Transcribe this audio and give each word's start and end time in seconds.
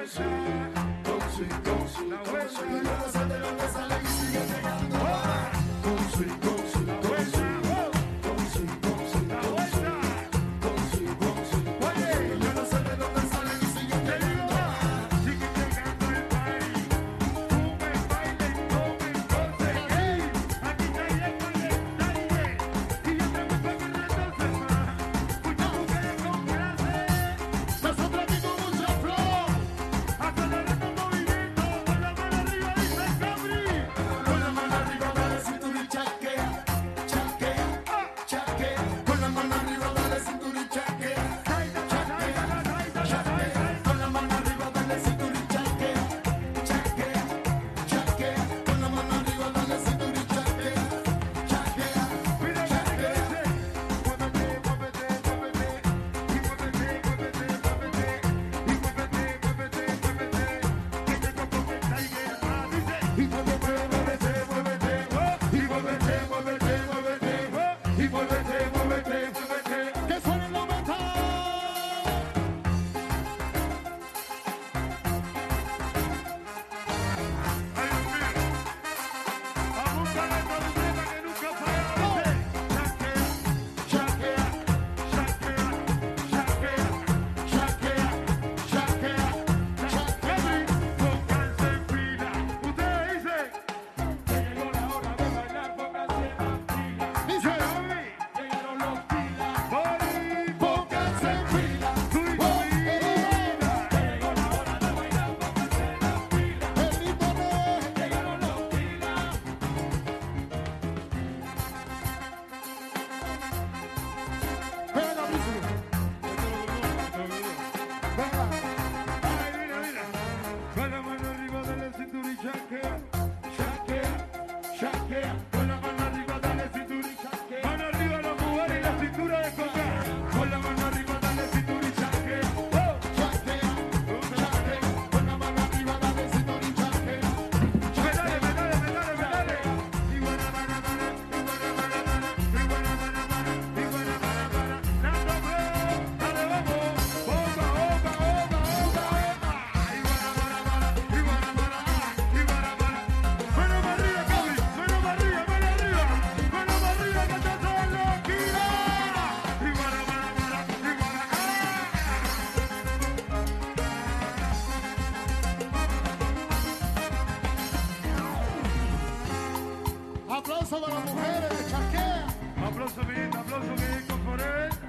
Jersey. 0.00 0.39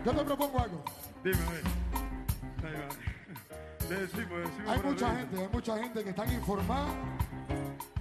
Yo 0.04 0.12
te 0.14 0.24
propongo 0.24 0.60
algo. 0.60 0.84
Dime, 1.24 1.38
ve. 1.38 2.68
Ahí 2.68 2.74
va. 2.74 3.90
Le 3.90 3.96
decimos, 4.02 4.32
le 4.32 4.40
decimos. 4.40 4.70
Hay 4.70 4.82
mucha 4.84 5.08
arriba. 5.08 5.20
gente, 5.22 5.42
hay 5.42 5.50
mucha 5.52 5.78
gente 5.78 6.04
que 6.04 6.10
están 6.10 6.34
informada 6.34 6.88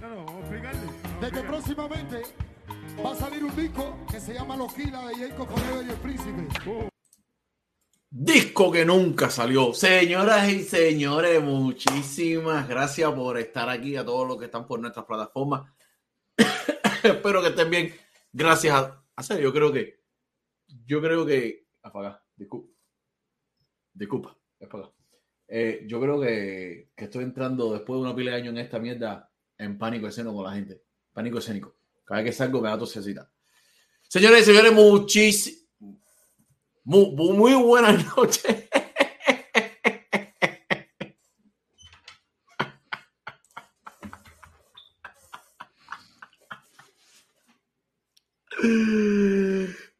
No, 0.01 0.09
no, 0.09 0.25
vamos 0.25 0.35
a 0.35 0.39
explicarle. 0.39 0.79
vamos 0.85 1.05
a 1.05 1.25
de 1.25 1.31
que 1.31 1.47
próximamente 1.47 2.21
va 3.05 3.11
a 3.11 3.15
salir 3.15 3.43
un 3.43 3.55
disco 3.55 3.97
que 4.09 4.19
se 4.19 4.33
llama 4.33 4.55
Loquila 4.55 5.07
de 5.07 5.15
Jacob 5.15 5.47
Forever 5.47 5.85
y 5.85 5.89
el 5.89 5.97
Príncipe. 5.97 6.47
Disco 8.09 8.71
que 8.71 8.83
nunca 8.83 9.29
salió. 9.29 9.73
Señoras 9.73 10.49
y 10.49 10.63
señores, 10.63 11.41
muchísimas 11.41 12.67
gracias 12.67 13.11
por 13.13 13.37
estar 13.37 13.69
aquí 13.69 13.95
a 13.95 14.03
todos 14.03 14.27
los 14.27 14.37
que 14.37 14.45
están 14.45 14.67
por 14.67 14.79
nuestras 14.79 15.05
plataformas. 15.05 15.71
Espero 17.03 17.41
que 17.41 17.49
estén 17.49 17.69
bien. 17.69 17.95
Gracias 18.33 18.75
a. 18.75 19.03
a 19.15 19.23
serio, 19.23 19.43
yo 19.43 19.53
creo 19.53 19.71
que. 19.71 20.01
Yo 20.85 21.01
creo 21.01 21.25
que. 21.25 21.60
Apaga. 21.83 22.23
Disculpa. 22.35 22.69
Disculpa. 23.93 24.37
Apaga. 24.61 24.91
Eh, 25.47 25.85
yo 25.87 25.99
creo 25.99 26.21
que, 26.21 26.91
que 26.95 27.05
estoy 27.05 27.23
entrando 27.23 27.73
después 27.73 27.97
de 27.99 28.05
una 28.05 28.15
pila 28.15 28.31
de 28.31 28.37
años 28.37 28.53
en 28.53 28.59
esta 28.59 28.79
mierda 28.79 29.29
en 29.57 29.77
pánico 29.77 30.07
escénico 30.07 30.35
con 30.35 30.45
la 30.45 30.53
gente. 30.53 30.81
Pánico 31.13 31.39
escénico. 31.39 31.75
Cada 32.05 32.21
vez 32.21 32.31
que 32.31 32.37
salgo 32.37 32.61
me 32.61 32.69
da 32.69 32.77
tosecita. 32.77 33.31
Señores 34.07 34.41
y 34.41 34.45
señores, 34.45 34.73
muchísimas. 34.73 35.61
Muy, 36.83 37.11
muy 37.13 37.53
buenas 37.53 38.05
noches. 38.17 38.67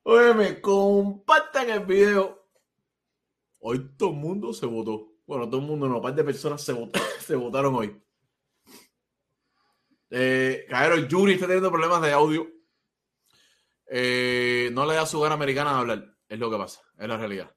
Óyeme, 0.03 0.59
compartan 0.59 1.69
el 1.69 1.79
video. 1.91 2.49
Hoy 3.59 3.95
todo 3.97 4.09
el 4.09 4.15
mundo 4.15 4.53
se 4.53 4.65
votó. 4.65 5.13
Bueno, 5.25 5.47
todo 5.47 5.61
el 5.61 5.67
mundo 5.67 5.87
no, 5.87 5.97
un 5.97 6.01
par 6.01 6.15
de 6.15 6.23
personas 6.23 6.63
se, 6.63 6.73
vot- 6.73 6.97
se 7.19 7.35
votaron 7.35 7.75
hoy. 7.75 8.01
Eh, 10.09 10.67
Yuri 11.07 11.33
está 11.33 11.45
teniendo 11.47 11.69
problemas 11.69 12.01
de 12.01 12.11
audio. 12.11 12.47
Eh, 13.85 14.69
no 14.73 14.85
le 14.85 14.95
da 14.95 15.05
su 15.05 15.19
gana 15.19 15.35
americana 15.35 15.71
a 15.71 15.79
hablar. 15.79 16.17
Es 16.27 16.39
lo 16.39 16.49
que 16.49 16.57
pasa. 16.57 16.81
Es 16.97 17.07
la 17.07 17.17
realidad. 17.17 17.53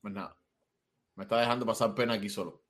Pues 0.00 0.14
nada. 0.14 0.36
Me 1.14 1.24
está 1.24 1.38
dejando 1.38 1.66
pasar 1.66 1.94
pena 1.94 2.14
aquí 2.14 2.28
solo. 2.28 2.62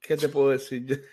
¿Qué 0.00 0.16
te 0.16 0.28
puedo 0.28 0.50
decir? 0.50 1.04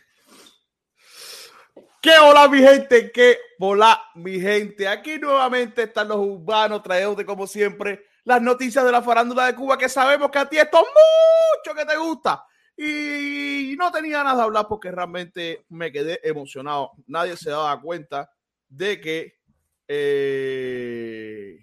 ¿Qué 2.04 2.12
hola, 2.22 2.50
mi 2.50 2.60
gente? 2.60 3.14
¿Qué 3.14 3.38
hola, 3.60 3.98
mi 4.16 4.38
gente? 4.38 4.90
Aquí 4.90 5.18
nuevamente 5.20 5.84
están 5.84 6.10
los 6.10 6.18
urbanos 6.18 6.84
trayéndote, 6.84 7.26
como 7.26 7.48
siempre, 7.48 8.04
las 8.26 8.42
noticias 8.42 8.84
de 8.84 8.92
la 8.92 9.02
farándula 9.02 9.46
de 9.46 9.56
Cuba, 9.56 9.78
que 9.78 9.88
sabemos 9.88 10.30
que 10.30 10.38
a 10.38 10.50
ti 10.50 10.58
esto 10.58 10.80
mucho 10.80 11.74
que 11.74 11.86
te 11.86 11.96
gusta. 11.96 12.46
Y 12.76 13.74
no 13.78 13.90
tenía 13.90 14.18
ganas 14.18 14.36
de 14.36 14.44
hablar 14.44 14.66
porque 14.68 14.92
realmente 14.92 15.66
me 15.70 15.94
quedé 15.94 16.20
emocionado. 16.28 16.92
Nadie 17.08 17.38
se 17.38 17.52
daba 17.52 17.80
cuenta 17.80 18.30
de 18.68 19.00
que 19.00 19.40
eh, 19.88 21.58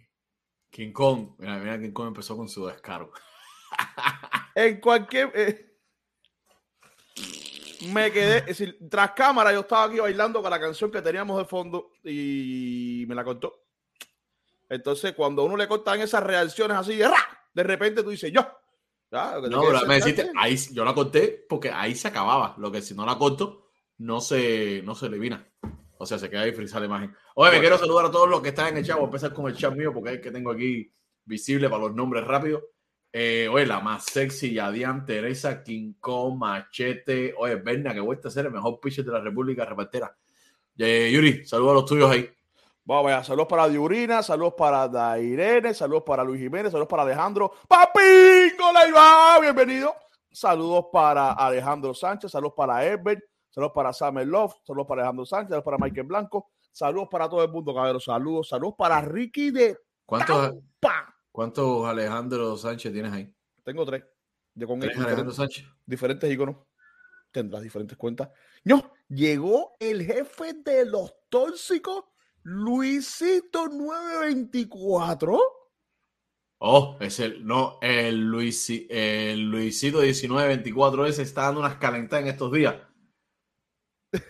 King 0.71 0.93
Kong. 0.93 1.35
Mira, 1.37 1.59
mira, 1.59 1.79
King 1.79 1.93
Kong 1.93 2.09
empezó 2.09 2.35
con 2.35 2.49
su 2.49 2.67
descaro. 2.67 3.13
en 4.55 4.81
cualquier. 4.81 5.33
eh, 5.35 5.70
me 7.89 8.11
quedé, 8.13 8.39
es 8.39 8.47
decir, 8.47 8.79
tras 8.91 9.13
cámara, 9.13 9.53
yo 9.53 9.61
estaba 9.61 9.85
aquí 9.85 9.99
bailando 9.99 10.43
con 10.43 10.51
la 10.51 10.61
canción 10.61 10.91
que 10.91 11.03
teníamos 11.03 11.39
de 11.39 11.45
fondo 11.45 11.93
y 12.05 13.05
me 13.09 13.15
la 13.15 13.25
cortó. 13.25 13.65
Entonces, 14.69 15.15
cuando 15.15 15.43
a 15.43 15.45
uno 15.47 15.57
le 15.57 15.67
cortan 15.67 16.01
esas 16.01 16.23
reacciones 16.23 16.77
así, 16.77 16.97
de 16.97 17.09
¡ra! 17.09 17.17
De 17.53 17.63
repente 17.63 18.03
tú 18.03 18.11
dices, 18.11 18.33
yo. 18.33 18.47
Ya, 19.11 19.41
No, 19.51 19.63
pero 19.63 19.87
me 19.87 19.95
deciste, 19.97 20.31
ahí 20.37 20.57
yo 20.73 20.85
la 20.85 20.95
corté 20.95 21.45
porque 21.49 21.71
ahí 21.71 21.97
se 21.97 22.09
acababa. 22.09 22.55
Lo 22.59 22.71
que 22.71 22.81
si 22.81 22.95
no 22.95 23.05
la 23.05 23.19
corto, 23.19 23.71
no 23.99 24.21
se, 24.21 24.83
no 24.85 24.95
se 24.95 25.07
elimina. 25.07 25.45
O 25.99 26.07
sea, 26.07 26.19
se 26.19 26.31
queda 26.31 26.43
ahí 26.43 26.53
frisada 26.53 26.81
la 26.81 26.87
imagen. 26.87 27.17
Oye, 27.35 27.51
me 27.51 27.61
quiero 27.61 27.77
saludar 27.77 28.07
a 28.07 28.11
todos 28.11 28.29
los 28.29 28.41
que 28.41 28.51
están 28.51 28.69
en 28.69 28.79
el 28.79 28.87
chat. 28.87 28.97
Voy 28.97 29.05
a 29.05 29.07
empezar 29.07 29.35
con 29.35 29.49
el 29.49 29.57
chat 29.57 29.75
mío 29.75 29.93
porque 29.93 30.11
es 30.11 30.17
el 30.17 30.23
que 30.23 30.31
tengo 30.31 30.53
aquí 30.53 30.91
visible 31.25 31.69
para 31.69 31.83
los 31.83 31.95
nombres 31.95 32.25
rápidos. 32.25 32.63
Eh, 33.13 33.49
oye, 33.51 33.67
la 33.67 33.81
más 33.81 34.05
sexy, 34.05 34.55
Yadian, 34.55 35.05
Teresa, 35.05 35.63
Kong, 35.99 36.37
Machete. 36.37 37.35
Oye, 37.37 37.57
Berna, 37.57 37.93
que 37.93 38.01
vuelta 38.01 38.29
a 38.29 38.31
ser 38.31 38.47
el 38.47 38.53
mejor 38.53 38.79
pitcher 38.81 39.05
de 39.05 39.13
la 39.13 39.21
República 39.21 39.65
Repartera. 39.65 40.17
Eh, 40.79 41.11
Yuri, 41.13 41.45
saludos 41.45 41.71
a 41.73 41.75
los 41.75 41.85
tuyos 41.87 42.11
ahí. 42.11 42.31
Vamos 42.85 43.07
allá, 43.13 43.23
saludos 43.23 43.49
para 43.49 43.69
Diurina, 43.69 44.23
saludos 44.23 44.55
para 44.57 44.89
Dairene, 44.89 45.75
saludos 45.75 46.03
para 46.05 46.25
Luis 46.25 46.41
Jiménez, 46.41 46.73
saludos 46.73 46.89
para 46.89 47.03
Alejandro. 47.03 47.53
¡Papingo 47.69 48.73
va! 48.95 49.39
Bienvenido. 49.41 49.95
Saludos 50.33 50.87
para 50.93 51.33
Alejandro 51.33 51.93
Sánchez, 51.93 52.31
saludos 52.31 52.55
para 52.57 52.85
Herbert, 52.85 53.21
saludos 53.51 53.73
para 53.75 53.93
Samuel 53.93 54.29
Love, 54.29 54.55
saludos 54.65 54.87
para 54.87 55.03
Alejandro 55.03 55.27
Sánchez, 55.27 55.49
saludos 55.51 55.65
para 55.65 55.79
Michael 55.79 56.07
Blanco, 56.07 56.51
saludos 56.71 57.09
para 57.11 57.29
todo 57.29 57.45
el 57.45 57.51
mundo, 57.51 57.75
cabrón. 57.75 58.01
Saludos, 58.01 58.49
saludos 58.49 58.75
para 58.79 59.01
Ricky 59.01 59.51
de 59.51 59.77
¿Cuántos, 60.07 60.55
Pa. 60.79 61.10
Cuántos 61.33 61.87
Alejandro 61.87 62.57
Sánchez 62.57 62.93
tienes 62.93 63.13
ahí? 63.13 63.33
Tengo 63.65 63.85
tres. 63.85 64.05
De 64.55 64.67
con 64.67 64.81
¿Tres 64.81 64.93
X, 64.93 65.05
Alejandro 65.05 65.33
Sánchez? 65.33 65.67
diferentes 65.87 66.31
iconos. 66.33 66.57
Tendrás 67.31 67.63
diferentes 67.63 67.97
cuentas. 67.97 68.29
No, 68.65 68.93
llegó 69.09 69.77
el 69.79 70.03
jefe 70.05 70.55
de 70.55 70.85
los 70.87 71.15
tóxicos, 71.29 72.05
Luisito 72.43 73.69
924. 73.69 75.39
Oh, 76.63 76.99
es 77.01 77.21
el, 77.21 77.47
no, 77.47 77.79
el, 77.81 78.27
Luisi- 78.31 78.87
el 78.91 79.49
Luisito 79.49 79.99
1924 80.01 81.07
ese 81.07 81.23
está 81.23 81.43
dando 81.45 81.61
unas 81.61 81.77
calentadas 81.77 82.25
en 82.25 82.31
estos 82.33 82.53
días. 82.53 82.75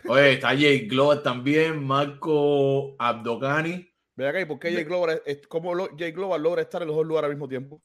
Oye, 0.06 0.35
está 0.35 0.49
Jay 0.49 0.87
Glover 0.87 1.23
también, 1.23 1.82
Marco 1.85 2.94
Abdogani. 2.99 3.89
Ve 4.20 4.28
acá, 4.28 4.38
¿y 4.38 4.44
por 4.44 4.58
qué 4.58 4.70
Jay 4.70 4.84
Glover, 4.84 5.22
es- 5.25 5.46
cómo 5.46 5.75
lo- 5.75 5.96
Jay 5.96 6.12
Glover 6.12 6.38
logra 6.38 6.61
estar 6.61 6.82
en 6.82 6.88
los 6.88 6.96
dos 6.99 7.06
lugares 7.06 7.28
al 7.31 7.37
mismo 7.37 7.49
tiempo? 7.49 7.81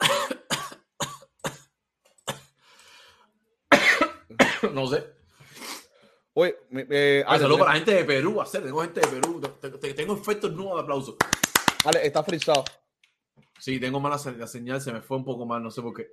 no 4.72 4.86
sé. 4.86 5.04
Oye, 6.34 6.56
eh, 6.70 7.24
Ale, 7.26 7.48
para 7.48 7.64
la 7.64 7.72
gente 7.74 7.94
de 7.94 8.04
Perú, 8.04 8.40
hacer, 8.40 8.62
tengo 8.62 8.80
gente 8.80 9.00
de 9.00 9.08
Perú. 9.08 9.40
Te- 9.60 9.70
te- 9.70 9.94
Tengo 9.94 10.14
efectos 10.14 10.52
nuevos 10.52 10.76
de 10.76 10.82
aplauso. 10.82 11.16
Ale, 11.84 12.06
está 12.06 12.22
frisado. 12.22 12.64
Sí, 13.58 13.80
tengo 13.80 13.98
mala 13.98 14.20
la 14.38 14.46
señal, 14.46 14.80
se 14.80 14.92
me 14.92 15.02
fue 15.02 15.16
un 15.16 15.24
poco 15.24 15.44
mal, 15.46 15.60
no 15.62 15.70
sé 15.72 15.82
por 15.82 15.94
qué. 15.94 16.06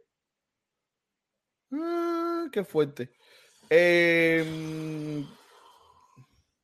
Ah, 1.73 2.47
qué 2.51 2.63
fuerte. 2.63 3.11
Eh, 3.69 5.23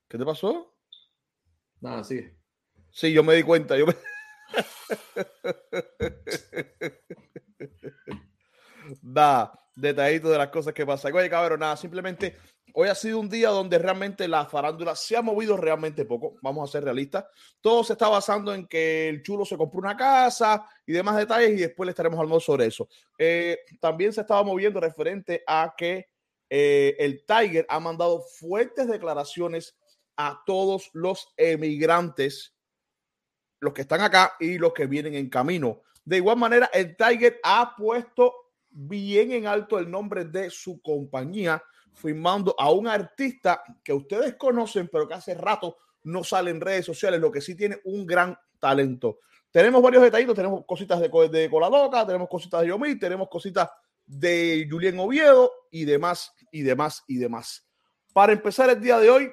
¿Qué 0.07 0.17
te 0.17 0.25
pasó? 0.25 0.74
Nada, 1.85 2.03
sí. 2.03 2.27
Sí, 2.89 3.13
yo 3.13 3.23
me 3.23 3.35
di 3.35 3.43
cuenta. 3.43 3.75
Da 9.01 9.51
detallito 9.75 10.29
de 10.29 10.37
las 10.37 10.49
cosas 10.49 10.73
que 10.73 10.85
pasan. 10.85 11.13
Oye, 11.13 11.29
cabrón, 11.29 11.59
nada, 11.59 11.75
simplemente 11.75 12.37
hoy 12.73 12.87
ha 12.87 12.95
sido 12.95 13.19
un 13.19 13.29
día 13.29 13.49
donde 13.49 13.77
realmente 13.77 14.27
la 14.27 14.45
farándula 14.45 14.95
se 14.95 15.17
ha 15.17 15.21
movido 15.21 15.57
realmente 15.57 16.05
poco. 16.05 16.37
Vamos 16.41 16.67
a 16.67 16.71
ser 16.71 16.83
realistas. 16.83 17.25
Todo 17.61 17.83
se 17.83 17.93
está 17.93 18.07
basando 18.07 18.53
en 18.53 18.67
que 18.67 19.09
el 19.09 19.21
chulo 19.21 19.45
se 19.45 19.57
compró 19.57 19.79
una 19.79 19.97
casa 19.97 20.67
y 20.85 20.93
demás 20.93 21.17
detalles, 21.17 21.51
y 21.51 21.61
después 21.61 21.85
le 21.85 21.91
estaremos 21.91 22.17
hablando 22.19 22.39
sobre 22.39 22.67
eso. 22.67 22.87
Eh, 23.17 23.59
también 23.79 24.13
se 24.13 24.21
estaba 24.21 24.43
moviendo 24.43 24.79
referente 24.79 25.43
a 25.45 25.73
que 25.77 26.07
eh, 26.49 26.95
el 26.99 27.25
Tiger 27.25 27.65
ha 27.69 27.79
mandado 27.79 28.21
fuertes 28.21 28.87
declaraciones 28.87 29.75
a 30.17 30.41
todos 30.45 30.89
los 30.93 31.33
emigrantes, 31.37 32.55
los 33.59 33.73
que 33.73 33.81
están 33.81 34.01
acá 34.01 34.33
y 34.39 34.57
los 34.57 34.73
que 34.73 34.85
vienen 34.85 35.15
en 35.15 35.29
camino. 35.29 35.81
De 36.03 36.17
igual 36.17 36.37
manera, 36.37 36.69
el 36.73 36.95
Tiger 36.95 37.39
ha 37.43 37.75
puesto 37.75 38.33
bien 38.69 39.31
en 39.31 39.47
alto 39.47 39.79
el 39.79 39.89
nombre 39.89 40.25
de 40.25 40.49
su 40.49 40.81
compañía, 40.81 41.63
firmando 41.93 42.53
a 42.59 42.71
un 42.71 42.87
artista 42.87 43.63
que 43.83 43.93
ustedes 43.93 44.35
conocen, 44.35 44.89
pero 44.89 45.07
que 45.07 45.13
hace 45.13 45.33
rato 45.33 45.77
no 46.03 46.23
sale 46.23 46.51
en 46.51 46.61
redes 46.61 46.85
sociales, 46.85 47.19
lo 47.19 47.31
que 47.31 47.41
sí 47.41 47.55
tiene 47.55 47.79
un 47.85 48.05
gran 48.05 48.37
talento. 48.59 49.19
Tenemos 49.49 49.81
varios 49.81 50.03
detallitos, 50.03 50.35
tenemos 50.35 50.65
cositas 50.65 50.99
de, 50.99 51.09
de 51.29 51.49
Coladoca, 51.49 52.05
tenemos 52.05 52.27
cositas 52.27 52.61
de 52.61 52.67
Yomir, 52.67 52.99
tenemos 52.99 53.29
cositas 53.29 53.69
de 54.05 54.67
Julián 54.69 54.99
Oviedo 54.99 55.51
y 55.71 55.85
demás, 55.85 56.33
y 56.51 56.61
demás, 56.61 57.03
y 57.07 57.17
demás. 57.17 57.65
Para 58.13 58.33
empezar 58.33 58.69
el 58.69 58.81
día 58.81 58.99
de 58.99 59.09
hoy, 59.09 59.31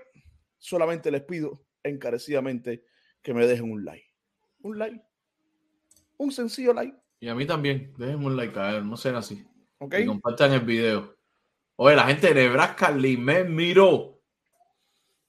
solamente 0.62 1.10
les 1.10 1.22
pido 1.22 1.66
encarecidamente 1.82 2.84
que 3.20 3.34
me 3.34 3.46
dejen 3.46 3.70
un 3.70 3.84
like. 3.84 4.06
Un 4.60 4.78
like. 4.78 5.02
Un 6.18 6.30
sencillo 6.30 6.72
like. 6.72 6.96
Y 7.18 7.28
a 7.28 7.34
mí 7.34 7.46
también, 7.46 7.92
déjenme 7.98 8.26
un 8.26 8.36
like, 8.36 8.56
a 8.58 8.72
ver, 8.74 8.84
no 8.84 8.96
sean 8.96 9.16
así. 9.16 9.44
¿Ok? 9.78 9.94
Y 9.98 10.06
compartan 10.06 10.52
el 10.52 10.60
video. 10.60 11.16
Oye, 11.76 11.96
la 11.96 12.06
gente 12.06 12.28
de 12.28 12.34
Nebraska, 12.34 12.90
Limé 12.92 13.42
miró. 13.44 14.22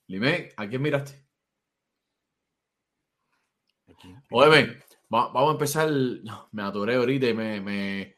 Limé, 0.07 0.51
¿a 0.55 0.67
quién 0.67 0.81
miraste? 0.81 1.25
Oye, 4.29 4.49
ven, 4.49 4.83
va- 5.13 5.31
vamos 5.31 5.49
a 5.49 5.53
empezar. 5.53 5.89
no, 5.89 6.49
me 6.51 6.61
atoré 6.61 6.95
ahorita 6.95 7.27
y 7.27 7.33
me, 7.33 7.59
me, 7.59 8.15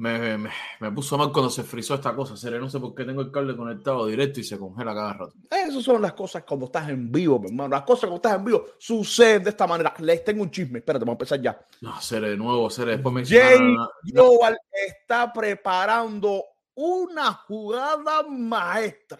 me, 0.00 0.38
me- 0.38 0.50
me 0.80 0.90
puso 0.92 1.18
mal 1.18 1.30
cuando 1.30 1.50
se 1.50 1.62
frizó 1.62 1.94
esta 1.94 2.14
cosa. 2.14 2.36
Seré, 2.36 2.58
no 2.58 2.70
sé 2.70 2.80
por 2.80 2.94
qué 2.94 3.04
tengo 3.04 3.20
el 3.20 3.30
cable 3.30 3.54
conectado 3.56 4.06
directo 4.06 4.40
y 4.40 4.44
se 4.44 4.58
congela 4.58 4.94
cada 4.94 5.12
rato. 5.12 5.34
Esas 5.50 5.82
son 5.84 6.00
las 6.00 6.14
cosas 6.14 6.42
cuando 6.44 6.66
estás 6.66 6.88
en 6.88 7.12
vivo, 7.12 7.38
mi 7.38 7.48
hermano. 7.48 7.68
Las 7.68 7.82
cosas 7.82 8.08
cuando 8.08 8.16
estás 8.16 8.34
en 8.36 8.44
vivo 8.46 8.64
suceden 8.78 9.44
de 9.44 9.50
esta 9.50 9.66
manera. 9.66 9.92
Les 9.98 10.24
tengo 10.24 10.42
un 10.42 10.50
chisme. 10.50 10.78
Espérate, 10.78 11.04
vamos 11.04 11.12
a 11.12 11.16
empezar 11.18 11.40
ya. 11.40 11.66
No, 11.82 12.00
Seré 12.00 12.30
de 12.30 12.36
nuevo, 12.36 12.70
Seré. 12.70 12.92
Después 12.92 13.14
me 13.14 13.24
Jay. 13.26 13.58
Global 14.04 14.58
está 14.72 15.30
preparando 15.32 16.44
una 16.74 17.32
jugada 17.34 18.22
maestra. 18.22 19.18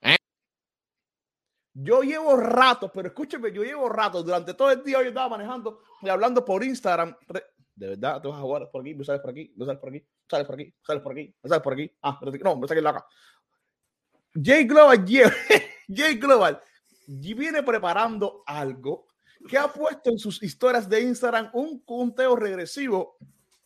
¿Eh? 0.00 0.16
Yo 1.74 2.02
llevo 2.02 2.36
rato, 2.36 2.90
pero 2.92 3.08
escúcheme, 3.08 3.52
yo 3.52 3.62
llevo 3.62 3.88
rato. 3.88 4.22
Durante 4.22 4.54
todo 4.54 4.70
el 4.72 4.82
día 4.82 5.00
yo 5.00 5.08
estaba 5.08 5.28
manejando 5.28 5.80
y 6.02 6.08
hablando 6.08 6.44
por 6.44 6.64
Instagram. 6.64 7.16
De 7.82 7.88
verdad, 7.88 8.22
te 8.22 8.28
vas 8.28 8.38
a 8.38 8.42
jugar 8.42 8.70
por 8.70 8.80
aquí, 8.80 8.94
me 8.94 9.04
sales 9.04 9.20
por 9.20 9.30
aquí, 9.32 9.52
me 9.56 9.66
sales 9.66 9.80
por 9.80 9.88
aquí, 9.88 10.06
sales 10.30 10.46
por 10.46 10.54
aquí, 10.54 10.74
sales 10.86 11.02
por 11.02 11.12
aquí, 11.12 11.34
me 11.42 11.48
sales 11.48 11.62
por 11.64 11.72
aquí. 11.72 11.90
Ah, 12.00 12.20
no, 12.44 12.56
me 12.56 12.68
saqué 12.68 12.80
la 12.80 12.90
acá. 12.90 13.06
Jay 14.40 14.64
Global, 14.66 15.04
Jay 15.92 16.14
Global 16.14 16.62
viene 17.08 17.64
preparando 17.64 18.44
algo 18.46 19.08
que 19.48 19.58
ha 19.58 19.66
puesto 19.66 20.10
en 20.10 20.18
sus 20.20 20.40
historias 20.44 20.88
de 20.88 21.00
Instagram 21.00 21.50
un 21.54 21.80
conteo 21.80 22.36
regresivo 22.36 23.16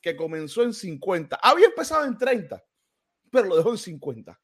que 0.01 0.17
comenzó 0.17 0.63
en 0.63 0.73
50. 0.73 1.37
Había 1.37 1.67
empezado 1.67 2.07
en 2.07 2.17
30, 2.17 2.65
pero 3.31 3.49
lo 3.49 3.57
dejó 3.59 3.73
en 3.73 3.79
50. 3.79 4.41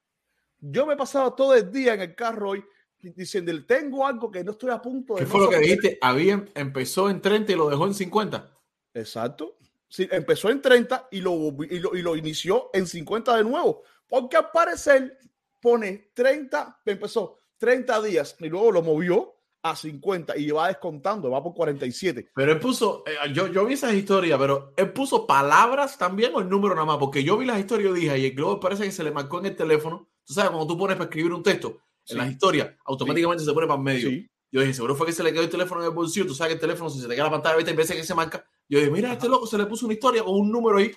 Yo 0.58 0.84
me 0.84 0.92
he 0.92 0.98
pasado 0.98 1.32
todo 1.32 1.54
el 1.54 1.72
día 1.72 1.94
en 1.94 2.02
el 2.02 2.14
carro 2.14 2.50
hoy 2.50 2.62
diciendo, 3.00 3.50
tengo 3.66 4.06
algo 4.06 4.30
que 4.30 4.44
no 4.44 4.50
estoy 4.50 4.68
a 4.68 4.82
punto 4.82 5.14
de... 5.14 5.20
¿Qué 5.20 5.24
no 5.24 5.30
fue 5.30 5.40
lo 5.40 5.48
que 5.48 5.54
soportar". 5.54 5.76
dijiste? 5.76 5.98
Había, 6.02 6.44
empezó 6.54 7.08
en 7.08 7.22
30 7.22 7.52
y 7.52 7.56
lo 7.56 7.70
dejó 7.70 7.86
en 7.86 7.94
50. 7.94 8.51
Exacto. 8.94 9.56
Sí, 9.88 10.08
empezó 10.10 10.48
en 10.50 10.62
30 10.62 11.08
y 11.10 11.20
lo, 11.20 11.34
y, 11.68 11.78
lo, 11.78 11.94
y 11.94 12.02
lo 12.02 12.16
inició 12.16 12.70
en 12.72 12.86
50 12.86 13.36
de 13.36 13.44
nuevo. 13.44 13.82
Porque 14.08 14.36
al 14.36 14.50
parecer 14.50 15.18
pone 15.60 16.10
30, 16.14 16.80
empezó 16.86 17.38
30 17.58 18.02
días 18.02 18.36
y 18.40 18.48
luego 18.48 18.72
lo 18.72 18.82
movió 18.82 19.34
a 19.64 19.76
50 19.76 20.36
y 20.38 20.50
va 20.50 20.68
descontando, 20.68 21.30
va 21.30 21.42
por 21.42 21.54
47. 21.54 22.30
Pero 22.34 22.52
él 22.52 22.58
puso, 22.58 23.04
eh, 23.06 23.32
yo, 23.32 23.46
yo 23.46 23.64
vi 23.64 23.74
esas 23.74 23.94
historias, 23.94 24.38
pero 24.38 24.72
él 24.76 24.92
puso 24.92 25.26
palabras 25.26 25.96
también 25.98 26.32
o 26.34 26.40
el 26.40 26.48
número 26.48 26.74
nada 26.74 26.86
más, 26.86 26.96
porque 26.98 27.22
yo 27.22 27.36
vi 27.36 27.46
las 27.46 27.60
historias 27.60 27.92
y 27.92 28.00
dije, 28.00 28.18
y 28.18 28.26
el 28.26 28.32
globo 28.34 28.58
parece 28.58 28.84
que 28.84 28.90
se 28.92 29.04
le 29.04 29.12
marcó 29.12 29.38
en 29.38 29.46
el 29.46 29.56
teléfono. 29.56 30.08
Tú 30.24 30.34
sabes, 30.34 30.50
cuando 30.50 30.66
tú 30.66 30.76
pones 30.78 30.96
para 30.96 31.08
escribir 31.08 31.32
un 31.32 31.42
texto 31.42 31.78
Sí. 32.04 32.14
en 32.14 32.18
las 32.18 32.30
historias, 32.32 32.74
automáticamente 32.84 33.44
se 33.44 33.52
pone 33.52 33.68
para 33.68 33.78
el 33.78 33.84
medio. 33.84 34.08
Sí. 34.08 34.28
Yo 34.52 34.60
dije, 34.60 34.74
seguro 34.74 34.94
fue 34.94 35.06
que 35.06 35.14
se 35.14 35.22
le 35.22 35.32
quedó 35.32 35.42
el 35.42 35.48
teléfono 35.48 35.80
en 35.80 35.86
el 35.88 35.94
bolsillo. 35.94 36.26
Tú 36.26 36.34
sabes 36.34 36.50
que 36.50 36.54
el 36.56 36.60
teléfono, 36.60 36.90
si 36.90 37.00
se 37.00 37.08
te 37.08 37.14
queda 37.14 37.24
la 37.24 37.30
pantalla, 37.30 37.56
¿viste? 37.56 37.70
en 37.70 37.76
de 37.76 37.84
que 37.84 38.04
se 38.04 38.14
marca. 38.14 38.46
Yo 38.68 38.78
dije, 38.78 38.90
mira, 38.90 39.10
este 39.14 39.26
loco 39.26 39.46
se 39.46 39.56
le 39.56 39.64
puso 39.64 39.86
una 39.86 39.94
historia 39.94 40.22
con 40.22 40.34
un 40.34 40.52
número 40.52 40.76
ahí. 40.76 40.92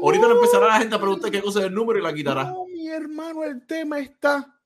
Ahorita 0.00 0.28
le 0.28 0.34
empezará 0.34 0.68
la 0.68 0.78
gente 0.78 0.94
a 0.94 1.00
preguntar 1.00 1.28
qué 1.32 1.42
cosa 1.42 1.58
es 1.58 1.66
el 1.66 1.74
número 1.74 1.98
y 1.98 2.02
la 2.02 2.14
quitará. 2.14 2.44
No, 2.44 2.66
mi 2.66 2.86
hermano, 2.86 3.42
el 3.42 3.66
tema 3.66 3.98
está. 3.98 4.56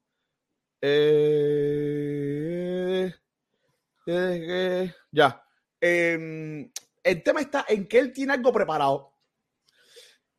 Eh, 0.83 1.95
eh, 4.07 4.47
eh, 4.47 4.95
ya. 5.11 5.43
Em, 5.81 6.71
el 7.03 7.23
tema 7.23 7.41
está 7.41 7.65
en 7.67 7.89
que 7.89 7.99
él 7.99 8.13
tiene 8.13 8.35
algo 8.35 8.53
preparado 8.53 9.13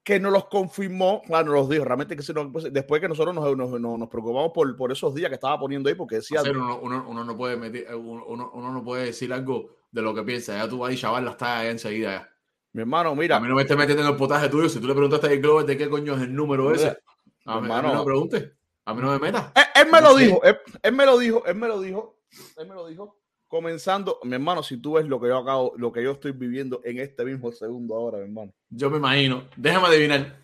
que 0.06 0.20
nos 0.20 0.32
los 0.32 0.46
confirmó, 0.46 1.22
claro, 1.26 1.48
nos 1.48 1.56
los 1.62 1.70
dijo, 1.70 1.84
realmente 1.84 2.16
que 2.16 2.22
se 2.22 2.32
nos- 2.32 2.52
pues, 2.54 2.72
después 2.72 3.02
que 3.02 3.10
nosotros 3.10 3.34
nos, 3.36 3.58
nos- 3.82 4.08
preocupamos 4.10 4.52
por, 4.54 4.74
por 4.78 4.92
esos 4.92 5.14
días 5.16 5.30
que 5.30 5.36
estaba 5.36 5.60
poniendo 5.60 5.90
ahí, 5.90 5.96
porque 5.96 6.16
decía, 6.18 6.44
uno, 6.44 6.80
uno- 6.80 7.06
uno 7.10 7.24
no 7.26 7.36
puede 7.36 7.58
meter, 7.58 7.94
uno, 7.96 8.24
uno- 8.28 8.52
uno 8.54 8.72
no 8.72 8.84
puede 8.84 9.06
decir 9.06 9.34
algo 9.34 9.72
de 9.92 10.02
lo 10.04 10.14
que 10.14 10.22
piensa. 10.22 10.56
Ya 10.56 10.70
tú 10.70 10.78
vas 10.78 10.94
y 10.94 10.98
chaval 10.98 11.26
la 11.26 11.32
está 11.32 11.58
allá 11.58 11.72
enseguida. 11.72 12.12
ya. 12.12 12.30
Mi 12.74 12.82
hermano, 12.82 13.10
A 13.10 13.16
mira, 13.16 13.40
mí 13.40 13.48
no 13.48 13.56
me 13.56 13.64
estés 13.64 13.76
metiendo 13.78 14.04
en 14.04 14.10
el 14.10 14.16
potaje 14.16 14.48
tuyo. 14.48 14.70
Si 14.70 14.80
tú 14.80 14.88
le 14.88 14.94
preguntaste 14.94 15.28
a 15.28 15.36
Glover 15.38 15.66
de 15.66 15.76
qué 15.78 15.90
coño 15.90 16.14
es 16.16 16.22
el 16.22 16.36
número 16.36 16.72
ese, 16.74 16.90
a 16.90 16.92
mí, 16.92 16.98
a 17.46 17.56
mí 17.56 17.62
Hermano. 17.68 17.94
no 17.94 18.00
me 18.00 18.06
preguntes. 18.06 18.52
A 18.86 18.94
mí 18.94 19.02
no 19.02 19.12
me 19.12 19.18
metas. 19.18 19.52
él, 19.56 19.64
él 19.86 19.92
me 19.92 20.02
lo 20.02 20.10
No 20.12 20.16
dijo, 20.18 20.44
él, 20.44 20.58
él 20.84 20.94
me 20.94 21.06
lo 21.08 21.18
dijo, 21.18 21.44
él 21.48 21.56
me 21.56 21.68
lo 21.68 21.82
dijo, 21.82 22.20
él 22.58 22.68
me 22.68 22.76
lo 22.76 22.86
dijo. 22.86 23.18
Comenzando, 23.48 24.20
mi 24.24 24.34
hermano, 24.34 24.64
si 24.64 24.78
tú 24.78 24.94
ves 24.94 25.06
lo 25.08 25.20
que 25.22 25.28
yo 25.28 25.38
acabo, 25.38 25.74
lo 25.78 25.92
que 25.92 26.04
yo 26.04 26.12
estoy 26.12 26.32
viviendo 26.32 26.82
en 26.84 27.00
este 27.00 27.24
mismo 27.24 27.52
segundo 27.52 27.96
ahora, 27.96 28.18
mi 28.18 28.24
hermano. 28.26 28.54
Yo 28.70 28.90
me 28.90 28.98
imagino. 28.98 29.48
Déjame 29.56 29.88
adivinar. 29.88 30.40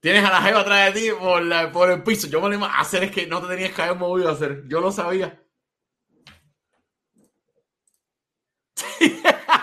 Tienes 0.00 0.24
a 0.24 0.30
la 0.30 0.42
jeva 0.42 0.60
atrás 0.60 0.94
de 0.94 1.00
ti 1.00 1.08
por, 1.18 1.42
la- 1.42 1.72
por 1.72 1.90
el 1.90 2.02
piso. 2.02 2.28
Yo 2.28 2.40
me 2.40 2.54
lo 2.56 2.64
a 2.64 2.80
hacer 2.80 3.04
es 3.04 3.10
que 3.10 3.26
no 3.26 3.40
te 3.42 3.48
tenías 3.48 3.72
que 3.74 3.82
haber 3.82 3.96
movido 3.98 4.28
a 4.28 4.32
hacer. 4.32 4.64
Yo 4.68 4.80
lo 4.80 4.92
sabía. 4.92 5.40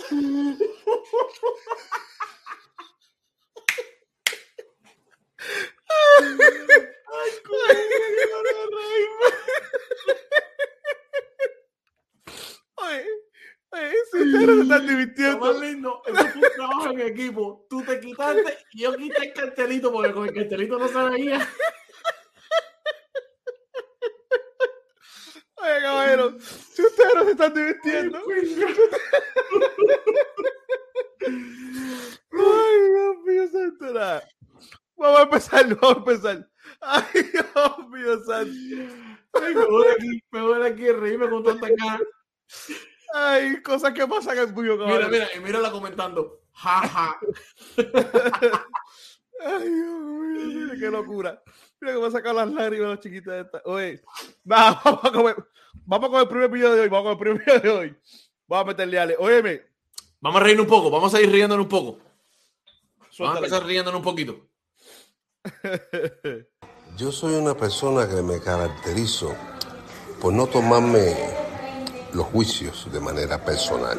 Oye, 12.76 13.04
oye, 13.72 13.92
si 14.10 14.18
ustedes 14.18 14.46
no 14.46 14.54
se 14.56 14.62
están 14.62 14.68
Lo 14.68 14.68
más 14.68 14.88
divirtiendo. 14.88 15.52
lindo, 15.60 16.02
eso 16.06 16.16
fue 16.28 16.42
un 16.42 16.54
trabajo 16.56 16.90
en 16.90 17.00
equipo. 17.00 17.66
Yo 18.74 18.94
quité 18.96 19.26
el 19.26 19.32
cartelito 19.32 19.92
porque 19.92 20.12
con 20.12 20.28
el 20.28 20.34
cartelito 20.34 20.78
no 20.78 20.88
se 20.88 21.02
veía. 21.10 21.48
Oye, 25.56 25.80
caballero, 25.82 26.38
si 26.40 26.82
ustedes 26.82 27.14
no 27.14 27.24
se 27.24 27.30
están 27.32 27.54
divirtiendo. 27.54 28.18
Ay, 32.32 32.80
Dios 32.90 33.16
mío, 33.26 33.48
santo. 33.52 33.92
nada. 33.92 34.28
Vamos 34.96 35.18
a 35.18 35.22
empezar, 35.22 35.66
vamos 35.76 35.96
a 35.96 35.98
empezar. 35.98 36.48
Ay, 36.80 37.04
Dios 37.32 37.88
mío, 37.90 38.24
santo. 38.24 38.52
Ay, 39.34 39.54
me 39.54 40.40
duele 40.40 40.66
aquí, 40.68 40.82
aquí 40.88 40.92
reírme 40.92 41.28
con 41.28 41.44
tanta 41.44 41.68
cara. 41.74 42.00
Ay, 43.12 43.60
cosas 43.62 43.92
que 43.92 44.06
pasan 44.06 44.38
en 44.38 44.44
el 44.48 44.54
tuyo, 44.54 44.76
Mira, 44.76 44.86
caballero. 44.86 45.10
mira, 45.10 45.28
y 45.36 45.40
mírala 45.40 45.70
comentando. 45.70 46.39
Ja, 46.52 46.88
ja. 46.88 47.20
Ay, 49.42 49.68
Dios 49.68 50.00
mío, 50.00 50.46
mira 50.46 50.74
qué 50.78 50.90
locura. 50.90 51.42
Mira 51.80 51.94
cómo 51.94 52.10
sacar 52.10 52.34
las 52.34 52.50
lágrimas 52.50 52.90
las 52.90 53.00
chiquitas 53.00 53.46
estas. 53.46 53.62
Oye, 53.64 54.02
va, 54.50 54.80
vamos 54.84 55.04
a 55.04 55.12
comer. 55.12 55.36
Vamos 55.86 56.10
con 56.10 56.20
el 56.20 56.28
primer 56.28 56.50
video 56.50 56.74
de 56.74 56.80
hoy. 56.82 56.88
Vamos 56.88 57.04
con 57.04 57.12
el 57.12 57.18
primer 57.18 57.44
video 57.44 57.60
de 57.60 57.70
hoy. 57.70 57.96
Vamos 58.46 58.64
a 58.64 58.66
meterle 58.68 58.98
ale. 58.98 59.16
Óyeme. 59.18 59.70
Vamos 60.22 60.40
a 60.40 60.44
reírnos 60.44 60.64
un 60.64 60.70
poco, 60.70 60.90
vamos 60.90 61.14
a 61.14 61.20
ir 61.20 61.30
riéndonos 61.30 61.64
un 61.64 61.68
poco. 61.70 61.98
Vamos 63.18 63.36
a 63.36 63.38
empezar 63.38 63.64
riéndonos 63.64 64.00
un 64.00 64.04
poquito. 64.04 64.48
Yo 66.96 67.10
soy 67.10 67.34
una 67.34 67.54
persona 67.54 68.06
que 68.06 68.20
me 68.20 68.38
caracterizo 68.38 69.34
por 70.20 70.34
no 70.34 70.46
tomarme 70.46 71.16
los 72.12 72.26
juicios 72.26 72.92
de 72.92 73.00
manera 73.00 73.42
personal. 73.42 73.98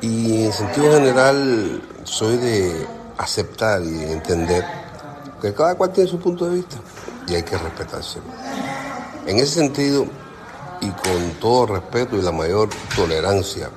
Y 0.00 0.44
en 0.44 0.52
sentido 0.52 0.92
general 0.92 1.82
soy 2.04 2.36
de 2.36 2.86
aceptar 3.18 3.82
y 3.82 4.04
entender 4.04 4.64
que 5.40 5.54
cada 5.54 5.74
cual 5.74 5.92
tiene 5.92 6.08
su 6.08 6.18
punto 6.18 6.46
de 6.46 6.56
vista 6.56 6.76
y 7.26 7.34
hay 7.34 7.42
que 7.42 7.56
respetárselo. 7.56 8.24
En 9.26 9.38
ese 9.38 9.54
sentido, 9.54 10.06
y 10.80 10.90
con 10.90 11.30
todo 11.40 11.66
respeto 11.66 12.16
y 12.16 12.22
la 12.22 12.32
mayor 12.32 12.68
tolerancia 12.94 13.70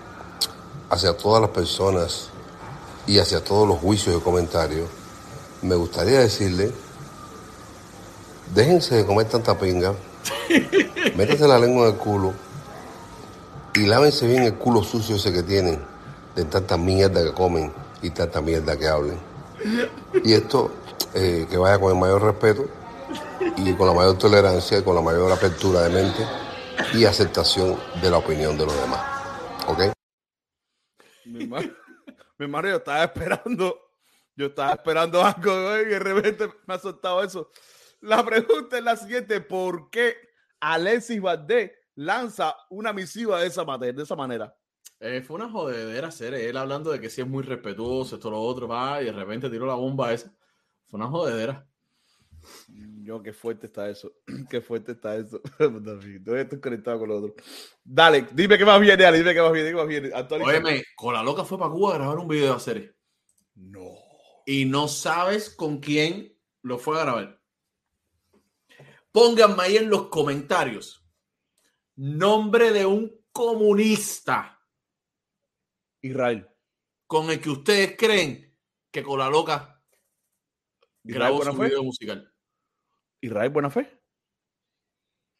hacia 0.90 1.16
todas 1.16 1.42
las 1.42 1.52
personas 1.52 2.30
y 3.08 3.20
hacia 3.20 3.44
todos 3.44 3.68
los 3.68 3.80
juicios 3.80 4.16
y 4.16 4.20
comentarios, 4.20 4.88
me 5.62 5.76
gustaría 5.76 6.20
decirle 6.20 6.72
Déjense 8.54 8.96
de 8.96 9.06
comer 9.06 9.28
tanta 9.28 9.58
pinga. 9.58 9.94
Métanse 11.16 11.48
la 11.48 11.60
lengua 11.60 11.88
en 11.88 11.94
el 11.94 12.00
culo. 12.00 12.34
Y 13.76 13.86
lávense 13.86 14.26
bien 14.26 14.44
el 14.44 14.56
culo 14.56 14.84
sucio 14.84 15.18
ese 15.18 15.32
que 15.32 15.44
tienen. 15.44 15.80
De 16.40 16.46
tanta 16.46 16.78
mierda 16.78 17.22
que 17.22 17.34
comen 17.34 17.74
y 18.02 18.12
tanta 18.12 18.40
mierda 18.40 18.78
que 18.78 18.88
hablen. 18.88 19.20
Y 20.24 20.32
esto, 20.32 20.72
eh, 21.14 21.46
que 21.50 21.58
vaya 21.58 21.78
con 21.78 21.92
el 21.92 22.00
mayor 22.00 22.22
respeto 22.24 22.66
y 23.58 23.74
con 23.74 23.88
la 23.88 23.94
mayor 23.94 24.18
tolerancia 24.18 24.78
y 24.78 24.84
con 24.84 24.96
la 24.96 25.02
mayor 25.02 25.30
apertura 25.34 25.82
de 25.82 25.90
mente 25.90 26.26
y 26.94 27.04
aceptación 27.04 27.78
de 28.02 28.10
la 28.10 28.20
opinión 28.20 28.58
de 28.58 28.66
los 28.66 28.74
demás. 28.80 29.02
¿Ok? 29.68 29.80
Mi 31.26 31.44
hermano, 31.44 31.72
mi 32.38 32.46
hermano, 32.46 32.70
yo 32.70 32.76
estaba 32.78 33.04
esperando. 33.04 33.78
Yo 34.34 34.46
estaba 34.46 34.72
esperando 34.72 35.22
algo 35.22 35.78
y 35.80 35.86
de 35.90 36.00
repente 36.00 36.50
me 36.66 36.76
ha 36.76 36.80
soltado 36.80 37.22
eso. 37.22 37.52
La 38.00 38.26
pregunta 38.26 38.78
es 38.78 38.84
la 38.86 38.96
siguiente: 38.96 39.42
¿por 39.42 39.90
qué 39.90 40.16
Alexis 40.62 41.22
Valdés 41.22 41.72
lanza 41.96 42.56
una 42.70 42.94
misiva 42.94 43.42
de 43.42 43.48
esa, 43.48 43.66
mate- 43.66 43.92
de 43.92 44.04
esa 44.04 44.16
manera? 44.16 44.56
Eh, 45.00 45.22
fue 45.22 45.38
una 45.38 45.50
jodedera 45.50 46.10
hacer 46.10 46.34
él 46.34 46.58
hablando 46.58 46.92
de 46.92 47.00
que 47.00 47.10
sí 47.10 47.22
es 47.22 47.28
muy 47.28 47.44
respetuoso, 47.44 48.16
esto 48.16 48.30
lo 48.30 48.42
otro, 48.42 48.68
va, 48.68 49.02
y 49.02 49.06
de 49.06 49.14
repente 49.14 49.50
tiró 49.50 49.66
la 49.66 49.76
bomba 49.76 50.14
esa. 50.14 50.34
Fue 50.88 51.00
una 51.00 51.08
jodedera. 51.08 51.66
Yo, 52.68 53.22
qué 53.24 53.34
fuerte 53.34 53.68
está 53.68 53.90
eso. 53.90 54.14
Qué 54.50 54.62
fuerte 54.62 54.94
está 54.94 55.16
eso. 55.16 55.42
Todavía 55.58 56.42
estoy 56.42 56.60
conectado 56.60 57.00
con 57.00 57.10
lo 57.10 57.18
otro. 57.18 57.36
Dale, 57.84 58.28
dime 58.32 58.58
qué 58.58 58.66
más 58.66 58.80
viene, 58.80 59.06
Ale. 59.06 59.18
Dime 59.18 59.34
qué 59.34 59.42
más 59.42 59.52
viene, 59.52 59.70
qué 59.70 59.76
más 59.76 59.88
viene. 59.88 60.12
Óyeme, 60.44 60.84
con 60.96 61.14
la 61.14 61.24
loca 61.24 61.44
fue 61.44 61.58
para 61.58 61.72
Cuba 61.72 61.96
a 61.96 61.98
grabar 61.98 62.18
un 62.18 62.28
video 62.28 62.48
de 62.48 62.56
hacer. 62.56 62.96
No. 63.56 63.96
Y 64.46 64.66
no 64.66 64.88
sabes 64.88 65.50
con 65.50 65.80
quién 65.80 66.38
lo 66.62 66.78
fue 66.78 67.00
a 67.00 67.04
grabar. 67.04 67.42
Pónganme 69.12 69.64
ahí 69.64 69.78
en 69.78 69.90
los 69.90 70.08
comentarios 70.08 71.00
nombre 72.00 72.72
de 72.72 72.86
un 72.86 73.14
comunista 73.34 74.59
Israel. 76.02 76.48
con 77.08 77.30
el 77.32 77.42
que 77.42 77.50
ustedes 77.50 77.96
creen 77.98 78.56
que 78.92 79.02
con 79.04 79.18
la 79.20 79.30
loca 79.30 79.84
Israel 81.04 81.34
grabó 81.34 81.44
su 81.44 81.58
Fe. 81.58 81.64
video 81.68 81.84
musical. 81.84 82.34
Israel 83.22 83.50
Buena 83.50 83.70
Fe. 83.70 84.00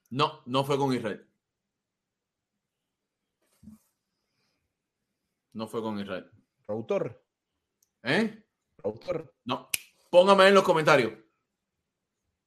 No, 0.10 0.42
no 0.48 0.64
fue 0.64 0.78
con 0.78 0.94
Israel. 0.94 1.26
No 5.54 5.68
fue 5.68 5.82
con 5.82 6.00
Israel. 6.00 6.30
Torres. 6.88 7.16
¿Eh? 8.04 8.44
Torres. 8.82 9.30
No. 9.46 9.70
Póngame 10.10 10.48
en 10.48 10.54
los 10.56 10.64
comentarios. 10.64 11.14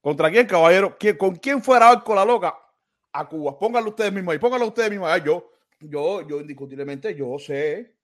¿Contra 0.01 0.29
quién, 0.31 0.47
caballero? 0.47 0.97
¿Quién- 0.97 1.17
¿Con 1.17 1.35
quién 1.35 1.61
fue 1.63 1.75
a 1.77 1.79
grabar 1.79 2.03
con 2.03 2.15
la 2.15 2.25
loca? 2.25 2.57
A 3.13 3.27
Cuba. 3.27 3.57
Pónganlo 3.57 3.91
ustedes 3.91 4.11
mismos 4.11 4.33
ahí. 4.33 4.39
Pónganlo 4.39 4.67
ustedes 4.67 4.89
mismos 4.89 5.09
ahí. 5.09 5.21
Yo, 5.25 5.49
yo, 5.79 6.27
yo, 6.27 6.41
indiscutiblemente, 6.41 7.15
yo 7.15 7.37
sé. 7.39 7.95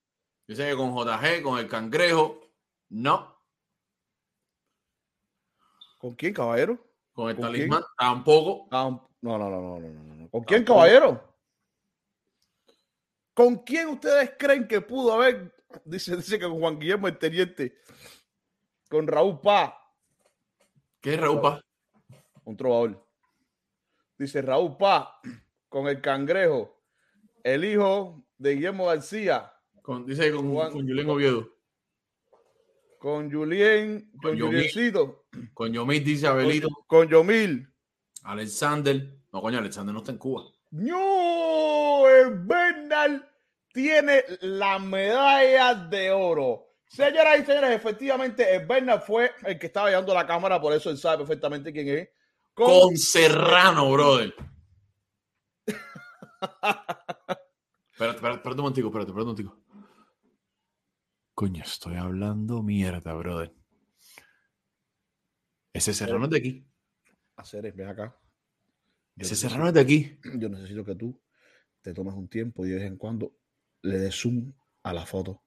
Dice 0.50 0.68
que 0.68 0.74
con 0.74 0.92
JG, 0.92 1.42
con 1.44 1.60
el 1.60 1.68
cangrejo. 1.68 2.40
No. 2.88 3.40
¿Con 5.96 6.16
quién, 6.16 6.34
caballero? 6.34 6.76
Con 7.12 7.30
el 7.30 7.36
¿Con 7.36 7.44
talismán 7.44 7.84
tampoco. 7.96 8.66
No, 8.68 9.08
no, 9.20 9.38
no, 9.38 9.48
no, 9.48 9.78
no, 9.78 9.78
no, 9.78 10.14
no. 10.16 10.28
¿Con 10.28 10.42
quién, 10.42 10.64
caballero? 10.64 11.22
¿Con 13.32 13.58
quién 13.58 13.90
ustedes 13.90 14.32
creen 14.36 14.66
que 14.66 14.80
pudo 14.80 15.12
haber? 15.12 15.54
Dice, 15.84 16.16
dice 16.16 16.36
que 16.36 16.48
con 16.48 16.58
Juan 16.58 16.80
Guillermo 16.80 17.06
el 17.06 17.16
Teniente. 17.16 17.78
Con 18.88 19.06
Raúl 19.06 19.40
Paz, 19.40 19.72
¿Qué 21.00 21.14
es 21.14 21.20
Raúl 21.20 21.40
Paz? 21.40 21.62
un 22.42 22.56
trovador. 22.56 23.06
Dice 24.18 24.42
Raúl 24.42 24.76
Paz, 24.76 25.10
con 25.68 25.86
el 25.86 26.00
cangrejo, 26.00 26.76
el 27.44 27.64
hijo 27.64 28.26
de 28.36 28.56
Guillermo 28.56 28.86
García, 28.86 29.54
Con, 29.82 30.06
dice 30.06 30.32
con, 30.32 30.52
Juan- 30.52 30.72
con 30.72 30.86
Julián 30.86 31.08
Oviedo. 31.10 31.48
con 32.98 33.30
Julien, 33.30 34.10
con. 34.22 34.38
Juliencito, 34.38 35.24
Con 35.54 35.72
Yomil 35.72 36.04
dice 36.04 36.26
Abelito. 36.26 36.68
con 36.86 37.08
Yomil. 37.08 37.66
Alexander. 38.24 39.16
No, 39.32 39.40
coño, 39.40 39.58
Alexander 39.58 39.92
no 39.92 40.00
está 40.00 40.12
en 40.12 40.18
Cuba. 40.18 40.44
No, 40.72 42.06
el 42.08 42.40
Bernal 42.44 43.26
tiene 43.72 44.24
la 44.42 44.78
medalla 44.78 45.74
de 45.74 46.10
oro. 46.10 46.66
Señoras 46.86 47.40
y 47.40 47.44
señores, 47.44 47.70
efectivamente, 47.70 48.54
el 48.56 48.66
Bernal 48.66 49.00
fue 49.00 49.30
el 49.44 49.58
que 49.58 49.66
estaba 49.66 49.88
llevando 49.88 50.12
la 50.12 50.26
cámara, 50.26 50.60
por 50.60 50.72
eso 50.72 50.90
él 50.90 50.98
sabe 50.98 51.18
perfectamente 51.18 51.72
quién 51.72 51.88
es. 51.88 52.08
Con, 52.52 52.66
Con 52.88 52.96
Serrano, 52.96 53.90
brother. 53.92 54.34
Espérate, 57.92 58.16
espérate, 58.16 58.36
espérate 58.38 58.50
un 58.50 58.56
momentico, 58.64 58.88
espérate, 58.88 59.10
espérate 59.10 59.30
un 59.30 59.36
momentico. 59.36 59.56
Coño, 61.40 61.62
estoy 61.62 61.96
hablando 61.96 62.62
mierda, 62.62 63.14
brother. 63.14 63.50
Ese 65.72 65.94
serrano 65.94 66.26
es 66.26 66.32
de 66.32 66.36
aquí. 66.36 66.66
Hacer 67.34 67.72
ven 67.72 67.88
acá. 67.88 68.14
Yo 69.16 69.24
Ese 69.24 69.36
serrano 69.36 69.68
es 69.68 69.72
de 69.72 69.80
aquí. 69.80 70.18
Yo 70.38 70.50
necesito 70.50 70.84
que 70.84 70.96
tú 70.96 71.18
te 71.80 71.94
tomes 71.94 72.12
un 72.12 72.28
tiempo 72.28 72.66
y 72.66 72.68
de 72.68 72.74
vez 72.74 72.84
en 72.84 72.98
cuando 72.98 73.38
le 73.80 73.96
des 73.96 74.14
zoom 74.20 74.52
a 74.82 74.92
la 74.92 75.06
foto. 75.06 75.42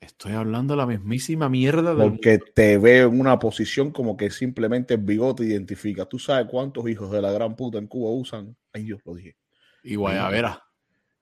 Estoy 0.00 0.32
hablando 0.32 0.74
la 0.74 0.84
mismísima 0.84 1.48
mierda 1.48 1.94
del 1.94 2.10
Porque 2.10 2.40
te 2.40 2.76
veo 2.78 3.06
en 3.06 3.20
una 3.20 3.38
posición 3.38 3.92
como 3.92 4.16
que 4.16 4.30
simplemente 4.30 4.94
el 4.94 5.02
bigote 5.02 5.44
identifica. 5.44 6.06
Tú 6.06 6.18
sabes 6.18 6.48
cuántos 6.50 6.88
hijos 6.88 7.12
de 7.12 7.22
la 7.22 7.30
gran 7.30 7.54
puta 7.54 7.78
en 7.78 7.86
Cuba 7.86 8.10
usan. 8.10 8.56
Ay, 8.72 8.82
Dios 8.82 9.00
lo 9.04 9.14
dije. 9.14 9.36
Y 9.84 9.94
Guayabera. 9.94 10.66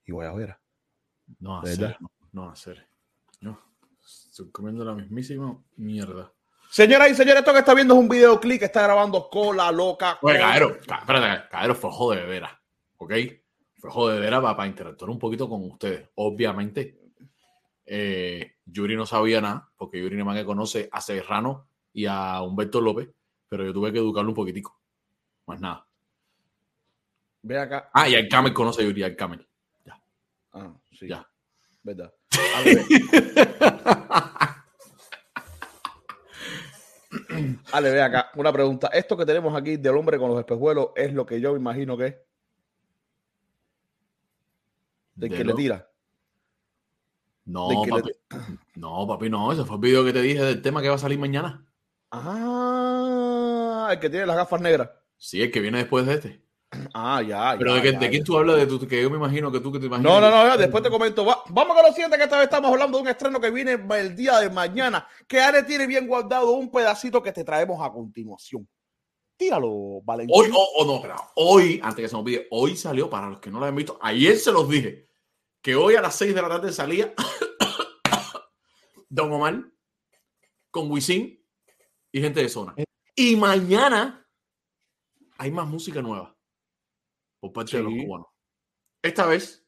Y 0.06 0.12
voy 0.12 0.24
a 0.24 0.32
ver. 0.32 0.56
No, 1.40 1.58
hacer. 1.58 1.98
No, 2.00 2.10
no 2.32 2.50
hacer. 2.50 2.88
No. 3.42 3.73
Estoy 4.34 4.50
comiendo 4.50 4.84
la 4.84 4.94
mismísima 4.94 5.56
mierda. 5.76 6.32
Señoras 6.68 7.08
y 7.08 7.14
señores, 7.14 7.38
esto 7.38 7.52
que 7.52 7.60
está 7.60 7.72
viendo 7.72 7.94
es 7.94 8.00
un 8.00 8.08
videoclip 8.08 8.58
que 8.58 8.64
está 8.64 8.82
grabando 8.82 9.30
Cola 9.30 9.70
Loca. 9.70 10.18
Oye, 10.22 10.40
con- 10.40 10.48
Caero, 10.48 10.78
ca- 10.84 10.98
espérate, 10.98 11.48
Caero 11.50 11.74
fue 11.76 11.90
joder 11.92 12.22
de 12.22 12.26
veras, 12.26 12.50
¿ok? 12.96 13.12
Fue 13.78 13.90
joder 13.92 14.16
de 14.16 14.20
veras 14.22 14.42
para, 14.42 14.56
para 14.56 14.68
interactuar 14.68 15.08
un 15.08 15.20
poquito 15.20 15.48
con 15.48 15.62
ustedes. 15.62 16.08
Obviamente, 16.16 16.98
eh, 17.86 18.56
Yuri 18.66 18.96
no 18.96 19.06
sabía 19.06 19.40
nada, 19.40 19.70
porque 19.76 20.00
Yuri 20.02 20.24
más 20.24 20.36
que 20.36 20.44
conoce 20.44 20.88
a 20.90 21.00
Serrano 21.00 21.68
y 21.92 22.06
a 22.06 22.42
Humberto 22.42 22.80
López, 22.80 23.08
pero 23.48 23.64
yo 23.64 23.72
tuve 23.72 23.92
que 23.92 23.98
educarlo 23.98 24.30
un 24.30 24.34
poquitico. 24.34 24.80
Más 25.46 25.60
nada. 25.60 25.86
Ve 27.42 27.56
acá. 27.56 27.88
Ah, 27.94 28.08
y 28.08 28.16
al 28.16 28.26
Camel 28.26 28.52
conoce 28.52 28.82
a 28.82 28.84
Yuri, 28.84 29.04
al 29.04 29.14
Camel. 29.14 29.46
Ah, 30.52 30.72
sí. 30.90 31.06
Ya. 31.06 31.24
¿Verdad? 31.84 32.12
Ve. 32.64 32.84
Ale, 37.72 37.90
ve 37.90 38.02
acá. 38.02 38.30
Una 38.36 38.52
pregunta. 38.52 38.88
Esto 38.88 39.16
que 39.16 39.26
tenemos 39.26 39.54
aquí 39.56 39.76
del 39.76 39.96
hombre 39.96 40.18
con 40.18 40.30
los 40.30 40.38
espejuelos 40.38 40.88
es 40.96 41.12
lo 41.12 41.24
que 41.26 41.40
yo 41.40 41.52
me 41.52 41.58
imagino 41.58 41.96
que 41.96 42.06
es. 42.06 42.14
Del 45.14 45.30
De 45.30 45.36
que 45.36 45.44
le 45.44 45.54
tira. 45.54 45.88
No, 47.46 47.68
De 47.68 47.76
le- 47.76 47.90
papi. 47.90 48.10
No, 48.74 49.06
papi, 49.06 49.30
no. 49.30 49.52
Ese 49.52 49.64
fue 49.64 49.76
el 49.76 49.82
video 49.82 50.04
que 50.04 50.12
te 50.12 50.22
dije 50.22 50.42
del 50.42 50.62
tema 50.62 50.82
que 50.82 50.88
va 50.88 50.96
a 50.96 50.98
salir 50.98 51.18
mañana. 51.18 51.64
Ah, 52.10 53.88
el 53.92 53.98
que 54.00 54.10
tiene 54.10 54.26
las 54.26 54.36
gafas 54.36 54.60
negras. 54.60 54.90
Sí, 55.16 55.42
el 55.42 55.50
que 55.50 55.60
viene 55.60 55.78
después 55.78 56.06
de 56.06 56.14
este. 56.14 56.43
Ah, 56.94 57.22
ya. 57.22 57.54
Pero 57.58 57.70
ya, 57.70 57.76
de, 57.76 57.82
que- 57.82 57.92
ya, 57.92 57.98
de 57.98 58.08
quién 58.10 58.22
ya. 58.22 58.24
tú 58.24 58.36
hablas 58.38 58.56
de 58.56 58.66
tu, 58.66 58.86
que 58.86 59.02
yo 59.02 59.10
me 59.10 59.16
imagino 59.16 59.50
que 59.52 59.60
tú 59.60 59.72
que 59.72 59.78
te 59.78 59.86
imaginas. 59.86 60.12
No, 60.12 60.20
no, 60.20 60.30
no, 60.30 60.46
ya, 60.46 60.56
después 60.56 60.82
te 60.82 60.90
comento. 60.90 61.24
Va- 61.24 61.42
vamos 61.48 61.74
con 61.76 61.84
lo 61.86 61.92
siguiente, 61.92 62.16
que 62.16 62.24
esta 62.24 62.36
vez 62.36 62.44
estamos 62.44 62.70
hablando 62.70 62.98
de 62.98 63.02
un 63.02 63.08
estreno 63.08 63.40
que 63.40 63.50
viene 63.50 63.72
el 63.98 64.14
día 64.16 64.38
de 64.38 64.50
mañana, 64.50 65.06
que 65.26 65.40
Ale 65.40 65.62
tiene 65.64 65.86
bien 65.86 66.06
guardado 66.06 66.50
un 66.52 66.70
pedacito 66.70 67.22
que 67.22 67.32
te 67.32 67.44
traemos 67.44 67.84
a 67.84 67.90
continuación. 67.92 68.68
Tíralo, 69.36 70.00
Valentín. 70.04 70.34
Hoy, 70.36 70.50
o 70.54 70.68
o 70.82 70.86
no, 70.86 70.94
espera, 70.96 71.16
hoy, 71.34 71.80
antes 71.82 72.02
que 72.04 72.08
se 72.08 72.14
me 72.14 72.20
olvide, 72.20 72.46
hoy 72.50 72.76
salió, 72.76 73.10
para 73.10 73.28
los 73.28 73.40
que 73.40 73.50
no 73.50 73.58
lo 73.58 73.66
han 73.66 73.74
visto, 73.74 73.98
ayer 74.00 74.36
se 74.38 74.52
los 74.52 74.68
dije, 74.68 75.08
que 75.60 75.74
hoy 75.74 75.96
a 75.96 76.00
las 76.02 76.14
6 76.16 76.34
de 76.34 76.42
la 76.42 76.48
tarde 76.48 76.72
salía 76.72 77.12
Don 79.08 79.32
Omar 79.32 79.64
con 80.70 80.90
Wisin 80.90 81.40
y 82.12 82.20
gente 82.20 82.42
de 82.42 82.48
zona. 82.48 82.74
Y 83.14 83.36
mañana 83.36 84.26
hay 85.38 85.50
más 85.50 85.66
música 85.66 86.02
nueva 86.02 86.33
por 87.44 87.52
parte 87.52 87.72
sí. 87.72 87.76
de 87.76 87.82
los 87.82 87.92
cubanos. 87.92 88.28
Esta 89.02 89.26
vez 89.26 89.66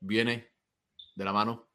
viene 0.00 0.52
de 1.14 1.24
la 1.24 1.32
mano. 1.32 1.68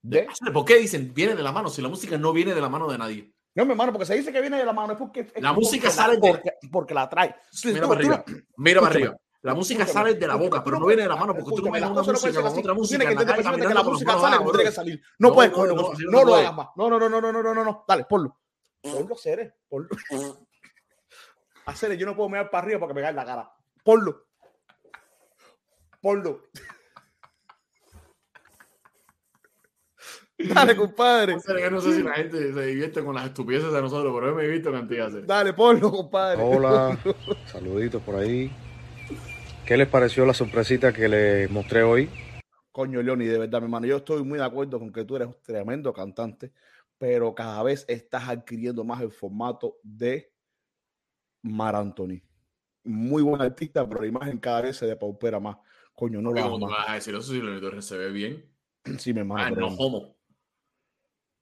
De, 0.00 0.26
¿De? 0.40 0.52
¿Por 0.52 0.64
qué 0.64 0.76
dicen 0.76 1.12
viene 1.12 1.34
de 1.34 1.42
la 1.42 1.52
mano? 1.52 1.68
Si 1.68 1.82
la 1.82 1.88
música 1.88 2.16
no 2.16 2.32
viene 2.32 2.54
de 2.54 2.60
la 2.62 2.70
mano 2.70 2.90
de 2.90 2.96
nadie. 2.96 3.34
No, 3.54 3.66
mi 3.66 3.72
hermano, 3.72 3.92
porque 3.92 4.06
se 4.06 4.14
dice 4.14 4.32
que 4.32 4.40
viene 4.40 4.56
de 4.56 4.64
la 4.64 4.72
mano, 4.72 4.94
es 4.94 4.98
porque. 4.98 5.20
Es 5.34 5.42
la 5.42 5.52
música 5.52 5.88
porque 5.88 5.96
sale. 5.96 6.14
La, 6.14 6.20
de... 6.20 6.32
porque, 6.32 6.52
porque, 6.72 6.94
la 6.94 7.08
trae. 7.10 7.36
mira 7.64 7.82
tú, 7.82 7.88
para 7.88 8.00
arriba. 8.00 8.24
Mira 8.56 8.80
para 8.80 8.94
arriba. 8.94 9.16
La 9.42 9.54
música 9.54 9.82
escúchame, 9.82 10.08
sale 10.08 10.18
de 10.18 10.26
la 10.26 10.36
boca, 10.36 10.56
escúchame, 10.56 10.64
pero 10.64 10.80
no 10.80 10.86
viene 10.86 11.02
de 11.02 11.08
la 11.08 11.16
mano, 11.16 11.34
porque 11.34 11.50
escúchame, 11.50 11.78
tú 11.78 11.84
no 11.84 11.94
ves 11.94 12.08
una 12.08 12.12
música 12.12 12.42
con 12.42 12.58
otra 12.58 12.74
música. 12.74 12.98
Tiene 12.98 13.04
que 13.04 13.12
entender 13.12 13.36
perfectamente 13.36 13.68
que 13.68 13.74
la 13.74 13.82
música 13.82 14.18
sale 14.18 14.36
como 14.38 14.50
tiene 14.50 14.64
que 14.64 14.72
salir. 14.72 15.02
No, 15.18 15.34
puedes 15.34 15.52
no, 15.52 15.56
cogerlo. 15.58 15.92
No, 16.10 16.24
lo 16.24 16.34
hagas 16.34 16.54
más. 16.54 16.68
No, 16.74 16.88
no, 16.88 16.98
no, 16.98 17.08
no, 17.10 17.20
no, 17.20 17.32
no, 17.32 17.54
no, 17.54 17.64
no. 17.64 17.84
Dale, 17.86 18.06
ponlo. 18.06 18.40
Ponlo, 18.80 19.14
Ceres. 19.16 19.52
Ponlo. 19.68 19.88
A 21.66 21.72
yo 21.74 22.06
no 22.06 22.14
puedo 22.14 22.28
mirar 22.28 22.50
para 22.50 22.64
arriba 22.64 22.78
para 22.78 22.88
que 22.88 22.94
me 22.94 23.00
caiga 23.00 23.10
en 23.10 23.16
la 23.16 23.24
cara. 23.24 23.52
Ponlo. 23.82 24.23
Ponlo. 26.04 26.38
Dale, 30.54 30.76
compadre. 30.76 31.32
O 31.32 31.40
sea, 31.40 31.56
que 31.56 31.70
no 31.70 31.80
sé 31.80 31.94
si 31.94 32.02
la 32.02 32.12
gente 32.12 32.52
se 32.52 32.66
divierte 32.66 33.02
con 33.02 33.14
las 33.14 33.24
estupideces 33.24 33.72
de 33.72 33.80
nosotros, 33.80 34.12
pero 34.14 34.28
yo 34.28 34.36
me 34.36 34.44
he 34.44 34.48
visto 34.48 34.70
cantidad. 34.70 35.10
Dale, 35.22 35.54
ponlo, 35.54 35.90
compadre. 35.90 36.42
Hola, 36.42 36.98
saluditos 37.46 38.02
por 38.02 38.16
ahí. 38.16 38.52
¿Qué 39.64 39.78
les 39.78 39.88
pareció 39.88 40.26
la 40.26 40.34
sorpresita 40.34 40.92
que 40.92 41.08
les 41.08 41.50
mostré 41.50 41.82
hoy? 41.82 42.10
Coño, 42.70 43.00
Leoni, 43.00 43.24
de 43.24 43.38
verdad, 43.38 43.60
mi 43.60 43.64
hermano, 43.64 43.86
yo 43.86 43.96
estoy 43.96 44.22
muy 44.24 44.38
de 44.38 44.44
acuerdo 44.44 44.78
con 44.78 44.92
que 44.92 45.06
tú 45.06 45.16
eres 45.16 45.28
un 45.28 45.36
tremendo 45.42 45.90
cantante, 45.94 46.52
pero 46.98 47.34
cada 47.34 47.62
vez 47.62 47.86
estás 47.88 48.28
adquiriendo 48.28 48.84
más 48.84 49.00
el 49.00 49.10
formato 49.10 49.78
de 49.82 50.34
Mar 51.40 51.74
Anthony. 51.74 52.20
Muy 52.82 53.22
buen 53.22 53.40
artista, 53.40 53.88
pero 53.88 54.02
la 54.02 54.06
imagen 54.08 54.36
cada 54.36 54.60
vez 54.60 54.76
se 54.76 54.84
depaupera 54.84 55.40
más. 55.40 55.56
Coño, 55.94 56.20
no 56.20 56.30
lo 56.32 56.38
hagas 56.38 56.44
¿Cómo 56.50 56.58
tú 56.58 56.66
me 56.66 56.72
más. 56.72 56.80
vas 56.80 56.90
a 56.90 56.94
decir 56.94 57.14
eso 57.14 57.22
si 57.32 57.40
Leonel 57.40 57.60
Torres 57.60 57.84
se 57.84 57.96
ve 57.96 58.10
bien? 58.10 58.44
Sí, 58.98 59.12
mi 59.12 59.20
hermano. 59.20 59.42
Ah, 59.44 59.50
no 59.50 59.68
homo. 59.68 60.16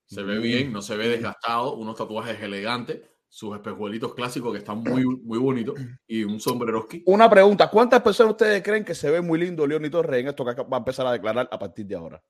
Se 0.07 0.23
ve 0.23 0.39
Mm. 0.39 0.43
bien, 0.43 0.73
no 0.73 0.83
se 0.83 0.97
ve 0.97 1.09
desgastado, 1.09 1.75
unos 1.75 1.97
tatuajes 1.97 2.41
elegantes, 2.43 3.01
sus 3.29 3.55
espejuelitos 3.57 4.15
clásicos 4.15 4.53
que 4.53 4.59
están 4.59 4.79
muy, 4.79 5.05
muy 5.05 5.39
bonitos 5.39 5.75
y 6.07 6.23
un 6.25 6.39
sombreroski. 6.39 7.03
Una 7.07 7.31
pregunta, 7.31 7.69
¿cuántas 7.71 8.03
personas 8.03 8.33
ustedes 8.33 8.63
creen 8.63 8.85
que 8.85 8.95
se 8.95 9.11
ve 9.11 9.21
muy 9.23 9.39
lindo 9.41 9.67
Leoni 9.67 9.89
Torres 9.89 10.21
en 10.21 10.29
esto 10.29 10.45
que 10.45 10.55
va 10.63 10.77
a 10.77 10.79
empezar 10.79 11.07
a 11.07 11.13
declarar 11.13 11.49
a 11.51 11.59
partir 11.59 11.87
de 11.87 11.95
ahora? 11.95 12.23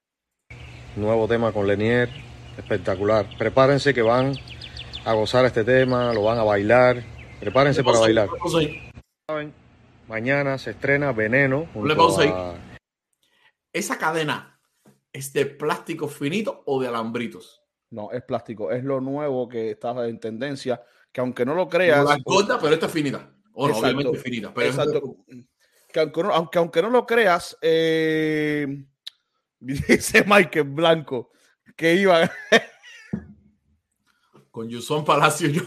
Nuevo 0.94 1.26
tema 1.26 1.50
con 1.52 1.66
Lenier, 1.66 2.08
espectacular. 2.56 3.26
Prepárense 3.36 3.92
que 3.92 4.02
van 4.02 4.34
a 5.04 5.12
gozar 5.14 5.44
este 5.46 5.64
tema, 5.64 6.12
lo 6.12 6.22
van 6.22 6.38
a 6.38 6.44
bailar. 6.44 7.02
Prepárense 7.40 7.82
para 7.82 7.98
bailar. 7.98 8.28
ahí. 9.28 9.52
Mañana 10.16 10.58
se 10.58 10.72
estrena 10.72 11.10
Veneno. 11.12 11.68
junto 11.72 11.96
pausa 11.96 12.20
ahí. 12.20 12.28
a- 12.30 12.54
¿Esa 13.72 13.96
cadena 13.96 14.60
es 15.10 15.32
de 15.32 15.46
plástico 15.46 16.06
finito 16.06 16.62
o 16.66 16.82
de 16.82 16.88
alambritos? 16.88 17.62
No, 17.88 18.12
es 18.12 18.22
plástico, 18.22 18.70
es 18.70 18.84
lo 18.84 19.00
nuevo 19.00 19.48
que 19.48 19.70
está 19.70 20.06
en 20.06 20.20
tendencia, 20.20 20.82
que 21.10 21.22
aunque 21.22 21.46
no 21.46 21.54
lo 21.54 21.66
creas, 21.66 22.04
la 22.04 22.18
corta, 22.22 22.58
pero 22.60 22.74
esta 22.74 22.86
es 22.86 22.92
finita. 22.92 23.32
O 23.54 23.66
no, 23.66 23.72
Exacto. 23.74 23.86
obviamente 23.96 24.18
es 24.18 24.22
finita. 24.22 24.52
Pero 24.52 24.68
es- 24.68 24.76
Exacto. 24.76 25.16
Que 25.90 26.00
aunque, 26.00 26.22
no, 26.22 26.30
aunque, 26.34 26.58
aunque 26.58 26.82
no 26.82 26.90
lo 26.90 27.06
creas, 27.06 27.56
eh, 27.62 28.84
dice 29.60 30.24
Michael 30.26 30.64
Blanco 30.68 31.30
que 31.74 31.94
iba 31.94 32.30
con 34.52 34.68
Yuson 34.68 35.04
Palacio 35.04 35.48
yo. 35.48 35.62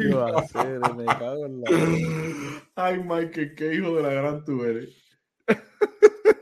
iba 0.00 0.30
a 0.30 0.40
hacer, 0.40 0.80
me 0.96 1.04
cago 1.04 1.46
en 1.46 1.60
la- 1.60 2.62
Ay, 2.74 2.98
Michael, 2.98 3.54
qué 3.54 3.74
hijo 3.74 3.94
de 3.94 4.02
la 4.02 4.12
gran 4.12 4.44
tú 4.44 4.64
eres. 4.64 5.00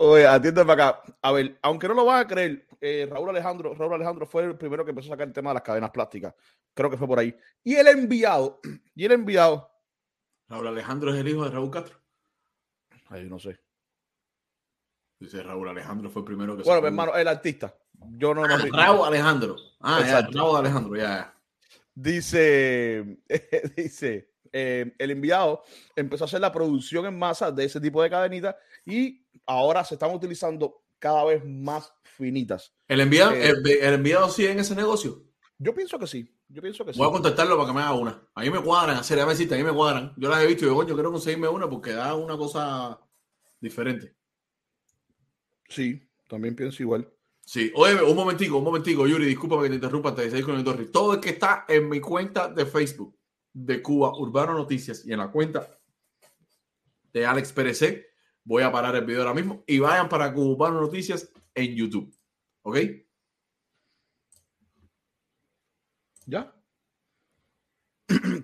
Oye, 0.00 0.26
atiende 0.26 0.64
para 0.64 0.88
acá. 0.88 1.02
A 1.22 1.32
ver, 1.32 1.58
aunque 1.62 1.88
no 1.88 1.94
lo 1.94 2.04
van 2.04 2.20
a 2.20 2.26
creer, 2.28 2.66
eh, 2.80 3.06
Raúl 3.10 3.30
Alejandro, 3.30 3.74
Raúl 3.74 3.94
Alejandro 3.94 4.26
fue 4.26 4.44
el 4.44 4.56
primero 4.58 4.84
que 4.84 4.90
empezó 4.90 5.08
a 5.08 5.14
sacar 5.14 5.26
el 5.28 5.32
tema 5.32 5.50
de 5.50 5.54
las 5.54 5.62
cadenas 5.62 5.90
plásticas. 5.90 6.34
Creo 6.74 6.90
que 6.90 6.96
fue 6.96 7.06
por 7.08 7.18
ahí. 7.18 7.34
Y 7.64 7.74
el 7.76 7.86
enviado, 7.88 8.60
y 8.94 9.04
el 9.04 9.12
enviado, 9.12 9.70
Raúl 10.48 10.66
Alejandro 10.68 11.12
es 11.14 11.20
el 11.20 11.28
hijo 11.28 11.44
de 11.44 11.50
Raúl 11.50 11.70
Castro. 11.70 11.96
ay, 13.08 13.24
no 13.28 13.38
sé. 13.38 13.58
Dice 15.20 15.42
Raúl 15.42 15.68
Alejandro 15.68 16.10
fue 16.10 16.20
el 16.22 16.26
primero 16.26 16.56
que 16.56 16.62
Bueno, 16.62 16.76
sacó- 16.76 16.82
mi 16.82 16.86
hermano, 16.88 17.16
el 17.16 17.26
artista. 17.28 17.74
Yo 18.16 18.34
no, 18.34 18.46
no 18.46 18.54
Ah, 18.54 18.58
Raúl 18.72 19.06
Alejandro. 19.06 19.56
Ah, 19.80 19.98
ya, 20.00 20.06
Exacto. 20.06 20.38
Raúl 20.38 20.56
Alejandro, 20.56 20.96
ya, 20.96 21.02
ya. 21.02 21.34
Dice, 21.94 23.18
dice, 23.76 24.30
eh, 24.52 24.94
el 24.98 25.10
enviado 25.10 25.62
empezó 25.96 26.24
a 26.24 26.26
hacer 26.26 26.40
la 26.40 26.52
producción 26.52 27.06
en 27.06 27.18
masa 27.18 27.50
de 27.50 27.64
ese 27.64 27.80
tipo 27.80 28.02
de 28.02 28.10
cadenitas 28.10 28.54
y 28.86 29.26
ahora 29.46 29.84
se 29.84 29.94
están 29.94 30.14
utilizando 30.14 30.84
cada 30.98 31.24
vez 31.24 31.44
más 31.44 31.92
finitas. 32.02 32.72
¿El 32.86 33.00
enviado, 33.00 33.32
Eh, 33.32 33.48
el, 33.48 33.66
el 33.66 33.94
enviado 33.94 34.28
sigue 34.28 34.52
en 34.52 34.60
ese 34.60 34.74
negocio? 34.74 35.24
Yo 35.58 35.74
pienso 35.74 35.98
que 35.98 36.06
sí, 36.06 36.32
yo 36.48 36.62
pienso 36.62 36.84
que 36.84 36.92
sí. 36.92 36.98
Voy 36.98 37.08
a 37.08 37.12
contactarlo 37.12 37.56
para 37.56 37.68
que 37.68 37.74
me 37.74 37.82
haga 37.82 37.94
una. 37.94 38.28
A 38.34 38.42
mí 38.42 38.50
me 38.50 38.62
cuadran, 38.62 38.96
hacer, 38.96 39.18
a 39.18 39.24
ver 39.24 39.36
si 39.36 39.52
a 39.52 39.56
mí 39.56 39.64
me 39.64 39.72
cuadran. 39.72 40.14
Yo 40.16 40.28
las 40.28 40.42
he 40.42 40.46
visto 40.46 40.64
y 40.64 40.68
digo, 40.68 40.76
coño, 40.76 40.94
quiero 40.94 41.10
conseguirme 41.10 41.48
una 41.48 41.68
porque 41.68 41.92
da 41.92 42.14
una 42.14 42.36
cosa 42.36 43.00
diferente. 43.60 44.14
Sí, 45.68 46.00
también 46.28 46.54
pienso 46.54 46.82
igual. 46.82 47.12
Sí, 47.48 47.72
oye, 47.76 48.02
un 48.02 48.14
momentico, 48.14 48.58
un 48.58 48.64
momentico, 48.64 49.06
Yuri, 49.06 49.24
discúlpame 49.24 49.62
que 49.62 49.68
te 49.70 49.74
interrumpa 49.76 50.10
de 50.10 50.28
seguir 50.28 50.44
con 50.44 50.56
el 50.56 50.62
Torri. 50.62 50.90
Todo 50.90 51.14
el 51.14 51.20
que 51.20 51.30
está 51.30 51.64
en 51.66 51.88
mi 51.88 51.98
cuenta 51.98 52.48
de 52.48 52.66
Facebook 52.66 53.16
de 53.54 53.80
Cuba 53.80 54.12
Urbano 54.18 54.52
Noticias 54.52 55.06
y 55.06 55.14
en 55.14 55.18
la 55.20 55.30
cuenta 55.30 55.66
de 57.10 57.24
Alex 57.24 57.54
Pérez, 57.54 58.04
Voy 58.44 58.62
a 58.62 58.70
parar 58.70 58.94
el 58.96 59.06
video 59.06 59.22
ahora 59.22 59.32
mismo 59.32 59.64
y 59.66 59.78
vayan 59.78 60.10
para 60.10 60.30
Cubano 60.34 60.78
Noticias 60.78 61.32
en 61.54 61.74
YouTube. 61.74 62.14
¿Ok? 62.64 62.76
¿Ya? 66.26 66.54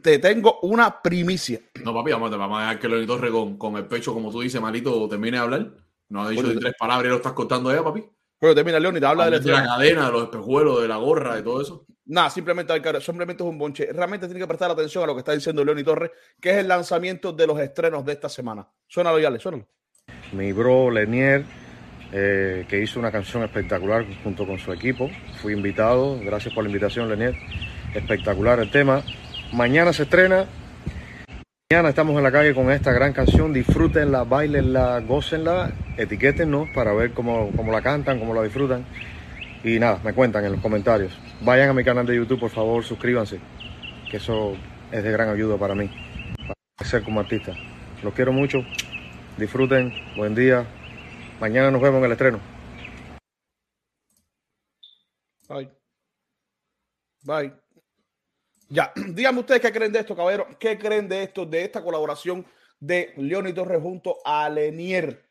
Te 0.02 0.18
tengo 0.18 0.60
una 0.62 1.02
primicia. 1.02 1.60
No, 1.84 1.92
papi, 1.92 2.10
vamos, 2.10 2.30
vamos 2.30 2.56
a 2.56 2.60
dejar 2.62 2.80
que 2.80 2.88
Leonid 2.88 3.06
Torres 3.06 3.32
con, 3.58 3.76
el 3.76 3.86
pecho, 3.86 4.14
como 4.14 4.30
tú 4.30 4.40
dices, 4.40 4.62
malito, 4.62 5.06
termine 5.10 5.36
de 5.36 5.42
hablar. 5.42 5.74
No 6.08 6.22
ha 6.22 6.30
dicho 6.30 6.42
ni 6.42 6.58
tres 6.58 6.72
palabras 6.78 7.04
y 7.04 7.10
lo 7.10 7.16
estás 7.16 7.34
contando 7.34 7.70
ya, 7.70 7.84
papi. 7.84 8.13
Pero 8.38 8.54
termina, 8.54 8.78
León, 8.78 8.96
y 8.96 9.00
te 9.00 9.06
habla 9.06 9.30
de 9.30 9.40
la 9.40 9.64
cadena, 9.64 10.06
de 10.06 10.12
los 10.12 10.24
espejuelos, 10.24 10.82
de 10.82 10.88
la 10.88 10.96
gorra, 10.96 11.36
de 11.36 11.42
todo 11.42 11.62
eso. 11.62 11.86
Nada, 12.06 12.28
simplemente, 12.28 12.74
simplemente 13.00 13.42
es 13.42 13.48
un 13.48 13.56
bonche. 13.56 13.88
Realmente 13.92 14.26
tiene 14.26 14.40
que 14.40 14.46
prestar 14.46 14.70
atención 14.70 15.04
a 15.04 15.06
lo 15.06 15.14
que 15.14 15.20
está 15.20 15.32
diciendo 15.32 15.64
León 15.64 15.78
y 15.78 15.84
Torres, 15.84 16.10
que 16.40 16.50
es 16.50 16.56
el 16.56 16.68
lanzamiento 16.68 17.32
de 17.32 17.46
los 17.46 17.58
estrenos 17.58 18.04
de 18.04 18.12
esta 18.12 18.28
semana. 18.28 18.68
Suénalo, 18.86 19.18
Yale, 19.18 19.38
suénalo. 19.38 19.66
Mi 20.32 20.52
bro 20.52 20.90
Lenier, 20.90 21.44
eh, 22.12 22.66
que 22.68 22.82
hizo 22.82 23.00
una 23.00 23.10
canción 23.10 23.42
espectacular 23.42 24.04
junto 24.22 24.46
con 24.46 24.58
su 24.58 24.72
equipo. 24.72 25.10
Fui 25.40 25.54
invitado, 25.54 26.18
gracias 26.20 26.52
por 26.52 26.64
la 26.64 26.68
invitación, 26.68 27.08
Lenier. 27.08 27.34
Espectacular 27.94 28.60
el 28.60 28.70
tema. 28.70 29.02
Mañana 29.52 29.92
se 29.92 30.02
estrena. 30.02 30.46
Mañana 31.70 31.88
estamos 31.88 32.14
en 32.18 32.22
la 32.22 32.30
calle 32.30 32.54
con 32.54 32.70
esta 32.70 32.92
gran 32.92 33.14
canción. 33.14 33.52
Disfrútenla, 33.54 34.24
bailenla, 34.24 35.00
gócenla, 35.00 35.72
etiquétennos 35.96 36.68
para 36.74 36.92
ver 36.92 37.14
cómo, 37.14 37.50
cómo 37.56 37.72
la 37.72 37.80
cantan, 37.80 38.18
cómo 38.18 38.34
la 38.34 38.42
disfrutan. 38.42 38.84
Y 39.64 39.78
nada, 39.78 39.98
me 40.04 40.12
cuentan 40.12 40.44
en 40.44 40.52
los 40.52 40.60
comentarios. 40.60 41.18
Vayan 41.40 41.70
a 41.70 41.72
mi 41.72 41.82
canal 41.82 42.04
de 42.06 42.16
YouTube, 42.16 42.38
por 42.38 42.50
favor, 42.50 42.84
suscríbanse, 42.84 43.40
que 44.10 44.18
eso 44.18 44.54
es 44.92 45.02
de 45.02 45.10
gran 45.10 45.30
ayuda 45.30 45.56
para 45.56 45.74
mí, 45.74 45.90
para 46.36 46.54
crecer 46.76 47.02
como 47.02 47.20
artista. 47.20 47.54
Los 48.02 48.12
quiero 48.12 48.32
mucho. 48.32 48.58
Disfruten, 49.38 49.90
buen 50.16 50.34
día. 50.34 50.66
Mañana 51.40 51.70
nos 51.70 51.80
vemos 51.80 51.98
en 51.98 52.04
el 52.04 52.12
estreno. 52.12 52.40
Bye. 55.48 55.70
Bye. 57.24 57.63
Ya, 58.68 58.92
díganme 59.08 59.40
ustedes 59.40 59.60
qué 59.60 59.72
creen 59.72 59.92
de 59.92 60.00
esto, 60.00 60.16
caballero. 60.16 60.46
¿Qué 60.58 60.78
creen 60.78 61.08
de 61.08 61.22
esto, 61.22 61.46
de 61.46 61.64
esta 61.64 61.82
colaboración 61.82 62.46
de 62.80 63.12
León 63.16 63.48
y 63.48 63.52
Torres 63.52 63.82
junto 63.82 64.18
a 64.24 64.48
Lenier? 64.48 65.24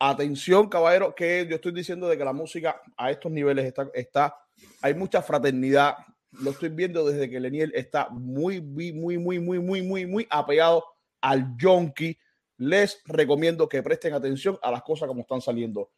Atención, 0.00 0.68
caballero, 0.68 1.14
que 1.14 1.46
yo 1.48 1.56
estoy 1.56 1.72
diciendo 1.72 2.08
de 2.08 2.16
que 2.16 2.24
la 2.24 2.32
música 2.32 2.80
a 2.96 3.10
estos 3.10 3.32
niveles 3.32 3.64
está, 3.64 3.88
está 3.94 4.36
hay 4.82 4.94
mucha 4.94 5.22
fraternidad. 5.22 5.96
Lo 6.32 6.50
estoy 6.50 6.68
viendo 6.68 7.08
desde 7.08 7.28
que 7.28 7.40
Lenier 7.40 7.72
está 7.74 8.08
muy, 8.10 8.60
muy, 8.60 8.92
muy, 8.92 9.18
muy, 9.18 9.38
muy, 9.38 9.58
muy, 9.58 9.82
muy, 9.82 10.06
muy 10.06 10.26
apegado 10.30 10.84
al 11.20 11.56
Yonki. 11.56 12.16
Les 12.58 13.02
recomiendo 13.06 13.68
que 13.68 13.82
presten 13.82 14.14
atención 14.14 14.58
a 14.62 14.70
las 14.70 14.82
cosas 14.82 15.08
como 15.08 15.22
están 15.22 15.40
saliendo. 15.40 15.90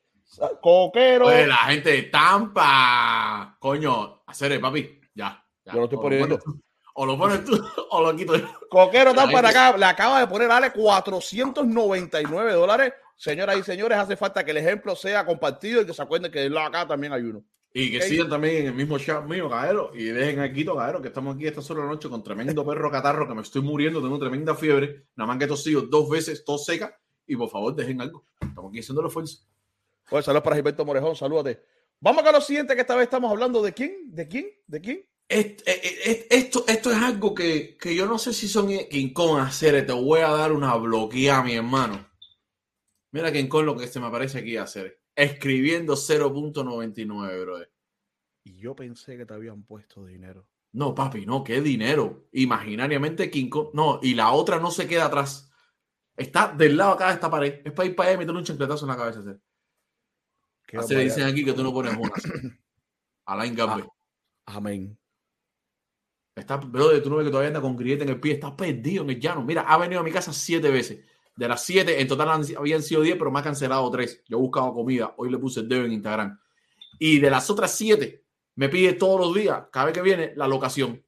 Coquero. 0.61 1.27
Oye, 1.27 1.47
la 1.47 1.57
gente 1.57 1.91
de 1.91 2.03
Tampa. 2.05 3.57
Coño, 3.59 4.23
hacer 4.27 4.61
papi. 4.61 5.01
Ya. 5.15 5.45
ya. 5.65 5.73
Yo 5.73 5.79
lo 5.79 5.85
estoy 5.85 5.99
poniendo. 5.99 6.39
O 7.03 7.07
lo 7.07 7.17
pones 7.17 7.43
tú 7.47 7.59
o 7.93 8.03
lo 8.03 8.15
quito 8.15 8.37
yo. 8.37 8.47
Coquero 8.69 9.11
está 9.11 9.25
La 9.25 9.33
para 9.33 9.49
acá, 9.49 9.75
le 9.75 9.87
acaba 9.87 10.21
de 10.21 10.27
poner 10.27 10.51
Ale 10.51 10.71
499 10.71 12.53
dólares. 12.53 12.93
Señoras 13.17 13.57
y 13.57 13.63
señores, 13.63 13.97
hace 13.97 14.19
falta 14.19 14.45
que 14.45 14.51
el 14.51 14.59
ejemplo 14.59 14.95
sea 14.95 15.25
compartido 15.25 15.81
y 15.81 15.87
que 15.87 15.95
se 15.95 16.03
acuerden 16.03 16.31
que 16.31 16.41
del 16.41 16.53
lado 16.53 16.67
acá 16.67 16.87
también 16.87 17.15
hay 17.15 17.23
uno. 17.23 17.43
Y 17.73 17.91
que 17.91 18.03
sigan 18.03 18.29
también 18.29 18.57
en 18.57 18.67
el 18.67 18.75
mismo 18.75 18.99
chat 18.99 19.25
mío, 19.25 19.49
caballero. 19.49 19.93
Y 19.95 20.05
dejen 20.05 20.41
aquí, 20.41 20.63
caballero, 20.63 21.01
que 21.01 21.09
estamos 21.09 21.37
aquí 21.37 21.47
esta 21.47 21.63
sola 21.63 21.87
noche 21.87 22.11
con 22.11 22.23
tremendo 22.23 22.67
perro 22.67 22.91
catarro 22.91 23.27
que 23.27 23.35
me 23.35 23.41
estoy 23.41 23.63
muriendo, 23.63 24.03
tengo 24.03 24.19
tremenda 24.19 24.55
fiebre. 24.55 25.07
Nada 25.17 25.29
más 25.29 25.39
que 25.39 25.45
he 25.45 25.49
tosido 25.49 25.81
dos 25.81 26.07
veces, 26.11 26.45
tos 26.45 26.67
seca. 26.67 27.01
Y 27.27 27.35
por 27.35 27.49
favor, 27.49 27.75
dejen 27.75 28.03
algo. 28.03 28.27
Estamos 28.43 28.69
aquí 28.69 28.81
haciendo 28.81 29.01
el 29.01 29.07
esfuerzo. 29.07 29.39
Oye, 30.11 30.23
saludos 30.23 30.43
para 30.43 30.57
Gilberto 30.57 30.85
Morejón, 30.85 31.17
salúdate. 31.17 31.65
Vamos 31.99 32.23
con 32.23 32.33
lo 32.35 32.43
siguiente, 32.43 32.75
que 32.75 32.83
esta 32.83 32.95
vez 32.95 33.05
estamos 33.05 33.31
hablando 33.31 33.63
de 33.63 33.73
quién, 33.73 34.15
de 34.15 34.29
quién, 34.29 34.51
de 34.67 34.81
quién. 34.83 35.07
Eh, 35.33 35.57
eh, 35.65 36.27
Esto, 36.29 36.65
esto 36.67 36.91
es 36.91 36.97
algo 36.97 37.33
que, 37.33 37.77
que 37.77 37.95
yo 37.95 38.07
no 38.07 38.19
sé 38.19 38.33
si 38.33 38.49
son 38.49 38.69
King 38.91 39.13
Kong 39.13 39.41
hacer. 39.41 39.87
Te 39.87 39.93
voy 39.93 40.21
a 40.21 40.31
dar 40.31 40.51
una 40.51 40.75
bloqueada, 40.75 41.45
mi 41.45 41.55
hermano. 41.55 42.05
Mira 43.13 43.33
King 43.33 43.47
Kong 43.47 43.65
lo 43.65 43.77
que 43.77 43.87
se 43.87 44.01
me 44.01 44.07
aparece 44.07 44.39
aquí 44.39 44.57
hacer. 44.57 45.01
Escribiendo 45.15 45.95
0.99, 45.95 47.43
brother. 47.43 47.73
Y 48.45 48.57
yo 48.57 48.75
pensé 48.75 49.17
que 49.17 49.25
te 49.25 49.35
habían 49.35 49.63
puesto 49.63 50.05
dinero. 50.05 50.49
No, 50.73 50.95
papi, 50.95 51.27
no, 51.27 51.45
qué 51.45 51.61
dinero. 51.61 52.29
Imaginariamente 52.33 53.31
King 53.31 53.51
Kong. 53.51 53.69
No, 53.73 54.01
y 54.03 54.15
la 54.15 54.33
otra 54.33 54.59
no 54.59 54.71
se 54.71 54.89
queda 54.89 55.07
atrás. 55.07 55.53
Está 56.17 56.53
del 56.53 56.77
lado 56.77 56.93
acá 56.93 57.09
de 57.09 57.15
esta 57.15 57.31
pared. 57.31 57.61
Es 57.65 57.73
para 57.73 57.89
ir 57.89 57.95
para 57.95 58.09
allá 58.09 58.17
y 58.17 58.19
meterle 58.19 58.41
un 58.41 58.45
chancletazo 58.47 58.85
en 58.85 58.91
la 58.91 58.97
cabeza. 58.97 59.21
Hacer. 59.21 59.41
Así 60.77 60.95
le 60.95 61.05
dicen 61.05 61.25
aquí 61.25 61.45
que 61.45 61.53
tú 61.53 61.63
no 61.63 61.73
pones 61.73 61.97
una. 61.97 62.13
Alain 63.27 63.55
Gambe. 63.55 63.87
Amén. 64.47 65.00
Está, 66.41 66.57
brother, 66.57 67.03
tú 67.03 67.11
no 67.11 67.17
ves 67.17 67.25
que 67.27 67.31
todavía 67.31 67.49
anda 67.49 67.61
con 67.61 67.77
grieta 67.77 68.03
en 68.05 68.11
el 68.11 68.21
pie. 68.21 68.33
Está 68.35 68.57
perdido 68.57 69.05
en 69.05 69.11
el 69.11 69.21
llano. 69.21 69.43
Mira, 69.45 69.63
ha 69.63 69.77
venido 69.79 70.01
a 70.01 70.05
mi 70.05 70.11
casa 70.11 70.33
siete 70.33 70.71
veces. 70.71 71.05
De 71.37 71.49
las 71.49 71.63
siete, 71.65 72.01
en 72.01 72.09
total 72.09 72.29
han- 72.31 72.57
habían 72.57 72.83
sido 72.83 73.03
diez, 73.03 73.17
pero 73.17 73.31
me 73.31 73.39
ha 73.39 73.43
cancelado 73.43 73.89
tres. 73.91 74.23
Yo 74.29 74.37
he 74.37 74.41
buscado 74.41 74.75
comida. 74.75 75.15
Hoy 75.17 75.31
le 75.31 75.39
puse 75.39 75.61
el 75.61 75.69
dedo 75.69 75.85
en 75.85 75.93
Instagram. 75.93 76.39
Y 76.99 77.19
de 77.19 77.31
las 77.31 77.49
otras 77.51 77.73
siete, 77.75 78.25
me 78.57 78.69
pide 78.69 78.93
todos 78.95 79.21
los 79.21 79.35
días, 79.35 79.65
cada 79.73 79.87
vez 79.87 79.95
que 79.95 80.03
viene, 80.03 80.33
la 80.37 80.47
locación. 80.49 81.03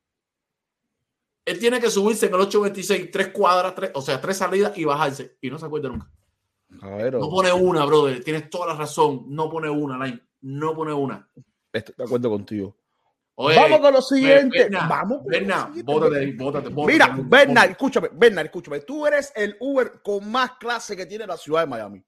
Él 1.44 1.58
tiene 1.58 1.80
que 1.80 1.90
subirse 1.90 2.26
en 2.26 2.34
el 2.34 2.40
826, 2.40 3.10
tres 3.10 3.28
cuadras, 3.28 3.74
tres, 3.74 3.90
o 3.94 4.00
sea, 4.00 4.20
tres 4.20 4.36
salidas 4.36 4.76
y 4.78 4.84
bajarse. 4.84 5.36
Y 5.40 5.50
no 5.50 5.58
se 5.58 5.66
acuerda 5.66 5.88
nunca. 5.88 6.10
Caballero, 6.80 7.18
No 7.18 7.28
pone 7.28 7.52
una, 7.52 7.84
brother. 7.84 8.22
Tienes 8.22 8.48
toda 8.48 8.68
la 8.68 8.74
razón. 8.74 9.24
No 9.28 9.50
pone 9.50 9.68
una, 9.68 10.02
Line. 10.06 10.20
No 10.42 10.74
pone 10.74 10.92
una. 10.92 11.28
estoy 11.72 11.94
de 11.98 12.04
acuerdo 12.04 12.30
contigo. 12.30 12.76
Oye, 13.34 13.56
Vamos 13.56 13.80
con 13.80 13.92
lo 13.94 14.02
siguiente. 14.02 14.58
Berna, 14.64 14.86
Vamos 14.88 15.18
con 15.18 15.24
lo 15.26 15.30
Berna, 15.30 15.66
siguiente. 15.66 15.92
bótate 15.92 16.18
ahí, 16.18 16.32
bótate, 16.32 16.68
bótate. 16.68 16.92
Mira, 16.92 17.16
Bernard, 17.18 17.70
escúchame, 17.70 18.08
Bernard, 18.12 18.46
escúchame. 18.46 18.80
Tú 18.80 19.06
eres 19.06 19.32
el 19.34 19.56
Uber 19.60 20.02
con 20.02 20.30
más 20.30 20.52
clase 20.58 20.96
que 20.96 21.06
tiene 21.06 21.26
la 21.26 21.36
ciudad 21.36 21.60
de 21.62 21.66
Miami. 21.66 22.04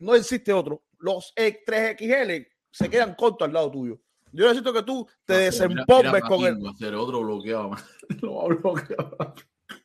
No 0.00 0.14
existe 0.14 0.52
otro. 0.52 0.82
Los 0.98 1.32
E- 1.36 1.62
3XL 1.64 2.48
se 2.70 2.90
quedan 2.90 3.14
cortos 3.14 3.46
al 3.46 3.54
lado 3.54 3.70
tuyo. 3.70 4.00
Yo 4.32 4.44
necesito 4.46 4.72
que 4.72 4.82
tú 4.82 5.06
te 5.24 5.34
Ah, 5.34 5.38
desempombes 5.38 6.22
con 6.22 6.40
Paquingo, 6.42 6.70
hacer 6.70 6.94
otro 6.94 7.20
bloqueado, 7.20 7.68
man. 7.70 7.82
Lo 8.22 8.34
va 8.36 8.42
a 8.44 8.46
bloquear. 8.48 9.34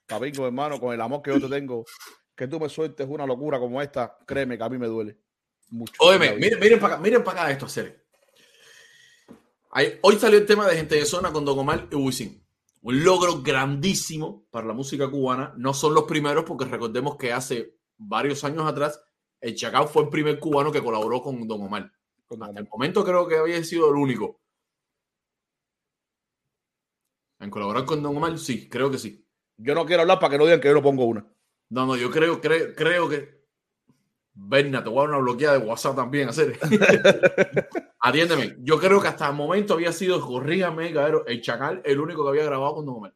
Papico, 0.08 0.46
hermano, 0.48 0.80
con 0.80 0.94
el 0.94 1.02
amor 1.02 1.22
que 1.22 1.32
yo 1.32 1.40
te 1.40 1.50
tengo. 1.54 1.86
Que 2.36 2.48
tú 2.48 2.60
me 2.60 2.70
sueltes 2.70 3.06
una 3.10 3.26
locura 3.26 3.60
como 3.60 3.82
esta, 3.82 4.18
créeme 4.26 4.58
que 4.58 4.64
a 4.64 4.70
mí 4.70 4.78
me 4.78 4.88
duele 4.88 5.18
mucho. 5.70 5.94
Óyeme, 6.00 6.36
miren 6.36 6.80
para 6.80 6.94
acá, 6.96 7.04
miren 7.04 7.24
para 7.24 7.42
acá 7.42 7.52
esto, 7.52 7.66
hacer. 7.66 8.07
Hoy 9.70 10.16
salió 10.18 10.40
el 10.40 10.46
tema 10.46 10.68
de 10.68 10.78
Gente 10.78 10.96
de 10.96 11.06
Zona 11.06 11.32
con 11.32 11.46
Don 11.46 11.60
Omar 11.60 11.88
y 11.92 11.96
Wisin. 11.96 12.44
Un 12.82 13.04
logro 13.04 13.42
grandísimo 13.42 14.48
para 14.50 14.68
la 14.68 14.74
música 14.74 15.10
cubana. 15.10 15.54
No 15.58 15.74
son 15.74 15.94
los 15.94 16.06
primeros, 16.06 16.46
porque 16.46 16.66
recordemos 16.66 17.18
que 17.18 17.34
hace 17.34 17.78
varios 17.98 18.44
años 18.44 18.66
atrás, 18.66 19.02
el 19.42 19.56
Chacao 19.56 19.88
fue 19.88 20.04
el 20.04 20.10
primer 20.10 20.40
cubano 20.40 20.72
que 20.72 20.84
colaboró 20.84 21.22
con 21.22 21.48
Don 21.48 21.62
Omar. 21.62 21.92
Hasta 22.30 22.60
el 22.60 22.68
momento 22.72 23.04
creo 23.04 23.28
que 23.28 23.38
había 23.38 23.64
sido 23.64 23.90
el 23.90 23.96
único. 23.96 24.42
En 27.40 27.50
colaborar 27.50 27.86
con 27.86 28.02
Don 28.02 28.16
Omar, 28.16 28.38
sí, 28.40 28.70
creo 28.70 28.90
que 28.90 28.98
sí. 28.98 29.28
Yo 29.58 29.76
no 29.76 29.86
quiero 29.86 30.04
hablar 30.04 30.20
para 30.20 30.32
que 30.32 30.38
no 30.38 30.46
digan 30.46 30.62
que 30.62 30.70
yo 30.70 30.74
no 30.74 30.82
pongo 30.82 31.06
una. 31.06 31.26
No, 31.70 31.86
no, 31.86 31.96
yo 31.98 32.10
creo, 32.10 32.40
creo, 32.40 32.74
creo 32.74 33.10
que. 33.10 33.38
Berna, 34.34 34.84
te 34.84 34.90
voy 34.90 35.00
a 35.00 35.02
dar 35.02 35.10
una 35.10 35.18
bloqueada 35.18 35.58
de 35.58 35.66
WhatsApp 35.66 35.96
también, 35.96 36.30
hacer. 36.30 36.58
Atiéndeme. 38.08 38.56
Yo 38.60 38.80
creo 38.80 39.02
que 39.02 39.10
hasta 39.10 39.28
el 39.28 39.36
momento 39.36 39.74
había 39.74 39.92
sido, 39.92 40.22
corríjame, 40.22 40.94
cabrón, 40.94 41.24
el 41.28 41.42
Chacal, 41.42 41.82
el 41.84 42.00
único 42.00 42.24
que 42.24 42.30
había 42.30 42.46
grabado 42.46 42.76
con 42.76 42.86
Don 42.86 42.96
Omar. 42.96 43.14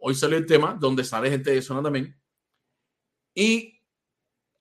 Hoy 0.00 0.16
salió 0.16 0.36
el 0.36 0.46
tema 0.46 0.74
donde 0.74 1.04
sale 1.04 1.30
gente 1.30 1.52
de 1.52 1.62
zona 1.62 1.84
también. 1.84 2.20
Y 3.32 3.80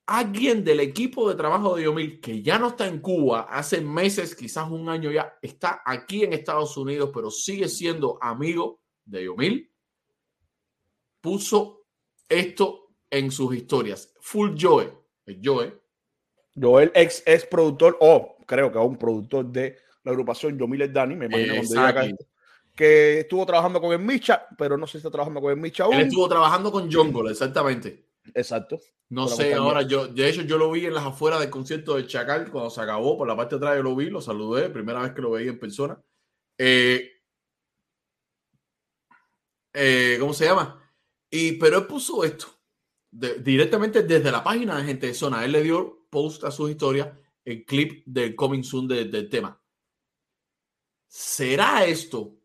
alguien 0.06 0.64
del 0.64 0.80
equipo 0.80 1.28
de 1.28 1.34
trabajo 1.34 1.76
de 1.76 1.86
Yomil, 1.86 2.22
que 2.22 2.44
ya 2.44 2.60
no 2.60 2.68
está 2.68 2.86
en 2.86 3.00
Cuba, 3.00 3.48
hace 3.50 3.82
meses, 3.82 4.36
quizás 4.36 4.70
un 4.70 4.88
año 4.88 5.10
ya, 5.12 5.34
está 5.42 5.82
aquí 5.84 6.24
en 6.24 6.34
Estados 6.34 6.78
Unidos, 6.78 7.10
pero 7.12 7.32
sigue 7.32 7.68
siendo 7.68 8.20
amigo 8.22 8.80
de 9.06 9.26
Yomil, 9.26 9.74
puso 11.20 11.88
esto 12.30 12.94
en 13.10 13.32
sus 13.32 13.56
historias. 13.56 14.14
Full 14.20 14.52
Joe, 14.60 14.96
el 15.26 15.42
Joe, 15.44 15.81
Joel, 16.60 16.92
ex, 16.96 17.24
ex 17.26 17.46
productor, 17.46 17.98
o 18.02 18.38
creo 18.46 18.72
que 18.72 18.78
aún 18.78 18.98
productor 18.98 19.46
de 19.46 19.78
la 20.04 20.12
agrupación 20.12 20.58
Yomil 20.58 20.92
Dani, 20.92 21.16
me 21.16 21.26
imagino 21.28 21.56
cuando 21.56 21.70
llega 21.74 21.88
acá, 21.88 22.04
Exacto. 22.06 22.26
que 22.76 23.20
estuvo 23.20 23.46
trabajando 23.46 23.80
con 23.82 23.92
el 23.94 24.00
Micha, 24.00 24.46
pero 24.58 24.78
no 24.78 24.86
sé 24.88 24.94
si 24.94 24.98
está 24.98 25.12
trabajando 25.12 25.42
con 25.42 25.52
el 25.52 25.58
Micha 25.58 25.84
aún. 25.86 25.94
él 25.94 26.02
estuvo 26.08 26.28
trabajando 26.28 26.72
con 26.72 26.92
Jungle, 26.92 27.32
exactamente. 27.32 28.06
Exacto. 28.34 28.80
No 29.10 29.28
sé, 29.28 29.54
ahora 29.54 29.82
yo, 29.82 30.08
de 30.08 30.30
hecho, 30.30 30.42
yo 30.44 30.58
lo 30.58 30.72
vi 30.72 30.86
en 30.86 30.94
las 30.94 31.04
afueras 31.06 31.40
del 31.42 31.50
concierto 31.50 31.96
de 31.98 32.08
Chacal 32.08 32.50
cuando 32.50 32.70
se 32.70 32.80
acabó, 32.82 33.18
por 33.18 33.28
la 33.28 33.36
parte 33.36 33.56
de 33.56 33.58
atrás 33.58 33.78
yo 33.78 33.84
lo 33.84 33.96
vi, 33.96 34.10
lo 34.10 34.22
saludé, 34.22 34.70
primera 34.70 35.02
vez 35.02 35.12
que 35.12 35.22
lo 35.22 35.32
veía 35.32 35.50
en 35.52 35.60
persona. 35.60 36.00
Eh, 36.58 37.10
eh, 39.74 40.18
¿Cómo 40.20 40.34
se 40.34 40.46
llama? 40.46 40.82
Y, 41.30 41.54
pero 41.54 41.80
él 41.80 41.88
puso 41.88 42.24
esto. 42.24 42.48
de- 43.14 43.36
directamente 43.40 44.04
desde 44.04 44.32
la 44.32 44.42
página 44.44 44.78
de 44.78 44.84
Gente 44.86 45.08
de 45.08 45.14
Zona. 45.14 45.44
Él 45.44 45.52
le 45.52 45.62
dio 45.64 46.01
post 46.12 46.44
a 46.44 46.52
sus 46.52 46.70
historias 46.70 47.08
el 47.44 47.66
clip 47.66 48.04
del 48.06 48.36
coming 48.36 48.62
soon 48.64 48.88
de- 48.88 49.06
del 49.06 49.28
tema. 49.30 49.60
¿Será 51.08 51.86
esto 51.86 52.38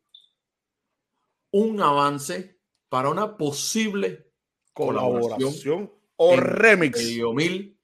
un 1.51 1.81
avance 1.81 2.59
para 2.89 3.11
una 3.11 3.37
posible 3.37 4.33
colaboración 4.73 5.53
Colaboración 5.53 5.93
o 6.17 6.37
remix. 6.37 6.99
mil? 7.35 7.79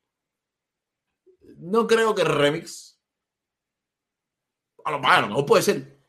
No 1.58 1.86
creo 1.86 2.14
que 2.14 2.24
remix. 2.24 2.98
A 4.84 4.90
lo 4.90 5.00
bueno, 5.00 5.28
no 5.28 5.44
puede 5.46 5.62
ser. 5.62 6.00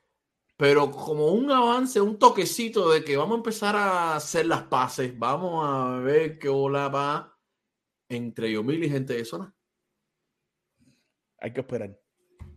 Pero 0.58 0.90
como 0.92 1.28
un 1.28 1.52
avance, 1.52 2.00
un 2.00 2.18
toquecito 2.18 2.90
de 2.92 3.04
que 3.04 3.18
vamos 3.18 3.34
a 3.36 3.38
empezar 3.38 3.76
a 3.76 4.16
hacer 4.16 4.46
las 4.46 4.64
paces, 4.64 5.18
vamos 5.18 5.64
a 5.68 5.98
ver 6.00 6.40
qué 6.40 6.48
hola 6.48 6.88
va 6.90 7.38
entre 8.10 8.52
Yomil 8.52 8.84
y 8.84 8.90
gente 8.90 9.14
de 9.14 9.26
zona. 9.26 9.53
Hay 11.44 11.52
que 11.52 11.60
esperar. 11.60 12.00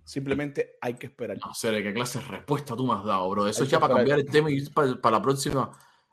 Simplemente 0.05 0.79
hay 0.81 0.94
que 0.94 1.07
esperar. 1.07 1.37
No 1.44 1.53
sé 1.53 1.72
de 1.72 1.83
qué 1.83 1.92
clase 1.92 2.20
de 2.20 2.27
respuesta 2.27 2.77
tú 2.77 2.87
me 2.87 2.94
has 2.94 3.05
dado, 3.05 3.29
bro. 3.29 3.49
Eso 3.49 3.64
es 3.64 3.70
ya 3.70 3.81
para 3.81 3.96
cambiar 3.96 4.20
el 4.20 4.27
tema 4.27 4.49
y 4.49 4.64
para, 4.66 4.94
para 5.01 5.16
la 5.16 5.22
próxima. 5.22 5.72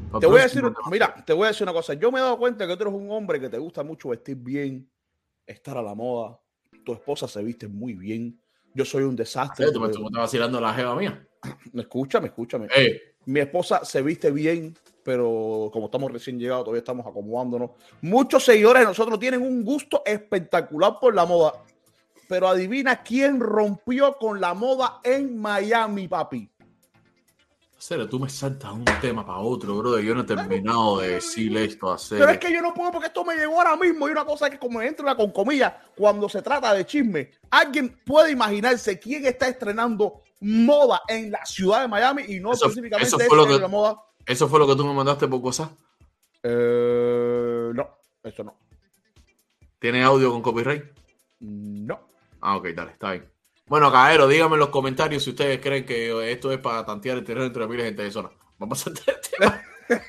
para 0.10 0.20
Te 0.20 0.26
voy 0.26 0.40
a 0.40 0.44
decir, 0.44 0.64
mira, 0.90 1.14
te 1.24 1.34
voy 1.34 1.46
a 1.46 1.48
decir 1.50 1.64
una 1.64 1.74
cosa. 1.74 1.94
Yo 1.94 2.12
me 2.12 2.18
he 2.18 2.24
dado 2.24 2.40
cuenta 2.40 2.66
que 2.66 2.76
tú 2.76 2.82
eres 2.82 2.94
un 2.96 3.12
hombre 3.12 3.40
que 3.40 3.48
te 3.48 3.60
gusta 3.60 3.84
mucho 3.84 4.10
vestir 4.10 4.38
bien, 4.38 4.90
estar 5.46 5.78
a 5.78 5.84
la 5.84 5.94
moda. 5.94 6.40
Tu 6.84 6.94
esposa 6.94 7.28
se 7.28 7.44
viste 7.44 7.68
muy 7.68 7.94
bien. 7.94 8.42
Yo 8.74 8.84
soy 8.84 9.04
un 9.04 9.16
desastre. 9.16 9.72
Tú 9.72 9.80
me 9.80 9.86
estás 9.86 10.02
vacilando 10.12 10.60
la 10.60 10.74
jeva 10.74 10.96
mía. 10.96 11.28
Escúchame, 11.76 12.30
escúchame. 12.30 12.68
Mi 13.26 13.40
esposa 13.40 13.86
se 13.86 14.02
viste 14.02 14.32
bien, 14.32 14.76
pero 15.04 15.70
como 15.72 15.86
estamos 15.86 16.12
recién 16.12 16.40
llegados, 16.40 16.64
todavía 16.64 16.80
estamos 16.80 17.06
acomodándonos. 17.06 17.72
Muchos 18.02 18.44
seguidores 18.44 18.82
de 18.82 18.88
nosotros 18.88 19.20
tienen 19.20 19.44
un 19.44 19.64
gusto 19.64 20.02
espectacular 20.04 20.98
por 21.00 21.14
la 21.14 21.26
moda. 21.26 21.54
Pero 22.28 22.48
adivina 22.48 23.04
quién 23.04 23.40
rompió 23.40 24.16
con 24.18 24.40
la 24.40 24.54
moda 24.54 25.00
en 25.04 25.38
Miami, 25.40 26.08
papi. 26.08 26.50
Cere, 27.78 28.06
tú 28.08 28.18
me 28.18 28.30
saltas 28.30 28.72
un 28.72 28.86
tema 29.02 29.26
para 29.26 29.40
otro, 29.40 29.78
bro. 29.78 30.00
Yo 30.00 30.16
no 30.16 30.22
he 30.22 30.24
terminado 30.24 31.00
de 31.00 31.16
decirle 31.16 31.66
esto 31.66 31.92
a 31.92 31.98
Pero 32.10 32.30
es 32.30 32.38
que 32.40 32.54
yo 32.54 32.62
no 32.62 32.74
puedo 32.74 32.94
porque 32.94 33.08
esto 33.08 33.26
me 33.26 33.36
llegó 33.36 33.58
ahora 33.60 33.76
mismo. 33.76 34.08
Y 34.08 34.12
una 34.12 34.24
cosa 34.24 34.46
es 34.48 34.54
que, 34.54 34.60
como 34.60 34.82
entra 34.82 35.14
con 35.18 35.32
comillas, 35.32 35.74
cuando 35.94 36.30
se 36.30 36.42
trata 36.42 36.74
de 36.74 36.86
chisme, 36.86 37.32
alguien 37.50 38.00
puede 38.06 38.32
imaginarse 38.32 38.98
quién 38.98 39.26
está 39.26 39.50
estrenando 39.50 40.22
moda 40.40 41.02
en 41.10 41.30
la 41.30 41.46
ciudad 41.46 41.82
de 41.82 41.90
Miami 41.90 42.24
y 42.30 42.40
no 42.40 42.54
Eso- 42.54 42.68
específicamente 42.68 43.08
eso 43.08 43.20
fue 43.20 43.36
lo 43.36 43.48
que- 43.48 43.60
de 43.60 43.68
moda. 43.68 43.98
¿Eso 44.26 44.48
fue 44.48 44.60
lo 44.60 44.68
que 44.68 44.76
tú 44.78 44.86
me 44.86 44.94
mandaste 44.94 45.28
por 45.28 45.42
WhatsApp? 45.42 45.74
Eh, 46.42 47.70
no, 47.74 47.90
eso 48.24 48.44
no. 48.46 48.56
¿Tiene 49.80 50.04
audio 50.04 50.32
con 50.32 50.42
copyright? 50.42 50.84
No. 51.42 52.00
Ah, 52.46 52.58
ok, 52.58 52.68
dale, 52.76 52.92
está 52.92 53.12
bien. 53.12 53.32
Bueno, 53.68 53.90
Caero, 53.90 54.28
díganme 54.28 54.56
en 54.56 54.60
los 54.60 54.70
comentarios 54.70 55.24
si 55.24 55.30
ustedes 55.30 55.62
creen 55.62 55.86
que 55.86 56.30
esto 56.30 56.52
es 56.52 56.60
para 56.60 56.86
tantear 56.86 57.18
el 57.18 57.24
terreno 57.24 57.46
entre 57.46 57.66
miles 57.66 57.84
de 57.84 57.90
gente 57.90 58.04
de 58.04 58.12
zona. 58.12 58.32
Vamos 58.58 58.86
a 58.86 58.90
hacer 58.90 59.16
el 59.16 59.40
tema. 59.40 59.64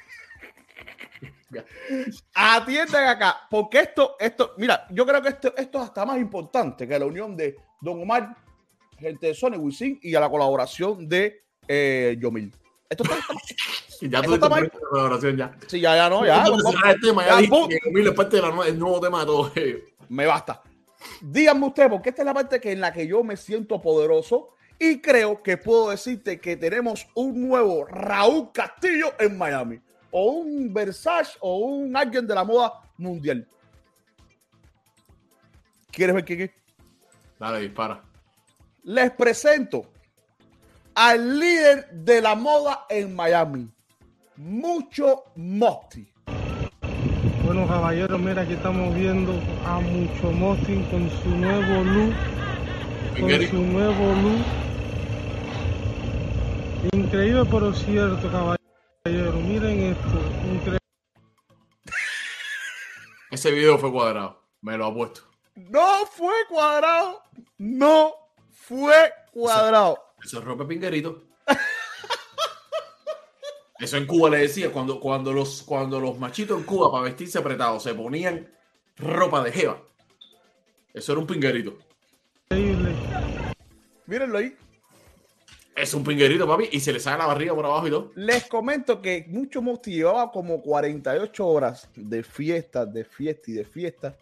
Atiendan 2.34 3.06
acá, 3.06 3.46
porque 3.48 3.78
esto, 3.78 4.16
esto, 4.18 4.54
mira, 4.58 4.84
yo 4.90 5.06
creo 5.06 5.22
que 5.22 5.28
esto, 5.28 5.54
esto 5.56 5.78
es 5.78 5.84
hasta 5.84 6.04
más 6.04 6.18
importante 6.18 6.88
que 6.88 6.98
la 6.98 7.06
unión 7.06 7.36
de 7.36 7.56
Don 7.80 8.02
Omar, 8.02 8.36
gente 8.98 9.28
de 9.28 9.34
Sony 9.34 9.56
Wisin 9.56 10.00
y 10.02 10.16
a 10.16 10.20
la 10.20 10.28
colaboración 10.28 11.08
de 11.08 11.44
eh, 11.68 12.16
Yomil. 12.18 12.52
Esto 12.90 13.04
está, 13.04 13.16
Ya 14.08 14.22
tú 14.22 14.34
está 14.34 14.48
mal. 14.48 14.68
colaboración 14.72 15.36
ya. 15.36 15.56
sí, 15.68 15.78
ya, 15.78 15.94
ya 15.94 16.10
no, 16.10 16.26
ya. 16.26 16.44
Tema. 17.00 17.24
Ya, 17.24 17.40
ya, 17.40 18.12
parte 18.12 18.40
del 18.40 18.76
nuevo 18.76 19.00
tema 19.00 19.20
de 19.20 19.26
todos 19.26 19.56
ellos. 19.56 19.82
me 20.08 20.26
basta. 20.26 20.60
Díganme 21.20 21.66
usted, 21.66 21.88
porque 21.88 22.10
esta 22.10 22.22
es 22.22 22.26
la 22.26 22.34
parte 22.34 22.60
que 22.60 22.72
en 22.72 22.80
la 22.80 22.92
que 22.92 23.06
yo 23.06 23.22
me 23.22 23.36
siento 23.36 23.80
poderoso 23.80 24.50
y 24.78 25.00
creo 25.00 25.42
que 25.42 25.56
puedo 25.56 25.90
decirte 25.90 26.40
que 26.40 26.56
tenemos 26.56 27.06
un 27.14 27.48
nuevo 27.48 27.84
Raúl 27.84 28.50
Castillo 28.52 29.12
en 29.18 29.38
Miami, 29.38 29.80
o 30.10 30.32
un 30.32 30.72
Versace, 30.72 31.36
o 31.40 31.58
un 31.58 31.96
alguien 31.96 32.26
de 32.26 32.34
la 32.34 32.44
moda 32.44 32.72
mundial. 32.96 33.46
¿Quieres 35.90 36.14
ver 36.14 36.42
es? 36.42 36.50
Dale, 37.38 37.60
dispara. 37.60 38.02
Les 38.82 39.10
presento 39.12 39.90
al 40.94 41.38
líder 41.38 41.90
de 41.90 42.20
la 42.20 42.34
moda 42.34 42.86
en 42.88 43.14
Miami, 43.14 43.70
Mucho 44.36 45.24
Mosti. 45.36 46.13
Bueno, 47.54 47.68
caballeros, 47.68 48.20
mira, 48.20 48.42
aquí 48.42 48.54
estamos 48.54 48.92
viendo 48.96 49.32
a 49.64 49.78
Mucho 49.78 50.32
Mostin 50.32 50.82
con 50.86 51.08
su 51.08 51.28
nuevo 51.28 51.84
look. 51.84 52.12
Con 53.20 53.30
su 53.48 53.62
nuevo 53.62 54.12
look. 54.22 54.44
Increíble, 56.92 57.44
pero 57.48 57.72
cierto, 57.72 58.28
caballero. 58.28 59.38
Miren 59.38 59.82
esto. 59.92 60.20
Increíble. 60.52 60.78
Ese 63.30 63.52
video 63.52 63.78
fue 63.78 63.92
cuadrado. 63.92 64.42
Me 64.60 64.76
lo 64.76 64.86
apuesto. 64.86 65.20
No 65.54 66.06
fue 66.10 66.34
cuadrado, 66.48 67.22
no 67.58 68.14
fue 68.50 69.12
cuadrado. 69.30 69.96
Eso 70.20 70.40
es 70.40 70.44
ropa 70.44 70.66
pinguerito. 70.66 71.22
Eso 73.84 73.98
en 73.98 74.06
Cuba 74.06 74.30
le 74.30 74.38
decía, 74.38 74.72
cuando, 74.72 74.98
cuando, 74.98 75.30
los, 75.30 75.62
cuando 75.62 76.00
los 76.00 76.18
machitos 76.18 76.58
en 76.58 76.64
Cuba 76.64 76.90
para 76.90 77.04
vestirse 77.04 77.38
apretados 77.38 77.82
se 77.82 77.92
ponían 77.92 78.50
ropa 78.96 79.44
de 79.44 79.52
jeva. 79.52 79.78
Eso 80.94 81.12
era 81.12 81.20
un 81.20 81.26
pinguerito. 81.26 81.76
Mírenlo 84.06 84.38
ahí. 84.38 84.56
Es 85.76 85.92
un 85.92 86.02
pinguerito, 86.02 86.48
papi, 86.48 86.70
y 86.72 86.80
se 86.80 86.94
le 86.94 86.98
sale 86.98 87.18
la 87.18 87.26
barriga 87.26 87.54
por 87.54 87.66
abajo 87.66 87.86
y 87.86 87.90
todo. 87.90 88.10
Les 88.14 88.46
comento 88.46 89.02
que 89.02 89.26
Mucho 89.28 89.60
Mosti 89.60 89.96
llevaba 89.96 90.32
como 90.32 90.62
48 90.62 91.46
horas 91.46 91.86
de 91.94 92.22
fiesta, 92.22 92.86
de 92.86 93.04
fiesta 93.04 93.50
y 93.50 93.52
de 93.52 93.66
fiesta. 93.66 94.16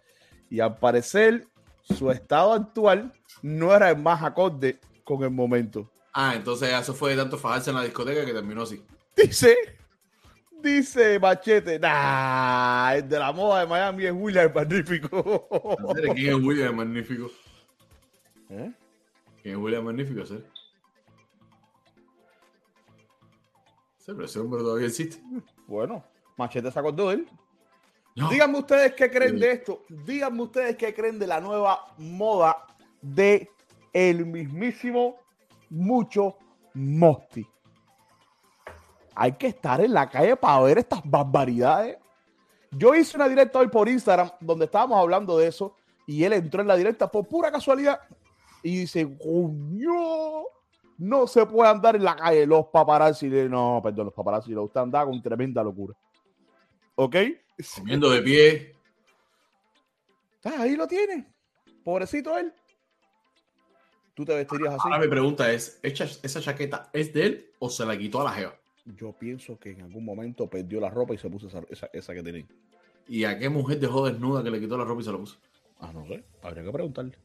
Y 0.51 0.59
al 0.59 0.77
parecer, 0.77 1.47
su 1.83 2.11
estado 2.11 2.53
actual 2.53 3.13
no 3.43 3.73
era 3.73 3.91
el 3.91 3.99
más 3.99 4.25
acorde 4.25 4.81
con 5.05 5.23
el 5.23 5.31
momento. 5.31 5.89
Ah, 6.13 6.35
entonces 6.35 6.69
eso 6.73 6.93
fue 6.95 7.11
de 7.11 7.19
tanto 7.19 7.39
fajarse 7.39 7.71
en 7.71 7.77
la 7.77 7.85
discoteca 7.85 8.27
que 8.27 8.33
terminó 8.33 8.63
así. 8.63 8.83
Dice, 9.17 9.57
dice 10.63 11.19
Machete, 11.19 11.79
nah, 11.79 12.95
el 12.95 13.09
de 13.09 13.19
la 13.19 13.33
moda 13.33 13.61
de 13.61 13.67
Miami 13.67 14.07
es 14.07 14.13
William 14.13 14.47
el 14.47 14.55
Magnífico. 14.55 15.49
¿Quién 16.15 16.29
es 16.29 16.35
William 16.35 16.69
el 16.69 16.77
Magnífico? 16.77 17.31
¿Eh? 18.49 18.73
¿Quién 19.43 19.55
es 19.55 19.61
William 19.61 19.81
el 19.81 19.87
Magnífico? 19.87 20.25
¿sí? 20.25 20.43
Sí, 23.99 24.07
pero 24.07 24.25
ese 24.25 24.39
hombre 24.41 24.61
todavía 24.61 24.89
existe. 24.89 25.23
Bueno, 25.67 26.05
Machete 26.37 26.71
se 26.71 26.79
acordó 26.79 27.11
de 27.11 27.17
él. 27.17 27.29
No. 28.17 28.29
Díganme 28.29 28.59
ustedes 28.59 28.95
qué 28.95 29.11
creen 29.11 29.39
de 29.39 29.53
esto. 29.53 29.85
Díganme 29.89 30.43
ustedes 30.43 30.77
qué 30.77 30.93
creen 30.93 31.19
de 31.19 31.27
la 31.27 31.41
nueva 31.41 31.95
moda 31.99 32.67
de 33.01 33.49
el 33.93 34.27
mismísimo 34.27 35.19
Mucho 35.71 36.37
Mosti. 36.75 37.47
Hay 39.15 39.33
que 39.33 39.49
estar 39.49 39.81
en 39.81 39.93
la 39.93 40.09
calle 40.09 40.37
para 40.37 40.61
ver 40.61 40.79
estas 40.79 41.01
barbaridades. 41.05 41.99
Yo 42.71 42.95
hice 42.95 43.17
una 43.17 43.29
directa 43.29 43.59
hoy 43.59 43.69
por 43.69 43.89
Instagram 43.89 44.31
donde 44.41 44.65
estábamos 44.65 44.99
hablando 44.99 45.37
de 45.37 45.49
eso 45.49 45.77
y 46.07 46.25
él 46.25 46.33
entró 46.33 46.63
en 46.63 46.69
la 46.69 46.77
directa 46.77 47.11
por 47.11 47.27
pura 47.27 47.51
casualidad 47.51 48.01
y 48.63 48.79
dice, 48.81 49.17
coño, 49.19 50.45
no 50.99 51.27
se 51.27 51.45
puede 51.47 51.71
andar 51.71 51.97
en 51.97 52.05
la 52.05 52.17
calle. 52.17 52.47
Los 52.47 52.67
paparazzi, 52.67 53.29
no, 53.29 53.81
perdón, 53.83 54.07
los 54.07 54.15
paparazzi, 54.15 54.53
lo 54.53 54.65
usted 54.65 54.81
andaba 54.81 55.11
con 55.11 55.21
tremenda 55.21 55.63
locura. 55.63 55.95
¿Ok? 56.95 57.17
Comiendo 57.77 58.11
de 58.11 58.23
pie. 58.23 58.77
Ah, 60.45 60.57
ahí 60.61 60.77
lo 60.77 60.87
tiene. 60.87 61.27
Pobrecito 61.85 62.37
él. 62.39 62.53
¿Tú 64.15 64.25
te 64.25 64.35
vestirías 64.35 64.75
así? 64.75 64.83
Ahora 64.85 64.99
mi 64.99 65.09
pregunta 65.09 65.51
es, 65.51 65.79
¿esa, 65.83 66.05
esa 66.05 66.41
chaqueta 66.41 66.91
es 66.93 67.13
de 67.13 67.27
él 67.27 67.51
o 67.59 67.71
se 67.71 67.85
la 67.85 67.97
quitó 67.97 68.21
a 68.21 68.25
la 68.25 68.33
jeva? 68.33 68.62
Yo 68.85 69.13
pienso 69.13 69.59
que 69.59 69.71
en 69.71 69.83
algún 69.83 70.05
momento 70.05 70.49
perdió 70.49 70.81
la 70.81 70.91
ropa 70.91 71.15
y 71.15 71.19
se 71.19 71.31
puso 71.31 71.47
esa, 71.47 71.63
esa, 71.71 71.89
esa 71.93 72.15
que 72.15 72.23
tenía. 72.23 72.47
¿Y 73.09 73.25
a 73.25 73.39
qué 73.39 73.49
mujer 73.49 73.79
dejó 73.79 74.07
desnuda 74.07 74.43
que 74.43 74.51
le 74.51 74.61
quitó 74.61 74.77
la 74.77 74.85
ropa 74.85 75.01
y 75.01 75.05
se 75.05 75.13
la 75.13 75.19
puso? 75.19 75.39
Ah, 75.79 75.93
no 75.93 76.07
sé. 76.07 76.25
Habría 76.43 76.65
que 76.65 76.73
preguntarle. 76.73 77.19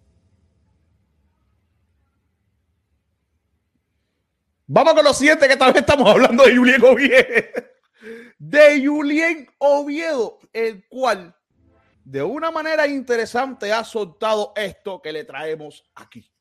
Vamos 4.68 4.94
con 4.94 5.04
lo 5.04 5.14
siguiente, 5.14 5.48
que 5.48 5.56
tal 5.56 5.72
vez 5.72 5.82
estamos 5.82 6.10
hablando 6.10 6.44
de 6.44 6.56
Julien 6.56 6.84
Oviedo. 6.84 7.24
De 8.40 8.86
Julien 8.86 9.50
Oviedo, 9.58 10.38
el 10.54 10.88
cual 10.88 11.36
de 12.08 12.24
una 12.24 12.52
manera 12.52 12.88
interesante 12.88 13.74
ha 13.74 13.84
soltado 13.84 14.54
esto 14.56 15.02
que 15.02 15.12
le 15.12 15.26
traemos 15.26 15.84
aquí. 15.96 16.32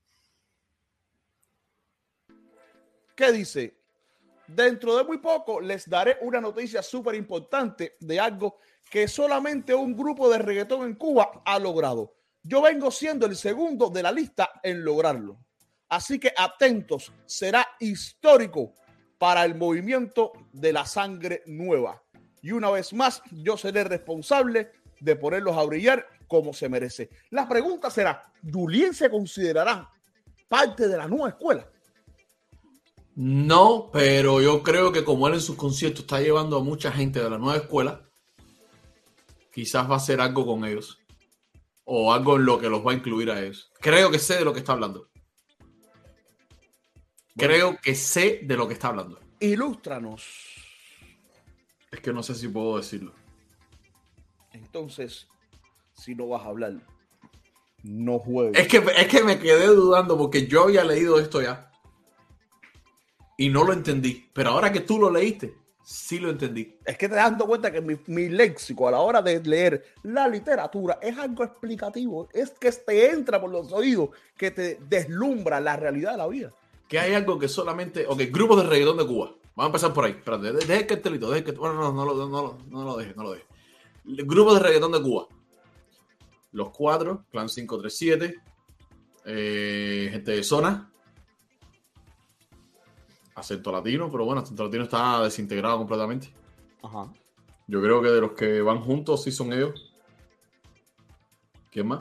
¿Qué 3.17 3.33
dice? 3.33 3.76
Dentro 4.49 4.97
de 4.97 5.05
muy 5.05 5.19
poco 5.19 5.61
les 5.61 5.89
daré 5.89 6.19
una 6.23 6.41
noticia 6.41 6.83
súper 6.83 7.15
importante 7.15 7.97
de 8.01 8.21
algo 8.21 8.59
que 8.91 9.09
solamente 9.09 9.75
un 9.75 9.97
grupo 9.97 10.29
de 10.29 10.39
reggaetón 10.39 10.87
en 10.87 10.95
Cuba 10.95 11.43
ha 11.45 11.59
logrado. 11.59 12.15
Yo 12.43 12.63
vengo 12.63 12.91
siendo 12.91 13.27
el 13.27 13.37
segundo 13.37 13.91
de 13.91 14.03
la 14.03 14.13
lista 14.13 14.61
en 14.63 14.85
lograrlo. 14.85 15.39
Así 15.89 16.19
que 16.19 16.33
atentos, 16.37 17.13
será 17.27 17.67
histórico 17.81 18.75
para 19.19 19.45
el 19.45 19.55
movimiento 19.55 20.33
de 20.53 20.73
la 20.73 20.85
sangre 20.87 21.43
nueva. 21.47 22.03
Y 22.43 22.53
una 22.53 22.71
vez 22.71 22.93
más, 22.93 23.23
yo 23.33 23.57
seré 23.57 23.85
responsable 23.85 24.71
de 25.01 25.17
ponerlos 25.17 25.57
a 25.57 25.65
brillar 25.65 26.07
como 26.27 26.53
se 26.53 26.69
merece. 26.69 27.11
La 27.31 27.49
pregunta 27.49 27.91
será, 27.91 28.23
¿Julien 28.43 28.95
se 28.95 29.11
considerará 29.11 29.91
parte 30.49 30.89
de 30.89 30.97
la 30.97 31.09
nueva 31.09 31.31
escuela? 31.31 31.69
No, 33.17 33.89
pero 33.95 34.43
yo 34.43 34.63
creo 34.63 34.93
que 34.93 35.03
como 35.03 35.27
él 35.27 35.35
en 35.35 35.41
sus 35.41 35.57
conciertos 35.57 36.01
está 36.01 36.21
llevando 36.21 36.59
a 36.59 36.63
mucha 36.63 36.93
gente 36.93 37.19
de 37.19 37.31
la 37.31 37.39
nueva 37.39 37.57
escuela, 37.57 38.03
quizás 39.51 39.89
va 39.89 39.95
a 39.95 39.97
hacer 39.97 40.21
algo 40.21 40.45
con 40.45 40.67
ellos. 40.67 40.99
O 41.87 42.13
algo 42.13 42.37
en 42.37 42.45
lo 42.45 42.59
que 42.59 42.69
los 42.69 42.87
va 42.87 42.93
a 42.93 42.95
incluir 42.95 43.31
a 43.31 43.43
ellos. 43.43 43.73
Creo 43.81 44.11
que 44.11 44.19
sé 44.19 44.37
de 44.37 44.45
lo 44.45 44.53
que 44.53 44.59
está 44.59 44.73
hablando. 44.73 45.09
Creo 47.35 47.79
que 47.83 47.95
sé 47.95 48.41
de 48.43 48.57
lo 48.57 48.69
que 48.69 48.75
está 48.75 48.89
hablando. 48.89 49.19
Ilústranos. 49.41 50.23
Es 51.91 52.01
que 52.01 52.13
no 52.13 52.23
sé 52.23 52.35
si 52.35 52.49
puedo 52.49 52.77
decirlo. 52.77 53.15
Entonces, 54.53 55.27
si 55.95 56.15
no 56.15 56.29
vas 56.29 56.43
a 56.43 56.49
hablar, 56.49 56.75
no 57.83 58.19
juegues. 58.19 58.61
Es 58.61 58.69
que, 58.69 58.85
es 58.95 59.09
que 59.09 59.25
me 59.25 59.39
quedé 59.39 59.69
dudando 59.69 60.19
porque 60.19 60.47
yo 60.47 60.65
había 60.65 60.85
leído 60.85 61.19
esto 61.19 61.41
ya. 61.41 61.73
Y 63.37 63.49
no 63.49 63.65
lo 63.65 63.73
entendí. 63.73 64.29
Pero 64.33 64.51
ahora 64.51 64.73
que 64.73 64.81
tú 64.81 64.99
lo 64.99 65.11
leíste, 65.11 65.55
sí 65.85 66.19
lo 66.19 66.31
entendí. 66.31 66.79
Es 66.85 66.97
que 66.97 67.09
te 67.09 67.15
das 67.15 67.31
dando 67.31 67.47
cuenta 67.47 67.71
que 67.71 67.81
mi, 67.81 67.97
mi 68.07 68.29
léxico 68.29 68.89
a 68.89 68.91
la 68.93 68.99
hora 69.01 69.21
de 69.23 69.41
leer 69.43 69.85
la 70.03 70.27
literatura 70.29 70.99
es 71.03 71.17
algo 71.19 71.45
explicativo. 71.45 72.29
Es 72.33 72.51
que 72.51 72.71
te 72.73 73.11
entra 73.11 73.41
por 73.41 73.51
los 73.51 73.71
oídos, 73.73 74.11
que 74.37 74.51
te 74.51 74.79
deslumbra 74.89 75.61
la 75.61 75.77
realidad 75.77 76.13
de 76.13 76.17
la 76.19 76.27
vida. 76.27 76.53
Que 76.89 76.99
hay 76.99 77.15
algo 77.15 77.39
que 77.39 77.49
solamente. 77.49 78.07
Ok, 78.09 78.23
grupos 78.31 78.63
de 78.63 78.69
reggaetón 78.69 78.97
de 78.97 79.07
Cuba. 79.07 79.35
Vamos 79.55 79.65
a 79.65 79.67
empezar 79.67 79.93
por 79.93 80.05
ahí. 80.05 80.13
Espérate, 80.13 80.53
de- 80.53 80.67
deja 80.67 80.75
el 80.81 80.87
cartelito. 80.87 81.27
El 81.35 81.43
cartelito. 81.45 81.61
Bueno, 81.61 81.75
no, 81.75 81.93
no, 81.93 82.05
lo- 82.05 82.29
no, 82.29 82.43
lo- 82.43 82.59
no 82.69 82.85
lo 82.85 82.97
deje, 82.97 83.15
no 83.17 83.23
lo 83.25 83.33
deje. 83.33 83.45
Grupos 84.05 84.55
de 84.55 84.61
reggaetón 84.61 84.93
de 84.93 85.03
Cuba. 85.03 85.27
Los 86.53 86.71
cuatro, 86.71 87.25
Clan 87.31 87.49
537, 87.49 88.41
eh, 89.25 90.09
gente 90.11 90.31
de 90.33 90.43
zona. 90.43 90.91
Acento 93.37 93.71
latino, 93.71 94.11
pero 94.11 94.25
bueno, 94.25 94.41
acento 94.41 94.65
latino 94.65 94.83
está 94.85 95.23
desintegrado 95.23 95.79
completamente. 95.79 96.33
Ajá. 96.83 97.13
Yo 97.69 97.81
creo 97.83 98.03
que 98.03 98.09
de 98.11 98.21
los 98.21 98.33
que 98.33 98.61
van 98.63 98.81
juntos 98.81 99.23
sí 99.23 99.31
son 99.31 99.53
ellos. 99.53 99.93
¿Quién 101.71 101.87
más? 101.89 102.01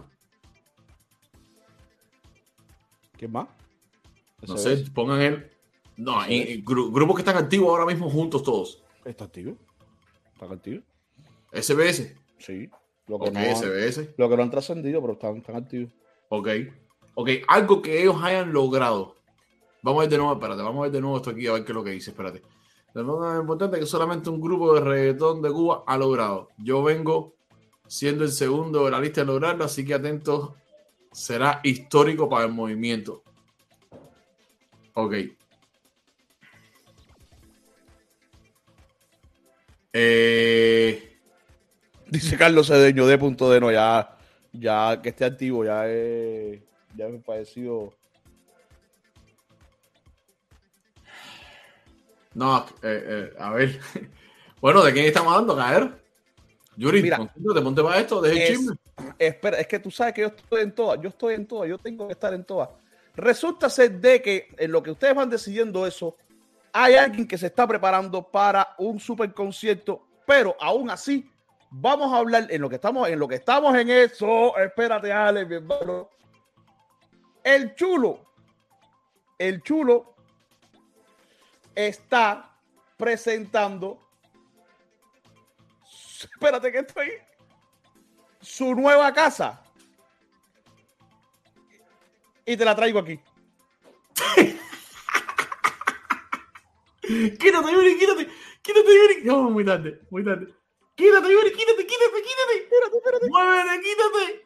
¿Quién 3.18 3.32
más? 3.32 3.48
No 4.48 4.58
sé, 4.58 4.74
es- 4.74 4.90
pongan 4.90 5.22
él. 5.22 5.52
No, 5.98 6.24
es. 6.24 6.30
y 6.32 6.64
gru- 6.64 6.92
grupos 6.92 7.16
que 7.16 7.22
están 7.22 7.38
activos 7.38 7.70
ahora 7.70 7.86
mismo 7.86 8.10
juntos 8.10 8.44
todos. 8.44 8.84
¿Está 9.06 9.26
activo? 9.26 9.56
¿Está 10.34 10.46
activo? 10.54 10.84
SBS. 11.54 12.16
Sí. 12.38 12.70
Lo 13.08 13.20
que, 13.20 13.32
no 13.32 13.40
SBS. 13.40 14.14
lo 14.18 14.30
que 14.30 14.36
no 14.36 14.44
han 14.44 14.50
trascendido, 14.52 15.00
pero 15.00 15.14
están, 15.14 15.38
están 15.38 15.56
activos. 15.56 15.92
Ok. 16.30 16.50
Ok, 17.14 17.30
algo 17.48 17.82
que 17.82 18.02
ellos 18.02 18.18
hayan 18.22 18.52
logrado. 18.52 19.15
Vamos 19.86 20.00
a 20.00 20.02
ver 20.02 20.10
de 20.10 20.18
nuevo, 20.18 20.34
espérate, 20.34 20.64
vamos 20.64 20.80
a 20.80 20.82
ver 20.86 20.92
de 20.94 21.00
nuevo 21.00 21.18
esto 21.18 21.30
aquí, 21.30 21.46
a 21.46 21.54
ver 21.54 21.64
qué 21.64 21.72
es 21.72 21.76
lo 21.76 21.84
que 21.84 21.92
dice, 21.92 22.10
espérate. 22.10 22.42
Lo 22.96 23.40
importante 23.40 23.78
es 23.78 23.84
que 23.84 23.86
solamente 23.86 24.32
un 24.32 24.42
grupo 24.42 24.74
de 24.74 24.82
reggaetón 24.82 25.44
de 25.44 25.52
Cuba 25.52 25.84
ha 25.86 25.96
logrado. 25.96 26.50
Yo 26.58 26.82
vengo 26.82 27.36
siendo 27.86 28.24
el 28.24 28.32
segundo 28.32 28.86
de 28.86 28.90
la 28.90 29.00
lista 29.00 29.22
de 29.22 29.28
lograrlo, 29.28 29.64
así 29.64 29.86
que 29.86 29.94
atentos, 29.94 30.54
será 31.12 31.60
histórico 31.64 32.28
para 32.28 32.46
el 32.46 32.52
movimiento. 32.52 33.22
Ok. 34.96 35.14
Eh, 39.94 41.20
Dice 42.08 42.38
Carlos 42.38 42.70
Cedeño 42.70 43.06
de 43.06 43.20
punto 43.20 43.52
de 43.52 43.60
no, 43.60 43.72
ya, 43.72 44.18
ya 44.52 45.00
que 45.00 45.10
esté 45.10 45.26
activo, 45.26 45.64
ya 45.64 45.88
es, 45.88 46.60
ya 46.96 47.06
es 47.06 47.24
parecido. 47.24 47.94
No, 52.36 52.60
eh, 52.84 53.32
eh, 53.32 53.34
a 53.40 53.52
ver. 53.52 53.80
Bueno, 54.62 54.82
¿de 54.84 54.94
quién 54.94 55.06
estamos 55.06 55.32
hablando? 55.32 55.56
Caer. 55.56 56.02
Yuri, 56.76 57.04
Mira, 57.04 57.18
concéntrate, 57.18 57.62
ponte 57.62 57.84
para 57.84 58.00
esto, 58.00 58.20
deja 58.22 58.36
el 58.36 58.42
es- 58.42 58.50
chisme. 58.58 58.76
Espera, 59.20 59.60
es 59.60 59.68
que 59.68 59.78
tú 59.80 59.92
sabes 59.92 60.14
que 60.14 60.22
yo 60.22 60.28
estoy 60.28 60.62
en 60.64 60.72
todas, 60.74 61.00
yo 61.02 61.10
estoy 61.10 61.36
en 61.36 61.46
todas, 61.46 61.70
yo 61.70 61.78
tengo 61.78 62.08
que 62.08 62.14
estar 62.14 62.34
en 62.34 62.44
todas. 62.44 62.70
Resulta 63.16 63.70
ser 63.70 64.00
de 64.00 64.22
que 64.24 64.48
en 64.58 64.72
lo 64.72 64.82
que 64.82 64.90
ustedes 64.92 65.14
van 65.14 65.30
decidiendo 65.30 65.86
eso, 65.86 66.16
hay 66.74 66.96
alguien 66.96 67.28
que 67.28 67.38
se 67.38 67.46
está 67.48 67.68
preparando 67.68 68.24
para 68.24 68.74
un 68.80 69.00
super 69.00 69.32
concierto, 69.34 70.08
pero 70.26 70.56
aún 70.60 70.90
así 70.90 71.30
vamos 71.70 72.12
a 72.12 72.18
hablar 72.18 72.48
en 72.50 72.62
lo 72.62 72.68
que 72.70 72.76
estamos, 72.76 73.08
en 73.08 73.20
lo 73.20 73.28
que 73.28 73.36
estamos 73.36 73.76
en 73.76 73.90
eso. 73.90 74.58
Espérate, 74.58 75.12
Ale, 75.14 75.46
mi 75.46 75.56
hermano. 75.56 76.10
El 77.44 77.76
chulo, 77.76 78.20
el 79.38 79.62
chulo 79.62 80.15
está 81.76 82.58
presentando. 82.98 84.00
Espérate 86.20 86.72
que 86.72 86.80
estoy 86.80 87.12
su 88.42 88.74
nueva 88.74 89.14
casa. 89.14 89.62
Y 92.46 92.56
te 92.56 92.66
la 92.66 92.76
traigo 92.76 93.00
aquí. 93.00 93.20
Quítate, 97.06 97.72
Yuri, 97.72 97.98
quítate. 98.00 98.28
Quítate, 98.62 98.96
Yuri. 98.96 99.24
No, 99.24 99.50
muy 99.50 99.64
tarde, 99.64 100.02
muy 100.10 100.24
tarde. 100.24 100.48
Quítate, 100.96 101.32
Yuri, 101.32 101.52
quítate, 101.52 101.86
quítate, 101.86 102.22
quítate. 102.24 102.58
Espérate, 102.64 102.98
espérate. 102.98 103.28
Muévete, 103.30 103.82
quítate. 103.82 104.46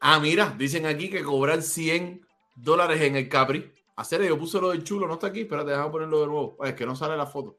Ah, 0.00 0.20
mira, 0.20 0.54
dicen 0.56 0.86
aquí 0.86 1.10
que 1.10 1.24
cobrar 1.24 1.62
100 1.62 2.27
dólares 2.62 3.00
en 3.02 3.16
el 3.16 3.28
Capri. 3.28 3.72
Hacer, 3.96 4.22
yo 4.22 4.38
puse 4.38 4.60
lo 4.60 4.70
del 4.70 4.84
chulo, 4.84 5.06
no 5.06 5.14
está 5.14 5.28
aquí. 5.28 5.40
Espérate, 5.40 5.70
déjame 5.70 5.90
ponerlo 5.90 6.20
de 6.20 6.26
nuevo. 6.26 6.56
Ay, 6.60 6.70
Es 6.70 6.76
que 6.76 6.86
no 6.86 6.94
sale 6.94 7.16
la 7.16 7.26
foto. 7.26 7.58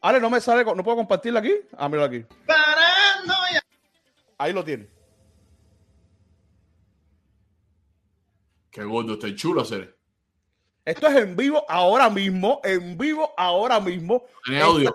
Ale, 0.00 0.20
no 0.20 0.28
me 0.28 0.40
sale, 0.40 0.64
no 0.64 0.84
puedo 0.84 0.98
compartirla 0.98 1.40
aquí. 1.40 1.54
Ah, 1.76 1.88
mira 1.88 2.04
aquí. 2.04 2.24
Ahí 4.36 4.52
lo 4.52 4.62
tiene. 4.62 4.88
Qué 8.70 8.84
gordo 8.84 9.14
está 9.14 9.26
el 9.28 9.36
chulo, 9.36 9.62
hacer. 9.62 9.96
Esto 10.84 11.06
es 11.06 11.16
en 11.16 11.34
vivo 11.34 11.64
ahora 11.68 12.10
mismo, 12.10 12.60
en 12.62 12.98
vivo 12.98 13.32
ahora 13.36 13.80
mismo. 13.80 14.24
Tiene 14.44 14.60
audio. 14.60 14.94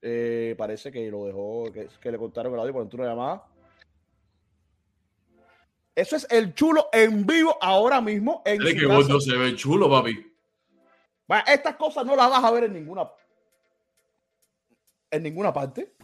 Eh, 0.00 0.54
parece 0.56 0.90
que 0.90 1.10
lo 1.10 1.26
dejó, 1.26 1.70
que, 1.72 1.88
que 2.00 2.10
le 2.10 2.18
contaron 2.18 2.54
el 2.54 2.60
audio 2.60 2.72
por 2.72 2.94
una 2.94 3.04
llamada. 3.04 3.53
Eso 5.94 6.16
es 6.16 6.26
el 6.30 6.54
chulo 6.54 6.88
en 6.92 7.24
vivo 7.24 7.56
ahora 7.60 8.00
mismo 8.00 8.42
en 8.44 8.60
qué 8.60 8.74
casa. 8.74 8.86
gordo 8.86 9.20
se 9.20 9.36
ve 9.36 9.54
chulo, 9.54 9.88
papi. 9.88 10.32
Va, 11.30 11.40
Estas 11.40 11.76
cosas 11.76 12.04
no 12.04 12.16
las 12.16 12.30
vas 12.30 12.44
a 12.44 12.50
ver 12.50 12.64
en 12.64 12.72
ninguna 12.72 13.08
en 15.10 15.22
ninguna 15.22 15.52
parte. 15.52 15.94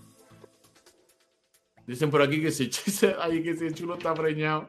Dicen 1.86 2.10
por 2.10 2.22
aquí 2.22 2.40
que 2.40 2.52
si, 2.52 2.70
ay, 3.20 3.42
que 3.42 3.56
si 3.56 3.66
el 3.66 3.74
chulo 3.74 3.94
está 3.94 4.14
preñado. 4.14 4.68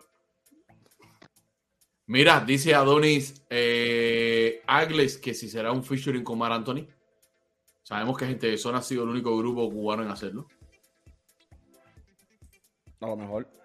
Mira, 2.08 2.40
dice 2.40 2.74
Adonis 2.74 3.46
eh, 3.50 4.62
Agles 4.66 5.18
que 5.18 5.34
si 5.34 5.48
será 5.48 5.72
un 5.72 5.84
featuring 5.84 6.24
con 6.24 6.40
Mar 6.40 6.52
Anthony. 6.52 6.88
Sabemos 7.84 8.18
que 8.18 8.26
Gente 8.26 8.48
de 8.48 8.58
Zona 8.58 8.80
ha 8.80 8.82
sido 8.82 9.04
el 9.04 9.10
único 9.10 9.38
grupo 9.38 9.70
cubano 9.70 10.04
en 10.04 10.10
hacerlo. 10.10 10.48
A 13.00 13.08
lo 13.08 13.16
mejor. 13.16 13.61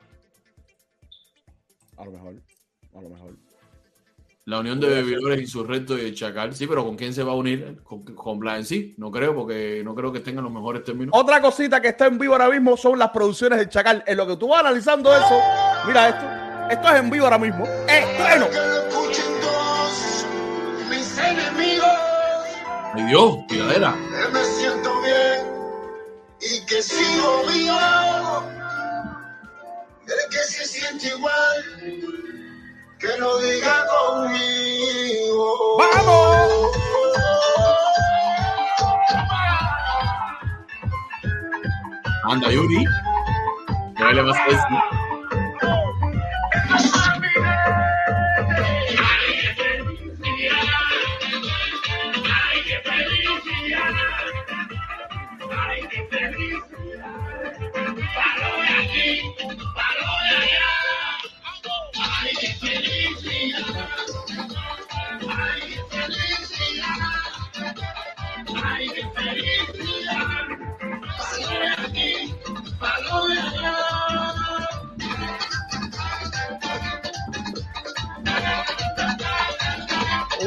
A 1.97 2.05
lo 2.05 2.11
mejor. 2.12 2.34
A 2.94 3.01
lo 3.01 3.09
mejor. 3.09 3.36
La 4.44 4.61
unión 4.61 4.78
de 4.78 4.88
Bebidores, 4.88 5.40
Insurrecto 5.40 5.99
y 5.99 6.03
el 6.03 6.14
Chacal. 6.14 6.55
Sí, 6.55 6.68
pero 6.68 6.84
¿con 6.84 6.94
quién 6.97 7.12
se 7.12 7.24
va 7.24 7.32
a 7.32 7.34
unir? 7.34 7.82
¿Con, 7.82 8.05
con 8.05 8.38
Bla 8.38 8.57
en 8.57 8.64
sí? 8.64 8.94
No 8.97 9.11
creo, 9.11 9.34
porque 9.34 9.82
no 9.84 9.92
creo 9.92 10.12
que 10.12 10.20
tengan 10.20 10.44
los 10.44 10.53
mejores 10.53 10.84
términos. 10.84 11.12
Otra 11.18 11.40
cosita 11.40 11.80
que 11.80 11.88
está 11.88 12.07
en 12.07 12.16
vivo 12.16 12.34
ahora 12.34 12.49
mismo 12.49 12.76
son 12.76 12.97
las 12.97 13.11
producciones 13.11 13.59
del 13.59 13.68
Chacal. 13.68 14.05
En 14.07 14.16
lo 14.16 14.24
que 14.24 14.36
tú 14.36 14.47
vas 14.47 14.61
analizando 14.61 15.12
eso, 15.12 15.40
mira 15.86 16.11
esto. 16.11 16.70
Esto 16.70 16.88
es 16.94 17.01
en 17.01 17.11
vivo 17.11 17.24
ahora 17.24 17.38
mismo. 17.38 17.64
¡Estreno! 17.88 18.47
Mis 20.88 21.18
enemigos. 21.18 21.88
¡Ay 22.94 23.03
Dios! 23.03 23.47
¡Tiradera! 23.49 23.97
Que 23.97 24.32
me 24.32 24.44
siento 24.44 25.03
bien 25.03 25.47
y 26.40 26.66
que 26.66 26.82
sigo 26.82 27.42
vivo. 27.53 28.55
Siente 30.87 31.09
igual 31.09 31.64
que 33.01 33.18
lo 33.18 33.39
diga 33.39 33.84
conmigo. 33.87 35.78
¡Vamos! 35.78 36.76
Anda, 42.24 42.51
Yuri. 42.53 42.84
¿Qué 43.97 44.14
le 44.14 44.22
vas 44.22 44.39
a 44.39 44.47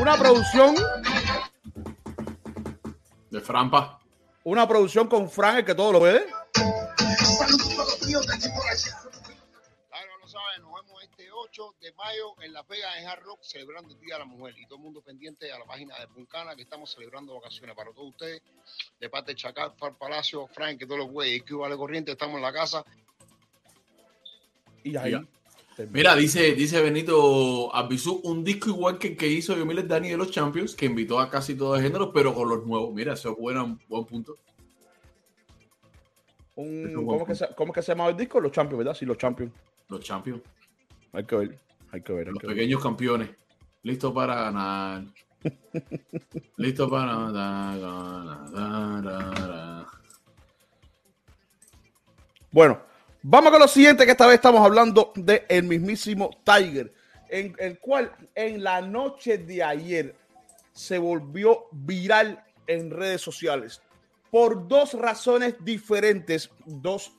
Una 0.09 0.17
producción, 0.17 0.75
De 3.29 3.41
Frampa. 3.41 3.99
una 4.43 4.67
producción 4.67 5.07
con 5.07 5.29
Frank, 5.29 5.59
el 5.59 5.65
que 5.65 5.75
todo 5.75 5.91
lo 5.91 5.99
ve. 5.99 6.25
Claro, 9.87 10.17
lo 10.19 10.27
saben, 10.27 10.63
nos 10.63 10.73
vemos 10.73 11.03
este 11.03 11.31
8 11.31 11.75
de 11.79 11.93
mayo 11.93 12.41
en 12.41 12.53
La 12.53 12.63
Vega 12.63 12.97
en 12.97 13.07
Hard 13.07 13.21
Rock 13.21 13.41
celebrando 13.43 13.93
el 13.93 13.99
Día 13.99 14.15
de 14.15 14.19
la 14.21 14.25
Mujer 14.25 14.55
y 14.57 14.65
todo 14.65 14.77
el 14.77 14.81
mundo 14.85 15.01
pendiente 15.01 15.51
a 15.51 15.59
la 15.59 15.65
página 15.65 15.99
de 15.99 16.07
Puncana 16.07 16.55
que 16.55 16.63
estamos 16.63 16.91
celebrando 16.91 17.35
vacaciones 17.35 17.75
para 17.75 17.91
todos 17.91 18.09
ustedes. 18.09 18.41
De 18.99 19.11
parte 19.11 19.33
de 19.33 19.35
Chacal, 19.35 19.73
Far 19.77 19.95
Palacio, 19.95 20.47
Frank, 20.47 20.79
que 20.79 20.87
todos 20.87 20.97
los 21.01 21.11
güeyes, 21.11 21.43
que 21.43 21.53
vale 21.53 21.77
corriente, 21.77 22.13
estamos 22.13 22.37
en 22.37 22.41
la 22.41 22.51
casa. 22.51 22.83
Y 24.83 24.97
ahí. 24.97 25.11
Ya. 25.11 25.23
Mira, 25.91 26.15
dice, 26.15 26.53
dice 26.55 26.81
Benito 26.81 27.73
Abisú, 27.73 28.19
un 28.23 28.43
disco 28.43 28.69
igual 28.69 28.97
que 28.97 29.09
el 29.09 29.17
que 29.17 29.27
hizo 29.27 29.55
Yomiles 29.55 29.87
Dani 29.87 30.09
de 30.09 30.17
los 30.17 30.31
Champions, 30.31 30.75
que 30.75 30.87
invitó 30.87 31.19
a 31.19 31.29
casi 31.29 31.55
todos 31.55 31.77
los 31.77 31.83
géneros, 31.83 32.09
pero 32.13 32.33
con 32.33 32.49
los 32.49 32.65
nuevos. 32.65 32.93
Mira, 32.93 33.13
eso 33.13 33.31
es 33.31 33.37
buen, 33.37 33.79
buen 33.87 34.05
punto. 34.05 34.37
Un- 36.55 36.89
Es 36.89 36.95
un 36.95 37.05
buen 37.05 37.19
¿cómo, 37.19 37.31
es 37.31 37.39
que 37.39 37.45
se, 37.47 37.55
¿Cómo 37.55 37.71
que 37.73 37.81
se 37.81 37.91
llamaba 37.93 38.09
el 38.09 38.17
disco? 38.17 38.39
Los 38.41 38.51
Champions, 38.51 38.79
¿verdad? 38.79 38.93
Sí, 38.93 39.05
los 39.05 39.17
Champions. 39.17 39.53
Los 39.87 40.01
Champions, 40.01 40.41
Hay 41.13 41.23
que 41.23 41.35
ver. 41.35 41.57
Hay 41.91 42.01
que 42.01 42.13
ver. 42.13 42.27
hay 42.27 42.33
los 42.33 42.41
que 42.41 42.47
ver. 42.47 42.55
pequeños 42.55 42.83
campeones. 42.83 43.29
Listo 43.83 44.13
para 44.13 44.35
ganar. 44.35 45.03
Listo 46.57 46.89
para 46.89 47.31
ganar. 47.31 49.85
Bueno, 52.51 52.81
vamos 53.21 53.51
con 53.51 53.59
lo 53.59 53.67
siguiente, 53.67 54.05
que 54.05 54.11
esta 54.11 54.27
vez 54.27 54.35
estamos 54.35 54.61
hablando 54.61 55.11
de 55.15 55.45
el 55.49 55.63
mismísimo 55.63 56.29
Tiger, 56.43 56.93
en 57.29 57.55
el 57.59 57.79
cual 57.79 58.11
en 58.35 58.63
la 58.63 58.81
noche 58.81 59.37
de 59.37 59.63
ayer 59.63 60.15
se 60.73 60.97
volvió 60.97 61.65
viral 61.71 62.43
en 62.67 62.91
redes 62.91 63.21
sociales 63.21 63.81
por 64.31 64.67
dos 64.67 64.93
razones 64.93 65.55
diferentes, 65.59 66.49
dos 66.65 67.11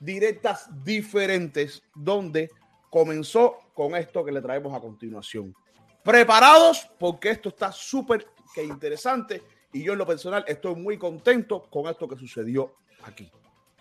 directas 0.00 0.68
diferentes, 0.84 1.82
donde 1.94 2.50
comenzó 2.90 3.58
con 3.74 3.96
esto 3.96 4.24
que 4.24 4.32
le 4.32 4.42
traemos 4.42 4.74
a 4.74 4.80
continuación. 4.80 5.54
Preparados 6.02 6.88
porque 6.98 7.30
esto 7.30 7.48
está 7.48 7.72
súper 7.72 8.26
que 8.54 8.64
interesante 8.64 9.42
y 9.72 9.82
yo 9.82 9.92
en 9.92 9.98
lo 9.98 10.06
personal 10.06 10.44
estoy 10.46 10.74
muy 10.74 10.98
contento 10.98 11.64
con 11.70 11.86
esto 11.86 12.08
que 12.08 12.16
sucedió 12.16 12.74
aquí. 13.02 13.30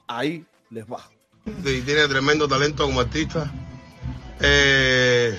Ahí 0.08 0.46
les 0.70 0.86
va. 0.86 1.17
Y 1.64 1.82
tiene 1.82 2.08
tremendo 2.08 2.48
talento 2.48 2.86
como 2.86 3.00
artista. 3.00 3.52
Eh, 4.40 5.38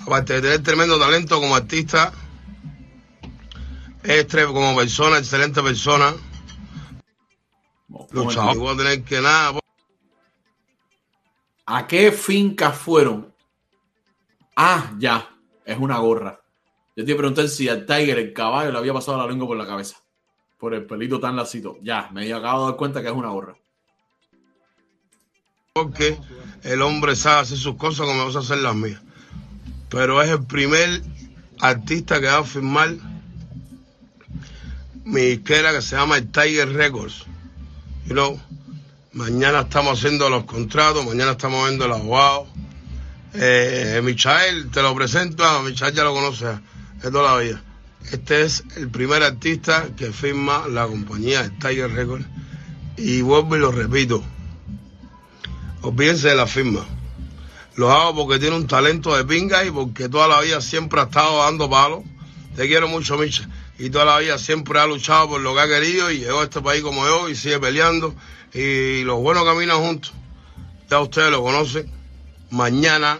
aparte 0.00 0.34
de 0.34 0.42
tener 0.42 0.62
tremendo 0.62 0.98
talento 0.98 1.40
como 1.40 1.54
artista, 1.54 2.12
es 4.02 4.26
como 4.46 4.76
persona, 4.76 5.18
excelente 5.18 5.62
persona. 5.62 6.14
Luchador. 8.10 8.56
Igual 8.56 8.76
tener 8.76 9.02
que 9.02 9.20
nada. 9.20 9.58
¿A 11.66 11.86
qué 11.86 12.12
fincas 12.12 12.76
fueron? 12.76 13.34
Ah, 14.56 14.92
ya. 14.98 15.30
Es 15.64 15.78
una 15.78 15.98
gorra. 15.98 16.40
Yo 16.94 17.04
te 17.04 17.14
pregunté 17.14 17.48
si 17.48 17.68
al 17.68 17.86
Tiger 17.86 18.18
el 18.18 18.32
caballo 18.32 18.70
le 18.70 18.78
había 18.78 18.92
pasado 18.92 19.18
la 19.18 19.26
lengua 19.26 19.48
por 19.48 19.56
la 19.56 19.66
cabeza. 19.66 19.96
Por 20.58 20.74
el 20.74 20.86
pelito 20.86 21.18
tan 21.18 21.36
lacito. 21.36 21.78
Ya, 21.82 22.10
me 22.12 22.30
acabo 22.32 22.60
de 22.60 22.70
dar 22.70 22.76
cuenta 22.76 23.02
que 23.02 23.08
es 23.08 23.14
una 23.14 23.30
gorra. 23.30 23.56
Porque 25.76 26.16
el 26.62 26.82
hombre 26.82 27.16
sabe 27.16 27.40
hacer 27.40 27.58
sus 27.58 27.74
cosas 27.74 28.06
como 28.06 28.14
me 28.14 28.24
gusta 28.26 28.38
hacer 28.38 28.58
las 28.58 28.76
mías. 28.76 29.00
Pero 29.88 30.22
es 30.22 30.30
el 30.30 30.44
primer 30.44 31.02
artista 31.58 32.20
que 32.20 32.28
va 32.28 32.38
a 32.38 32.44
firmar 32.44 32.94
mi 35.04 35.20
disquera 35.20 35.72
que 35.72 35.82
se 35.82 35.96
llama 35.96 36.20
Tiger 36.20 36.72
Records. 36.74 37.24
You 38.06 38.12
know, 38.12 38.40
mañana 39.14 39.62
estamos 39.62 39.98
haciendo 39.98 40.30
los 40.30 40.44
contratos, 40.44 41.04
mañana 41.04 41.32
estamos 41.32 41.66
viendo 41.66 41.86
el 41.86 41.92
abogado. 41.92 42.46
Eh, 43.32 44.00
Michael, 44.00 44.70
te 44.70 44.80
lo 44.80 44.94
presento, 44.94 45.44
a 45.44 45.60
Michael 45.60 45.92
ya 45.92 46.04
lo 46.04 46.14
conoce 46.14 46.46
de 47.02 47.10
toda 47.10 47.32
la 47.34 47.42
vida. 47.42 47.60
Este 48.12 48.42
es 48.42 48.62
el 48.76 48.90
primer 48.90 49.24
artista 49.24 49.88
que 49.96 50.12
firma 50.12 50.68
la 50.68 50.86
compañía 50.86 51.50
Tiger 51.58 51.90
Records. 51.90 52.26
Y 52.96 53.22
vuelvo 53.22 53.56
y 53.56 53.58
lo 53.58 53.72
repito, 53.72 54.22
olvídense 55.84 56.28
de 56.28 56.34
la 56.34 56.46
firma. 56.46 56.84
Lo 57.76 57.90
hago 57.90 58.14
porque 58.14 58.38
tiene 58.38 58.56
un 58.56 58.66
talento 58.66 59.16
de 59.16 59.24
pinga 59.24 59.64
y 59.64 59.70
porque 59.70 60.08
toda 60.08 60.28
la 60.28 60.40
vida 60.40 60.60
siempre 60.60 61.00
ha 61.00 61.04
estado 61.04 61.42
dando 61.42 61.68
palos. 61.68 62.00
Te 62.56 62.66
quiero 62.68 62.86
mucho, 62.88 63.16
Micha. 63.18 63.48
Y 63.78 63.90
toda 63.90 64.04
la 64.04 64.18
vida 64.18 64.38
siempre 64.38 64.78
ha 64.78 64.86
luchado 64.86 65.30
por 65.30 65.40
lo 65.40 65.54
que 65.54 65.60
ha 65.60 65.66
querido 65.66 66.10
y 66.10 66.18
llegó 66.20 66.40
a 66.40 66.44
este 66.44 66.60
país 66.60 66.82
como 66.82 67.04
yo 67.04 67.28
y 67.28 67.34
sigue 67.34 67.58
peleando. 67.58 68.14
Y 68.52 69.02
los 69.02 69.18
buenos 69.18 69.44
caminan 69.44 69.78
juntos. 69.78 70.12
Ya 70.88 71.00
ustedes 71.00 71.32
lo 71.32 71.42
conocen. 71.42 71.90
Mañana 72.50 73.18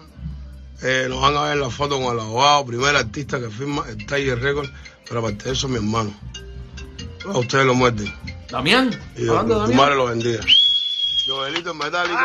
eh, 0.83 1.07
nos 1.09 1.21
van 1.21 1.37
a 1.37 1.43
ver 1.45 1.57
la 1.57 1.71
foto 1.71 2.01
con 2.01 2.15
el 2.15 2.21
abogado, 2.21 2.67
primer 2.67 2.95
artista 2.95 3.41
que 3.41 3.51
firma 3.51 3.85
el 3.89 3.97
Tiger 3.97 4.39
Record. 4.41 4.69
Pero 5.09 5.19
aparte 5.21 5.47
de 5.47 5.53
eso, 5.53 5.67
mi 5.69 5.77
hermano. 5.77 6.15
A 7.27 7.39
ustedes 7.39 7.67
lo 7.67 7.75
muerden. 7.75 8.15
Damián, 8.49 8.91
Y 9.17 9.27
hablando 9.29 9.55
de 9.55 9.55
tu 9.55 9.61
Damián. 9.63 9.77
madre 9.77 9.95
lo 9.97 10.07
bendiga. 10.07 10.41
Joelito 11.27 11.71
en 11.71 11.79
metálico. 11.79 12.19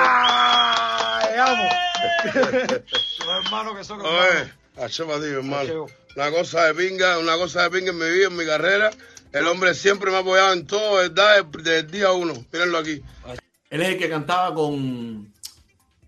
Los 3.25 3.45
hermanos 3.45 3.77
que 3.77 3.83
son 3.83 4.01
Oye, 4.01 4.51
para 4.75 4.87
ti, 4.89 5.25
hermano. 5.27 5.85
Una 6.15 6.31
cosa 6.31 6.65
de 6.65 6.73
pinga, 6.73 7.17
una 7.19 7.37
cosa 7.37 7.63
de 7.63 7.69
pinga 7.69 7.91
en 7.91 7.97
mi 7.97 8.09
vida, 8.09 8.27
en 8.27 8.35
mi 8.35 8.45
carrera. 8.45 8.89
El 9.31 9.47
hombre 9.47 9.73
siempre 9.75 10.09
me 10.11 10.17
ha 10.17 10.21
apoyado 10.21 10.53
en 10.53 10.65
todo, 10.65 10.95
¿verdad? 10.95 11.45
Desde 11.45 11.79
el 11.79 11.91
día 11.91 12.11
uno. 12.11 12.33
Mírenlo 12.51 12.79
aquí. 12.79 13.01
Él 13.69 13.81
es 13.81 13.89
el 13.89 13.97
que 13.97 14.09
cantaba 14.09 14.53
con. 14.53 15.31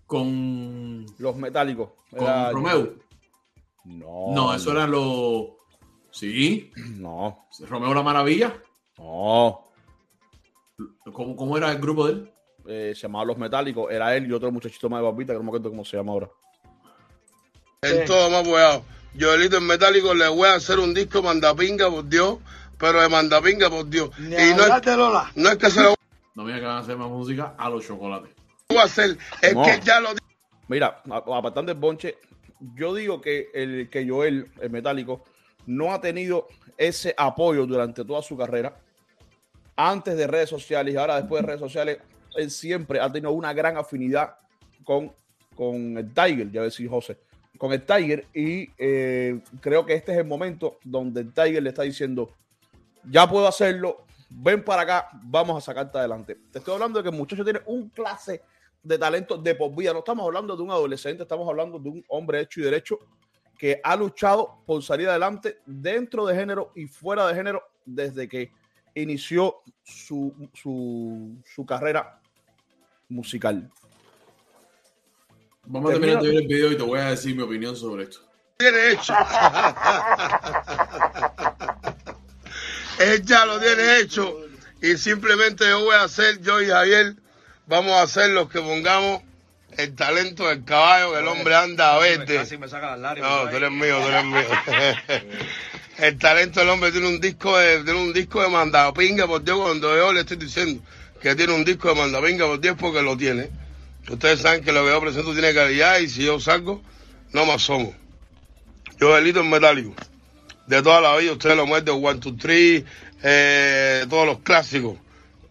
Con. 0.06 1.06
Los 1.18 1.36
metálicos. 1.36 1.90
Con 2.10 2.22
Era- 2.22 2.50
Romeo. 2.50 2.94
No. 3.84 4.26
No, 4.34 4.54
eso 4.54 4.72
eran 4.72 4.90
los. 4.90 5.46
Sí. 6.10 6.70
No. 6.76 7.46
Romeo 7.60 7.94
la 7.94 8.02
Maravilla. 8.02 8.54
No. 8.98 9.68
¿Cómo, 11.12 11.36
cómo 11.36 11.56
era 11.56 11.70
el 11.70 11.78
grupo 11.78 12.06
de 12.06 12.12
él? 12.12 12.31
Eh, 12.66 12.92
se 12.94 13.02
llamaba 13.02 13.24
Los 13.24 13.38
Metálicos. 13.38 13.90
Era 13.90 14.14
él 14.16 14.26
y 14.26 14.32
otro 14.32 14.50
muchachito 14.52 14.88
más 14.88 15.00
de 15.00 15.04
barbita 15.04 15.32
que 15.32 15.38
no 15.38 15.44
me 15.44 15.48
acuerdo 15.50 15.70
cómo 15.70 15.84
se 15.84 15.96
llama 15.96 16.12
ahora. 16.12 16.28
En 17.82 18.04
todo 18.04 18.30
me 18.30 18.36
ha 18.36 18.40
apoyado. 18.40 18.84
Joelito 19.18 19.56
en 19.58 19.66
metálico 19.66 20.14
le 20.14 20.28
voy 20.28 20.48
a 20.48 20.54
hacer 20.54 20.78
un 20.78 20.94
disco 20.94 21.22
mandapinga 21.22 21.90
por 21.90 22.08
Dios, 22.08 22.38
pero 22.78 23.02
de 23.02 23.08
mandapinga 23.08 23.68
por 23.68 23.88
Dios. 23.88 24.10
Ni 24.18 24.36
y 24.36 24.54
no 24.54 24.64
es, 24.64 24.86
Lola. 24.96 25.30
no 25.34 25.50
es 25.50 25.56
que 25.58 25.70
se 25.70 25.82
lo 25.82 25.94
No 26.34 26.44
me 26.44 26.52
van 26.52 26.64
a 26.64 26.78
hacer 26.78 26.96
más 26.96 27.08
música 27.10 27.54
a 27.58 27.68
los 27.68 27.84
chocolates. 27.86 28.30
voy 28.68 28.78
a 28.78 28.84
hacer, 28.84 29.18
es 29.42 29.54
No. 29.54 29.64
que 29.64 29.80
ya 29.84 30.00
lo 30.00 30.10
Mira, 30.68 31.02
apartando 31.10 31.72
el 31.72 31.78
bonche, 31.78 32.16
yo 32.74 32.94
digo 32.94 33.20
que 33.20 33.50
el 33.52 33.90
que 33.90 34.08
Joel, 34.08 34.50
el 34.60 34.70
metálico, 34.70 35.24
no 35.66 35.92
ha 35.92 36.00
tenido 36.00 36.48
ese 36.78 37.14
apoyo 37.18 37.66
durante 37.66 38.04
toda 38.04 38.22
su 38.22 38.36
carrera. 38.36 38.74
Antes 39.76 40.16
de 40.16 40.26
redes 40.26 40.48
sociales 40.48 40.94
y 40.94 40.96
ahora 40.96 41.16
después 41.16 41.42
de 41.42 41.46
redes 41.48 41.60
sociales, 41.60 41.98
él 42.36 42.50
siempre 42.50 43.00
ha 43.00 43.10
tenido 43.10 43.32
una 43.32 43.52
gran 43.52 43.76
afinidad 43.76 44.36
con, 44.84 45.12
con 45.54 45.96
el 45.98 46.12
Tiger, 46.12 46.50
ya 46.50 46.62
decir 46.62 46.88
José, 46.88 47.18
con 47.58 47.72
el 47.72 47.82
Tiger. 47.82 48.26
Y 48.34 48.70
eh, 48.78 49.40
creo 49.60 49.84
que 49.84 49.94
este 49.94 50.12
es 50.12 50.18
el 50.18 50.26
momento 50.26 50.78
donde 50.84 51.20
el 51.20 51.32
Tiger 51.32 51.62
le 51.62 51.70
está 51.70 51.82
diciendo, 51.82 52.30
ya 53.04 53.28
puedo 53.28 53.46
hacerlo, 53.46 54.04
ven 54.28 54.64
para 54.64 54.82
acá, 54.82 55.08
vamos 55.24 55.56
a 55.56 55.60
sacarte 55.60 55.98
adelante. 55.98 56.36
Te 56.50 56.58
estoy 56.58 56.74
hablando 56.74 56.98
de 56.98 57.04
que 57.04 57.10
el 57.10 57.18
muchacho 57.18 57.44
tiene 57.44 57.60
un 57.66 57.88
clase 57.88 58.42
de 58.82 58.98
talento 58.98 59.36
de 59.36 59.54
por 59.54 59.74
vida. 59.74 59.92
No 59.92 60.00
estamos 60.00 60.26
hablando 60.26 60.56
de 60.56 60.62
un 60.62 60.70
adolescente, 60.70 61.22
estamos 61.22 61.48
hablando 61.48 61.78
de 61.78 61.88
un 61.88 62.04
hombre 62.08 62.40
hecho 62.40 62.60
y 62.60 62.64
derecho 62.64 62.98
que 63.58 63.80
ha 63.84 63.94
luchado 63.94 64.62
por 64.66 64.82
salir 64.82 65.08
adelante 65.08 65.58
dentro 65.66 66.26
de 66.26 66.34
género 66.34 66.72
y 66.74 66.86
fuera 66.86 67.28
de 67.28 67.34
género 67.34 67.62
desde 67.84 68.26
que 68.26 68.50
inició 68.94 69.62
su, 69.84 70.50
su, 70.52 71.36
su 71.44 71.64
carrera 71.64 72.20
musical. 73.12 73.70
Vamos 75.64 75.90
a 75.90 75.92
terminar 75.94 76.22
de 76.22 76.28
ver 76.28 76.38
el 76.38 76.48
video 76.48 76.72
y 76.72 76.76
te 76.76 76.82
voy 76.82 76.98
a 76.98 77.10
decir 77.10 77.36
mi 77.36 77.42
opinión 77.42 77.76
sobre 77.76 78.04
esto. 78.04 78.20
tiene 78.58 78.92
hecho. 78.92 79.14
Él 82.98 83.24
ya 83.24 83.46
lo 83.46 83.58
tiene 83.60 83.98
hecho. 83.98 84.38
Y 84.80 84.96
simplemente 84.96 85.64
yo 85.68 85.84
voy 85.84 85.94
a 85.94 86.02
hacer, 86.04 86.40
yo 86.40 86.60
y 86.60 86.66
Javier, 86.66 87.14
vamos 87.66 87.92
a 87.92 88.02
hacer 88.02 88.30
los 88.30 88.48
que 88.48 88.60
pongamos 88.60 89.22
el 89.78 89.94
talento 89.94 90.48
del 90.48 90.64
caballo, 90.64 91.12
que 91.12 91.20
el 91.20 91.28
hombre 91.28 91.54
anda 91.54 91.94
a 91.94 91.98
verde. 91.98 92.36
Casi 92.36 92.58
me 92.58 92.68
saca 92.68 92.90
las 92.90 92.98
lágrimas. 92.98 93.30
No, 93.30 93.48
tú 93.48 93.56
eres 93.56 93.70
mío, 93.70 93.98
tú 94.00 94.08
eres 94.08 94.24
mío. 94.24 94.42
el 95.98 96.18
talento 96.18 96.60
del 96.60 96.68
hombre 96.68 96.90
tiene 96.90 97.08
un 97.08 97.20
disco 97.20 97.56
de, 97.56 97.84
tiene 97.84 98.00
un 98.00 98.12
disco 98.12 98.42
de 98.42 98.48
mandapinga, 98.48 99.26
por 99.26 99.42
Dios, 99.44 99.58
cuando 99.58 99.96
yo 99.96 100.12
le 100.12 100.20
estoy 100.20 100.36
diciendo 100.36 100.82
que 101.22 101.36
tiene 101.36 101.52
un 101.52 101.64
disco 101.64 101.88
de 101.88 101.94
mandapinga, 101.94 102.46
por 102.46 102.60
Dios, 102.60 102.76
porque 102.78 103.00
lo 103.00 103.16
tiene. 103.16 103.48
Ustedes 104.10 104.40
saben 104.40 104.64
que 104.64 104.72
lo 104.72 104.84
que 104.84 104.90
yo 104.90 105.00
presento 105.00 105.32
tiene 105.32 105.54
calidad 105.54 106.00
y 106.00 106.08
si 106.08 106.24
yo 106.24 106.40
salgo, 106.40 106.82
no 107.32 107.46
más 107.46 107.62
somos. 107.62 107.94
Yo 108.98 109.14
delito 109.14 109.40
en 109.40 109.48
metálico. 109.48 109.94
De 110.66 110.82
toda 110.82 111.00
la 111.00 111.16
vida, 111.16 111.32
ustedes 111.32 111.56
lo 111.56 111.66
muerden, 111.66 112.04
One, 112.04 112.18
Two, 112.18 112.36
Three, 112.36 112.84
eh, 113.22 114.04
todos 114.10 114.26
los 114.26 114.38
clásicos 114.40 114.96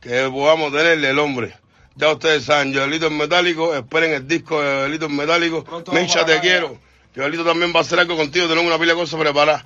que 0.02 0.28
podamos 0.30 0.74
tenerle 0.74 1.10
el 1.10 1.20
hombre. 1.20 1.56
Ya 1.96 2.12
ustedes 2.12 2.46
saben, 2.46 2.74
Joelito 2.74 3.08
en 3.08 3.18
metálico, 3.18 3.74
esperen 3.76 4.12
el 4.12 4.28
disco 4.28 4.62
de 4.62 4.82
Joelito 4.82 5.06
en 5.06 5.16
metálico. 5.16 5.64
Vamos 5.64 6.26
te 6.26 6.40
quiero. 6.40 6.78
Joelito 7.16 7.46
también 7.46 7.74
va 7.74 7.80
a 7.80 7.82
hacer 7.82 8.00
algo 8.00 8.18
contigo, 8.18 8.48
tenemos 8.48 8.68
una 8.68 8.80
pila 8.80 8.94
de 8.94 9.00
cosas 9.00 9.20
preparadas. 9.20 9.64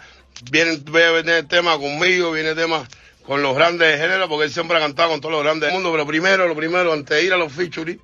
Viene, 0.52 0.78
viene 0.78 1.38
el 1.38 1.48
tema 1.48 1.78
conmigo, 1.78 2.32
viene 2.32 2.50
el 2.50 2.56
tema 2.56 2.88
con 3.26 3.42
los 3.42 3.56
grandes 3.56 3.92
de 3.92 3.98
género, 3.98 4.30
porque 4.30 4.46
él 4.46 4.52
siempre 4.52 4.78
ha 4.78 4.80
cantado 4.80 5.10
con 5.10 5.22
todos 5.22 5.34
los 5.34 5.44
grandes 5.44 5.68
del 5.68 5.74
mundo. 5.74 5.92
Pero 5.92 6.06
primero, 6.06 6.48
lo 6.48 6.56
primero, 6.56 6.94
antes 6.94 7.18
de 7.18 7.24
ir 7.24 7.34
a 7.34 7.38
los 7.38 7.52
featuring, 7.52 8.00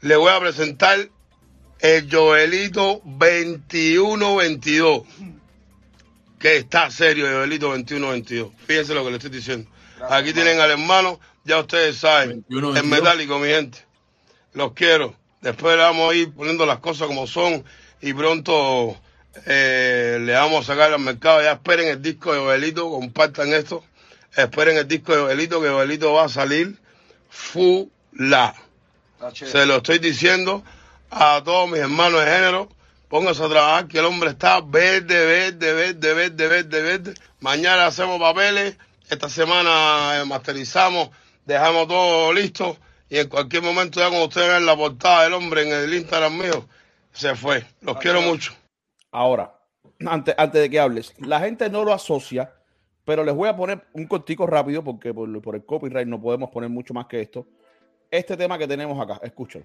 le 0.00 0.16
voy 0.16 0.32
a 0.32 0.40
presentar 0.40 1.08
el 1.80 2.10
Joelito 2.10 3.00
2122. 3.04 5.02
Que 6.38 6.56
está 6.56 6.90
serio, 6.90 7.26
Joelito 7.26 7.68
2122. 7.68 8.50
Fíjense 8.66 8.94
lo 8.94 9.04
que 9.04 9.10
le 9.10 9.16
estoy 9.16 9.30
diciendo. 9.30 9.70
Aquí 10.08 10.32
tienen 10.32 10.58
al 10.60 10.70
hermano, 10.70 11.20
ya 11.44 11.60
ustedes 11.60 11.98
saben, 11.98 12.44
21, 12.48 12.76
en 12.76 12.88
metálico, 12.88 13.38
mi 13.38 13.48
gente. 13.48 13.78
Los 14.54 14.72
quiero. 14.72 15.14
Después 15.42 15.76
le 15.76 15.82
vamos 15.82 16.10
a 16.10 16.14
ir 16.14 16.32
poniendo 16.32 16.66
las 16.66 16.80
cosas 16.80 17.06
como 17.06 17.26
son 17.26 17.64
y 18.00 18.12
pronto 18.12 18.96
eh, 19.46 20.18
le 20.20 20.32
vamos 20.32 20.68
a 20.68 20.72
sacar 20.72 20.92
al 20.92 21.00
mercado. 21.00 21.42
Ya 21.42 21.52
esperen 21.52 21.88
el 21.88 22.02
disco 22.02 22.32
de 22.32 22.40
Joelito, 22.40 22.90
compartan 22.90 23.52
esto. 23.52 23.84
Esperen 24.36 24.76
el 24.76 24.86
disco 24.86 25.14
de 25.14 25.22
Joelito, 25.22 25.60
que 25.60 25.68
Joelito 25.68 26.12
va 26.12 26.24
a 26.24 26.28
salir 26.28 26.78
fula. 27.28 28.54
Se 29.32 29.66
lo 29.66 29.76
estoy 29.76 29.98
diciendo 29.98 30.62
a 31.10 31.42
todos 31.44 31.68
mis 31.68 31.80
hermanos 31.80 32.24
de 32.24 32.30
género. 32.30 32.68
Pónganse 33.08 33.42
a 33.42 33.48
trabajar, 33.48 33.88
que 33.88 33.98
el 33.98 34.04
hombre 34.04 34.30
está 34.30 34.60
verde, 34.60 35.26
verde, 35.26 35.72
verde, 35.72 36.14
verde, 36.14 36.48
verde, 36.48 36.82
verde. 36.82 37.14
Mañana 37.40 37.86
hacemos 37.86 38.20
papeles. 38.20 38.76
Esta 39.08 39.28
semana 39.28 40.20
eh, 40.20 40.24
masterizamos, 40.24 41.10
dejamos 41.44 41.88
todo 41.88 42.32
listo. 42.32 42.76
Y 43.08 43.18
en 43.18 43.28
cualquier 43.28 43.64
momento, 43.64 43.98
ya 43.98 44.06
cuando 44.06 44.28
ustedes 44.28 44.46
vean 44.46 44.64
la 44.64 44.76
portada 44.76 45.24
del 45.24 45.32
hombre 45.32 45.62
en 45.62 45.72
el 45.72 45.92
Instagram 45.92 46.38
mío, 46.38 46.68
se 47.12 47.34
fue. 47.34 47.66
Los 47.80 47.96
quiero 47.98 48.22
mucho. 48.22 48.54
Ahora, 49.10 49.58
antes, 50.06 50.32
antes 50.38 50.62
de 50.62 50.70
que 50.70 50.78
hables, 50.78 51.12
la 51.18 51.40
gente 51.40 51.68
no 51.68 51.84
lo 51.84 51.92
asocia, 51.92 52.54
pero 53.04 53.24
les 53.24 53.34
voy 53.34 53.48
a 53.48 53.56
poner 53.56 53.86
un 53.92 54.06
cortico 54.06 54.46
rápido 54.46 54.82
porque 54.84 55.12
por, 55.12 55.40
por 55.42 55.54
el 55.54 55.64
copyright 55.64 56.06
no 56.06 56.20
podemos 56.20 56.50
poner 56.50 56.70
mucho 56.70 56.94
más 56.94 57.06
que 57.06 57.20
esto. 57.20 57.46
Este 58.10 58.36
tema 58.36 58.58
que 58.58 58.66
tenemos 58.66 59.00
acá, 59.00 59.20
escúchalo. 59.22 59.64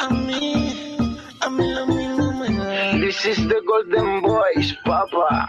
A 0.00 0.10
mí, 0.10 0.96
a 1.40 1.50
mí 1.50 1.68
lo 1.72 1.86
mismo 1.86 2.32
me 2.32 2.48
da. 2.54 2.92
This 2.98 3.24
is 3.24 3.48
the 3.48 3.60
Golden 3.64 4.20
Boys, 4.22 4.76
papá. 4.84 5.48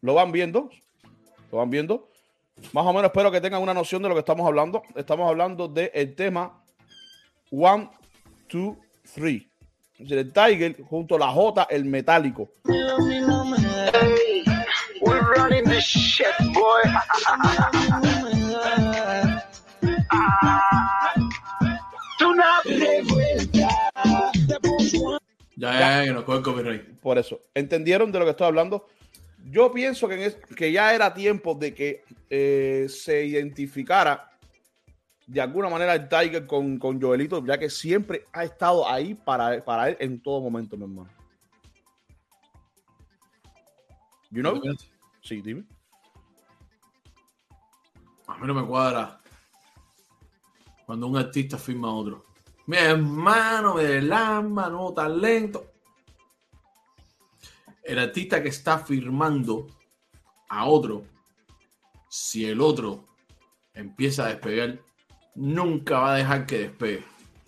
¿Lo 0.00 0.14
van 0.14 0.32
viendo? 0.32 0.70
¿Lo 1.50 1.58
van 1.58 1.70
viendo? 1.70 2.08
Más 2.72 2.84
o 2.84 2.92
menos 2.92 3.04
espero 3.04 3.30
que 3.30 3.40
tengan 3.40 3.62
una 3.62 3.74
noción 3.74 4.02
de 4.02 4.08
lo 4.08 4.14
que 4.14 4.20
estamos 4.20 4.46
hablando. 4.46 4.82
Estamos 4.94 5.28
hablando 5.28 5.66
del 5.66 6.14
tema 6.14 6.62
One, 7.50 7.90
Two, 8.48 8.76
Three. 9.14 9.50
El 10.10 10.32
Tiger 10.32 10.82
junto 10.82 11.16
a 11.16 11.18
la 11.18 11.28
J, 11.28 11.66
el 11.70 11.84
metálico. 11.84 12.50
No. 12.64 13.44
Ya, 25.56 25.78
ya, 25.78 26.04
el 26.04 26.24
copyright. 26.24 26.82
Por 27.00 27.18
eso, 27.18 27.40
¿entendieron 27.54 28.10
de 28.10 28.18
lo 28.18 28.24
que 28.24 28.32
estoy 28.32 28.46
hablando? 28.46 28.86
Yo 29.50 29.70
pienso 29.72 30.08
que, 30.08 30.14
en 30.14 30.20
es- 30.22 30.38
que 30.56 30.72
ya 30.72 30.94
era 30.94 31.14
tiempo 31.14 31.54
de 31.54 31.74
que 31.74 32.02
eh, 32.30 32.86
se 32.88 33.24
identificara 33.24 34.30
de 35.26 35.40
alguna 35.40 35.68
manera 35.68 35.94
el 35.94 36.08
Tiger 36.08 36.46
con, 36.46 36.78
con 36.78 37.00
Joelito, 37.00 37.44
ya 37.44 37.58
que 37.58 37.70
siempre 37.70 38.26
ha 38.32 38.44
estado 38.44 38.88
ahí 38.88 39.14
para, 39.14 39.64
para 39.64 39.88
él 39.88 39.96
en 40.00 40.22
todo 40.22 40.40
momento, 40.40 40.76
mi 40.76 40.84
hermano. 40.84 41.10
You 44.30 44.42
know? 44.42 44.60
Sí, 45.22 45.40
dime. 45.40 45.64
A 48.26 48.36
mí 48.38 48.46
no 48.46 48.54
me 48.54 48.66
cuadra 48.66 49.20
cuando 50.84 51.06
un 51.06 51.16
artista 51.16 51.56
firma 51.56 51.88
a 51.88 51.92
otro. 51.92 52.26
Mi 52.66 52.76
hermano, 52.76 53.76
del 53.76 54.12
alma, 54.12 54.68
nuevo 54.68 54.92
talento. 54.92 55.72
El 57.82 57.98
artista 57.98 58.42
que 58.42 58.48
está 58.48 58.78
firmando 58.78 59.66
a 60.48 60.66
otro, 60.66 61.04
si 62.08 62.46
el 62.46 62.60
otro 62.60 63.04
empieza 63.74 64.24
a 64.24 64.28
despegar, 64.28 64.80
nunca 65.34 65.98
va 66.00 66.14
a 66.14 66.16
dejar 66.16 66.46
que 66.46 66.58
despegue. 66.58 67.02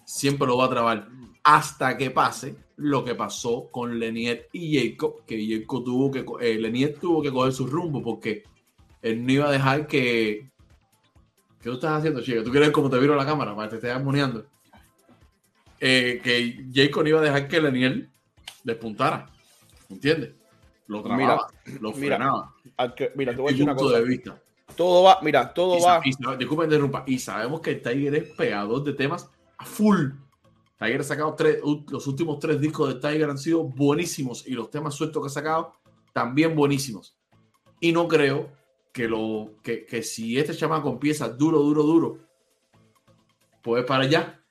Siempre 0.04 0.46
lo 0.46 0.58
va 0.58 0.66
a 0.66 0.70
trabar 0.70 1.08
hasta 1.42 1.96
que 1.96 2.10
pase 2.10 2.56
lo 2.76 3.04
que 3.04 3.14
pasó 3.14 3.68
con 3.70 3.98
Lenier 3.98 4.48
y 4.52 4.76
Jacob, 4.90 5.24
que 5.26 5.46
Jacob 5.60 5.84
tuvo 5.84 6.10
que, 6.10 6.24
eh, 6.40 6.58
Lenier 6.58 6.98
tuvo 6.98 7.22
que 7.22 7.30
coger 7.32 7.52
su 7.52 7.66
rumbo 7.66 8.02
porque 8.02 8.44
él 9.02 9.24
no 9.24 9.32
iba 9.32 9.48
a 9.48 9.52
dejar 9.52 9.86
que, 9.86 10.48
¿Qué 11.60 11.70
tú 11.70 11.74
estás 11.74 11.98
haciendo, 11.98 12.20
chica? 12.22 12.44
¿Tú 12.44 12.50
quieres 12.50 12.70
cómo 12.70 12.88
te 12.88 12.98
viro 12.98 13.16
la 13.16 13.26
cámara 13.26 13.54
para 13.56 13.66
que 13.66 13.70
te 13.70 13.76
estés 13.76 13.90
armoniando? 13.90 14.46
Eh, 15.80 16.20
que 16.22 16.64
Jacob 16.72 17.02
no 17.02 17.08
iba 17.08 17.18
a 17.20 17.24
dejar 17.24 17.48
que 17.48 17.60
Leniel 17.60 18.08
despuntara. 18.62 19.28
¿Entiendes? 19.88 20.32
Lo 20.86 21.02
trababa, 21.02 21.48
lo 21.80 21.92
mira, 21.92 22.16
frenaba. 22.16 22.54
que- 22.94 23.10
mira, 23.16 23.32
te 23.32 23.38
voy 23.38 23.48
a 23.48 23.50
decir 23.50 23.64
una 23.64 23.74
punto 23.74 23.88
cosa. 23.90 23.98
de 24.00 24.08
vista. 24.08 24.42
Todo 24.76 25.02
va, 25.02 25.18
mira, 25.22 25.52
todo 25.52 25.78
Y, 25.78 25.82
va. 25.82 26.00
y 26.04 26.10
disculpa 26.38 26.64
interrumpa. 26.64 27.04
Y 27.06 27.18
sabemos 27.18 27.60
que 27.60 27.70
el 27.70 27.82
Tiger 27.82 28.14
es 28.14 28.30
pegador 28.34 28.84
de 28.84 28.92
temas 28.92 29.30
a 29.58 29.64
full. 29.64 30.10
Tiger 30.78 31.00
ha 31.00 31.04
sacado 31.04 31.34
tres, 31.34 31.58
los 31.88 32.06
últimos 32.06 32.38
tres 32.38 32.60
discos 32.60 32.88
de 32.92 33.00
Tiger 33.00 33.30
han 33.30 33.38
sido 33.38 33.64
buenísimos 33.64 34.46
y 34.46 34.52
los 34.52 34.70
temas 34.70 34.94
sueltos 34.94 35.22
que 35.22 35.26
ha 35.28 35.30
sacado 35.30 35.72
también 36.12 36.54
buenísimos. 36.54 37.16
Y 37.80 37.92
no 37.92 38.06
creo 38.08 38.50
que, 38.92 39.08
lo, 39.08 39.54
que, 39.62 39.86
que 39.86 40.02
si 40.02 40.38
este 40.38 40.54
chamaco 40.54 40.90
empieza 40.90 41.28
duro, 41.28 41.58
duro, 41.60 41.82
duro, 41.82 42.18
pues 43.62 43.84
para 43.84 44.04
allá. 44.04 44.42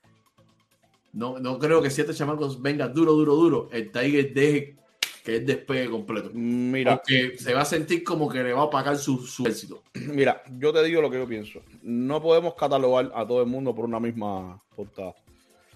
No, 1.12 1.38
no 1.38 1.58
creo 1.58 1.80
que 1.80 1.90
si 1.90 2.02
este 2.02 2.14
chamaco 2.14 2.54
venga 2.58 2.88
duro, 2.88 3.12
duro, 3.12 3.34
duro, 3.34 3.68
el 3.72 3.90
Tiger 3.90 4.34
deje 4.34 4.76
que 5.26 5.34
él 5.34 5.44
despegue 5.44 5.90
completo. 5.90 6.30
Mira, 6.32 6.98
Porque 6.98 7.36
se 7.36 7.52
va 7.52 7.62
a 7.62 7.64
sentir 7.64 8.04
como 8.04 8.28
que 8.28 8.44
le 8.44 8.52
va 8.52 8.62
a 8.62 8.70
pagar 8.70 8.96
su, 8.96 9.18
su 9.26 9.44
éxito. 9.44 9.82
mira, 9.94 10.40
yo 10.56 10.72
te 10.72 10.84
digo 10.84 11.02
lo 11.02 11.10
que 11.10 11.18
yo 11.18 11.26
pienso. 11.26 11.62
No 11.82 12.22
podemos 12.22 12.54
catalogar 12.54 13.10
a 13.12 13.26
todo 13.26 13.40
el 13.40 13.48
mundo 13.48 13.74
por 13.74 13.86
una 13.86 13.98
misma 13.98 14.62
portada. 14.76 15.16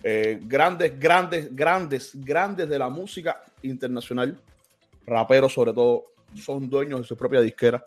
Eh, 0.05 0.39
grandes, 0.45 0.97
grandes, 1.01 1.55
grandes, 1.55 2.13
grandes 2.15 2.69
de 2.69 2.79
la 2.79 2.89
música 2.89 3.43
internacional, 3.63 4.41
raperos 5.05 5.53
sobre 5.53 5.73
todo, 5.73 6.13
son 6.37 6.71
dueños 6.71 7.01
de 7.01 7.07
su 7.09 7.17
propia 7.17 7.41
disquera. 7.41 7.85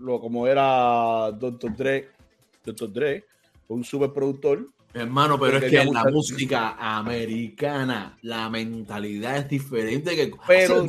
Lo 0.00 0.20
como 0.20 0.48
era 0.48 1.30
Dr. 1.30 1.76
Dre, 1.76 2.08
Dr. 2.64 2.92
Dre, 2.92 3.24
un 3.68 3.84
superproductor. 3.84 4.66
Hermano, 4.92 5.38
pero 5.38 5.58
es 5.58 5.70
que 5.70 5.80
en 5.80 5.92
la 5.92 6.04
música 6.04 6.76
americana 6.78 8.18
la 8.22 8.50
mentalidad 8.50 9.36
es 9.36 9.48
diferente 9.48 10.16
que 10.16 10.32
Pero- 10.46 10.84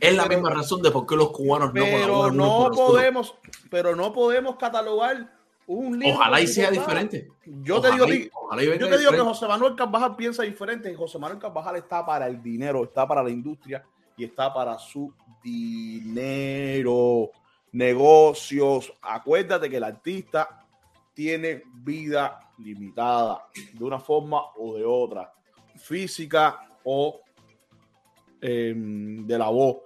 es 0.00 0.14
la 0.16 0.24
pero- 0.24 0.34
misma 0.40 0.50
razón 0.50 0.82
de 0.82 0.90
por 0.90 1.06
qué 1.06 1.14
los 1.14 1.30
cubanos 1.30 1.72
no 1.72 1.84
colaboran 1.84 2.36
no 2.36 2.70
podemos, 2.74 3.34
pero 3.70 3.94
no 3.94 4.12
podemos 4.12 4.56
catalogar 4.56 5.32
Un 5.66 5.98
libro 5.98 6.16
Ojalá 6.18 6.42
y 6.42 6.46
sea 6.46 6.70
diferente. 6.70 7.28
Yo 7.46 7.80
te 7.80 7.90
digo, 7.92 8.04
ojalá 8.34 8.62
y 8.62 8.66
yo 8.66 8.86
te 8.86 8.98
digo 8.98 9.12
que. 9.12 9.18
José 9.20 9.48
Manuel 9.48 9.74
Carvajal 9.74 10.14
piensa 10.14 10.42
diferente. 10.42 10.94
José 10.94 11.18
Manuel 11.18 11.38
Carvajal 11.40 11.76
está 11.76 12.04
para 12.04 12.26
el 12.26 12.42
dinero, 12.42 12.84
está 12.84 13.08
para 13.08 13.22
la 13.22 13.30
industria 13.30 13.82
y 14.14 14.24
está 14.24 14.52
para 14.52 14.78
su 14.78 15.10
dinero, 15.42 17.30
negocios. 17.72 18.92
Acuérdate 19.00 19.70
que 19.70 19.78
el 19.78 19.84
artista 19.84 20.66
tiene 21.14 21.62
vida 21.72 22.43
limitada 22.58 23.46
de 23.72 23.84
una 23.84 23.98
forma 23.98 24.40
o 24.56 24.76
de 24.76 24.84
otra, 24.84 25.32
física 25.76 26.68
o 26.84 27.20
em, 28.40 29.26
de 29.26 29.38
la 29.38 29.48
voz. 29.48 29.78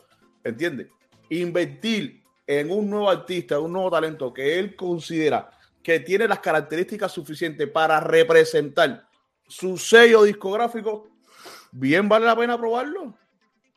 ¿Entiendes? 0.45 0.89
Invertir 1.31 2.23
en 2.47 2.71
un 2.71 2.89
nuevo 2.89 3.11
artista, 3.11 3.59
un 3.61 3.73
nuevo 3.73 3.91
talento 3.91 4.33
que 4.33 4.59
él 4.59 4.75
considera 4.75 5.51
que 5.83 6.01
tiene 6.01 6.29
las 6.29 6.41
características 6.41 7.13
suficientes 7.13 7.69
para 7.71 8.01
representar 8.01 9.09
su 9.47 9.79
sello 9.79 10.23
discográfico, 10.25 11.09
bien 11.73 12.09
vale 12.09 12.27
la 12.27 12.37
pena 12.37 12.59
probarlo. 12.59 13.15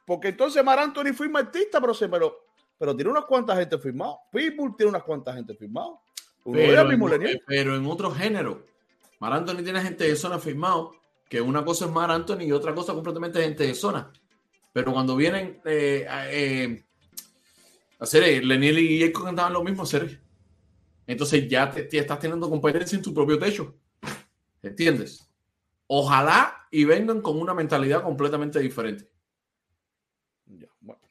Porque 0.05 0.29
entonces 0.29 0.63
Mar 0.63 0.79
Anthony 0.79 1.13
firma 1.13 1.39
artista, 1.39 1.79
pero, 1.79 1.93
se, 1.93 2.09
pero, 2.09 2.45
pero 2.77 2.95
tiene 2.95 3.11
unas 3.11 3.25
cuantas 3.25 3.57
gente 3.59 3.77
firmado. 3.77 4.19
Pitbull 4.31 4.75
tiene 4.75 4.89
unas 4.89 5.03
cuantas 5.03 5.35
gente 5.35 5.55
firmado. 5.55 6.01
Pero, 6.43 6.91
en, 6.91 7.39
pero 7.45 7.75
en 7.75 7.85
otro 7.85 8.11
género. 8.11 8.65
Mar 9.21 9.33
Anthony 9.33 9.63
tiene 9.63 9.79
gente 9.81 10.03
de 10.03 10.15
zona 10.15 10.39
firmado, 10.39 10.95
que 11.29 11.39
una 11.39 11.63
cosa 11.63 11.85
es 11.85 11.91
Mar 11.91 12.09
Anthony 12.09 12.41
y 12.41 12.51
otra 12.51 12.73
cosa 12.73 12.95
completamente 12.95 13.39
gente 13.43 13.67
de 13.67 13.75
zona. 13.75 14.11
Pero 14.73 14.91
cuando 14.91 15.15
vienen 15.15 15.61
eh, 15.63 16.07
a, 16.09 18.03
hacer, 18.03 18.23
eh, 18.23 18.43
Leniel 18.43 18.79
y 18.79 18.99
Jacob 18.99 19.25
cantaban 19.25 19.53
lo 19.53 19.63
mismo, 19.63 19.83
hacer. 19.83 20.19
Entonces 21.05 21.47
ya 21.47 21.69
te, 21.69 21.83
te 21.83 21.99
estás 21.99 22.17
teniendo 22.17 22.49
competencia 22.49 22.95
en 22.95 23.03
tu 23.03 23.13
propio 23.13 23.37
techo. 23.37 23.75
¿Entiendes? 24.63 25.31
Ojalá 25.85 26.67
y 26.71 26.85
vengan 26.85 27.21
con 27.21 27.39
una 27.39 27.53
mentalidad 27.53 28.01
completamente 28.01 28.57
diferente. 28.57 29.07
Ya, 30.47 30.67
bueno. 30.79 31.01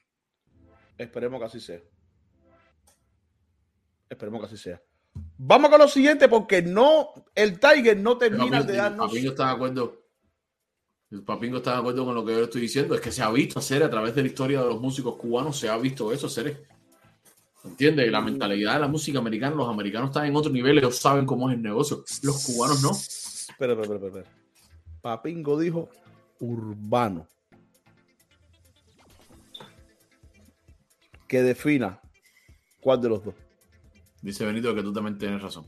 Esperemos 0.99 1.39
que 1.39 1.47
así 1.47 1.61
sea. 1.61 1.81
Esperemos 4.09 4.41
que 4.41 4.47
así 4.47 4.57
sea. 4.57 4.83
Vamos 5.43 5.71
con 5.71 5.79
lo 5.79 5.89
siguiente, 5.89 6.29
porque 6.29 6.61
no, 6.61 7.15
el 7.35 7.59
Tiger 7.59 7.97
no 7.97 8.19
termina 8.19 8.59
Papingo, 8.59 8.65
de 8.65 8.77
darnos. 8.77 9.07
Papingo 9.09 9.31
está 9.31 9.47
de 9.47 9.53
acuerdo. 9.53 10.03
El 11.11 11.23
Papingo 11.23 11.57
está 11.57 11.73
de 11.73 11.79
acuerdo 11.79 12.05
con 12.05 12.15
lo 12.15 12.27
que 12.27 12.33
yo 12.33 12.45
estoy 12.45 12.61
diciendo. 12.61 12.95
Es 12.95 13.01
que 13.01 13.11
se 13.11 13.23
ha 13.23 13.31
visto 13.31 13.59
hacer 13.59 13.83
a 13.83 13.89
través 13.89 14.15
de 14.15 14.21
la 14.21 14.29
historia 14.29 14.61
de 14.61 14.67
los 14.67 14.79
músicos 14.79 15.17
cubanos, 15.17 15.59
se 15.59 15.71
ha 15.71 15.79
visto 15.79 16.13
eso 16.13 16.27
hacer. 16.27 16.67
¿Entiendes? 17.65 18.11
La 18.11 18.21
mentalidad 18.21 18.75
de 18.75 18.81
la 18.81 18.89
música 18.89 19.19
americana, 19.19 19.57
los 19.57 19.69
americanos 19.71 20.11
están 20.11 20.27
en 20.27 20.37
otro 20.37 20.53
nivel, 20.53 20.77
ellos 20.77 20.97
saben 20.97 21.25
cómo 21.25 21.49
es 21.49 21.57
el 21.57 21.63
negocio. 21.63 22.05
Los 22.23 22.45
cubanos 22.45 22.83
no. 22.83 22.91
Espera, 22.91 23.73
espera, 23.73 23.95
espera, 23.95 24.07
espera. 24.09 24.31
Papingo 25.01 25.59
dijo 25.59 25.89
urbano. 26.39 27.27
Que 31.27 31.43
defina 31.43 31.99
cuál 32.83 33.01
de 33.01 33.09
los 33.09 33.25
dos. 33.25 33.35
Dice 34.23 34.45
Benito 34.45 34.75
que 34.75 34.83
tú 34.83 34.93
también 34.93 35.19
tienes 35.19 35.43
razón. 35.43 35.67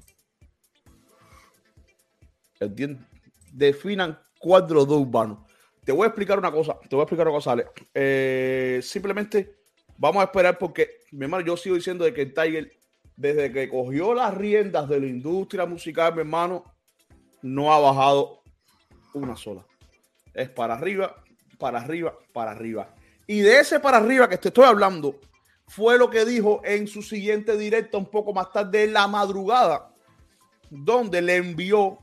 Definan 3.53 4.19
cuál 4.39 4.67
de 4.67 4.75
urbanos. 4.75 5.39
Te 5.85 5.93
voy 5.93 6.05
a 6.05 6.09
explicar 6.09 6.39
una 6.39 6.53
cosa. 6.53 6.79
Te 6.89 6.95
voy 6.95 7.01
a 7.01 7.05
explicar 7.05 7.27
una 7.27 7.37
cosa, 7.37 7.53
Ale. 7.53 7.67
Eh, 7.93 8.81
simplemente 8.83 9.57
vamos 9.97 10.21
a 10.21 10.25
esperar 10.25 10.59
porque, 10.59 11.01
mi 11.13 11.25
hermano, 11.25 11.45
yo 11.45 11.57
sigo 11.57 11.77
diciendo 11.77 12.05
de 12.05 12.15
que 12.15 12.23
el 12.23 12.35
Tiger, 12.35 12.73
desde 13.17 13.53
que 13.53 13.69
cogió 13.69 14.15
las 14.15 14.35
riendas 14.35 14.89
de 14.89 15.01
la 15.01 15.07
industria 15.07 15.67
musical, 15.67 16.15
mi 16.15 16.21
hermano, 16.21 16.65
no 17.43 17.73
ha 17.73 17.81
bajado 17.81 18.43
una 19.15 19.37
sola. 19.37 19.67
Es 20.35 20.49
para 20.49 20.75
arriba, 20.75 21.17
para 21.59 21.81
arriba, 21.81 22.17
para 22.33 22.53
arriba. 22.53 22.95
Y 23.27 23.41
de 23.41 23.61
ese 23.61 23.81
para 23.81 23.99
arriba 23.99 24.29
que 24.29 24.39
te 24.39 24.49
estoy 24.49 24.65
hablando, 24.65 25.19
fue 25.67 25.99
lo 25.99 26.11
que 26.11 26.25
dijo 26.25 26.61
en 26.65 26.87
su 26.87 27.03
siguiente 27.03 27.57
directo 27.57 27.99
un 27.99 28.07
poco 28.07 28.33
más 28.33 28.51
tarde 28.53 28.85
en 28.85 28.93
la 28.93 29.09
madrugada, 29.09 29.95
donde 30.71 31.23
le 31.23 31.37
envió 31.37 31.99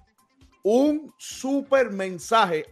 un 0.63 1.13
super 1.17 1.91
mensaje 1.91 2.65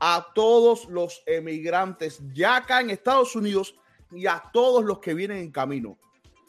a 0.00 0.26
todos 0.34 0.88
los 0.88 1.22
emigrantes 1.26 2.20
ya 2.32 2.56
acá 2.56 2.80
en 2.80 2.90
Estados 2.90 3.36
Unidos 3.36 3.74
y 4.10 4.26
a 4.26 4.42
todos 4.52 4.84
los 4.84 4.98
que 4.98 5.14
vienen 5.14 5.38
en 5.38 5.52
camino. 5.52 5.98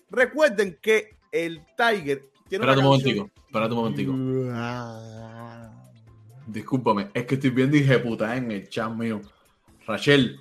Recuerden 0.10 0.80
que 0.82 1.18
el 1.32 1.64
Tiger 1.78 2.24
tiene 2.48 2.66
Espérate 2.66 2.80
un 2.80 2.86
momentico, 2.86 3.30
espérate 3.48 3.74
un 3.74 3.80
momentico. 3.80 4.14
Discúlpame, 6.48 7.12
es 7.14 7.26
que 7.26 7.36
estoy 7.36 7.52
viendo 7.52 7.78
dije 7.78 8.00
puta 8.00 8.36
en 8.36 8.52
el 8.52 8.68
chat 8.68 8.92
mío. 8.92 9.22
Rachel, 9.86 10.40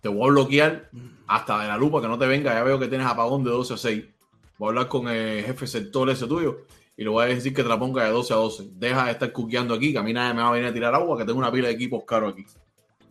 te 0.00 0.08
voy 0.08 0.28
a 0.28 0.32
bloquear 0.32 0.90
hasta 1.26 1.62
de 1.62 1.68
la 1.68 1.76
lupa 1.76 2.00
que 2.00 2.08
no 2.08 2.18
te 2.18 2.26
venga. 2.26 2.54
Ya 2.54 2.62
veo 2.62 2.78
que 2.78 2.88
tienes 2.88 3.06
apagón 3.06 3.44
de 3.44 3.50
12 3.50 3.74
a 3.74 3.76
6. 3.76 4.04
Voy 4.58 4.66
a 4.66 4.68
hablar 4.70 4.88
con 4.88 5.08
el 5.08 5.44
jefe 5.44 5.66
sector 5.66 6.08
ese 6.10 6.26
tuyo 6.26 6.66
y 6.96 7.04
le 7.04 7.08
voy 7.08 7.24
a 7.24 7.28
decir 7.28 7.54
que 7.54 7.62
te 7.62 7.68
la 7.68 7.78
ponga 7.78 8.04
de 8.04 8.10
12 8.10 8.32
a 8.32 8.36
12. 8.36 8.68
Deja 8.72 9.06
de 9.06 9.12
estar 9.12 9.32
cuqueando 9.32 9.74
aquí, 9.74 9.92
que 9.92 9.98
a 9.98 10.02
mí 10.02 10.12
nadie 10.12 10.34
me 10.34 10.42
va 10.42 10.48
a 10.48 10.52
venir 10.52 10.68
a 10.68 10.72
tirar 10.72 10.94
agua, 10.94 11.16
que 11.16 11.24
tengo 11.24 11.38
una 11.38 11.50
pila 11.50 11.68
de 11.68 11.74
equipos 11.74 12.04
caros 12.04 12.32
aquí. 12.34 12.44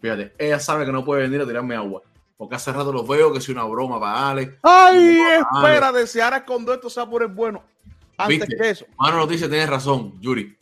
Fíjate, 0.02 0.34
ella 0.38 0.60
sabe 0.60 0.86
que 0.86 0.92
no 0.92 1.04
puede 1.04 1.24
venir 1.24 1.42
a 1.42 1.48
tirarme 1.48 1.76
agua. 1.76 2.02
Porque 2.38 2.56
hace 2.56 2.72
rato 2.72 2.94
los 2.94 3.08
veo 3.08 3.34
que 3.34 3.40
es 3.40 3.50
una 3.50 3.64
broma 3.66 4.00
para 4.00 4.30
Ale. 4.30 4.60
Ay, 4.62 5.20
espérate, 5.56 6.08
si 6.08 6.20
ahora 6.22 6.46
cuando 6.46 6.74
esto 6.74 6.90
se 6.90 7.00
va 7.00 7.06
a 7.08 7.10
poner 7.10 7.28
bueno. 7.28 7.64
Antes 8.18 8.40
¿Viste? 8.40 8.56
que 8.56 8.70
eso, 8.70 8.86
Mano 8.98 9.26
dice, 9.26 9.50
tienes 9.50 9.70
razón, 9.70 10.20
Yuri. 10.22 10.56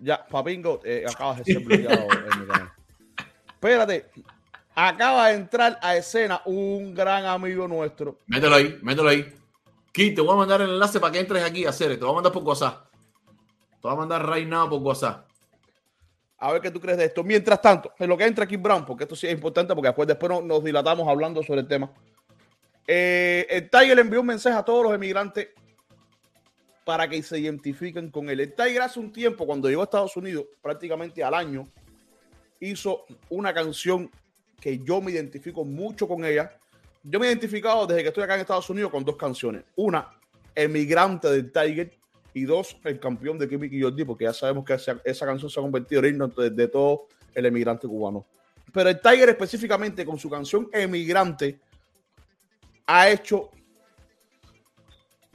ya, 0.00 0.24
Papingo, 0.26 0.80
eh, 0.84 1.04
acabas 1.08 1.38
de 1.38 1.44
ser 1.44 1.62
bloqueado 1.62 2.06
en 2.10 2.40
mi 2.40 2.46
canal. 2.46 2.72
Espérate, 3.48 4.06
acaba 4.76 5.28
de 5.28 5.34
entrar 5.34 5.78
a 5.82 5.96
escena 5.96 6.42
un 6.44 6.94
gran 6.94 7.24
amigo 7.24 7.66
nuestro. 7.66 8.18
Mételo 8.26 8.54
ahí, 8.54 8.78
mételo 8.82 9.08
ahí. 9.08 9.34
Kit, 9.90 10.14
te 10.14 10.20
voy 10.20 10.34
a 10.34 10.36
mandar 10.36 10.60
el 10.60 10.68
enlace 10.68 11.00
para 11.00 11.12
que 11.12 11.20
entres 11.20 11.42
aquí 11.42 11.64
a 11.64 11.70
hacer. 11.70 11.88
Te 11.94 12.00
lo 12.00 12.08
voy 12.08 12.12
a 12.12 12.16
mandar 12.16 12.32
por 12.32 12.42
WhatsApp. 12.42 12.86
Te 13.24 13.88
voy 13.88 13.92
a 13.92 13.96
mandar 13.96 14.30
right 14.30 14.46
now 14.46 14.68
por 14.68 14.82
WhatsApp. 14.82 15.26
A 16.38 16.52
ver 16.52 16.60
qué 16.60 16.70
tú 16.70 16.78
crees 16.78 16.98
de 16.98 17.06
esto. 17.06 17.24
Mientras 17.24 17.62
tanto, 17.62 17.90
en 17.98 18.10
lo 18.10 18.16
que 18.18 18.26
entra 18.26 18.44
aquí 18.44 18.58
Brown, 18.58 18.84
porque 18.84 19.04
esto 19.04 19.16
sí 19.16 19.26
es 19.26 19.32
importante, 19.32 19.74
porque 19.74 19.88
después, 19.88 20.06
después 20.06 20.30
nos, 20.30 20.44
nos 20.44 20.62
dilatamos 20.62 21.08
hablando 21.08 21.42
sobre 21.42 21.62
el 21.62 21.66
tema. 21.66 21.90
Eh, 22.86 23.46
el 23.48 23.70
Tiger 23.70 23.96
le 23.96 24.02
envió 24.02 24.20
un 24.20 24.26
mensaje 24.26 24.56
a 24.56 24.62
todos 24.62 24.84
los 24.84 24.94
emigrantes 24.94 25.48
para 26.84 27.08
que 27.08 27.22
se 27.22 27.38
identifiquen 27.38 28.10
con 28.10 28.28
él. 28.28 28.40
El 28.40 28.54
Tiger 28.54 28.82
hace 28.82 29.00
un 29.00 29.10
tiempo, 29.10 29.46
cuando 29.46 29.70
llegó 29.70 29.80
a 29.80 29.84
Estados 29.84 30.16
Unidos, 30.18 30.44
prácticamente 30.60 31.24
al 31.24 31.32
año, 31.32 31.64
hizo 32.60 33.06
una 33.30 33.54
canción 33.54 34.10
que 34.60 34.78
yo 34.78 35.00
me 35.00 35.12
identifico 35.12 35.64
mucho 35.64 36.08
con 36.08 36.24
ella. 36.24 36.56
Yo 37.02 37.20
me 37.20 37.26
he 37.26 37.30
identificado 37.30 37.86
desde 37.86 38.02
que 38.02 38.08
estoy 38.08 38.24
acá 38.24 38.34
en 38.34 38.40
Estados 38.40 38.68
Unidos 38.70 38.90
con 38.90 39.04
dos 39.04 39.16
canciones. 39.16 39.64
Una, 39.76 40.10
Emigrante 40.54 41.28
del 41.28 41.52
Tiger, 41.52 41.92
y 42.36 42.44
dos, 42.44 42.76
El 42.84 43.00
campeón 43.00 43.38
de 43.38 43.48
Kimmy 43.48 43.66
y 43.72 43.80
Jordi, 43.80 44.04
porque 44.04 44.24
ya 44.24 44.32
sabemos 44.34 44.62
que 44.62 44.74
esa, 44.74 45.00
esa 45.04 45.24
canción 45.24 45.50
se 45.50 45.58
ha 45.58 45.62
convertido 45.62 46.02
en 46.04 46.16
himno 46.16 46.28
de, 46.28 46.50
de 46.50 46.68
todo 46.68 47.06
el 47.34 47.46
emigrante 47.46 47.88
cubano. 47.88 48.26
Pero 48.74 48.90
el 48.90 49.00
Tiger 49.00 49.30
específicamente 49.30 50.04
con 50.04 50.18
su 50.18 50.28
canción 50.28 50.68
Emigrante 50.70 51.58
ha 52.84 53.08
hecho 53.08 53.48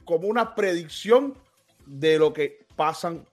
como 0.04 0.28
una 0.28 0.54
predicción 0.54 1.34
de 1.84 2.20
lo 2.20 2.32
que 2.32 2.66
pasan 2.76 3.26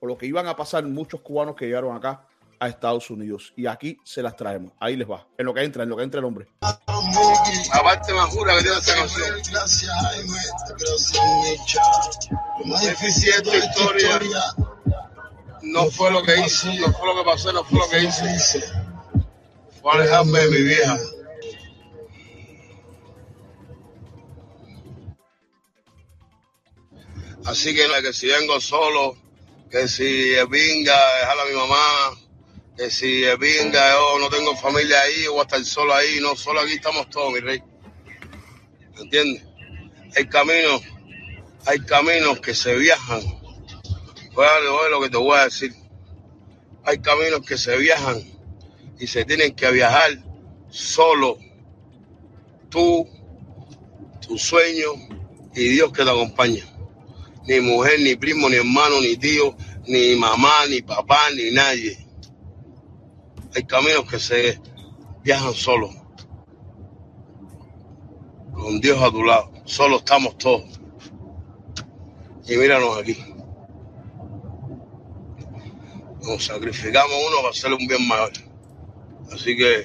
o 0.00 0.06
lo 0.06 0.16
que 0.16 0.24
iban 0.24 0.46
a 0.46 0.56
pasar 0.56 0.82
muchos 0.86 1.20
cubanos 1.20 1.54
que 1.54 1.66
llegaron 1.66 1.94
acá 1.94 2.26
a 2.62 2.68
Estados 2.68 3.10
Unidos. 3.10 3.52
Y 3.56 3.66
aquí 3.66 3.98
se 4.04 4.22
las 4.22 4.36
traemos. 4.36 4.72
Ahí 4.78 4.94
les 4.94 5.10
va. 5.10 5.26
En 5.36 5.46
lo 5.46 5.52
que 5.52 5.64
entra, 5.64 5.82
en 5.82 5.88
lo 5.88 5.96
que 5.96 6.04
entra 6.04 6.20
el 6.20 6.24
hombre. 6.24 6.46
La 6.60 7.82
parte 7.82 8.14
más 8.14 8.32
dura 8.32 8.56
que 8.56 8.62
tiene 8.62 8.78
esta 8.78 8.94
canción. 8.94 9.36
Lo 12.60 12.66
más 12.66 12.80
difícil 12.82 13.32
de 13.42 13.58
esta 13.58 13.58
historia 13.58 14.20
no 15.62 15.90
fue 15.90 16.12
lo 16.12 16.22
que 16.22 16.38
hice, 16.38 16.78
no 16.78 16.92
fue 16.92 17.06
lo 17.08 17.16
que 17.16 17.24
pasó, 17.24 17.52
no 17.52 17.64
fue 17.64 17.80
lo 17.80 17.88
que 17.88 18.04
hice. 18.04 18.62
Fue 19.80 19.92
alejarme 19.92 20.38
de 20.38 20.50
mi 20.50 20.62
vieja. 20.62 20.98
Así 27.44 27.74
que, 27.74 27.88
que 28.02 28.12
si 28.12 28.28
vengo 28.28 28.60
solo, 28.60 29.16
que 29.68 29.88
si 29.88 30.32
es 30.32 30.48
vinga, 30.48 30.96
dejar 31.18 31.40
a 31.40 31.44
mi 31.46 31.56
mamá, 31.56 32.21
que 32.76 32.90
si 32.90 33.24
es 33.24 33.38
vinga, 33.38 33.92
yo 33.92 34.18
no 34.18 34.28
tengo 34.28 34.56
familia 34.56 35.00
ahí, 35.00 35.26
o 35.26 35.32
voy 35.32 35.40
a 35.40 35.42
estar 35.42 35.64
solo 35.64 35.94
ahí, 35.94 36.20
no, 36.20 36.34
solo 36.36 36.60
aquí 36.60 36.72
estamos 36.72 37.08
todos, 37.10 37.32
mi 37.32 37.40
rey. 37.40 37.62
¿Entiendes? 38.98 39.44
Hay 40.16 40.26
caminos, 40.26 40.82
hay 41.66 41.80
caminos 41.80 42.40
que 42.40 42.54
se 42.54 42.74
viajan. 42.76 43.20
Oye, 44.34 44.68
oye 44.68 44.90
lo 44.90 45.00
que 45.00 45.10
te 45.10 45.16
voy 45.16 45.38
a 45.38 45.44
decir. 45.44 45.74
Hay 46.84 46.98
caminos 46.98 47.42
que 47.46 47.56
se 47.56 47.76
viajan 47.76 48.22
y 48.98 49.06
se 49.06 49.24
tienen 49.24 49.54
que 49.54 49.70
viajar 49.70 50.18
solo. 50.70 51.38
Tú, 52.70 53.06
tu 54.26 54.38
sueño 54.38 54.92
y 55.54 55.68
Dios 55.68 55.92
que 55.92 56.04
te 56.04 56.10
acompaña. 56.10 56.64
ni 57.46 57.60
mujer, 57.60 58.00
ni 58.00 58.16
primo, 58.16 58.48
ni 58.48 58.56
hermano, 58.56 59.00
ni 59.00 59.16
tío, 59.16 59.56
ni 59.86 60.14
mamá, 60.14 60.66
ni 60.68 60.80
papá, 60.80 61.30
ni 61.34 61.50
nadie. 61.50 62.01
Hay 63.54 63.64
caminos 63.64 64.04
que 64.08 64.18
se 64.18 64.60
viajan 65.22 65.54
solos. 65.54 65.90
Con 68.52 68.80
Dios 68.80 69.00
a 69.02 69.10
tu 69.10 69.22
lado. 69.24 69.50
Solo 69.64 69.96
estamos 69.96 70.38
todos. 70.38 70.80
Y 72.46 72.56
míranos 72.56 72.98
aquí. 72.98 73.16
Nos 76.22 76.44
sacrificamos 76.44 77.12
uno 77.28 77.36
para 77.38 77.50
hacerle 77.50 77.76
un 77.76 77.86
bien 77.86 78.06
mayor. 78.06 78.32
Así 79.32 79.56
que 79.56 79.84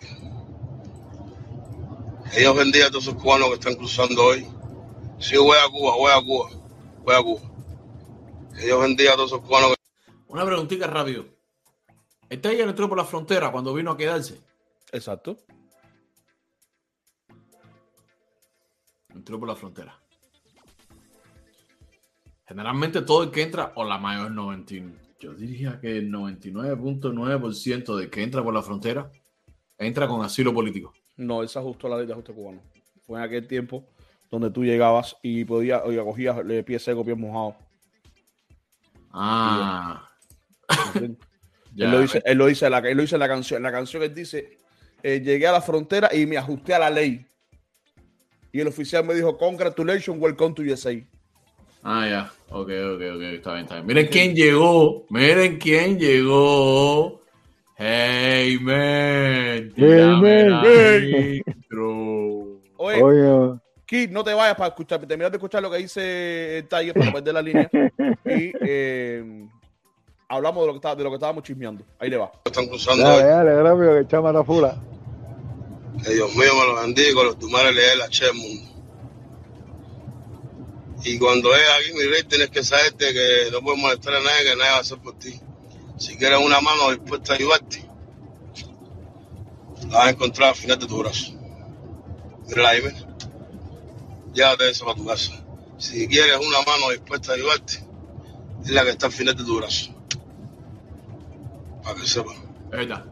que 2.32 2.39
Dios 2.39 2.55
bendiga 2.55 2.88
a 2.88 2.89
todos 2.89 3.07
esos 3.07 3.22
cubanos 3.22 3.49
que 3.49 3.53
están 3.55 3.76
cruzando 3.76 4.24
hoy. 4.24 4.45
Sí, 5.20 5.38
voy 5.38 5.57
a 5.57 5.70
Cuba, 5.70 5.95
voy 5.95 6.11
a 6.11 6.22
Cuba, 6.22 6.49
voy 7.03 7.15
a 7.15 7.22
Cuba. 7.24 7.41
Que 8.55 8.65
Dios 8.65 8.82
bendiga 8.82 9.13
a 9.13 9.15
todos 9.15 9.32
esos 9.32 9.41
cubanos 9.41 9.72
que 9.72 10.13
Una 10.28 10.45
preguntita 10.45 10.88
rápido. 10.88 11.37
Este 12.30 12.50
ayer 12.50 12.68
entró 12.68 12.90
por 12.90 12.98
la 12.98 13.06
frontera 13.06 13.52
cuando 13.52 13.74
vino 13.74 13.92
a 13.92 13.98
quedarse. 13.98 14.42
Exacto. 14.92 15.38
Entró 19.14 19.40
por 19.40 19.48
la 19.48 19.56
frontera. 19.56 20.00
Generalmente 22.46 23.02
todo 23.02 23.24
el 23.24 23.32
que 23.32 23.42
entra, 23.42 23.74
o 23.76 23.84
la 23.84 23.98
mayor 23.98 24.32
99, 24.32 25.08
yo 25.20 25.34
diría 25.34 25.80
que 25.80 25.98
el 25.98 26.12
99.9% 26.12 27.96
de 27.96 28.10
que 28.10 28.24
entra 28.24 28.44
por 28.44 28.54
la 28.54 28.62
frontera 28.62 29.12
entra 29.78 30.08
con 30.08 30.24
asilo 30.24 30.54
político. 30.54 30.94
No, 31.18 31.42
él 31.42 31.50
se 31.50 31.60
ajustó 31.60 31.88
a 31.88 31.92
la 31.92 31.98
ley 31.98 32.06
de 32.06 32.14
ajuste 32.14 32.34
cubano. 32.34 32.62
Fue 33.06 33.20
en 33.20 33.26
aquel 33.26 33.48
tiempo 33.48 33.88
donde 34.30 34.52
tú 34.52 34.64
llegabas 34.64 35.18
y 35.22 35.46
podías, 35.46 35.82
oiga, 35.84 36.04
cogías 36.04 36.38
pie 36.66 36.80
seco, 36.80 37.04
pie 37.04 37.16
mojado. 37.16 37.56
Ah. 39.12 40.08
Ya, 40.96 41.08
él, 41.78 41.92
lo 41.92 42.00
dice, 42.02 42.22
él, 42.26 42.38
lo 42.38 42.48
dice 42.48 42.66
en 42.66 42.72
la, 42.72 42.80
él 42.80 42.98
lo 42.98 43.02
dice 43.02 43.16
en 43.16 43.20
la 43.20 43.28
canción. 43.28 43.58
En 43.58 43.64
la 43.64 43.72
canción 43.72 44.04
él 44.04 44.14
dice, 44.14 44.58
eh, 45.04 45.22
llegué 45.22 45.48
a 45.48 45.52
la 45.52 45.62
frontera 45.62 46.10
y 46.14 46.26
me 46.26 46.38
ajusté 46.38 46.74
a 46.74 46.80
la 46.80 46.90
ley. 46.90 47.26
Y 48.52 48.60
el 48.60 48.68
oficial 48.68 49.06
me 49.06 49.14
dijo, 49.14 49.38
congratulations, 49.38 50.20
welcome 50.20 50.56
to 50.56 50.64
USA. 50.64 50.92
Ah, 51.84 52.08
ya. 52.08 52.32
Ok, 52.50 52.70
ok, 52.70 53.02
ok. 53.16 53.22
Está 53.22 53.54
bien, 53.54 53.64
está 53.64 53.76
bien. 53.76 53.86
Miren 53.86 54.08
quién 54.08 54.36
llegó. 54.36 55.06
Miren 55.10 55.58
quién 55.58 56.00
llegó. 56.00 57.22
Hey, 57.78 58.58
man. 58.60 59.72
Hey, 59.76 60.18
man. 60.20 60.62
Hey. 60.64 61.42
Oye, 62.80 63.02
Oye, 63.02 63.60
Kid, 63.86 64.10
no 64.10 64.24
te 64.24 64.34
vayas 64.34 64.56
para 64.56 64.70
escuchar, 64.70 65.00
terminar 65.06 65.32
de 65.32 65.38
escuchar 65.38 65.62
lo 65.62 65.72
que 65.72 65.78
dice 65.78 66.58
el 66.58 66.68
Tiger 66.68 66.94
para 66.94 67.14
perder 67.14 67.34
la 67.34 67.42
línea. 67.42 67.70
y 68.26 68.52
eh, 68.62 69.48
hablamos 70.28 70.64
de 70.64 70.68
lo, 70.68 70.74
que 70.74 70.78
está, 70.78 70.96
de 70.96 71.04
lo 71.04 71.10
que 71.10 71.16
estábamos 71.16 71.44
chismeando. 71.44 71.84
Ahí 72.00 72.10
le 72.10 72.18
va. 72.18 72.32
están 72.46 72.68
cruzando 72.68 73.04
dale, 73.04 73.24
dale, 73.24 73.64
rápido, 73.64 73.96
que 73.96 74.08
chama 74.08 74.32
la 74.32 74.44
fula. 74.44 74.78
Que 76.04 76.14
Dios 76.14 76.36
mío 76.36 76.52
me 76.54 76.66
lo 76.68 76.82
bendiga 76.82 77.24
los 77.24 77.40
tumares 77.40 77.74
le 77.74 77.96
la 77.96 78.10
che 78.10 78.32
mundo. 78.32 78.78
Y 81.04 81.18
cuando 81.20 81.56
es 81.56 81.62
aquí, 81.80 81.94
mi 81.94 82.04
rey, 82.04 82.24
tienes 82.24 82.50
que 82.50 82.64
saberte 82.64 83.14
que 83.14 83.52
no 83.52 83.62
puedes 83.62 83.80
molestar 83.80 84.16
a 84.16 84.20
nadie, 84.20 84.44
que 84.44 84.56
nadie 84.56 84.72
va 84.72 84.78
a 84.78 84.82
hacer 84.82 84.98
por 84.98 85.18
ti. 85.18 85.40
Si 85.98 86.18
quieres 86.18 86.40
una 86.40 86.60
mano 86.60 86.92
dispuesta 86.92 87.34
a 87.34 87.36
ayudarte, 87.38 87.90
la 89.90 89.98
vas 89.98 90.08
a 90.08 90.10
encontrar 90.10 90.50
al 90.50 90.56
final 90.56 90.80
de 90.80 90.88
tu 90.88 90.98
brazo. 90.98 91.34
Mira 92.48 92.70
ahí, 92.70 92.82
mira. 92.82 93.08
Llévate 94.34 94.70
eso 94.70 94.86
para 94.86 94.98
tu 94.98 95.06
casa. 95.06 95.32
Si 95.78 96.08
quieres 96.08 96.38
una 96.38 96.62
mano 96.62 96.90
dispuesta 96.92 97.32
a 97.32 97.36
ayudarte, 97.36 97.80
es 98.64 98.70
la 98.70 98.84
que 98.84 98.90
está 98.90 99.06
al 99.06 99.12
final 99.12 99.36
de 99.36 99.44
tu 99.44 99.58
brazo. 99.58 99.97
Para 101.88 102.02
que 102.02 102.06
sepas. 102.06 102.36
Verdad. 102.70 103.06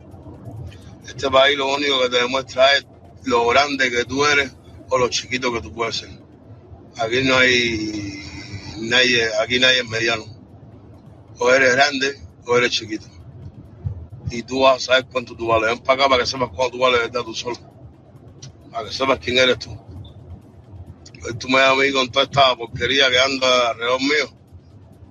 Este 1.08 1.30
país 1.30 1.58
lo 1.58 1.74
único 1.74 2.02
que 2.02 2.10
te 2.10 2.18
demuestra 2.18 2.76
es 2.76 2.86
lo 3.24 3.48
grande 3.48 3.90
que 3.90 4.04
tú 4.04 4.26
eres 4.26 4.54
o 4.90 4.98
lo 4.98 5.08
chiquito 5.08 5.54
que 5.54 5.62
tú 5.62 5.74
puedes 5.74 5.96
ser. 5.96 6.10
Aquí 6.98 7.24
no 7.24 7.38
hay 7.38 8.22
nadie, 8.80 9.30
aquí 9.42 9.60
nadie 9.60 9.80
es 9.80 9.88
mediano. 9.88 10.26
O 11.40 11.50
eres 11.52 11.74
grande 11.74 12.20
o 12.46 12.58
eres 12.58 12.72
chiquito. 12.72 13.08
Y 14.30 14.44
tú 14.44 14.64
vas 14.64 14.76
a 14.76 14.86
saber 14.86 15.06
cuánto 15.10 15.38
tú 15.38 15.48
vales. 15.48 15.70
Ven 15.70 15.80
para 15.80 16.02
acá 16.02 16.10
para 16.10 16.24
que 16.24 16.28
sepas 16.28 16.50
cuánto 16.50 16.72
tú 16.72 16.80
vales 16.80 17.00
de 17.00 17.08
verdad 17.08 17.24
tú 17.24 17.34
solo. 17.34 17.58
Para 18.74 18.90
que 18.90 18.94
sepas 18.94 19.20
quién 19.20 19.38
eres 19.38 19.58
tú. 19.60 19.72
Hoy 19.72 21.34
tú 21.40 21.48
me 21.48 21.60
das 21.60 21.72
a 21.72 21.76
mí 21.76 21.94
con 21.94 22.12
toda 22.12 22.26
esta 22.26 22.54
porquería 22.58 23.10
que 23.10 23.20
anda 23.20 23.70
alrededor 23.70 24.02
mío. 24.02 24.38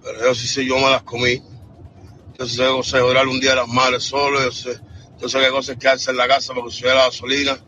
Pero 0.03 0.21
yo 0.21 0.35
sí 0.35 0.47
sé, 0.47 0.67
yo 0.67 0.77
me 0.77 0.91
las 0.91 1.03
comí. 1.03 1.43
Yo 2.39 2.83
sé 2.83 3.01
orar 3.01 3.29
un 3.29 3.39
día 3.41 3.53
a 3.53 3.57
las 3.57 3.69
madres 3.69 4.05
solo. 4.05 4.43
Yo 4.43 4.51
sé, 4.51 4.81
yo 5.19 5.29
sé 5.29 5.39
qué 5.41 5.51
cosa 5.51 5.73
es 5.73 5.79
quedarse 5.79 6.11
en 6.11 6.17
la 6.17 6.27
casa 6.27 6.53
porque 6.55 6.73
subir 6.73 6.95
la 6.95 7.07
gasolina. 7.07 7.59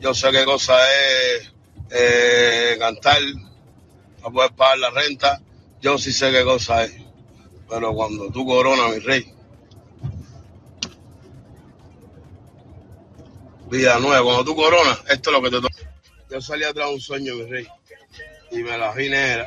Yo 0.00 0.14
sé 0.14 0.30
qué 0.30 0.44
cosa 0.44 0.76
es 0.92 1.52
eh, 1.90 2.76
cantar 2.78 3.18
para 4.20 4.32
poder 4.32 4.52
pagar 4.52 4.78
la 4.78 4.90
renta. 4.90 5.40
Yo 5.80 5.98
sí 5.98 6.12
sé 6.12 6.30
qué 6.30 6.42
cosa 6.44 6.84
es. 6.84 6.94
Pero 7.68 7.92
cuando 7.92 8.30
tú 8.30 8.46
coronas, 8.46 8.90
mi 8.90 8.98
rey, 9.00 9.34
vida 13.70 13.98
nueva, 13.98 14.22
cuando 14.22 14.44
tú 14.44 14.56
coronas, 14.56 15.00
esto 15.08 15.30
es 15.30 15.36
lo 15.36 15.42
que 15.42 15.50
te 15.50 15.60
toca. 15.60 15.92
Yo 16.30 16.40
salí 16.40 16.64
atrás 16.64 16.88
de 16.88 16.94
un 16.94 17.00
sueño, 17.00 17.34
mi 17.34 17.44
rey, 17.44 17.66
y 18.50 18.62
me 18.62 18.76
la 18.78 18.92
vi 18.92 19.08
negra. 19.08 19.46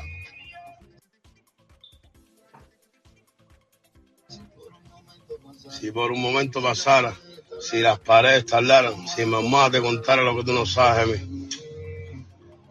Si 5.80 5.92
por 5.92 6.12
un 6.12 6.20
momento 6.20 6.60
pasara, 6.60 7.16
si 7.60 7.82
las 7.82 8.00
paredes 8.00 8.48
tardaran, 8.48 9.08
si 9.08 9.26
mamá 9.26 9.70
te 9.70 9.80
contara 9.80 10.24
lo 10.24 10.36
que 10.36 10.44
tú 10.44 10.52
no 10.52 10.66
sabes 10.66 11.08
de 11.08 11.18
mí, 11.20 11.50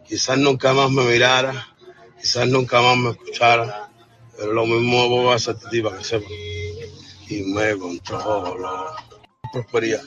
quizás 0.05 0.37
nunca 0.37 0.73
más 0.73 0.91
me 0.91 1.03
mirara, 1.03 1.73
quizás 2.19 2.49
nunca 2.49 2.81
más 2.81 2.97
me 2.97 3.11
escuchara, 3.11 3.89
pero 4.35 4.51
lo 4.51 4.65
mismo 4.65 5.07
voy 5.07 5.31
a 5.31 5.35
hacer 5.35 5.55
ti 5.71 5.81
para 5.81 5.97
que 5.97 6.03
sepas. 6.03 6.29
Y 7.29 7.43
me 7.43 7.77
controlo. 7.77 8.93
Prosperidad. 9.53 10.03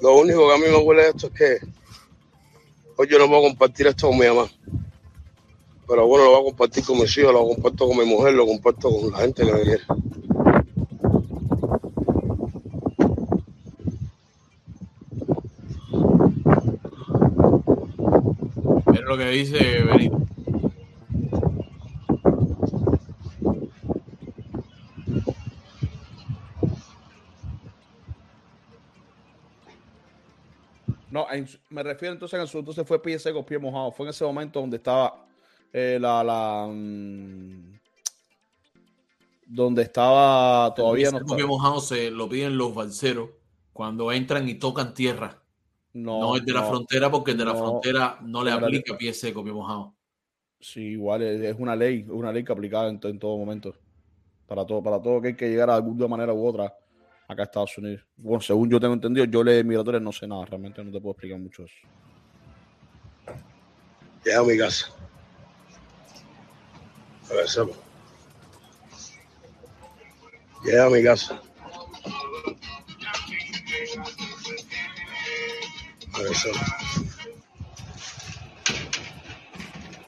Lo 0.00 0.16
único 0.16 0.48
que 0.48 0.54
a 0.54 0.58
mí 0.58 0.64
me 0.64 0.78
huele 0.78 1.10
esto 1.10 1.28
es 1.28 1.32
que 1.32 1.58
hoy 2.96 3.06
yo 3.08 3.20
no 3.20 3.28
puedo 3.28 3.42
compartir 3.42 3.86
esto 3.86 4.08
con 4.08 4.18
mi 4.18 4.26
mamá. 4.26 4.50
Pero 5.92 6.06
bueno, 6.06 6.24
lo 6.24 6.30
voy 6.30 6.40
a 6.40 6.44
compartir 6.44 6.86
con 6.86 6.98
mis 6.98 7.14
hijos, 7.18 7.34
lo 7.34 7.46
comparto 7.46 7.86
con 7.86 7.98
mi 7.98 8.06
mujer, 8.06 8.32
lo 8.32 8.46
comparto 8.46 8.88
con 8.88 9.10
la 9.10 9.18
gente 9.18 9.44
que 9.44 9.52
me 9.52 9.60
quiere. 9.60 9.82
Es 18.94 19.00
lo 19.02 19.18
que 19.18 19.28
dice 19.28 19.82
Benito. 19.82 20.18
No, 31.10 31.30
en 31.30 31.46
me 31.68 31.82
refiero 31.82 32.14
entonces 32.14 32.40
en 32.40 32.46
su 32.46 32.60
entonces 32.60 32.88
fue 32.88 33.02
pie 33.02 33.18
seco, 33.18 33.44
pie 33.44 33.58
mojado. 33.58 33.92
Fue 33.92 34.06
en 34.06 34.10
ese 34.10 34.24
momento 34.24 34.58
donde 34.58 34.78
estaba 34.78 35.26
eh, 35.72 35.98
la, 36.00 36.22
la 36.22 36.68
mm, 36.70 37.78
donde 39.46 39.82
estaba 39.82 40.72
todavía 40.74 41.10
no 41.10 41.18
estaba- 41.18 41.46
mojado 41.46 41.80
se 41.80 42.10
lo 42.10 42.28
piden 42.28 42.56
los 42.56 42.74
balseros 42.74 43.30
cuando 43.72 44.12
entran 44.12 44.48
y 44.48 44.54
tocan 44.54 44.94
tierra. 44.94 45.42
no, 45.94 46.20
No, 46.20 46.36
el 46.36 46.44
de 46.44 46.52
la 46.52 46.62
frontera, 46.62 47.10
porque 47.10 47.32
el 47.32 47.38
de 47.38 47.44
la 47.44 47.52
no, 47.54 47.58
frontera 47.58 48.18
no 48.22 48.42
le 48.44 48.50
aplica 48.52 48.96
pie 48.96 49.12
seco, 49.12 49.42
pie 49.44 49.52
mojado. 49.52 49.94
Sí, 50.60 50.80
igual 50.80 51.22
es, 51.22 51.40
es 51.42 51.56
una 51.58 51.74
ley, 51.74 52.00
es 52.00 52.08
una 52.08 52.32
ley 52.32 52.44
que 52.44 52.52
aplicada 52.52 52.88
en, 52.88 53.00
to- 53.00 53.08
en 53.08 53.18
todo 53.18 53.36
momento. 53.36 53.74
Para 54.46 54.64
todo, 54.66 54.82
para 54.82 55.00
todo 55.00 55.20
que 55.20 55.28
hay 55.28 55.36
que 55.36 55.48
llegar 55.48 55.68
de 55.68 55.74
alguna 55.74 56.06
manera 56.08 56.32
u 56.32 56.46
otra 56.46 56.66
acá 57.26 57.42
a 57.42 57.44
Estados 57.44 57.76
Unidos. 57.78 58.06
Bueno, 58.16 58.40
según 58.40 58.70
yo 58.70 58.78
tengo 58.78 58.94
entendido, 58.94 59.24
yo 59.26 59.42
de 59.42 59.64
migratorias 59.64 60.02
no 60.02 60.12
sé 60.12 60.26
nada, 60.28 60.44
realmente 60.44 60.84
no 60.84 60.92
te 60.92 61.00
puedo 61.00 61.12
explicar 61.12 61.38
mucho 61.40 61.64
eso. 61.64 61.74
A 64.38 64.42
mi 64.44 64.56
casa. 64.56 64.86
A 67.30 67.34
ver, 67.34 67.48
sepa. 67.48 67.72
Llega 70.64 70.86
a 70.86 70.90
mi 70.90 71.02
casa. 71.02 71.42
A 76.12 76.22
ver, 76.22 76.34
sepa. 76.34 76.78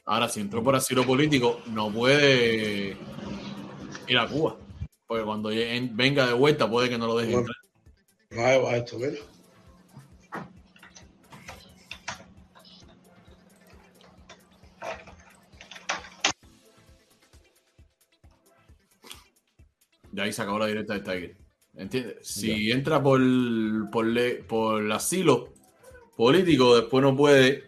Ahora, 0.05 0.29
si 0.29 0.39
entró 0.39 0.63
por 0.63 0.75
asilo 0.75 1.03
político, 1.03 1.61
no 1.67 1.91
puede 1.91 2.95
ir 4.07 4.17
a 4.17 4.27
Cuba. 4.27 4.55
Porque 5.07 5.23
cuando 5.23 5.49
venga 5.49 6.27
de 6.27 6.33
vuelta, 6.33 6.69
puede 6.69 6.89
que 6.89 6.97
no 6.97 7.07
lo 7.07 7.17
dejen 7.17 7.39
entrar. 7.39 7.55
Va 8.63 8.75
esto, 8.77 8.97
mira. 8.97 9.17
Ya 20.15 20.23
ahí 20.23 20.31
se 20.33 20.41
acabó 20.41 20.59
la 20.59 20.67
directa 20.67 20.93
de 20.93 21.01
Tiger. 21.01 21.37
¿Entiendes? 21.75 22.15
Si 22.21 22.71
entra 22.71 23.03
por, 23.03 23.19
por, 23.91 24.05
le- 24.05 24.43
por 24.43 24.89
asilo 24.91 25.49
político, 26.15 26.75
después 26.75 27.03
no 27.03 27.15
puede 27.15 27.65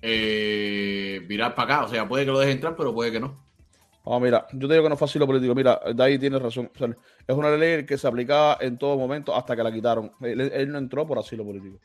eh, 0.00 1.20
virar 1.26 1.54
para 1.54 1.74
acá. 1.76 1.84
O 1.84 1.88
sea, 1.88 2.08
puede 2.08 2.24
que 2.24 2.30
lo 2.32 2.38
deje 2.38 2.52
entrar, 2.52 2.74
pero 2.76 2.94
puede 2.94 3.12
que 3.12 3.20
no. 3.20 3.42
Ah, 4.04 4.18
mira, 4.18 4.46
yo 4.52 4.66
te 4.66 4.74
digo 4.74 4.82
que 4.84 4.88
no 4.88 4.94
es 4.94 5.00
fácil 5.00 5.20
lo 5.20 5.26
político. 5.26 5.54
Mira, 5.54 5.80
de 5.94 6.02
ahí 6.02 6.18
tienes 6.18 6.42
razón. 6.42 6.70
O 6.74 6.78
sea, 6.78 6.88
es 6.88 7.36
una 7.36 7.50
ley 7.56 7.86
que 7.86 7.96
se 7.96 8.08
aplicaba 8.08 8.58
en 8.60 8.76
todo 8.78 8.96
momento 8.96 9.34
hasta 9.34 9.54
que 9.54 9.62
la 9.62 9.72
quitaron. 9.72 10.10
Él, 10.22 10.40
él 10.40 10.72
no 10.72 10.78
entró 10.78 11.06
por 11.06 11.18
asilo 11.18 11.44
político. 11.44 11.78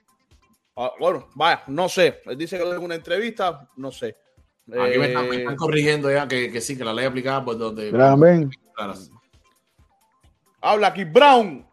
Ah, 0.76 0.92
bueno, 1.00 1.28
vaya, 1.36 1.64
no 1.68 1.90
sé. 1.90 2.22
Él 2.26 2.38
dice 2.38 2.58
que 2.58 2.64
en 2.64 2.78
una 2.78 2.96
entrevista, 2.96 3.68
no 3.78 3.92
sé. 3.92 4.16
Aquí 4.68 4.98
me, 4.98 5.08
están, 5.08 5.30
me 5.30 5.36
Eh, 5.36 5.40
están 5.40 5.56
corrigiendo 5.56 6.12
ya 6.12 6.28
que, 6.28 6.52
que 6.52 6.60
sí, 6.62 6.78
que 6.78 6.84
la 6.84 6.94
ley 6.94 7.06
aplicada 7.06 7.44
por 7.46 7.58
donde. 7.58 7.92
Gran 7.92 8.20
Ben. 8.20 8.50
Habla 10.62 10.88
aquí, 10.88 11.04
Brown. 11.04 11.68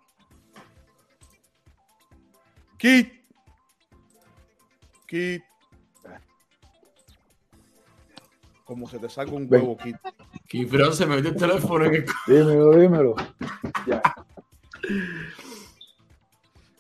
Kit. 2.79 3.13
Kit. 5.07 5.43
Como 8.65 8.89
se 8.89 8.99
te 8.99 9.09
saca 9.09 9.31
un 9.31 9.47
huevo, 9.51 9.77
Kit. 9.77 9.97
Kifrón 10.49 10.95
se 10.95 11.07
me 11.07 11.17
metió 11.17 11.31
el 11.31 11.37
teléfono 11.37 11.85
en 11.87 11.95
el. 11.95 12.07
Dímelo, 12.27 12.77
dímelo. 12.77 13.15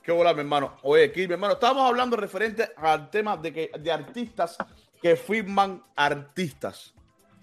Qué 0.02 0.12
bola, 0.12 0.34
mi 0.34 0.40
hermano. 0.40 0.76
Oye, 0.82 1.10
Kit, 1.12 1.28
mi 1.28 1.34
hermano, 1.34 1.54
estábamos 1.54 1.88
hablando 1.88 2.16
referente 2.16 2.70
al 2.76 3.10
tema 3.10 3.36
de, 3.36 3.52
que, 3.52 3.70
de 3.78 3.92
artistas 3.92 4.56
que 5.00 5.16
firman 5.16 5.82
artistas. 5.96 6.93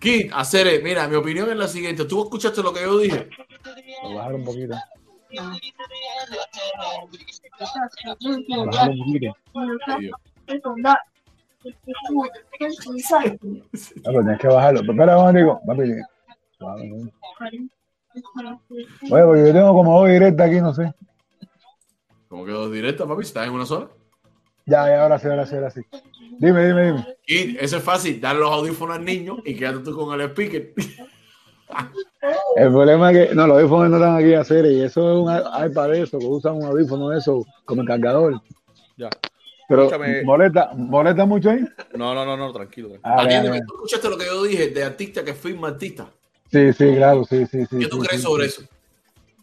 Kit, 0.02 0.32
hacer, 0.34 0.82
mira, 0.84 1.08
mi 1.08 1.16
opinión 1.16 1.48
es 1.52 1.56
la 1.56 1.68
siguiente. 1.68 2.06
¿Tú 2.06 2.24
escuchaste 2.24 2.64
lo 2.64 2.74
que 2.74 2.82
yo 2.82 2.98
dije? 2.98 3.30
Lo 4.04 4.16
bajaron 4.16 4.42
un 4.42 4.46
poquito. 4.46 4.76
Lo 5.30 5.44
bajaron 5.44 5.60
un 5.62 7.10
poquito. 7.12 7.32
Ah, 14.04 14.12
pues 14.12 14.26
tienes 14.26 14.40
que 14.40 14.48
bajarlo. 14.48 14.82
Pero 14.82 14.94
espera, 14.94 15.18
momentico. 15.18 15.62
Papi, 15.68 16.88
¿no? 16.88 17.12
Oye, 19.12 19.24
porque 19.24 19.42
yo 19.46 19.54
tengo 19.54 19.74
como 19.74 20.00
dos 20.00 20.10
directas 20.10 20.48
aquí, 20.48 20.62
no 20.62 20.74
sé. 20.74 20.92
Como 22.28 22.44
que 22.46 22.52
dos 22.52 22.72
directas, 22.72 23.08
papi, 23.08 23.22
estás 23.22 23.46
en 23.46 23.54
una 23.54 23.68
sola. 23.68 23.88
Ya, 24.72 24.88
ya, 24.88 25.04
ahora 25.04 25.20
sí, 25.20 25.28
ahora 25.28 25.46
sí, 25.46 25.56
ahora 25.56 25.70
sí. 25.70 25.82
Dime, 26.40 26.66
dime, 26.66 26.86
dime. 26.86 27.06
Kit, 27.26 27.58
eso 27.60 27.76
es 27.76 27.84
fácil. 27.84 28.22
Dar 28.22 28.38
los 28.38 28.50
audífonos 28.50 28.96
al 28.96 29.04
niño 29.04 29.40
y 29.44 29.54
quédate 29.54 29.80
tú 29.80 29.94
con 29.94 30.20
el 30.20 30.30
speaker. 30.30 30.74
El 32.56 32.70
problema 32.70 33.12
es 33.12 33.30
que, 33.30 33.36
no, 33.36 33.48
los 33.48 33.58
audífonos 33.58 33.90
no 33.90 33.98
están 33.98 34.16
aquí 34.16 34.34
a 34.34 34.42
hacer 34.42 34.66
y 34.68 34.82
eso 34.82 35.12
es 35.12 35.18
un 35.18 35.70
iPad 35.70 35.90
de 35.90 36.02
eso, 36.04 36.20
que 36.20 36.26
usan 36.26 36.56
un 36.56 36.64
audífono 36.64 37.10
de 37.10 37.18
eso 37.18 37.46
como 37.66 37.84
cargador. 37.84 38.42
Ya. 38.96 39.10
Pero 39.68 39.84
Escúchame. 39.84 40.24
molesta, 40.24 40.72
molesta 40.74 41.26
mucho 41.26 41.50
ahí. 41.50 41.66
No, 41.94 42.14
no, 42.14 42.26
no, 42.26 42.38
no, 42.38 42.54
tranquilo. 42.54 42.90
tranquilo. 43.02 43.54
Ah. 43.54 43.60
¿tú 43.68 43.74
escuchaste 43.76 44.10
lo 44.10 44.18
que 44.18 44.26
yo 44.26 44.44
dije 44.44 44.70
de 44.70 44.84
artista 44.86 45.26
que 45.26 45.34
firma 45.34 45.68
artista? 45.68 46.10
Sí, 46.50 46.72
sí, 46.72 46.96
claro, 46.96 47.26
sí, 47.26 47.46
sí, 47.46 47.66
sí. 47.66 47.78
¿Qué 47.78 47.88
tú 47.88 48.02
sí, 48.02 48.08
crees 48.08 48.22
sí, 48.22 48.28
sobre 48.28 48.50
sí. 48.50 48.62
eso? 48.62 48.71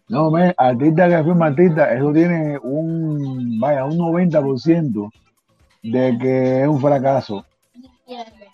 No, 0.08 0.30
me, 0.30 0.54
artista 0.56 1.08
que 1.08 1.22
firma 1.22 1.46
artista, 1.46 1.92
eso 1.92 2.12
tiene 2.12 2.58
un, 2.58 3.60
vaya, 3.60 3.84
un 3.84 3.98
90% 3.98 5.10
de 5.82 6.18
que 6.18 6.62
es 6.62 6.68
un 6.68 6.80
fracaso. 6.80 7.44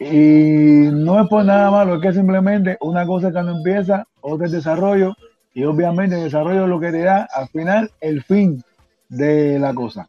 Y 0.01 0.89
no 0.93 1.23
es 1.23 1.29
por 1.29 1.45
nada 1.45 1.71
malo, 1.71 1.95
es 1.95 2.03
que 2.03 2.13
simplemente 2.13 2.77
una 2.81 3.07
cosa 3.07 3.31
cuando 3.31 3.53
empieza, 3.53 4.05
otra 4.21 4.47
es 4.47 4.53
desarrollo, 4.53 5.15
y 5.55 5.63
obviamente 5.63 6.17
el 6.17 6.25
desarrollo 6.25 6.65
es 6.65 6.69
lo 6.69 6.81
que 6.81 6.91
te 6.91 7.03
da 7.03 7.29
al 7.33 7.49
final 7.49 7.91
el 8.01 8.25
fin 8.25 8.63
de 9.09 9.59
la 9.61 9.73
cosa. 9.73 10.09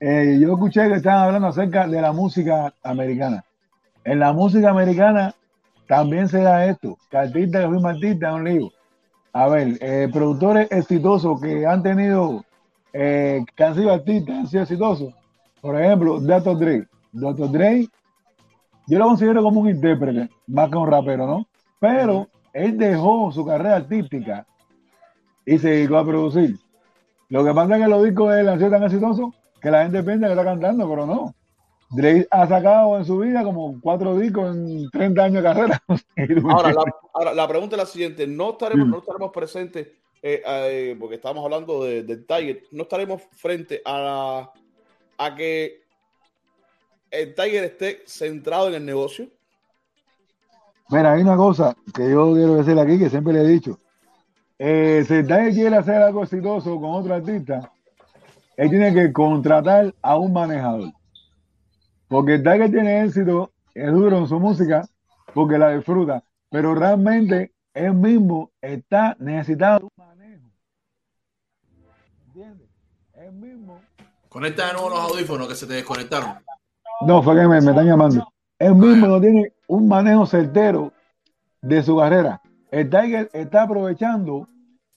Eh, 0.00 0.36
yo 0.38 0.52
escuché 0.52 0.86
que 0.88 0.96
estaban 0.96 1.24
hablando 1.24 1.48
acerca 1.48 1.86
de 1.86 2.02
la 2.02 2.12
música 2.12 2.74
americana. 2.82 3.42
En 4.04 4.18
la 4.18 4.34
música 4.34 4.68
americana 4.68 5.34
también 5.88 6.28
se 6.28 6.42
da 6.42 6.66
esto, 6.66 6.98
que 7.10 7.16
artista 7.16 7.60
que 7.60 7.68
firma 7.68 7.90
artista 7.90 8.28
es 8.28 8.34
un 8.34 8.44
lío. 8.44 8.70
A 9.34 9.48
ver, 9.48 9.78
eh, 9.80 10.08
productores 10.12 10.70
exitosos 10.70 11.40
que 11.40 11.66
han 11.66 11.82
tenido, 11.82 12.44
eh, 12.92 13.44
que 13.56 13.64
han 13.64 13.74
sido 13.74 13.92
artistas, 13.92 14.36
han 14.36 14.46
sido 14.46 14.62
exitosos. 14.62 15.12
Por 15.60 15.80
ejemplo, 15.80 16.20
Dr. 16.20 16.56
Dre. 16.56 16.86
Dr. 17.10 17.50
Dre, 17.50 17.88
yo 18.86 18.98
lo 18.98 19.06
considero 19.06 19.42
como 19.42 19.62
un 19.62 19.70
intérprete, 19.70 20.30
más 20.46 20.70
que 20.70 20.76
un 20.76 20.88
rapero, 20.88 21.26
¿no? 21.26 21.48
Pero 21.80 22.28
él 22.52 22.78
dejó 22.78 23.32
su 23.32 23.44
carrera 23.44 23.76
artística 23.76 24.46
y 25.44 25.58
se 25.58 25.68
dedicó 25.68 25.96
a 25.96 26.06
producir. 26.06 26.56
Lo 27.28 27.44
que 27.44 27.52
pasa 27.52 27.74
es 27.76 27.82
que 27.82 27.88
los 27.88 28.04
discos 28.04 28.32
de 28.32 28.40
él 28.40 28.48
han 28.48 28.58
sido 28.58 28.70
tan 28.70 28.84
exitosos 28.84 29.34
que 29.60 29.70
la 29.72 29.82
gente 29.82 30.04
piensa 30.04 30.26
que 30.26 30.32
está 30.32 30.44
cantando, 30.44 30.88
pero 30.88 31.06
no. 31.06 31.34
Dre 31.94 32.26
ha 32.30 32.46
sacado 32.46 32.98
en 32.98 33.04
su 33.04 33.18
vida 33.18 33.42
como 33.44 33.80
cuatro 33.80 34.16
discos 34.18 34.54
en 34.56 34.90
30 34.90 35.24
años 35.24 35.42
de 35.42 35.48
carrera. 35.48 35.82
Ahora 36.50 36.72
la, 36.72 36.84
ahora, 37.12 37.34
la 37.34 37.48
pregunta 37.48 37.76
es 37.76 37.82
la 37.82 37.86
siguiente: 37.86 38.26
no 38.26 38.50
estaremos, 38.52 38.86
Mm. 38.86 38.90
no 38.90 38.98
estaremos 38.98 39.30
presentes, 39.32 39.88
eh, 40.22 40.42
eh, 40.46 40.96
porque 40.98 41.16
estábamos 41.16 41.44
hablando 41.44 41.84
de- 41.84 42.02
del 42.02 42.26
Tiger, 42.26 42.62
no 42.72 42.82
estaremos 42.84 43.22
frente 43.32 43.80
a, 43.84 44.50
a 45.18 45.34
que 45.34 45.82
el 47.10 47.34
Tiger 47.34 47.64
esté 47.64 48.02
centrado 48.06 48.68
en 48.68 48.74
el 48.74 48.84
negocio. 48.84 49.28
Mira, 50.90 51.12
hay 51.12 51.22
una 51.22 51.36
cosa 51.36 51.74
que 51.94 52.10
yo 52.10 52.32
quiero 52.34 52.56
decir 52.56 52.78
aquí 52.78 52.98
que 52.98 53.08
siempre 53.08 53.32
le 53.32 53.40
he 53.40 53.46
dicho. 53.46 53.78
Eh, 54.58 55.04
si 55.06 55.14
el 55.14 55.26
Tiger 55.26 55.52
quiere 55.52 55.76
hacer 55.76 55.96
algo 55.96 56.22
exitoso 56.22 56.78
con 56.80 56.90
otro 56.90 57.14
artista, 57.14 57.70
él 58.56 58.70
tiene 58.70 58.92
que 58.94 59.12
contratar 59.12 59.94
a 60.02 60.16
un 60.16 60.32
manejador. 60.32 60.90
Porque 62.14 62.34
el 62.34 62.44
Tiger 62.44 62.70
tiene 62.70 63.02
éxito, 63.02 63.50
es 63.74 63.90
duro 63.90 64.18
en 64.18 64.28
su 64.28 64.38
música, 64.38 64.88
porque 65.34 65.58
la 65.58 65.70
disfruta, 65.70 66.22
pero 66.48 66.72
realmente 66.72 67.52
él 67.74 67.92
mismo 67.94 68.52
está 68.62 69.16
necesitado 69.18 69.80
de 69.80 69.84
un 69.86 69.90
manejo. 69.96 70.48
¿Entiendes? 72.28 72.68
Él 73.14 73.32
mismo. 73.32 73.80
Conecta 74.28 74.68
de 74.68 74.74
nuevo 74.74 74.90
los 74.90 75.00
audífonos 75.00 75.48
que 75.48 75.56
se 75.56 75.66
te 75.66 75.72
desconectaron. 75.72 76.36
No, 77.04 77.20
fue 77.20 77.34
que 77.34 77.48
me, 77.48 77.60
me 77.60 77.70
están 77.70 77.84
llamando. 77.84 78.32
Él 78.60 78.76
mismo 78.76 79.08
no 79.08 79.20
tiene 79.20 79.52
un 79.66 79.88
manejo 79.88 80.24
certero 80.24 80.92
de 81.62 81.82
su 81.82 81.96
carrera. 81.96 82.40
El 82.70 82.90
Tiger 82.90 83.28
está 83.32 83.62
aprovechando 83.62 84.46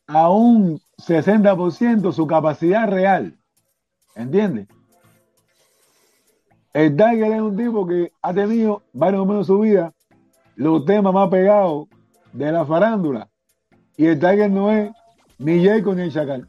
a 0.06 0.30
un 0.30 0.80
60% 1.00 2.14
su 2.14 2.28
capacidad 2.28 2.88
real. 2.88 3.36
¿Entiendes? 4.14 4.68
El 6.78 6.96
Tiger 6.96 7.32
es 7.32 7.42
un 7.42 7.58
tipo 7.58 7.88
que 7.88 8.12
ha 8.22 8.32
tenido 8.36 8.84
varios 8.94 9.22
momentos 9.26 9.48
de 9.48 9.54
su 9.56 9.60
vida 9.62 9.92
los 10.58 10.86
temas 10.86 11.12
más 11.12 11.28
pegados 11.28 11.88
de 12.34 12.52
la 12.52 12.68
farándula. 12.68 13.28
Y 13.96 14.06
el 14.06 14.20
Tiger 14.20 14.52
no 14.52 14.72
es 14.72 14.92
ni 15.40 15.66
Jacob 15.66 15.96
ni 15.96 16.04
el 16.04 16.14
Chacal. 16.14 16.48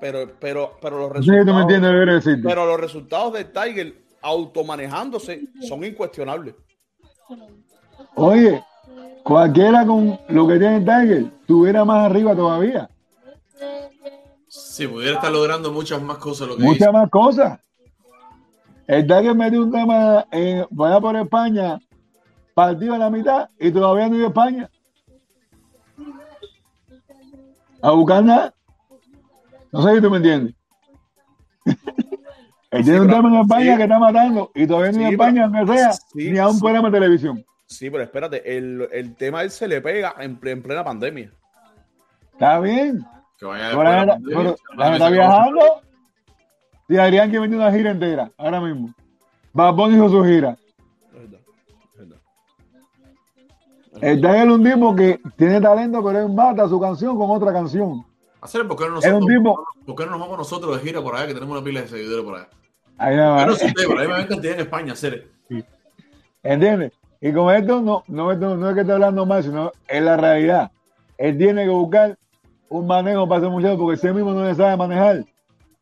Pero, 0.00 0.30
pero, 0.38 0.78
pero 0.80 1.08
los 1.08 1.24
si 1.24 1.30
me 1.32 1.38
resultados, 1.38 1.62
entiendes 1.62 1.90
quiero 1.90 2.14
decirte. 2.14 2.42
pero 2.48 2.66
los 2.66 2.80
resultados 2.80 3.32
de 3.32 3.44
Tiger 3.46 3.94
automanejándose 4.22 5.48
son 5.68 5.84
incuestionables. 5.84 6.54
Oye, 8.14 8.62
cualquiera 9.24 9.84
con 9.84 10.16
lo 10.28 10.46
que 10.46 10.58
tiene 10.60 10.76
el 10.76 10.84
Tiger 10.84 11.24
estuviera 11.40 11.84
más 11.84 12.06
arriba 12.08 12.36
todavía. 12.36 12.88
Sí, 14.46 14.86
pudiera 14.86 15.16
estar 15.16 15.32
logrando 15.32 15.72
muchas 15.72 16.00
más 16.00 16.18
cosas 16.18 16.40
de 16.40 16.46
lo 16.46 16.56
que 16.56 16.62
Muchas 16.62 16.82
hizo. 16.82 16.92
más 16.92 17.10
cosas. 17.10 17.58
El 18.90 19.06
Tiger 19.06 19.36
metió 19.36 19.62
un 19.62 19.70
tema 19.70 20.26
eh, 20.32 20.66
vaya 20.70 20.98
por 21.00 21.14
España, 21.14 21.78
partido 22.54 22.94
a 22.94 22.98
la 22.98 23.08
mitad 23.08 23.48
y 23.60 23.70
todavía 23.70 24.08
no 24.08 24.16
iba 24.16 24.24
a 24.24 24.28
España. 24.30 24.68
A 27.82 27.92
buscar 27.92 28.24
nada. 28.24 28.52
No 29.70 29.82
sé 29.82 29.94
si 29.94 30.00
tú 30.02 30.10
me 30.10 30.16
entiendes. 30.16 30.54
Él 32.72 32.82
tiene 32.84 33.00
un 33.00 33.08
tema 33.08 33.28
en 33.28 33.34
España 33.36 33.70
sí. 33.72 33.76
que 33.76 33.82
está 33.84 33.98
matando 34.00 34.50
y 34.56 34.66
todavía 34.66 34.90
no 34.90 34.94
Sí, 34.94 35.00
iba 35.00 35.08
a 35.08 35.12
España, 35.12 35.44
aunque 35.44 35.76
sea, 35.76 35.92
sí, 35.92 36.30
ni 36.32 36.38
a 36.38 36.48
un 36.48 36.54
sí. 36.54 36.60
programa 36.60 36.90
de 36.90 36.94
televisión. 36.98 37.44
Sí, 37.66 37.90
pero 37.90 38.02
espérate, 38.02 38.56
el, 38.58 38.88
el 38.90 39.14
tema 39.14 39.38
a 39.38 39.42
él 39.44 39.50
se 39.52 39.68
le 39.68 39.80
pega 39.80 40.14
en, 40.18 40.40
ple- 40.40 40.50
en 40.50 40.62
plena 40.64 40.82
pandemia. 40.82 41.32
Está 42.32 42.58
bien. 42.58 43.04
Que 43.38 43.46
vaya 43.46 43.68
Pero 43.70 43.82
la 43.84 44.06
pandemia. 44.06 44.42
La 44.42 44.54
pandemia 44.76 44.92
está 44.96 45.10
viajando. 45.10 45.60
Y 46.90 46.96
Adrián 46.98 47.30
que 47.30 47.38
metió 47.38 47.56
una 47.56 47.70
gira 47.70 47.92
entera, 47.92 48.32
ahora 48.36 48.60
mismo. 48.60 48.92
Bad 49.52 49.74
Bunny 49.74 49.94
hizo 49.94 50.08
su 50.08 50.24
gira. 50.24 50.58
Es 51.14 52.02
es. 53.94 54.02
El 54.02 54.20
Tiger 54.20 54.48
es 54.48 54.52
un 54.52 54.64
tipo 54.64 54.96
que 54.96 55.20
tiene 55.36 55.60
talento, 55.60 56.02
pero 56.02 56.22
él 56.22 56.32
mata 56.32 56.68
su 56.68 56.80
canción 56.80 57.16
con 57.16 57.30
otra 57.30 57.52
canción. 57.52 58.04
Hacer, 58.40 58.66
¿por 58.66 58.76
qué 58.76 58.88
no 58.88 58.98
Es 58.98 59.04
un 59.04 59.20
nosotros, 59.20 59.28
tipo. 59.28 59.64
¿por 59.86 59.94
qué 59.94 60.04
no 60.04 60.10
nos 60.10 60.20
vamos 60.20 60.38
nosotros 60.38 60.76
de 60.76 60.88
gira 60.88 61.00
por 61.00 61.14
allá 61.14 61.28
que 61.28 61.34
tenemos 61.34 61.56
una 61.56 61.64
pila 61.64 61.82
de 61.82 61.86
seguidores 61.86 62.24
por 62.24 62.34
allá? 62.34 62.48
Ahí 62.98 63.16
Yo 63.16 63.46
no 63.46 63.54
pero 63.76 63.98
ahí 64.00 64.08
me 64.08 64.14
ven 64.14 64.26
cantidad 64.26 64.54
en 64.54 64.60
España, 64.60 64.92
hacer. 64.94 65.28
¿Entiendes? 66.42 66.92
Y 67.20 67.32
con 67.32 67.54
esto 67.54 67.80
no, 67.80 68.02
no 68.08 68.32
es 68.32 68.74
que 68.74 68.80
esté 68.80 68.92
hablando 68.92 69.24
mal, 69.24 69.44
sino 69.44 69.70
es 69.86 70.02
la 70.02 70.16
realidad. 70.16 70.72
él 71.18 71.38
tiene 71.38 71.64
que 71.64 71.70
buscar 71.70 72.18
un 72.68 72.88
manejo 72.88 73.28
para 73.28 73.42
ese 73.42 73.48
muchacho 73.48 73.78
porque 73.78 73.94
ese 73.94 74.12
mismo 74.12 74.32
no 74.32 74.44
le 74.44 74.56
sabe 74.56 74.76
manejar. 74.76 75.24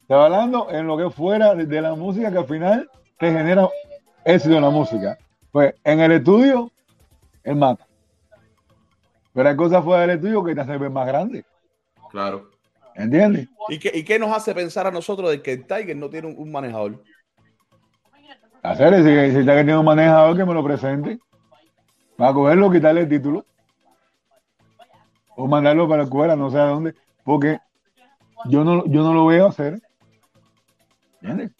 Estaba 0.09 0.25
hablando 0.25 0.71
en 0.71 0.87
lo 0.87 0.97
que 0.97 1.07
es 1.07 1.15
fuera 1.15 1.55
de, 1.55 1.83
la 1.83 1.95
música 1.95 2.33
que 2.33 2.39
al 2.39 2.47
final 2.47 2.91
te 3.19 3.31
genera 3.31 3.69
éxito 4.25 4.55
en 4.55 4.63
la 4.63 4.71
música. 4.71 5.19
Pues 5.53 5.75
en 5.85 6.01
el 6.01 6.13
estudio, 6.13 6.73
él 7.45 7.57
mata. 7.57 7.87
Pero 9.35 9.51
hay 9.51 9.55
cosas 9.55 9.85
fuera 9.85 10.07
del 10.07 10.17
estudio 10.17 10.43
que 10.43 10.55
te 10.55 10.63
hacen 10.63 10.81
ver 10.81 10.89
más 10.89 11.07
grande. 11.07 11.45
Claro. 12.11 12.49
¿Entiendes? 12.95 13.49
¿Y 13.69 13.79
qué, 13.79 13.91
¿Y 13.93 14.03
qué 14.03 14.19
nos 14.19 14.35
hace 14.35 14.55
pensar 14.55 14.87
a 14.87 14.91
nosotros 14.91 15.29
de 15.29 15.43
que 15.43 15.53
el 15.53 15.67
Tiger 15.67 15.95
no 15.95 16.09
tiene 16.09 16.29
un, 16.29 16.39
un 16.39 16.53
manejador? 16.53 17.03
Hacer 18.63 18.95
si, 18.97 19.35
si 19.35 19.41
está 19.41 19.57
que 19.57 19.65
tiene 19.65 19.77
un 19.77 19.85
manejador 19.85 20.35
que 20.39 20.45
me 20.47 20.55
lo 20.55 20.65
presente. 20.65 21.19
Para 22.17 22.33
cogerlo, 22.33 22.71
quitarle 22.71 23.03
el 23.03 23.11
título. 23.11 23.45
O 25.37 25.47
mandarlo 25.47 25.87
para 25.87 25.99
la 25.99 26.05
escuela, 26.05 26.35
no 26.35 26.51
sé 26.51 26.57
a 26.57 26.65
dónde. 26.65 26.95
Porque 27.25 27.59
yo 28.47 28.65
no, 28.65 28.87
yo 28.87 29.03
no 29.03 29.13
lo 29.13 29.27
veo 29.27 29.49
hacer. 29.49 29.83
¿Entiendes? 31.21 31.53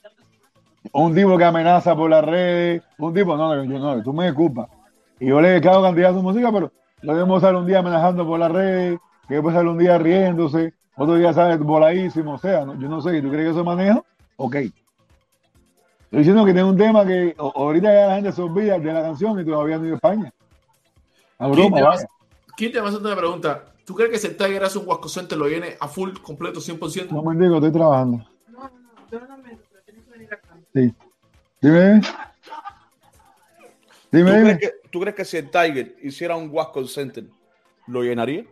Un 0.93 1.15
tipo 1.15 1.37
que 1.37 1.45
amenaza 1.45 1.95
por 1.95 2.09
las 2.11 2.25
redes. 2.25 2.83
Un 2.99 3.13
tipo, 3.15 3.37
no, 3.37 3.65
yo 3.65 3.79
no, 3.79 4.03
tú 4.03 4.13
me 4.13 4.27
disculpas. 4.27 4.69
Y 5.21 5.27
yo 5.27 5.41
le 5.41 5.49
he 5.49 5.51
dedicado 5.53 5.83
cantidad 5.83 6.11
a 6.11 6.15
su 6.15 6.23
música, 6.23 6.51
pero 6.53 6.73
lo 7.03 7.13
debemos 7.15 7.43
salir 7.43 7.61
un 7.61 7.67
día 7.67 7.81
amenazando 7.81 8.27
por 8.27 8.39
las 8.39 8.51
redes, 8.53 8.99
que 9.27 9.35
después 9.35 9.55
sale 9.55 9.69
un 9.69 9.79
día 9.79 9.99
riéndose, 9.99 10.75
otro 10.97 11.17
día 11.17 11.33
sale 11.33 11.57
voladísimo, 11.57 12.35
o 12.35 12.39
sea, 12.39 12.65
no- 12.65 12.79
yo 12.79 12.89
no 12.89 13.01
sé, 13.01 13.19
¿y 13.19 13.23
¿tú 13.23 13.29
crees 13.31 13.47
que 13.47 13.51
eso 13.51 13.65
maneja? 13.65 14.03
Ok. 14.37 14.55
Estoy 14.55 14.73
diciendo 16.21 16.45
que 16.45 16.53
tiene 16.53 16.69
un 16.69 16.77
tema 16.77 17.05
que 17.05 17.35
ahorita 17.39 17.93
ya 17.93 18.07
la 18.07 18.15
gente 18.15 18.33
se 18.33 18.41
olvida 18.43 18.79
de 18.79 18.93
la 18.93 19.03
canción 19.03 19.39
y 19.41 19.45
todavía 19.45 19.77
no 19.79 19.85
ido 19.85 19.95
a 19.95 19.97
España. 19.97 20.33
A 21.39 21.51
¿Quién 21.51 21.75
te, 21.75 21.83
va, 21.83 21.89
vaya. 21.91 22.07
quién 22.57 22.73
te 22.73 22.81
va 22.81 22.87
a 22.87 22.89
hacer 22.89 23.01
una 23.03 23.17
pregunta? 23.17 23.65
¿Tú 23.85 23.95
crees 23.95 24.21
que 24.21 24.27
el 24.29 24.37
Tiger 24.37 24.65
hace 24.65 24.79
un 24.79 24.89
Huasco 24.89 25.09
Center 25.09 25.37
lo 25.37 25.47
viene 25.47 25.77
a 25.79 25.89
full, 25.89 26.13
completo, 26.23 26.61
100%? 26.61 27.11
No 27.11 27.23
me 27.23 27.37
digo, 27.43 27.57
estoy 27.57 27.73
trabajando. 27.73 28.25
Sí. 30.75 30.95
Dime. 31.61 32.01
¿Tú 34.11 34.17
Dime, 34.17 34.31
crees, 34.31 34.45
dime. 34.47 34.59
que, 34.59 34.73
tú 34.91 35.01
crees 35.01 35.17
que 35.17 35.25
si 35.25 35.37
el 35.37 35.51
Tiger 35.51 35.97
hiciera 36.03 36.37
un 36.37 36.49
Wasco 36.51 36.85
Center, 36.87 37.25
lo 37.87 38.03
llenaría? 38.03 38.45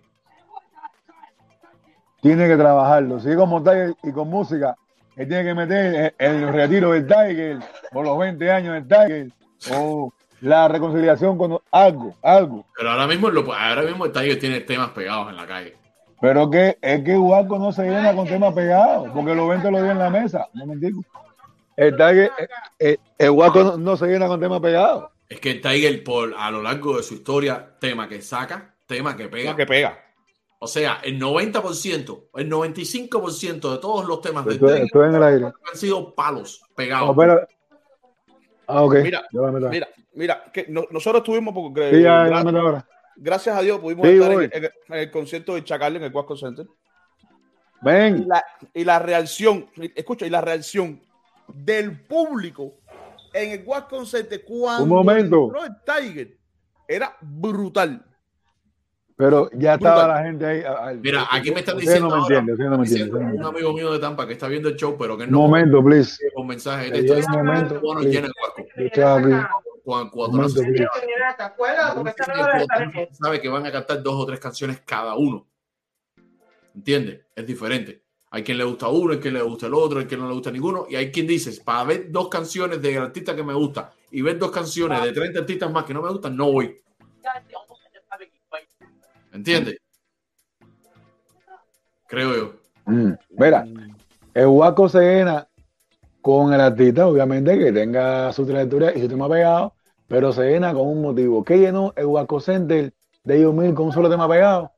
Tiene 2.21 2.49
que 2.49 2.57
trabajarlo. 2.57 3.21
Si 3.21 3.31
es 3.31 3.37
como 3.37 3.63
Tiger 3.63 3.95
y 4.03 4.13
con 4.13 4.29
música, 4.29 4.77
él 5.17 5.29
tiene 5.29 5.45
que 5.45 5.55
meter 5.55 6.15
el, 6.19 6.35
el 6.37 6.53
retiro 6.53 6.91
del 6.93 7.07
Tiger, 7.07 7.59
o 7.93 8.03
los 8.03 8.19
20 8.19 8.51
años 8.51 8.75
del 8.75 8.87
Tiger, 8.89 9.31
o 9.73 10.13
la 10.41 10.69
reconciliación 10.69 11.39
con 11.39 11.59
algo, 11.71 12.15
algo. 12.23 12.67
Pero 12.77 12.91
ahora 12.91 13.07
mismo, 13.07 13.31
lo- 13.31 13.55
ahora 13.55 13.83
mismo 13.83 14.05
el 14.07 14.13
Tiger 14.13 14.39
tiene 14.39 14.61
temas 14.61 14.91
pegados 14.91 15.31
en 15.31 15.37
la 15.37 15.47
calle. 15.47 15.77
Pero 16.21 16.51
que 16.51 16.79
es 16.81 17.05
que 17.05 17.17
Huaco 17.19 17.59
no 17.59 17.73
se 17.73 17.83
llena 17.85 18.15
con 18.15 18.27
temas 18.27 18.55
pegados, 18.55 19.11
porque 19.15 19.35
los 19.35 19.49
20 19.49 19.71
lo 19.71 19.83
dio 19.83 19.91
en 19.93 19.99
la 19.99 20.11
mesa. 20.11 20.49
Un 20.55 20.61
momentico. 20.61 21.05
El 21.77 21.93
Tiger, 21.95 22.31
eh, 22.39 22.49
eh, 22.79 22.97
el 23.19 23.31
Huaco 23.31 23.63
no, 23.63 23.77
no 23.77 23.97
se 23.97 24.07
llena 24.07 24.27
con 24.27 24.41
temas 24.41 24.61
pegados. 24.61 25.11
Es 25.29 25.41
que 25.41 25.51
el 25.51 25.61
Tiger, 25.61 26.03
por, 26.05 26.35
a 26.37 26.51
lo 26.51 26.63
largo 26.63 26.97
de 26.97 27.03
su 27.03 27.15
historia, 27.15 27.77
tema 27.79 28.09
que 28.09 28.23
saca, 28.23 28.75
tema 28.87 29.15
que 29.17 29.29
pega. 29.29 29.45
Tema 29.51 29.57
que 29.57 29.67
pega. 29.67 29.99
O 30.59 30.67
sea, 30.67 31.01
el 31.05 31.21
90%, 31.21 32.29
el 32.35 32.51
95% 32.51 33.73
de 33.73 33.79
todos 33.79 34.07
los 34.07 34.23
temas 34.23 34.45
del 34.47 34.55
Estoy, 34.55 34.69
Tiger 34.71 34.85
estoy 34.87 35.09
en 35.11 35.15
el 35.17 35.23
aire. 35.23 35.45
han 35.47 35.79
sido 35.79 36.15
palos 36.15 36.63
No, 36.63 36.75
pegados. 36.75 37.17
Ah, 38.67 38.83
ok. 38.83 38.95
Mira. 39.03 39.23
Mira, 39.71 39.89
mira, 40.15 40.45
que 40.53 40.67
no- 40.69 40.87
nosotros 40.91 41.23
tuvimos 41.23 41.55
porque 41.55 41.91
Sí, 41.91 42.03
ya, 42.03 42.25
me 42.25 42.59
ahora. 42.59 42.87
Gracias 43.17 43.57
a 43.57 43.63
Dios 43.63 43.79
pudimos 43.81 44.07
Sí, 44.07 44.15
estar 44.15 44.31
en, 44.31 44.37
voy. 44.37 44.49
en- 44.53 44.65
en 44.65 44.95
el 45.01 45.11
concierto 45.11 45.55
de 45.55 45.65
Chacal 45.65 45.97
en 45.97 46.03
el 46.05 46.13
Wasco 46.13 46.37
Center. 46.37 46.67
Y 46.67 47.85
Ven, 47.85 48.27
la, 48.29 48.45
y 48.75 48.85
la 48.85 48.99
reacción, 48.99 49.69
escucha, 49.95 50.27
y 50.27 50.31
la 50.31 50.41
reacción 50.41 51.01
del 51.53 52.01
público 52.07 52.75
en 53.33 53.51
el 53.53 53.63
Wasco 53.67 54.05
Center 54.07 54.43
cuando 54.45 54.83
Un 54.85 54.89
momento. 54.89 55.45
entró 55.47 55.65
el 55.65 55.73
Tiger 55.85 56.37
era 56.89 57.17
brutal. 57.21 58.03
pero 59.19 59.49
ya 59.55 59.75
estaba 59.75 60.05
Brutal. 60.05 60.09
la 60.17 60.23
gente 60.29 60.47
ahí. 60.47 60.63
ah, 60.67 60.77
ah, 60.89 60.93
Mira, 61.01 61.27
aquí 61.31 61.51
me 61.51 61.61
están 61.61 61.79
diciendo, 61.79 62.09
no 62.09 62.17
me 62.17 62.23
ahora, 62.23 62.39
entiende, 62.39 62.65
no 62.65 62.71
me 62.71 62.77
entiende, 62.85 63.05
diciendo 63.05 63.17
usted 63.17 63.27
no 63.27 63.33
me 63.33 63.49
un 63.49 63.55
amigo 63.55 63.73
mío 63.73 63.93
de 63.93 63.99
Tampa 63.99 64.27
que 64.27 64.33
está 64.35 64.47
viendo 64.49 64.69
el 64.69 64.77
show, 64.77 64.97
pero 64.99 65.17
que 65.17 65.25
Un 65.25 65.31
no 65.31 65.39
momento, 65.41 65.83
please. 65.83 66.19
con 66.35 66.47
mensajes 66.47 66.93
Ahí 66.93 67.03
de 67.03 67.13
hay 67.15 67.21
esto. 67.21 67.33
un 67.39 67.47
momento, 67.47 67.81
Bueno, 67.81 68.01
please. 68.03 68.15
llena 68.15 68.27
el 68.29 68.33
Huasco. 68.43 68.63
Cuando, 69.87 70.11
cuando 70.11 70.39
no 70.39 70.49
se 70.49 70.65
sabe 73.13 73.41
que 73.41 73.49
van 73.49 73.67
a 73.67 73.71
cantar 73.71 74.03
dos 74.03 74.17
o 74.17 74.27
tres 74.27 74.41
canciones 74.41 74.81
cada 74.85 75.15
uno. 75.15 75.47
¿Entiendes? 76.75 77.21
Es 77.37 77.47
diferente. 77.47 78.03
Hay 78.33 78.43
quien 78.43 78.59
le 78.59 78.65
gusta 78.65 78.89
uno, 78.89 79.13
hay 79.13 79.21
quien 79.21 79.35
le 79.35 79.43
gusta 79.43 79.69
el 79.69 79.75
otro, 79.75 80.01
hay 80.01 80.07
quien 80.07 80.19
no 80.19 80.27
le 80.27 80.35
gusta 80.35 80.51
ninguno. 80.51 80.87
Y 80.91 80.97
hay 80.97 81.13
quien 81.13 81.29
dice, 81.29 81.63
para 81.63 81.85
ver 81.85 82.11
dos 82.11 82.29
canciones 82.29 82.83
del 82.83 82.99
artista 82.99 83.37
que 83.37 83.45
me 83.45 83.55
gusta 83.55 83.93
y 84.11 84.23
ver 84.23 84.41
dos 84.41 84.51
canciones 84.51 85.01
de 85.05 85.13
30 85.13 85.39
artistas 85.39 85.71
más 85.71 85.85
que 85.85 85.95
no 85.95 86.03
me 86.03 86.11
gustan, 86.11 86.37
no 86.37 86.51
voy. 86.51 86.83
¿Entiendes? 89.33 89.79
Creo 92.09 92.35
yo. 92.35 92.55
Mm, 92.87 93.13
Mira, 93.39 93.65
el 94.35 94.47
Huaco 94.47 94.89
se 94.89 94.99
llena 94.99 95.47
con 96.27 96.53
el 96.53 96.61
artista, 96.61 97.07
obviamente, 97.07 97.57
que 97.57 97.71
tenga 97.71 98.33
su 98.33 98.45
trayectoria 98.45 98.93
y 98.97 99.01
su 99.01 99.07
tema 99.07 99.29
pegado, 99.29 99.75
pero 100.09 100.33
se 100.33 100.43
llena 100.51 100.75
con 100.75 100.89
un 100.89 101.01
motivo. 101.01 101.45
¿Qué 101.45 101.57
llenó 101.57 101.93
el 101.95 102.07
Huaco 102.07 102.41
Center 102.41 102.93
de 103.23 103.37
ellos 103.39 103.55
mil 103.55 103.73
con 103.75 103.87
un 103.87 103.93
solo 103.93 104.11
tema 104.11 104.29
pegado? 104.29 104.73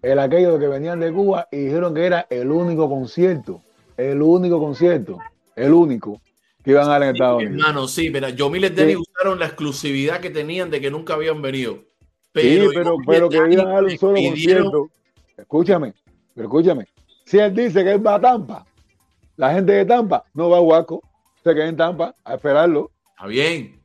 El 0.00 0.18
aquello 0.18 0.54
de 0.54 0.60
que 0.60 0.66
venían 0.66 1.00
de 1.00 1.12
Cuba 1.12 1.46
y 1.52 1.58
dijeron 1.58 1.92
que 1.94 2.06
era 2.06 2.26
el 2.30 2.50
único 2.50 2.88
concierto, 2.88 3.60
el 3.98 4.22
único 4.22 4.58
concierto, 4.58 5.18
el 5.56 5.74
único 5.74 6.22
que 6.64 6.70
iban 6.70 6.84
a 6.86 6.92
dar 6.92 7.02
en 7.02 7.08
Estados 7.10 7.42
Unidos. 7.42 7.56
Hermano, 7.60 7.86
sí, 7.86 8.08
mira, 8.08 8.30
Yomil 8.30 8.64
y 8.64 8.68
Sí. 8.68 8.74
Denny 8.74 8.96
usaron 8.96 9.38
la 9.38 9.44
exclusividad 9.44 10.20
que 10.20 10.30
tenían 10.30 10.70
de 10.70 10.80
que 10.80 10.90
nunca 10.90 11.12
habían 11.12 11.42
venido. 11.42 11.74
Sí, 12.34 12.66
pero, 12.74 12.96
pero 13.06 13.26
y 13.26 13.28
que 13.28 13.36
iban 13.52 13.66
a 13.68 13.72
dar 13.74 13.84
un 13.84 13.98
solo 13.98 14.14
pidieron- 14.14 14.70
concierto. 14.70 14.88
Escúchame, 15.36 15.92
pero 16.34 16.46
escúchame. 16.46 16.86
Si 17.26 17.38
él 17.38 17.54
dice 17.54 17.84
que 17.84 17.92
él 17.92 18.06
va 18.06 18.14
a 18.14 18.20
Tampa, 18.22 18.64
la 19.36 19.52
gente 19.52 19.72
de 19.72 19.84
Tampa 19.84 20.24
no 20.34 20.50
va 20.50 20.58
a 20.58 20.60
Huaco, 20.60 21.02
se 21.42 21.54
queda 21.54 21.68
en 21.68 21.76
Tampa 21.76 22.14
a 22.24 22.34
esperarlo. 22.34 22.90
Está 23.10 23.26
bien. 23.26 23.80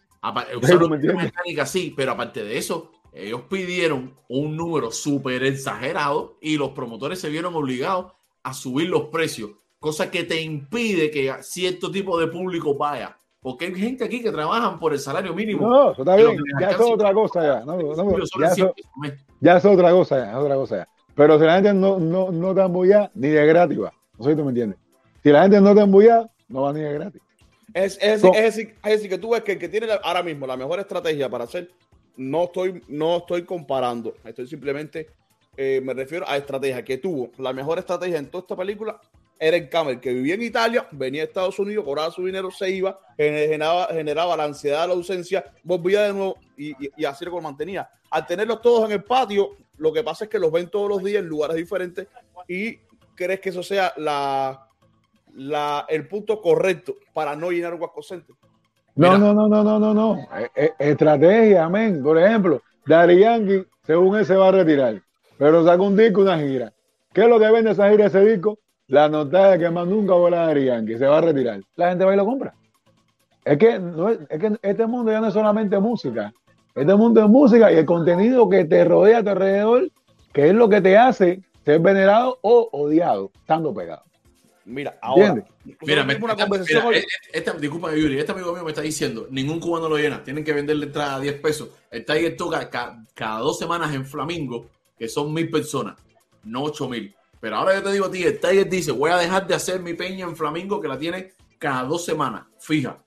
Usaron 0.61 0.91
mecánica, 1.17 1.65
sí, 1.65 1.93
pero 1.95 2.11
aparte 2.11 2.43
de 2.43 2.57
eso, 2.57 2.91
ellos 3.13 3.41
pidieron 3.49 4.15
un 4.27 4.55
número 4.55 4.91
súper 4.91 5.43
exagerado 5.43 6.37
y 6.41 6.57
los 6.57 6.71
promotores 6.71 7.19
se 7.19 7.29
vieron 7.29 7.55
obligados 7.55 8.13
a 8.43 8.53
subir 8.53 8.89
los 8.89 9.03
precios, 9.05 9.51
cosa 9.79 10.11
que 10.11 10.23
te 10.23 10.41
impide 10.41 11.11
que 11.11 11.33
cierto 11.41 11.91
tipo 11.91 12.19
de 12.19 12.27
público 12.27 12.75
vaya. 12.75 13.15
Porque 13.41 13.65
hay 13.65 13.75
gente 13.75 14.03
aquí 14.03 14.21
que 14.21 14.31
trabajan 14.31 14.79
por 14.79 14.91
el 14.91 14.99
salario 14.99 15.33
mínimo. 15.33 15.67
No, 15.67 15.91
eso 15.91 16.01
está 16.01 16.17
bien. 16.17 16.35
Ya 16.59 16.71
es 16.71 16.79
otra 16.79 17.13
cosa 17.13 17.41
ya. 17.41 17.65
No, 17.65 17.77
no, 17.77 17.95
ya, 17.95 18.17
las 18.37 18.51
eso, 18.51 18.55
100 18.55 18.73
pesos 18.73 18.91
al 18.95 19.01
mes. 19.01 19.25
ya 19.39 19.57
es 19.57 19.65
otra 19.65 19.91
cosa 19.91 20.17
ya, 20.17 20.31
es 20.31 20.37
otra 20.37 20.55
cosa 20.55 20.77
ya. 20.77 20.87
Pero 21.15 21.39
si 21.39 21.45
la 21.45 21.55
gente 21.55 21.73
no, 21.73 21.99
no, 21.99 22.31
no 22.31 22.53
te 22.53 22.61
embulla, 22.61 23.09
ni 23.15 23.29
de 23.29 23.45
gratis 23.45 23.81
va. 23.81 23.93
No 24.17 24.25
sé 24.25 24.31
si 24.31 24.37
tú 24.37 24.43
me 24.43 24.49
entiendes. 24.49 24.77
Si 25.29 25.33
la 25.33 25.43
gente 25.43 25.61
no 25.61 25.75
te 25.75 25.81
embulla, 25.81 26.27
no 26.47 26.63
va 26.63 26.73
ni 26.73 26.81
de 26.81 26.93
gratis. 26.93 27.21
Es, 27.73 27.99
es, 28.01 28.21
decir, 28.21 28.31
es, 28.35 28.43
decir, 28.55 28.75
es 28.83 28.91
decir, 28.91 29.09
que 29.09 29.17
tú 29.19 29.29
ves 29.29 29.43
que 29.43 29.51
el 29.53 29.59
que 29.59 29.69
tiene 29.69 29.87
ahora 30.03 30.23
mismo 30.23 30.47
la 30.47 30.57
mejor 30.57 30.79
estrategia 30.79 31.29
para 31.29 31.43
hacer, 31.43 31.69
no 32.17 32.45
estoy, 32.45 32.81
no 32.87 33.17
estoy 33.17 33.43
comparando, 33.45 34.15
estoy 34.25 34.47
simplemente, 34.47 35.07
eh, 35.55 35.79
me 35.83 35.93
refiero 35.93 36.27
a 36.27 36.35
estrategia 36.35 36.83
que 36.83 36.97
tuvo. 36.97 37.29
La 37.37 37.53
mejor 37.53 37.77
estrategia 37.77 38.17
en 38.17 38.25
toda 38.31 38.41
esta 38.41 38.55
película 38.55 38.99
era 39.37 39.55
el 39.55 39.69
Camel, 39.69 39.99
que 39.99 40.11
vivía 40.13 40.33
en 40.33 40.41
Italia, 40.41 40.87
venía 40.91 41.21
a 41.21 41.25
Estados 41.25 41.59
Unidos, 41.59 41.85
cobraba 41.85 42.09
su 42.11 42.25
dinero, 42.25 42.49
se 42.49 42.71
iba, 42.71 42.99
generaba, 43.15 43.85
generaba 43.91 44.35
la 44.35 44.45
ansiedad 44.45 44.87
la 44.87 44.93
ausencia, 44.95 45.45
volvía 45.63 46.01
de 46.01 46.13
nuevo 46.13 46.37
y, 46.57 46.71
y- 46.71 46.91
y 46.97 47.05
así 47.05 47.23
lo 47.23 47.39
mantenía. 47.39 47.87
Al 48.09 48.25
tenerlos 48.25 48.61
todos 48.61 48.85
en 48.89 48.93
el 48.93 49.03
patio, 49.03 49.51
lo 49.77 49.93
que 49.93 50.03
pasa 50.03 50.23
es 50.23 50.29
que 50.31 50.39
los 50.39 50.51
ven 50.51 50.69
todos 50.69 50.89
los 50.89 51.03
días 51.03 51.21
en 51.21 51.29
lugares 51.29 51.55
diferentes 51.55 52.07
y 52.47 52.77
crees 53.15 53.39
que 53.39 53.49
eso 53.49 53.61
sea 53.61 53.93
la, 53.97 54.67
la, 55.39 55.85
el 55.87 56.07
punto 56.07 56.41
correcto 56.41 56.95
para 57.13 57.35
no 57.35 57.49
llenar 57.49 57.73
un 57.73 57.81
Wasco 57.81 58.03
Center. 58.03 58.35
No, 58.95 59.17
no, 59.17 59.33
no, 59.33 59.47
no, 59.47 59.63
no, 59.63 59.79
no, 59.79 59.93
no. 59.93 60.17
Eh, 60.37 60.49
eh, 60.55 60.73
estrategia, 60.77 61.65
amén. 61.65 62.03
Por 62.03 62.17
ejemplo, 62.17 62.61
Yankee, 62.85 63.65
según 63.83 64.17
él 64.17 64.25
se 64.25 64.35
va 64.35 64.49
a 64.49 64.51
retirar, 64.51 65.01
pero 65.37 65.63
saca 65.63 65.81
un 65.81 65.95
disco, 65.95 66.21
una 66.21 66.37
gira. 66.37 66.73
¿Qué 67.13 67.21
es 67.21 67.29
lo 67.29 67.39
que 67.39 67.49
vende 67.49 67.71
esa 67.71 67.89
gira, 67.89 68.07
ese 68.07 68.23
disco? 68.25 68.59
La 68.87 69.07
nota 69.07 69.51
de 69.51 69.59
que 69.59 69.69
más 69.69 69.87
nunca 69.87 70.15
vuela 70.15 70.53
Yankee, 70.53 70.97
se 70.97 71.07
va 71.07 71.19
a 71.19 71.21
retirar. 71.21 71.61
La 71.75 71.89
gente 71.89 72.03
va 72.03 72.13
y 72.13 72.17
lo 72.17 72.25
compra. 72.25 72.53
Es 73.45 73.57
que, 73.57 73.79
no 73.79 74.09
es, 74.09 74.19
es 74.29 74.39
que 74.39 74.59
este 74.61 74.85
mundo 74.85 75.11
ya 75.11 75.21
no 75.21 75.27
es 75.27 75.33
solamente 75.33 75.79
música. 75.79 76.33
Este 76.75 76.95
mundo 76.95 77.21
es 77.21 77.29
música 77.29 77.71
y 77.71 77.77
el 77.77 77.85
contenido 77.85 78.49
que 78.49 78.65
te 78.65 78.83
rodea 78.83 79.19
a 79.19 79.23
tu 79.23 79.29
alrededor, 79.29 79.89
que 80.33 80.49
es 80.49 80.53
lo 80.53 80.67
que 80.67 80.81
te 80.81 80.97
hace 80.97 81.41
ser 81.63 81.79
venerado 81.79 82.37
o 82.41 82.69
odiado, 82.73 83.31
estando 83.39 83.73
pegado. 83.73 84.08
Mira, 84.69 84.99
ahora. 85.01 85.43
Mira, 85.81 86.03
me- 86.03 86.15
una 86.15 86.33
esta- 86.33 86.43
conversación 86.45 86.85
mira, 86.87 86.99
eh, 86.99 87.01
eh, 87.01 87.29
esta- 87.33 87.53
disculpa, 87.53 87.93
Yuri, 87.95 88.19
este 88.19 88.31
amigo 88.31 88.53
mío 88.53 88.63
me 88.63 88.69
está 88.69 88.81
diciendo, 88.81 89.27
ningún 89.31 89.59
cubano 89.59 89.89
lo 89.89 89.97
llena, 89.97 90.23
tienen 90.23 90.43
que 90.43 90.53
venderle 90.53 90.85
entrada 90.85 91.15
a 91.15 91.19
10 91.19 91.39
pesos. 91.41 91.69
El 91.89 92.05
Tiger 92.05 92.37
toca 92.37 92.69
ca- 92.69 93.03
cada 93.15 93.39
dos 93.39 93.57
semanas 93.57 93.93
en 93.95 94.05
Flamingo, 94.05 94.67
que 94.97 95.07
son 95.07 95.33
mil 95.33 95.49
personas. 95.49 95.95
no 96.43 96.63
8 96.63 96.87
mil. 96.87 97.13
Pero 97.41 97.57
ahora 97.57 97.75
yo 97.75 97.83
te 97.83 97.91
digo 97.91 98.05
a 98.05 98.11
ti, 98.11 98.23
el 98.23 98.39
Tiger 98.39 98.69
dice, 98.69 98.91
voy 98.93 99.11
a 99.11 99.17
dejar 99.17 99.45
de 99.45 99.53
hacer 99.55 99.81
mi 99.81 99.93
peña 99.93 100.25
en 100.25 100.35
Flamingo 100.37 100.79
que 100.79 100.87
la 100.87 100.97
tiene 100.97 101.33
cada 101.57 101.83
dos 101.83 102.05
semanas, 102.05 102.45
fija, 102.59 102.97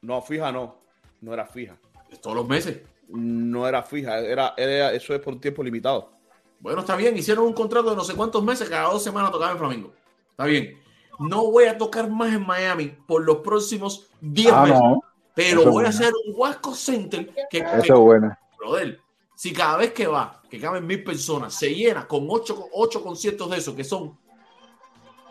No, 0.00 0.22
fija 0.22 0.50
no. 0.52 0.78
No 1.20 1.34
era 1.34 1.44
fija. 1.46 1.76
todos 2.22 2.34
los 2.36 2.48
meses. 2.48 2.78
No 3.08 3.66
era 3.68 3.82
fija. 3.82 4.18
Era, 4.20 4.54
era, 4.56 4.92
eso 4.92 5.12
es 5.14 5.20
por 5.20 5.34
un 5.34 5.40
tiempo 5.40 5.62
limitado. 5.62 6.12
Bueno, 6.60 6.80
está 6.80 6.96
bien, 6.96 7.16
hicieron 7.16 7.44
un 7.44 7.52
contrato 7.52 7.90
de 7.90 7.96
no 7.96 8.04
sé 8.04 8.14
cuántos 8.14 8.42
meses, 8.42 8.68
cada 8.68 8.90
dos 8.90 9.02
semanas 9.02 9.30
tocaba 9.30 9.52
en 9.52 9.58
Flamingo. 9.58 9.92
Está 10.30 10.44
bien. 10.46 10.78
No 11.18 11.50
voy 11.50 11.64
a 11.64 11.76
tocar 11.76 12.08
más 12.10 12.32
en 12.32 12.46
Miami 12.46 12.96
por 13.06 13.24
los 13.24 13.38
próximos 13.38 14.08
10 14.20 14.52
Ah, 14.52 14.62
meses. 14.62 14.80
no. 14.80 15.00
Pero 15.34 15.60
Eso 15.60 15.68
es 15.68 15.74
voy 15.74 15.84
a 15.84 15.88
hacer 15.88 16.12
un 16.26 16.34
Huasco 16.36 16.74
Center 16.74 17.30
que, 17.50 17.58
Eso 17.58 17.80
que- 17.82 17.92
es 17.92 17.98
bueno. 17.98 18.36
brother, 18.58 18.98
si 19.36 19.52
cada 19.52 19.76
vez 19.76 19.92
que 19.92 20.06
va, 20.06 20.42
que 20.50 20.58
caben 20.60 20.84
mil 20.86 21.04
personas, 21.04 21.54
se 21.54 21.72
llena 21.74 22.06
con 22.08 22.26
ocho, 22.28 22.66
ocho 22.72 23.02
conciertos 23.02 23.48
de 23.50 23.58
esos, 23.58 23.74
que 23.74 23.84
son 23.84 24.18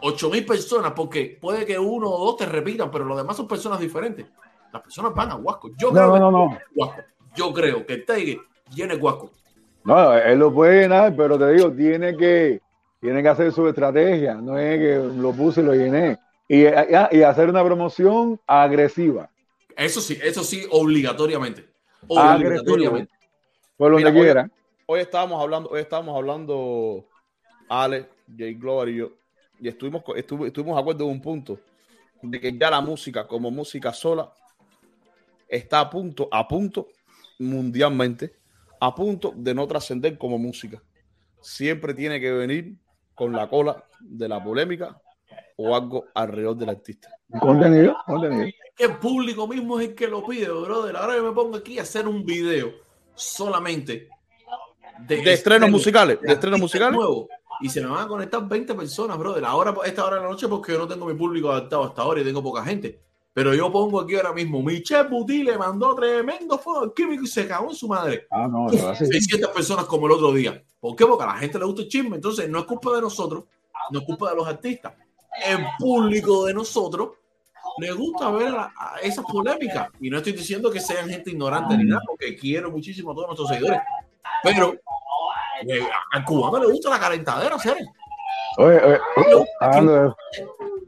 ocho 0.01 0.29
mil 0.29 0.45
personas, 0.45 0.93
porque 0.95 1.38
puede 1.41 1.65
que 1.65 1.77
uno 1.77 2.09
o 2.09 2.25
dos 2.25 2.38
te 2.38 2.45
repitan, 2.45 2.89
pero 2.91 3.03
los 3.05 3.17
demás 3.17 3.35
son 3.35 3.47
personas 3.47 3.79
diferentes. 3.79 4.25
Las 4.71 4.81
personas 4.81 5.13
van 5.13 5.31
a 5.31 5.35
Huasco. 5.35 5.69
Yo 5.77 5.88
No, 5.91 5.93
creo 5.93 6.31
no, 6.31 6.49
que 6.51 6.59
no. 6.75 6.91
Yo 7.35 7.53
creo 7.53 7.85
que 7.85 7.93
el 7.93 8.05
Tiger 8.05 8.39
llene 8.73 8.95
Huasco. 8.95 9.31
No, 9.83 10.13
él 10.13 10.39
lo 10.39 10.53
puede 10.53 10.81
llenar, 10.81 11.15
pero 11.15 11.38
te 11.38 11.51
digo, 11.53 11.71
tiene 11.71 12.15
que, 12.17 12.61
tiene 12.99 13.21
que 13.21 13.29
hacer 13.29 13.51
su 13.51 13.67
estrategia. 13.67 14.35
No 14.35 14.57
es 14.57 14.77
que 14.79 15.17
lo 15.19 15.33
puse 15.33 15.61
y 15.61 15.63
lo 15.63 15.73
llené. 15.73 16.17
Y, 16.47 16.61
y 16.63 17.21
hacer 17.23 17.49
una 17.49 17.63
promoción 17.63 18.39
agresiva. 18.47 19.29
Eso 19.75 20.01
sí, 20.01 20.17
eso 20.21 20.43
sí, 20.43 20.65
obligatoriamente. 20.71 21.67
Obligatoriamente. 22.07 23.11
Por 23.75 23.91
donde 23.91 24.11
Mira, 24.11 24.23
quiera. 24.23 24.51
Hoy 24.85 25.01
estábamos 25.01 25.41
hablando, 25.41 25.69
hoy 25.69 25.81
estábamos 25.81 26.15
hablando 26.15 27.05
Ale, 27.67 28.07
Jay 28.37 28.53
Glover 28.53 28.89
y 28.89 28.95
yo, 28.97 29.11
y 29.59 29.67
estuvimos, 29.67 30.01
estuvo- 30.15 30.45
estuvimos 30.45 30.75
de 30.77 30.81
acuerdo 30.81 31.03
en 31.03 31.11
un 31.11 31.21
punto 31.21 31.59
de 32.21 32.39
que 32.39 32.57
ya 32.57 32.71
la 32.71 32.79
música 32.79 33.27
como 33.27 33.51
música 33.51 33.91
sola 33.91 34.31
está 35.49 35.81
a 35.81 35.89
punto, 35.89 36.29
a 36.31 36.47
punto 36.47 36.87
mundialmente, 37.37 38.33
a 38.79 38.95
punto 38.95 39.33
de 39.35 39.53
no 39.53 39.67
trascender 39.67 40.17
como 40.17 40.37
música. 40.37 40.81
Siempre 41.41 41.93
tiene 41.93 42.19
que 42.21 42.31
venir 42.31 42.75
con 43.18 43.34
la 43.34 43.49
cola 43.49 43.84
de 43.99 44.30
la 44.30 44.41
polémica 44.43 45.01
o 45.57 45.76
algo 45.76 46.05
alrededor 46.13 46.55
del 46.55 46.70
artista. 46.70 47.09
Contenido, 47.39 47.97
contenido. 48.05 48.47
El 48.78 48.97
público 48.97 49.47
mismo 49.47 49.80
es 49.80 49.89
el 49.89 49.95
que 49.95 50.07
lo 50.07 50.24
pide, 50.24 50.47
brother. 50.47 50.95
Ahora 50.95 51.15
yo 51.15 51.24
me 51.24 51.32
pongo 51.32 51.57
aquí 51.57 51.80
a 51.80 51.82
hacer 51.82 52.07
un 52.07 52.24
video 52.24 52.72
solamente 53.15 54.07
De 54.99 55.34
estrenos 55.34 55.72
musicales, 55.72 56.22
de 56.22 56.32
estrenos 56.32 56.59
artistas 56.59 56.61
musicales. 56.61 56.95
nuevos. 56.95 57.28
Y 57.59 57.70
se 57.70 57.82
me 57.82 57.88
van 57.88 58.05
a 58.05 58.07
conectar 58.07 58.47
20 58.47 58.76
personas, 58.76 59.18
brother. 59.18 59.43
Ahora, 59.45 59.74
a 59.84 59.88
esta 59.88 60.05
hora 60.05 60.18
de 60.18 60.22
la 60.22 60.30
noche, 60.30 60.47
porque 60.47 60.74
yo 60.74 60.78
no 60.78 60.88
tengo 60.88 61.07
mi 61.07 61.15
público 61.15 61.49
adaptado 61.51 61.86
hasta 61.86 62.03
ahora 62.03 62.22
y 62.22 62.24
tengo 62.24 62.43
poca 62.43 62.63
gente. 62.63 63.01
Pero 63.38 63.53
yo 63.53 63.71
pongo 63.71 64.01
aquí 64.01 64.15
ahora 64.15 64.33
mismo, 64.33 64.63
Michelle 64.63 65.07
Buti 65.07 65.43
le 65.43 65.59
mandó 65.59 65.93
tremendo 65.93 66.57
fuego 66.57 66.91
químico 66.91 67.23
y 67.23 67.27
se 67.27 67.47
cagó 67.47 67.69
en 67.69 67.75
su 67.75 67.88
madre. 67.88 68.25
Ah, 68.31 68.47
no, 68.47 68.65
así. 68.65 69.05
600 69.05 69.51
personas 69.51 69.86
como 69.86 70.07
el 70.07 70.13
otro 70.13 70.33
día. 70.33 70.59
¿Por 70.79 70.95
qué? 70.95 71.05
Porque 71.05 71.24
a 71.24 71.28
la 71.28 71.33
gente 71.33 71.59
le 71.59 71.66
gusta 71.66 71.83
el 71.83 71.87
chisme. 71.87 72.16
Entonces, 72.16 72.49
no 72.49 72.57
es 72.57 72.66
culpa 72.66 72.95
de 72.95 73.01
nosotros, 73.01 73.43
no 73.91 73.99
es 73.99 74.05
culpa 74.07 74.32
de 74.32 74.37
los 74.37 74.47
artistas. 74.47 74.95
El 75.45 75.59
público 75.78 76.47
de 76.47 76.55
nosotros 76.55 77.12
le 77.78 77.91
gusta 77.91 78.32
ver 78.32 78.55
a, 78.55 78.74
a 78.75 78.97
esas 79.03 79.24
polémicas. 79.24 79.89
Y 80.01 80.09
no 80.09 80.17
estoy 80.17 80.33
diciendo 80.33 80.71
que 80.71 80.79
sean 80.79 81.07
gente 81.07 81.29
ignorante 81.29 81.78
ni 81.78 81.83
nada, 81.83 82.01
porque 82.07 82.36
quiero 82.36 82.71
muchísimo 82.71 83.12
a 83.12 83.13
todos 83.13 83.28
nuestros 83.28 83.49
seguidores. 83.49 83.82
Pero 84.41 84.74
eh, 85.62 85.87
al 86.12 86.25
cubano 86.25 86.57
le 86.57 86.71
gusta 86.71 86.89
la 86.89 86.99
calentadera, 86.99 87.59
¿serio? 87.59 87.86
Oye, 88.58 88.78
oye, 88.78 89.00
de 89.82 90.08
eso. 90.08 90.17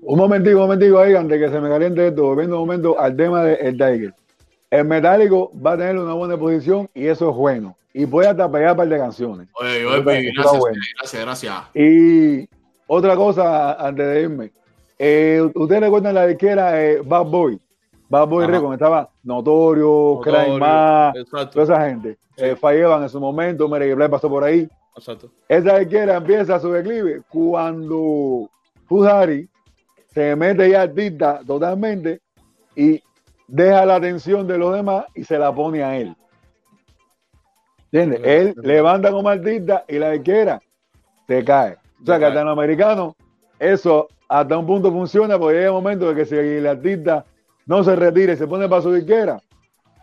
Un 0.02 0.18
momentico, 0.18 0.56
un 0.58 0.64
momentico 0.64 1.00
ahí, 1.00 1.14
antes 1.14 1.40
que 1.40 1.50
se 1.50 1.60
me 1.60 1.70
caliente 1.70 2.08
esto, 2.08 2.24
volviendo 2.24 2.56
un 2.56 2.68
momento 2.68 3.00
al 3.00 3.16
tema 3.16 3.44
del 3.44 3.78
Tiger. 3.78 4.14
El 4.72 4.86
metálico 4.86 5.52
va 5.66 5.74
a 5.74 5.78
tener 5.78 5.98
una 5.98 6.14
buena 6.14 6.38
posición 6.38 6.90
y 6.94 7.08
eso 7.08 7.30
es 7.30 7.36
bueno. 7.36 7.76
Y 7.94 8.06
puede 8.06 8.28
hasta 8.28 8.52
pegar 8.52 8.72
un 8.72 8.78
par 8.78 8.88
de 8.88 8.98
canciones. 8.98 9.48
Oye, 9.54 9.86
oye, 9.86 10.32
gracias, 10.34 10.60
bueno. 10.60 10.78
gracias, 10.98 11.22
gracias. 11.24 11.56
Y 11.74 12.48
otra 12.88 13.16
cosa 13.16 13.74
antes 13.74 14.06
de 14.08 14.22
irme. 14.22 14.52
Eh, 14.98 15.50
¿Ustedes 15.56 15.82
recuerdan 15.82 16.16
la 16.16 16.28
disquera 16.28 16.84
eh, 16.84 17.02
Bad 17.04 17.26
Boy? 17.26 17.60
Bad 18.10 18.27
Boy 18.27 18.44
Ajá. 18.44 18.53
Records, 18.53 18.73
estaba 18.73 19.10
Notorio, 19.23 20.19
exacto. 20.26 21.49
toda 21.49 21.64
esa 21.64 21.88
gente. 21.88 22.18
Eh, 22.38 22.56
Falleban 22.56 23.03
en 23.03 23.10
su 23.10 23.19
momento, 23.19 23.69
Mary 23.69 23.94
Black 23.94 24.10
pasó 24.10 24.27
por 24.30 24.44
ahí. 24.44 24.68
Exacto. 24.95 25.30
Esa 25.48 25.77
disquera 25.77 26.15
empieza 26.15 26.60
su 26.60 26.72
declive 26.72 27.22
cuando 27.30 28.49
Fujari 28.88 29.48
se 30.07 30.36
mete 30.36 30.69
ya 30.72 30.81
artista 30.81 31.41
totalmente 31.45 32.22
y 32.76 33.02
deja 33.48 33.86
la 33.86 33.95
atención 33.95 34.48
de 34.48 34.57
los 34.57 34.73
demás 34.73 35.06
y 35.14 35.23
se 35.23 35.38
la 35.38 35.53
pone 35.53 35.84
a 35.84 35.95
él. 35.98 36.15
¿Entiendes? 37.91 38.22
Él 38.23 38.56
levanta 38.64 39.11
como 39.11 39.30
artista 39.30 39.86
y 39.88 39.99
la 39.99 40.11
disquera 40.11 40.60
se 41.27 41.44
cae. 41.44 41.77
O 42.02 42.06
sea 42.06 42.18
que 42.18 42.26
americanos 42.26 43.15
eso 43.60 44.07
hasta 44.27 44.57
un 44.57 44.65
punto 44.65 44.91
funciona 44.91 45.38
porque 45.38 45.57
llega 45.57 45.72
un 45.72 45.84
momento 45.84 46.07
de 46.10 46.15
que 46.15 46.26
si 46.26 46.36
el 46.36 46.65
artista 46.65 47.26
no 47.70 47.84
se 47.84 47.96
retira 47.96 48.36
se 48.36 48.48
pone 48.48 48.68
para 48.68 48.82
su 48.82 48.91
disquera, 48.91 49.40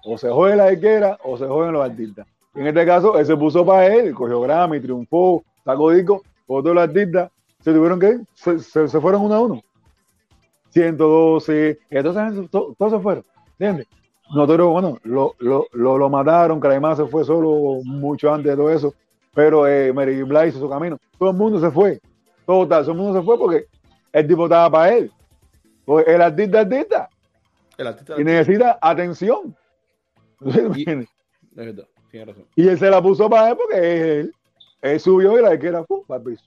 o 0.05 0.17
se 0.17 0.31
jode 0.31 0.55
la 0.55 0.69
disquera 0.69 1.19
o 1.25 1.37
se 1.37 1.47
joden 1.47 1.73
los 1.73 1.85
artistas. 1.85 2.25
En 2.55 2.65
este 2.69 2.87
caso, 2.87 3.19
él 3.19 3.27
se 3.27 3.37
puso 3.37 3.67
para 3.67 3.87
él, 3.93 4.15
cogió 4.15 4.41
Grammy, 4.41 4.79
triunfó, 4.81 5.43
sacó 5.65 5.91
disco, 5.91 6.23
todos 6.47 6.65
los 6.65 6.79
artistas 6.85 7.29
se 7.61 7.73
tuvieron 7.73 7.99
que 7.99 8.09
ir, 8.11 8.21
se, 8.35 8.61
se- 8.61 9.01
fueron 9.01 9.23
uno 9.23 9.35
a 9.35 9.41
uno. 9.41 9.61
112, 10.71 11.79
y 11.91 11.97
entonces 11.97 12.51
to- 12.51 12.75
todos 12.79 12.93
se 12.93 13.01
fueron, 13.01 13.25
¿entiendes? 13.59 13.87
Notorio, 14.33 14.69
bueno, 14.69 14.99
lo, 15.03 15.35
lo, 15.39 15.67
lo, 15.73 15.99
lo 15.99 16.09
mataron, 16.09 16.61
Kraimá 16.61 16.95
se 16.95 17.07
fue 17.07 17.25
solo 17.25 17.81
mucho 17.85 18.33
antes 18.33 18.53
de 18.53 18.57
todo 18.57 18.71
eso, 18.71 18.95
pero 19.35 19.67
eh, 19.67 19.93
Mary 19.93 20.23
hizo 20.49 20.61
su 20.61 20.69
camino. 20.69 20.99
Todo 21.19 21.31
el 21.31 21.37
mundo 21.37 21.61
se 21.61 21.71
fue, 21.71 22.01
total, 22.47 22.83
todo 22.83 22.93
el 22.93 22.99
mundo 22.99 23.19
se 23.21 23.25
fue 23.25 23.37
porque 23.39 23.67
el 24.13 24.27
tipo 24.27 24.45
estaba 24.45 24.71
para 24.71 24.95
él. 24.95 25.11
Porque 25.85 26.13
el 26.15 26.23
artista 26.23 26.61
artista 26.61 27.09
El 27.79 27.87
artista 27.87 28.15
y 28.19 28.25
necesita 28.25 28.79
atención. 28.81 29.57
¿Me 30.41 30.53
entiendes? 30.61 31.09
es 31.51 31.57
verdad, 31.57 31.85
tiene 32.11 32.27
razón. 32.27 32.45
Y 32.55 32.69
él 32.69 32.79
se 32.79 32.91
la 32.91 33.03
puso 33.03 33.29
para 33.31 33.51
él 33.51 33.57
porque 33.57 34.21
él. 34.21 34.33
Él 34.83 35.01
subió 35.01 35.39
y 35.39 35.43
la 35.43 35.59
que 35.59 35.67
era 35.69 35.83
para 36.07 36.19
el 36.21 36.27
piso. 36.27 36.45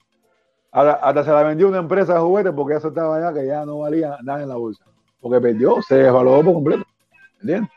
Hasta, 0.72 0.94
hasta 0.94 1.24
se 1.24 1.32
la 1.32 1.44
vendió 1.44 1.68
una 1.68 1.80
empresa 1.80 2.14
de 2.14 2.20
juguetes 2.20 2.54
porque 2.56 2.80
ya 2.80 2.88
estaba 2.88 3.18
allá 3.18 3.34
que 3.34 3.46
ya 3.48 3.66
no 3.66 3.80
valía 3.80 4.18
nada 4.24 4.44
en 4.44 4.50
la 4.50 4.56
bolsa. 4.56 4.86
Porque 5.20 5.42
perdió, 5.42 5.82
se 5.82 5.96
desvaloró 5.96 6.44
por 6.44 6.54
completo. 6.54 6.84
¿Entiendes? 7.42 7.70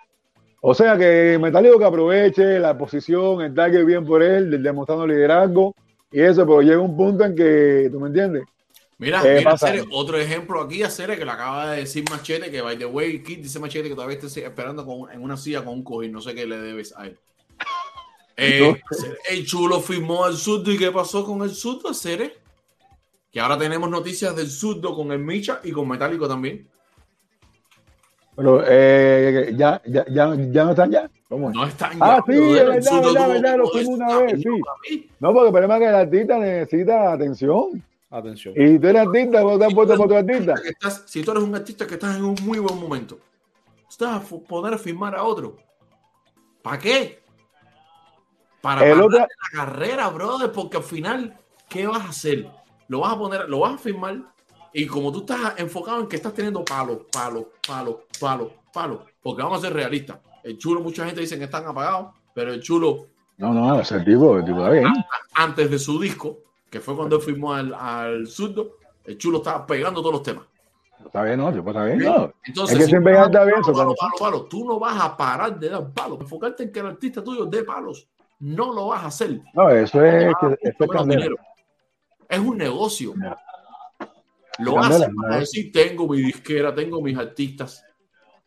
O 0.60 0.74
sea 0.74 0.96
que 0.96 1.38
Metálico 1.40 1.78
que 1.78 1.84
aproveche 1.84 2.58
la 2.60 2.76
posición, 2.78 3.40
el 3.40 3.54
target 3.54 3.84
bien 3.84 4.04
por 4.04 4.22
él, 4.22 4.50
de- 4.50 4.58
demostrando 4.58 5.06
liderazgo 5.06 5.74
y 6.12 6.20
eso, 6.20 6.46
pero 6.46 6.60
llega 6.62 6.78
un 6.80 6.96
punto 6.96 7.24
en 7.24 7.34
que, 7.34 7.88
¿tú 7.90 7.98
me 7.98 8.08
entiendes? 8.08 8.44
Mira, 9.02 9.20
mira. 9.24 9.58
Cere, 9.58 9.82
otro 9.90 10.16
ejemplo 10.16 10.60
aquí 10.62 10.82
a 10.84 10.88
Cere 10.88 11.18
que 11.18 11.24
le 11.24 11.30
acaba 11.32 11.72
de 11.72 11.78
decir 11.80 12.04
Machete, 12.08 12.50
que 12.52 12.60
by 12.62 12.78
the 12.78 12.86
way, 12.86 13.20
Kid 13.22 13.40
dice 13.40 13.58
Machete 13.58 13.88
que 13.88 13.94
todavía 13.96 14.16
está 14.16 14.40
esperando 14.40 14.86
con- 14.86 15.10
en 15.10 15.20
una 15.22 15.36
silla 15.36 15.64
con 15.64 15.74
un 15.74 15.82
cojín, 15.82 16.12
no 16.12 16.20
sé 16.20 16.34
qué 16.36 16.46
le 16.46 16.56
debes 16.58 16.96
a 16.96 17.06
él. 17.06 17.18
Eh, 18.36 18.74
el 19.28 19.44
chulo 19.46 19.80
firmó 19.80 20.24
al 20.24 20.36
surdo 20.36 20.70
y 20.72 20.78
qué 20.78 20.90
pasó 20.90 21.24
con 21.24 21.42
el 21.42 21.50
surdo, 21.50 21.92
Cere? 21.92 22.36
Que 23.32 23.40
ahora 23.40 23.58
tenemos 23.58 23.90
noticias 23.90 24.36
del 24.36 24.48
surdo 24.48 24.94
con 24.94 25.10
el 25.10 25.18
Micha 25.18 25.60
y 25.64 25.72
con 25.72 25.88
Metálico 25.88 26.28
también. 26.28 26.68
Pero 28.36 28.62
eh, 28.66 29.52
ya, 29.56 29.82
ya, 29.84 30.04
ya, 30.08 30.34
ya 30.36 30.64
no 30.64 30.70
están 30.70 30.90
ya. 30.90 31.10
¿Cómo 31.28 31.50
es? 31.50 31.54
No 31.56 31.66
están 31.66 31.98
Ah, 32.00 32.22
ya, 32.26 32.32
sí, 32.32 32.38
brother, 32.38 32.56
es 32.78 32.84
verdad, 32.84 33.02
verdad, 33.02 33.28
verdad, 33.28 33.56
lo 33.58 33.68
fuimos 33.68 33.94
una 33.98 34.18
vez, 34.20 34.40
sí. 34.40 35.08
No, 35.20 35.32
porque 35.32 35.46
el 35.48 35.52
problema 35.52 35.74
es 35.76 35.80
que 35.80 35.88
el 35.88 35.94
artista 35.94 36.38
necesita 36.38 37.12
atención. 37.12 37.82
Atención. 38.12 38.52
Y 38.56 38.78
tú 38.78 38.86
eres 38.88 39.06
artista, 39.06 39.42
vos 39.42 39.58
te 39.58 39.64
has 39.64 39.74
puesto 39.74 39.96
por 39.96 40.08
tu 40.08 40.14
artista. 40.14 40.54
que 40.62 40.68
estás- 40.68 41.02
si 41.06 41.22
tú 41.22 41.30
eres 41.30 41.42
un 41.42 41.54
artista 41.54 41.86
que 41.86 41.94
estás 41.94 42.16
en 42.16 42.24
un 42.24 42.36
muy 42.42 42.58
buen 42.58 42.78
momento, 42.78 43.18
tú 43.96 44.04
vas 44.04 44.22
a 44.70 44.74
a 44.74 44.78
firmar 44.78 45.14
a 45.16 45.22
otro. 45.24 45.56
¿Para 46.62 46.78
qué? 46.78 47.22
Para 48.60 48.84
El 48.84 48.92
parar 48.92 49.04
otro- 49.06 49.18
la 49.18 49.28
carrera, 49.64 50.08
brother, 50.10 50.52
porque 50.52 50.76
al 50.76 50.82
final, 50.82 51.36
¿qué 51.68 51.86
vas 51.86 52.02
a 52.02 52.08
hacer? 52.10 52.48
Lo 52.88 53.00
vas 53.00 53.14
a 53.14 53.18
poner, 53.18 53.48
lo 53.48 53.60
vas 53.60 53.74
a 53.74 53.78
firmar 53.78 54.18
y 54.74 54.86
como 54.86 55.10
tú 55.10 55.20
estás 55.20 55.54
enfocado 55.58 56.00
en 56.02 56.06
que 56.06 56.16
estás 56.16 56.34
teniendo 56.34 56.64
palos, 56.64 56.98
palos, 57.10 57.46
palos, 57.66 57.96
palos, 58.20 58.52
palos, 58.72 59.00
porque 59.22 59.42
vamos 59.42 59.58
a 59.58 59.62
ser 59.62 59.72
realistas. 59.72 60.18
El 60.44 60.58
chulo, 60.58 60.80
mucha 60.80 61.04
gente 61.06 61.20
dice 61.22 61.38
que 61.38 61.44
están 61.44 61.66
apagados, 61.66 62.14
pero 62.34 62.52
el 62.52 62.60
chulo 62.62 63.06
No, 63.38 63.52
no, 63.54 63.80
ese 63.80 63.98
tipo, 64.00 64.36
el 64.36 64.44
tipo 64.44 64.58
está 64.58 64.70
bien. 64.70 64.84
antes 65.34 65.70
de 65.70 65.78
su 65.78 65.98
disco, 65.98 66.38
que 66.72 66.80
fue 66.80 66.96
cuando 66.96 67.20
firmó 67.20 67.52
al, 67.52 67.74
al 67.74 68.26
zurdo, 68.26 68.78
el 69.04 69.18
chulo 69.18 69.38
estaba 69.38 69.66
pegando 69.66 70.00
todos 70.00 70.14
los 70.14 70.22
temas. 70.22 70.46
Está 71.04 71.22
bien, 71.22 71.38
no, 71.38 71.52
tipo 71.52 71.68
está 71.68 71.84
bien. 71.84 71.98
No. 71.98 72.32
Entonces, 72.46 72.72
es 72.72 72.78
que 72.78 72.84
si 72.84 72.90
siempre 72.92 73.12
vas 73.12 73.26
está 73.26 73.44
bien. 73.44 73.60
palo, 73.60 73.74
palo, 73.74 73.94
palo, 73.94 74.12
palo, 74.18 74.44
tú 74.44 74.64
no 74.64 74.80
vas 74.80 74.98
a 74.98 75.14
parar 75.14 75.58
de 75.58 75.68
dar 75.68 75.92
palos. 75.92 76.20
Enfocarte 76.22 76.62
en 76.62 76.72
que 76.72 76.80
el 76.80 76.86
artista 76.86 77.22
tuyo 77.22 77.44
dé 77.44 77.62
palos. 77.62 78.08
No 78.38 78.72
lo 78.72 78.86
vas 78.86 79.04
a 79.04 79.06
hacer. 79.08 79.38
No, 79.52 79.68
eso 79.68 80.02
es, 80.02 80.34
que, 80.40 80.46
eso 80.62 80.84
es. 80.84 81.28
Es 82.30 82.38
un 82.38 82.56
negocio. 82.56 83.12
Lo 84.58 84.78
hacen 84.78 85.14
para 85.14 85.40
decir, 85.40 85.70
tengo 85.72 86.08
mi 86.08 86.22
disquera, 86.22 86.74
tengo 86.74 87.02
mis 87.02 87.18
artistas. 87.18 87.84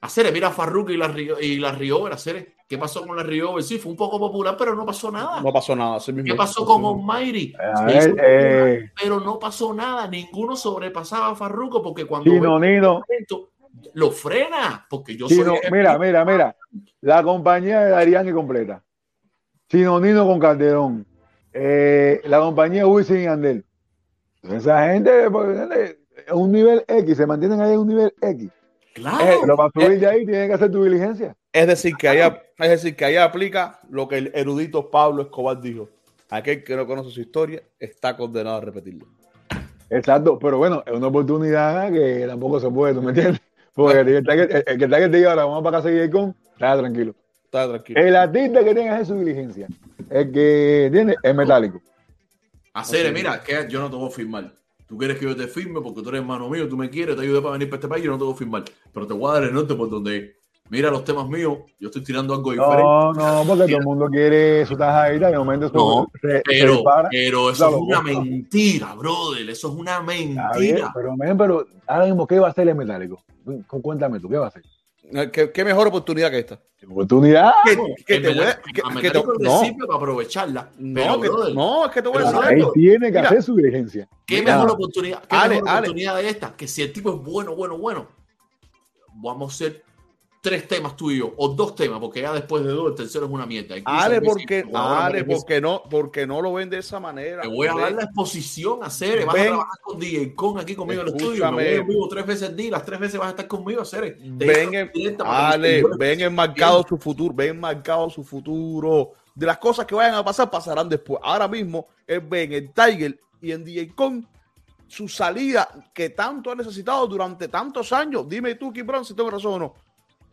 Hacer, 0.06 0.32
mira 0.32 0.50
a 0.50 0.52
Farruko 0.52 0.92
y 0.92 0.98
la, 0.98 1.08
Rio- 1.08 1.38
y 1.42 1.58
la 1.58 1.72
Riover, 1.72 2.14
hacer. 2.14 2.54
¿Qué 2.68 2.78
pasó 2.78 3.06
con 3.06 3.16
la 3.16 3.24
Riover? 3.24 3.64
Sí, 3.64 3.78
fue 3.80 3.92
un 3.92 3.98
poco 3.98 4.20
popular, 4.20 4.56
pero 4.58 4.76
no 4.76 4.86
pasó 4.86 5.12
nada. 5.12 5.42
No 5.42 5.52
pasó 5.52 5.76
nada. 5.76 5.96
así 5.98 6.12
mismo. 6.14 6.32
¿Qué 6.32 6.36
pasó 6.36 6.66
con 6.66 6.84
Almighty? 6.86 7.54
Eh. 7.88 8.92
pero 9.02 9.20
no 9.20 9.40
pasó 9.40 9.74
nada. 9.74 10.08
Ninguno 10.08 10.56
sobrepasaba 10.56 11.30
a 11.30 11.36
Farruko 11.36 11.82
porque 11.82 12.06
cuando 12.06 12.30
ve 12.32 12.40
Nino. 12.40 13.02
talento, 13.08 13.50
lo 13.94 14.12
frena. 14.12 14.86
Porque 14.90 15.16
yo 15.16 15.28
Chino, 15.28 15.56
soy. 15.62 15.72
mira, 15.72 15.98
mira, 15.98 16.24
mira. 16.26 16.56
La 17.02 17.24
compañía 17.24 17.82
de 17.82 17.90
Dariani 17.92 18.32
completa. 18.32 18.84
Chino 19.70 20.00
Nino 20.00 20.26
con 20.28 20.40
Calderón. 20.40 21.06
Eh, 21.54 22.22
la 22.26 22.40
compañía 22.40 22.86
Wisin 22.88 23.22
y 23.22 23.26
Andel. 23.26 23.66
Esa 24.44 24.90
gente 24.92 25.30
pues, 25.32 25.58
es 26.28 26.32
un 26.34 26.52
nivel 26.52 26.84
X, 26.88 27.18
se 27.18 27.26
mantienen 27.26 27.62
ahí 27.62 27.74
en 27.74 27.80
un 27.80 27.88
nivel 27.88 28.14
X. 28.22 28.50
Claro. 28.96 29.26
Eh, 29.26 29.38
pero 29.42 29.58
para 29.58 29.70
subir 29.72 30.00
de 30.00 30.08
ahí 30.08 30.26
tienen 30.26 30.48
que 30.48 30.54
hacer 30.54 30.72
tu 30.72 30.82
diligencia. 30.86 31.36
Es 31.52 31.68
decir, 31.68 31.96
que 31.98 32.08
ahí, 32.08 32.34
es 32.58 32.70
decir, 32.70 32.96
que 32.96 33.04
ahí 33.04 33.18
aplica 33.18 33.82
lo 33.90 34.08
que 34.08 34.18
el 34.18 34.32
erudito 34.34 34.90
Pablo 34.90 35.24
Escobar 35.24 35.60
dijo. 35.60 35.90
Aquel 36.30 36.64
que 36.64 36.78
no 36.78 36.88
conoce 36.88 37.12
su 37.12 37.20
historia 37.20 37.62
está 37.78 38.16
condenado 38.16 38.56
a 38.56 38.62
repetirlo. 38.62 39.06
Exacto, 39.90 40.40
pero 40.40 40.58
bueno, 40.58 40.82
es 40.86 40.94
una 40.94 41.08
oportunidad 41.08 41.92
que 41.92 42.26
tampoco 42.26 42.60
se 42.62 42.70
puede, 42.70 42.94
¿tú 42.94 43.02
me 43.02 43.10
entiendes? 43.10 43.42
Porque 43.74 44.00
el 44.00 44.06
que 44.06 44.18
está 44.18 44.36
que, 44.36 44.42
el 44.42 44.78
que, 44.78 44.86
está 44.86 45.00
que 45.00 45.10
te 45.10 45.18
diga 45.18 45.32
ahora 45.32 45.46
vamos 45.46 45.64
para 45.64 45.78
casa 45.78 45.92
y 45.92 46.10
con, 46.10 46.34
está 46.54 46.78
tranquilo. 46.78 47.14
Está 47.44 47.68
tranquilo. 47.68 48.00
El 48.00 48.16
artista 48.16 48.64
que 48.64 48.74
tenga 48.74 48.84
que 48.84 48.90
hacer 48.90 49.06
su 49.06 49.20
diligencia, 49.20 49.68
el 50.10 50.32
que 50.32 50.90
tiene, 50.92 51.16
es 51.22 51.36
metálico. 51.36 51.82
Hacer, 52.74 53.12
mira, 53.14 53.44
que 53.44 53.68
yo 53.70 53.82
no 53.82 53.90
te 53.90 53.98
voy 53.98 54.08
a 54.08 54.12
firmar. 54.12 54.54
Tú 54.88 54.98
quieres 54.98 55.18
que 55.18 55.26
yo 55.26 55.36
te 55.36 55.48
firme 55.48 55.82
porque 55.82 56.02
tú 56.02 56.10
eres 56.10 56.22
hermano 56.22 56.48
mío, 56.50 56.68
tú 56.70 56.78
me 56.78 56.90
quieres, 56.90 57.16
te 57.16 57.22
ayude 57.24 57.42
para 57.42 57.54
venir 57.54 57.70
para 57.70 57.78
este 57.78 57.88
país, 57.88 58.04
yo 58.04 58.12
no 58.12 58.18
te 58.18 58.24
voy 58.24 58.34
a 58.34 58.38
firmar. 58.38 58.64
Pero 58.94 59.08
te 59.08 59.14
voy 59.14 59.30
a 59.32 59.34
dar 59.34 59.44
el 59.44 59.54
norte 59.54 59.74
por 59.74 59.90
donde 59.90 60.36
mira 60.70 60.92
los 60.92 61.04
temas 61.04 61.28
míos, 61.28 61.58
yo 61.80 61.88
estoy 61.88 62.04
tirando 62.04 62.34
algo 62.34 62.52
diferente. 62.52 62.84
No, 62.84 63.14
no, 63.14 63.44
porque 63.48 63.66
todo 63.66 63.78
el 63.80 63.84
mundo 63.84 64.08
quiere 64.08 64.66
su 64.66 64.78
tajadita 64.78 65.30
y 65.30 65.32
de 65.32 65.38
momento 65.40 65.72
No, 65.74 66.08
se, 66.22 66.42
pero, 66.46 66.84
pero 67.10 67.50
eso 67.50 67.68
Claro, 67.68 67.78
es 67.78 67.82
una 67.84 68.02
mentira, 68.02 68.94
brother. 68.94 69.50
Eso 69.50 69.70
es 69.70 69.74
una 69.76 70.02
mentira. 70.02 70.92
pero, 70.94 71.16
men, 71.18 71.38
pero 71.38 71.66
ahora 71.88 72.06
mismo, 72.06 72.28
¿qué 72.28 72.40
va 72.40 72.48
a 72.48 72.52
hacer 72.52 72.68
el 72.70 72.76
metálico? 72.76 73.24
Cu- 73.68 73.82
Cuéntame 73.82 74.20
tú, 74.20 74.30
¿qué 74.30 74.38
va 74.38 74.46
a 74.46 74.50
hacer? 74.50 74.64
¿Qué, 75.32 75.52
qué 75.52 75.64
mejor 75.64 75.88
oportunidad 75.88 76.32
que 76.32 76.40
esta? 76.40 76.60
Oportunidad. 76.90 77.52
Que, 77.64 77.72
te 77.72 77.78
voy 77.78 77.92
que- 79.02 79.12
te- 79.12 79.24
no, 79.40 79.62
para 79.88 79.96
aprovecharla. 79.98 80.70
no, 80.78 81.20
pero, 81.20 81.34
brother, 81.34 81.56
no, 81.56 81.86
es 81.86 81.92
que 81.92 82.02
te 82.02 82.10
voy 82.10 82.18
a 82.22 82.26
decir 82.26 82.40
algo. 82.44 82.72
tiene 82.74 83.06
que 83.08 83.18
Mira, 83.18 83.30
hacer 83.30 83.44
su 83.44 83.56
diligencia. 83.56 84.08
¿Qué 84.26 84.42
Mira, 84.42 84.56
mejor 84.58 84.72
oportunidad, 84.72 85.24
qué 85.24 85.36
Ale, 85.36 85.56
mejor 85.56 85.70
Ale. 85.70 85.78
oportunidad 85.80 86.16
de 86.18 86.30
esta? 86.30 86.56
Que 86.56 86.68
si 86.68 86.82
el 86.84 86.94
tipo 86.94 87.10
es 87.16 87.22
bueno, 87.24 87.56
bueno, 87.56 87.78
bueno, 87.78 88.08
vamos 89.16 89.52
a 89.52 89.56
hacer 89.56 89.84
tres 90.46 90.68
temas 90.68 90.96
tú 90.96 91.10
y 91.10 91.18
yo, 91.18 91.34
o 91.38 91.48
dos 91.48 91.74
temas, 91.74 92.00
porque 92.00 92.22
ya 92.22 92.32
después 92.32 92.64
de 92.64 92.70
dos, 92.70 92.92
el 92.92 92.96
tercero 92.96 93.26
es 93.26 93.32
una 93.32 93.48
mierda. 93.48 93.78
Ale, 93.84 94.22
porque, 94.22 94.64
Ale, 94.76 95.26
no, 95.60 95.82
porque 95.90 96.28
no 96.28 96.40
lo 96.40 96.54
ven 96.54 96.70
de 96.70 96.78
esa 96.78 97.00
manera. 97.00 97.42
Te 97.42 97.48
voy 97.48 97.68
a 97.68 97.74
dar 97.74 97.92
la 97.94 98.04
exposición 98.04 98.84
a 98.84 98.86
hacer. 98.86 99.26
Vas 99.26 99.36
a 99.36 99.44
trabajar 99.44 99.80
con 99.82 100.00
DJ 100.00 100.36
Con 100.36 100.60
aquí 100.60 100.76
conmigo 100.76 101.02
en 101.02 101.08
el 101.08 101.16
estudio. 101.16 101.52
Me 101.52 101.64
voy 101.64 101.74
en 101.82 101.88
vivo 101.88 102.08
tres 102.08 102.28
veces 102.28 102.50
al 102.50 102.56
día. 102.56 102.70
Las 102.70 102.86
tres 102.86 103.00
veces 103.00 103.20
vas 103.20 103.26
a 103.26 103.30
estar 103.32 103.48
conmigo 103.48 103.80
a 103.80 103.84
hacer. 103.84 104.20
Ven, 104.22 104.76
en- 104.76 105.18
Ale, 105.26 105.84
ven 105.98 106.22
enmarcado 106.22 106.86
su 106.88 107.00
futuro, 107.00 107.34
ven 107.34 107.50
enmarcado 107.50 108.08
su 108.12 108.24
futuro. 108.24 109.14
De 109.34 109.48
las 109.48 109.58
cosas 109.58 109.88
que 109.88 109.96
vayan 109.96 110.14
a 110.14 110.24
pasar, 110.24 110.52
pasarán 110.52 110.88
después. 110.88 111.20
Ahora 111.24 111.48
mismo, 111.48 111.88
él 112.06 112.20
ve 112.20 112.44
en 112.44 112.54
el 112.54 112.72
Tiger 112.72 113.20
y 113.42 113.52
en 113.52 113.66
DJ 113.66 113.96
Con 113.96 114.28
su 114.88 115.08
salida 115.08 115.68
que 115.92 116.12
tanto 116.12 116.52
ha 116.52 116.56
necesitado 116.56 117.08
durante 117.08 117.48
tantos 117.48 117.92
años. 117.92 118.30
Dime 118.30 118.54
tú, 118.54 118.72
Kibron, 118.72 119.04
si 119.04 119.16
tengo 119.16 119.32
razón 119.32 119.54
o 119.54 119.60
no. 119.60 119.85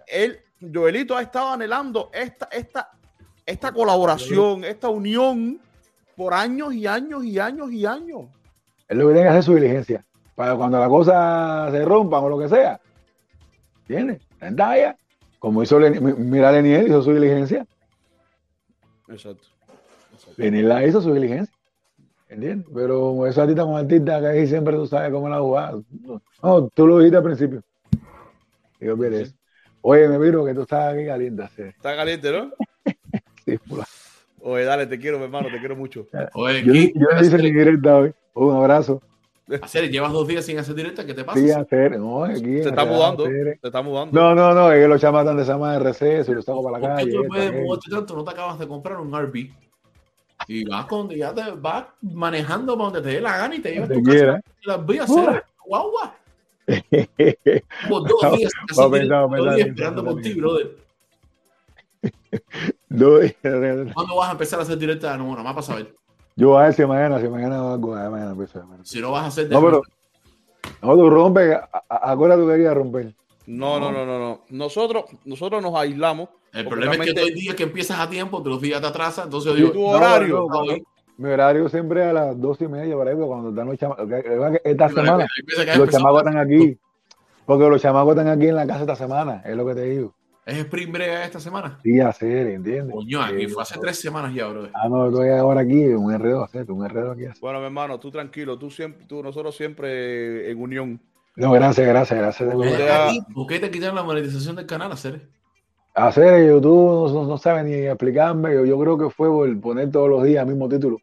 Él, 0.06 0.38
Joelito, 0.72 1.16
ha 1.16 1.22
estado 1.22 1.48
anhelando 1.52 2.10
esta, 2.12 2.48
esta, 2.52 2.90
esta 3.44 3.72
colaboración, 3.72 4.64
esta 4.64 4.88
unión 4.88 5.60
por 6.16 6.34
años 6.34 6.74
y 6.74 6.86
años 6.86 7.24
y 7.24 7.38
años 7.38 7.72
y 7.72 7.84
años. 7.86 8.22
Él 8.88 8.98
lo 8.98 9.08
que 9.08 9.14
tiene 9.14 9.26
que 9.26 9.30
hacer 9.30 9.42
su 9.44 9.54
diligencia. 9.54 10.04
Para 10.34 10.56
cuando 10.56 10.78
la 10.78 10.88
cosa 10.88 11.68
se 11.70 11.84
rompa 11.84 12.20
o 12.20 12.28
lo 12.28 12.38
que 12.38 12.48
sea. 12.48 12.80
¿Entiendes? 13.88 14.20
Talla. 14.56 14.96
Como 15.38 15.62
hizo 15.62 15.78
Len- 15.78 16.02
mi- 16.02 16.12
mira 16.14 16.52
Leniel, 16.52 16.86
hizo 16.86 17.02
su 17.02 17.12
diligencia. 17.12 17.66
Exacto. 19.08 19.46
Leniel 20.36 20.68
la 20.68 20.86
hizo 20.86 21.00
su 21.00 21.12
diligencia. 21.12 21.54
¿Entiendes? 22.28 22.66
Pero 22.74 23.26
esos 23.26 23.38
artistas 23.42 23.64
con 23.66 23.76
artistas 23.76 24.20
que 24.20 24.26
ahí 24.26 24.46
siempre 24.46 24.74
tú 24.76 24.86
sabes 24.86 25.10
cómo 25.12 25.26
es 25.28 25.32
la 25.34 25.40
jugada. 25.40 25.78
No, 26.42 26.68
tú 26.68 26.86
lo 26.86 26.98
dijiste 26.98 27.16
al 27.18 27.22
principio. 27.24 27.62
Y 28.80 28.86
yo 28.86 28.94
olvidé 28.94 29.22
eso. 29.22 29.34
Oye, 29.82 30.08
me 30.08 30.18
miro 30.18 30.44
que 30.44 30.54
tú 30.54 30.62
estás 30.62 30.94
aquí 30.94 31.04
caliente. 31.06 31.44
sí. 31.56 31.62
Está 31.62 31.94
caliente, 31.96 32.30
¿no? 32.32 32.50
Sí, 33.44 33.58
pula. 33.58 33.84
Oye, 34.40 34.64
dale, 34.64 34.86
te 34.86 34.98
quiero, 35.00 35.18
mi 35.18 35.24
hermano, 35.24 35.48
te 35.50 35.58
quiero 35.58 35.74
mucho. 35.76 36.06
Oye, 36.34 36.62
Yo, 36.62 36.72
yo 36.72 37.06
no 37.12 37.20
hice 37.20 37.38
ni 37.38 37.50
directa 37.50 37.96
hoy. 37.96 38.14
Un 38.34 38.54
abrazo. 38.56 39.02
hacer, 39.62 39.90
llevas 39.90 40.12
dos 40.12 40.26
días 40.28 40.44
sin 40.44 40.58
hacer 40.58 40.74
directa. 40.76 41.04
¿Qué 41.04 41.12
te 41.12 41.24
pasa? 41.24 41.40
Sí, 41.40 41.50
hacer. 41.50 41.98
No, 41.98 42.24
aquí. 42.24 42.62
Se 42.62 42.68
está 42.68 42.84
mudando, 42.84 43.26
se 43.26 43.58
está 43.62 43.82
mudando. 43.82 44.18
No, 44.18 44.34
no, 44.34 44.54
no, 44.54 44.70
es 44.72 44.80
que 44.80 44.88
los 44.88 45.00
chamas 45.00 45.22
están 45.22 45.36
de 45.36 45.44
semana 45.44 45.72
de 45.74 45.78
receso 45.80 46.30
y 46.30 46.34
los 46.36 46.44
saco 46.44 46.62
para 46.62 46.78
la 46.78 46.80
¿Por 46.80 46.88
qué 46.90 47.02
calle. 47.02 47.10
tú 47.12 47.22
esta, 47.22 47.28
puedes 47.28 47.52
moverte 47.64 47.90
tanto? 47.90 48.16
No 48.16 48.24
te 48.24 48.30
acabas 48.30 48.58
de 48.60 48.68
comprar 48.68 48.98
un 49.00 49.12
RV. 49.12 49.50
Y 50.48 50.64
vas 50.68 50.86
con, 50.86 51.08
ya 51.10 51.34
te 51.34 51.42
vas 51.56 51.86
manejando 52.00 52.76
para 52.76 52.84
donde 52.90 53.02
te 53.02 53.16
dé 53.16 53.20
la 53.20 53.36
gana 53.38 53.54
y 53.56 53.60
te 53.60 53.72
llevas 53.72 53.88
tu 53.90 54.02
quiera. 54.02 54.34
casa. 54.40 54.54
y 54.62 54.68
Las 54.68 54.86
vías 54.86 55.10
guagua. 55.64 56.14
Dos 57.88 58.36
días, 58.36 58.52
dos 58.74 58.92
días 58.92 59.58
esperando 59.58 60.04
por 60.04 60.20
ti, 60.20 60.34
brother. 60.34 60.76
No, 62.88 63.20
¿Cuándo 63.94 64.16
vas 64.16 64.28
a 64.28 64.32
empezar 64.32 64.58
a 64.58 64.62
hacer 64.62 64.76
directa 64.76 65.12
de 65.12 65.18
nuevo? 65.18 65.32
Nada 65.32 65.44
más 65.44 65.54
para 65.54 65.66
saber. 65.66 65.94
Yo 66.36 66.58
a 66.58 66.64
ver 66.64 66.74
si 66.74 66.84
mañana, 66.84 67.20
si 67.20 67.28
mañana 67.28 67.72
algo, 67.72 67.94
mañana 67.94 68.32
empiezo. 68.32 68.62
Si 68.82 69.00
no 69.00 69.12
vas 69.12 69.24
a 69.24 69.26
hacer 69.28 69.50
No, 69.50 69.62
pero 69.62 69.82
no, 70.82 70.96
tú 70.96 71.10
rompes, 71.10 71.58
ahora 71.88 72.36
tú 72.36 72.46
querías 72.46 72.74
romper. 72.74 73.14
No, 73.46 73.78
no, 73.80 73.92
no, 73.92 74.04
no, 74.06 74.18
no. 74.18 74.40
Nosotros, 74.50 75.04
nosotros 75.24 75.62
nos 75.62 75.74
aislamos. 75.74 76.28
El 76.52 76.66
problema 76.66 76.94
es 76.94 77.14
que 77.14 77.20
hay 77.20 77.32
días 77.32 77.54
que 77.54 77.62
empiezas 77.62 77.98
a 77.98 78.08
tiempo, 78.08 78.38
otros 78.38 78.60
días 78.60 78.80
te 78.80 78.86
atrasas, 78.86 79.24
entonces 79.24 79.56
yo 79.56 79.72
tu 79.72 79.80
no, 79.80 79.88
horario. 79.88 80.48
Mi 81.18 81.28
horario 81.30 81.68
siempre 81.68 82.04
a 82.04 82.12
las 82.12 82.40
dos 82.40 82.60
y 82.60 82.68
media, 82.68 82.94
por 82.96 83.06
ahí, 83.06 83.14
porque 83.14 83.28
cuando 83.28 83.50
están 83.50 83.66
los 83.68 83.78
chamacos. 83.78 84.08
Esta 84.64 84.88
pero 84.88 85.02
semana, 85.04 85.26
que 85.46 85.78
los 85.78 85.88
chamacos 85.90 86.18
están 86.24 86.38
aquí. 86.38 86.78
Porque 87.44 87.68
los 87.68 87.82
chamacos 87.82 88.16
están 88.16 88.28
aquí 88.28 88.48
en 88.48 88.56
la 88.56 88.66
casa 88.66 88.80
esta 88.80 88.96
semana, 88.96 89.42
es 89.44 89.56
lo 89.56 89.66
que 89.66 89.74
te 89.74 89.82
digo. 89.84 90.14
¿es 90.44 90.58
Spring 90.58 90.90
Break 90.90 91.24
esta 91.26 91.38
semana? 91.38 91.78
Sí, 91.84 92.00
hacer, 92.00 92.48
¿entiendes? 92.48 92.92
Coño, 92.94 93.22
aquí 93.22 93.44
Eh, 93.44 93.48
fue 93.48 93.62
hace 93.62 93.78
tres 93.78 94.00
semanas 94.00 94.34
ya, 94.34 94.48
brother. 94.48 94.70
Ah, 94.74 94.88
no, 94.88 95.06
estoy 95.08 95.28
ahora 95.28 95.60
aquí, 95.60 95.84
un 95.86 96.12
enredo, 96.12 96.42
hacer, 96.42 96.68
un 96.72 96.84
enredo 96.84 97.12
aquí. 97.12 97.26
hacer. 97.26 97.40
Bueno, 97.40 97.60
mi 97.60 97.66
hermano, 97.66 98.00
tú 98.00 98.10
tranquilo, 98.10 98.58
tú 98.58 98.68
siempre, 98.70 99.06
tú, 99.06 99.22
nosotros 99.22 99.54
siempre 99.56 100.50
en 100.50 100.60
unión. 100.60 101.00
No, 101.36 101.52
gracias, 101.52 101.86
gracias, 101.86 102.18
gracias. 102.18 102.52
¿Por 102.52 102.62
qué 102.64 102.70
te- 102.76 103.32
¿Por 103.34 103.46
qué 103.46 103.58
te 103.60 103.70
quitan 103.70 103.94
la 103.94 104.02
monetización 104.02 104.56
del 104.56 104.66
canal, 104.66 104.90
hacer? 104.90 105.28
Hacer 105.94 106.46
YouTube 106.48 107.12
no, 107.12 107.22
no, 107.22 107.28
no 107.28 107.38
sabe 107.38 107.64
ni 107.64 107.74
explicarme. 107.86 108.54
Yo, 108.54 108.64
yo 108.64 108.78
creo 108.78 108.96
que 108.98 109.10
fue 109.10 109.28
por 109.28 109.60
poner 109.60 109.90
todos 109.90 110.08
los 110.08 110.24
días 110.24 110.42
el 110.42 110.48
mismo 110.50 110.68
título 110.68 110.98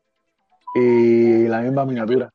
y 0.76 1.48
la 1.48 1.62
misma 1.62 1.86
miniatura. 1.86 2.32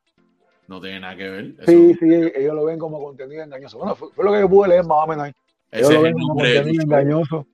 No 0.69 0.81
tiene 0.81 1.01
nada 1.01 1.17
que 1.17 1.29
ver. 1.29 1.45
Eso- 1.59 1.67
Sí, 1.67 1.95
sí, 1.95 2.07
ellos 2.35 2.55
lo 2.55 2.65
ven 2.65 2.79
como 2.79 3.03
contenido 3.03 3.43
engañoso. 3.43 3.79
Bueno, 3.79 3.95
fue, 3.97 4.09
fue 4.13 4.25
lo 4.25 4.33
que 4.33 4.41
yo 4.41 4.49
pude 4.49 4.69
leer 4.69 4.85
más 4.87 5.05
o 5.05 5.07
menos 5.07 5.25
ahí. 5.25 5.33
Ellos 5.73 5.89
ese 5.91 5.95
lo 5.99 6.03
ven 6.03 6.13
como 6.15 6.35
contenido 6.35 6.83
engañoso. 6.83 7.47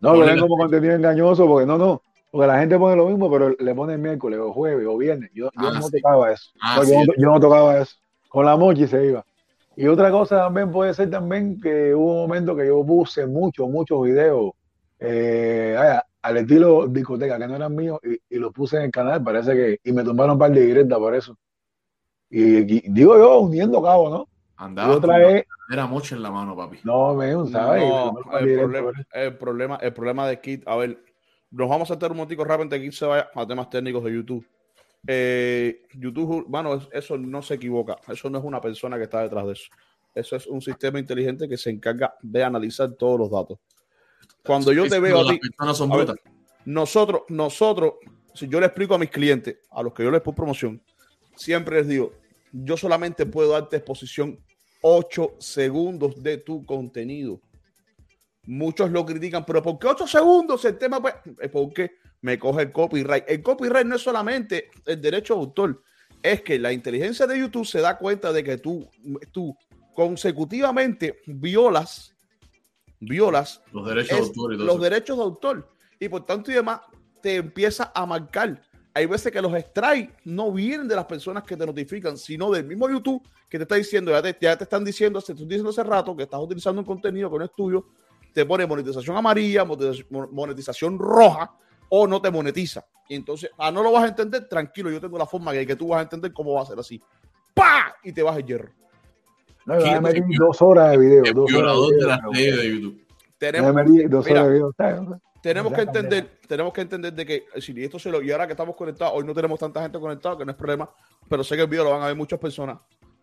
No, 0.00 0.14
lo 0.14 0.26
ven 0.26 0.38
como 0.40 0.56
contenido 0.56 0.94
engañoso 0.94 1.46
porque 1.46 1.66
no, 1.66 1.76
no. 1.78 2.02
Porque 2.30 2.46
la 2.46 2.58
gente 2.60 2.78
pone 2.78 2.96
lo 2.96 3.06
mismo, 3.08 3.30
pero 3.30 3.54
le 3.58 3.74
pone 3.74 3.96
miércoles 3.96 4.38
o 4.38 4.52
jueves 4.52 4.86
o 4.86 4.96
viernes. 4.98 5.30
Yo, 5.34 5.46
yo 5.46 5.50
Ah, 5.56 5.72
no 5.74 5.82
sí. 5.82 6.00
tocaba 6.00 6.32
eso. 6.32 6.50
Ah, 6.60 6.76
No, 6.78 6.84
sí. 6.84 6.92
yo, 6.92 6.98
no, 7.00 7.12
yo 7.16 7.30
no 7.30 7.40
tocaba 7.40 7.78
eso. 7.80 7.96
Con 8.28 8.44
la 8.44 8.56
mochi 8.56 8.86
se 8.86 9.06
iba. 9.06 9.24
Y 9.80 9.86
otra 9.86 10.10
cosa 10.10 10.38
también 10.38 10.72
puede 10.72 10.92
ser 10.92 11.08
también 11.08 11.60
que 11.60 11.94
hubo 11.94 12.14
un 12.14 12.28
momento 12.28 12.56
que 12.56 12.66
yo 12.66 12.84
puse 12.84 13.24
muchos, 13.28 13.70
muchos 13.70 14.02
videos 14.02 14.50
eh, 14.98 15.72
vaya, 15.78 16.04
al 16.20 16.36
estilo 16.38 16.88
discoteca, 16.88 17.38
que 17.38 17.46
no 17.46 17.54
eran 17.54 17.76
míos, 17.76 18.00
y, 18.02 18.18
y 18.34 18.40
los 18.40 18.52
puse 18.52 18.78
en 18.78 18.82
el 18.82 18.90
canal, 18.90 19.22
parece 19.22 19.54
que, 19.54 19.78
y 19.84 19.92
me 19.92 20.02
tumbaron 20.02 20.32
un 20.32 20.38
par 20.40 20.50
de 20.50 20.62
directas 20.62 20.98
por 20.98 21.14
eso. 21.14 21.38
Y, 22.28 22.56
y 22.58 22.82
digo 22.90 23.16
yo, 23.16 23.38
uniendo 23.38 23.80
cabo, 23.80 24.10
¿no? 24.10 24.28
Y 24.28 24.64
Andaba 24.64 24.96
otra 24.96 25.44
era 25.70 25.86
mucho 25.86 26.16
en 26.16 26.24
la 26.24 26.32
mano, 26.32 26.56
papi. 26.56 26.80
no, 26.82 27.14
me 27.14 27.30
¿sabes? 27.48 27.84
Me 27.84 27.88
No, 27.88 28.14
el 28.36 28.58
problema, 28.58 28.90
el 29.12 29.36
problema, 29.36 29.76
el 29.76 29.92
problema 29.92 30.26
de 30.26 30.40
Kit, 30.40 30.66
a 30.66 30.74
ver, 30.74 30.98
nos 31.52 31.68
vamos 31.68 31.88
a 31.88 31.94
saltar 31.94 32.10
un 32.10 32.16
momentico 32.16 32.42
rápido 32.42 32.70
Kit 32.70 32.90
se 32.94 33.06
vaya 33.06 33.28
a 33.32 33.46
temas 33.46 33.70
técnicos 33.70 34.02
de 34.02 34.12
YouTube. 34.12 34.44
Eh, 35.06 35.82
YouTube, 35.94 36.44
bueno, 36.48 36.74
es- 36.74 36.88
eso 36.92 37.16
no 37.16 37.42
se 37.42 37.54
equivoca, 37.54 37.96
eso 38.08 38.28
no 38.28 38.38
es 38.38 38.44
una 38.44 38.60
persona 38.60 38.96
que 38.96 39.04
está 39.04 39.22
detrás 39.22 39.46
de 39.46 39.52
eso. 39.52 39.70
Eso 40.14 40.36
es 40.36 40.46
un 40.46 40.60
sistema 40.60 40.98
inteligente 40.98 41.48
que 41.48 41.56
se 41.56 41.70
encarga 41.70 42.14
de 42.20 42.42
analizar 42.42 42.92
todos 42.92 43.18
los 43.18 43.30
datos. 43.30 43.58
Cuando 44.44 44.72
yo 44.72 44.88
te 44.88 44.98
veo 44.98 45.20
a 45.20 45.30
ti, 45.30 45.40
son 45.74 45.92
a 45.92 45.96
ver, 45.96 46.14
nosotros, 46.64 47.22
nosotros, 47.28 47.94
si 48.34 48.48
yo 48.48 48.60
le 48.60 48.66
explico 48.66 48.94
a 48.94 48.98
mis 48.98 49.10
clientes, 49.10 49.58
a 49.70 49.82
los 49.82 49.92
que 49.92 50.02
yo 50.02 50.10
les 50.10 50.20
pongo 50.20 50.36
promoción, 50.36 50.82
siempre 51.36 51.76
les 51.76 51.88
digo, 51.88 52.12
yo 52.52 52.76
solamente 52.76 53.26
puedo 53.26 53.52
darte 53.52 53.76
exposición 53.76 54.38
8 54.80 55.34
segundos 55.38 56.22
de 56.22 56.38
tu 56.38 56.64
contenido. 56.64 57.40
Muchos 58.46 58.90
lo 58.90 59.04
critican, 59.04 59.44
pero 59.44 59.62
¿por 59.62 59.78
qué 59.78 59.88
8 59.88 60.06
segundos? 60.06 60.64
El 60.64 60.78
tema 60.78 61.00
pues, 61.00 61.14
es 61.40 61.50
porque 61.50 61.92
me 62.20 62.38
coge 62.38 62.62
el 62.62 62.72
copyright. 62.72 63.24
El 63.28 63.42
copyright 63.42 63.86
no 63.86 63.96
es 63.96 64.02
solamente 64.02 64.70
el 64.86 65.00
derecho 65.00 65.34
de 65.34 65.40
autor, 65.40 65.82
es 66.22 66.42
que 66.42 66.58
la 66.58 66.72
inteligencia 66.72 67.26
de 67.26 67.38
YouTube 67.38 67.66
se 67.66 67.80
da 67.80 67.96
cuenta 67.96 68.32
de 68.32 68.42
que 68.42 68.58
tú, 68.58 68.88
tú 69.32 69.56
consecutivamente 69.94 71.20
violas, 71.26 72.14
violas 73.00 73.62
Los 73.72 73.86
derechos 73.86 74.18
de 74.18 74.24
autor 74.24 74.54
y 74.54 74.56
los 74.56 74.80
derechos 74.80 75.16
de 75.16 75.22
autor. 75.22 75.68
Y 76.00 76.08
por 76.08 76.24
tanto 76.24 76.50
y 76.50 76.54
demás, 76.54 76.80
te 77.22 77.36
empieza 77.36 77.92
a 77.94 78.06
marcar. 78.06 78.62
Hay 78.94 79.06
veces 79.06 79.32
que 79.32 79.40
los 79.40 79.52
strikes 79.52 80.14
no 80.24 80.52
vienen 80.52 80.88
de 80.88 80.96
las 80.96 81.04
personas 81.04 81.44
que 81.44 81.56
te 81.56 81.64
notifican, 81.64 82.16
sino 82.16 82.50
del 82.50 82.64
mismo 82.64 82.88
YouTube 82.88 83.22
que 83.48 83.58
te 83.58 83.62
está 83.62 83.76
diciendo, 83.76 84.10
ya 84.10 84.22
te, 84.22 84.36
ya 84.40 84.56
te 84.56 84.64
están 84.64 84.84
diciendo, 84.84 85.20
te 85.22 85.32
estoy 85.32 85.46
diciendo 85.46 85.70
hace 85.70 85.84
rato 85.84 86.16
que 86.16 86.24
estás 86.24 86.40
utilizando 86.40 86.80
un 86.80 86.86
contenido 86.86 87.30
que 87.30 87.38
no 87.38 87.44
es 87.44 87.52
tuyo, 87.52 87.86
te 88.32 88.44
pone 88.44 88.66
monetización 88.66 89.16
amarilla, 89.16 89.64
monetización 89.64 90.98
roja 90.98 91.56
o 91.88 92.06
no 92.06 92.20
te 92.20 92.30
monetiza. 92.30 92.84
Y 93.08 93.14
entonces, 93.14 93.50
ah, 93.56 93.70
no 93.70 93.82
lo 93.82 93.92
vas 93.92 94.04
a 94.04 94.08
entender, 94.08 94.48
tranquilo, 94.48 94.90
yo 94.90 95.00
tengo 95.00 95.16
la 95.18 95.26
forma 95.26 95.52
que, 95.52 95.66
que 95.66 95.76
tú 95.76 95.88
vas 95.88 96.00
a 96.00 96.02
entender 96.02 96.32
cómo 96.32 96.54
va 96.54 96.62
a 96.62 96.66
ser 96.66 96.78
así. 96.78 97.00
¡Pah! 97.54 97.94
Y 98.02 98.12
te 98.12 98.22
vas 98.22 98.36
el 98.36 98.44
hierro. 98.44 98.70
No, 99.68 99.78
yo 99.78 99.84
¿Quién 99.84 100.02
me 100.02 100.36
dos 100.38 100.62
horas 100.62 100.90
de 100.92 100.98
video. 100.98 101.34
Dos 101.34 101.52
horas 101.52 101.74
de 101.76 101.94
video, 101.94 102.08
las 102.08 102.20
leyes 102.32 102.56
de 102.56 102.70
YouTube. 102.70 103.06
Tenemos, 103.38 103.74
me 103.74 104.08
dos 104.08 104.26
mira, 104.26 104.40
horas 104.40 104.52
de 104.52 104.54
video. 104.54 105.20
tenemos 105.42 105.72
que 105.72 105.80
entender, 105.82 106.38
tenemos 106.46 106.72
que 106.72 106.80
entender 106.80 107.12
de 107.12 107.26
que 107.26 107.44
si 107.60 107.84
esto 107.84 107.98
se 107.98 108.10
lo, 108.10 108.22
y 108.22 108.30
ahora 108.32 108.46
que 108.46 108.54
estamos 108.54 108.74
conectados, 108.74 109.14
hoy 109.16 109.24
no 109.24 109.34
tenemos 109.34 109.58
tanta 109.58 109.82
gente 109.82 109.98
conectada, 110.00 110.38
que 110.38 110.44
no 110.44 110.52
es 110.52 110.56
problema, 110.56 110.88
pero 111.28 111.44
sé 111.44 111.54
que 111.54 111.62
el 111.62 111.68
video 111.68 111.84
lo 111.84 111.90
van 111.90 112.02
a 112.02 112.06
ver 112.06 112.16
muchas 112.16 112.38
personas. 112.38 112.78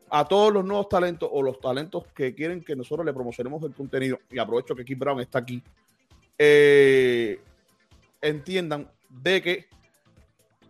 A 0.09 0.25
todos 0.25 0.53
los 0.53 0.63
nuevos 0.63 0.87
talentos 0.87 1.27
o 1.31 1.41
los 1.41 1.59
talentos 1.59 2.05
que 2.15 2.35
quieren 2.35 2.63
que 2.63 2.75
nosotros 2.75 3.05
le 3.05 3.11
promocionemos 3.11 3.63
el 3.63 3.73
contenido, 3.73 4.19
y 4.29 4.37
aprovecho 4.37 4.75
que 4.75 4.85
Keith 4.85 4.99
Brown 4.99 5.19
está 5.19 5.39
aquí, 5.39 5.63
eh, 6.37 7.39
entiendan 8.29 8.91
de 9.09 9.41
que 9.41 9.65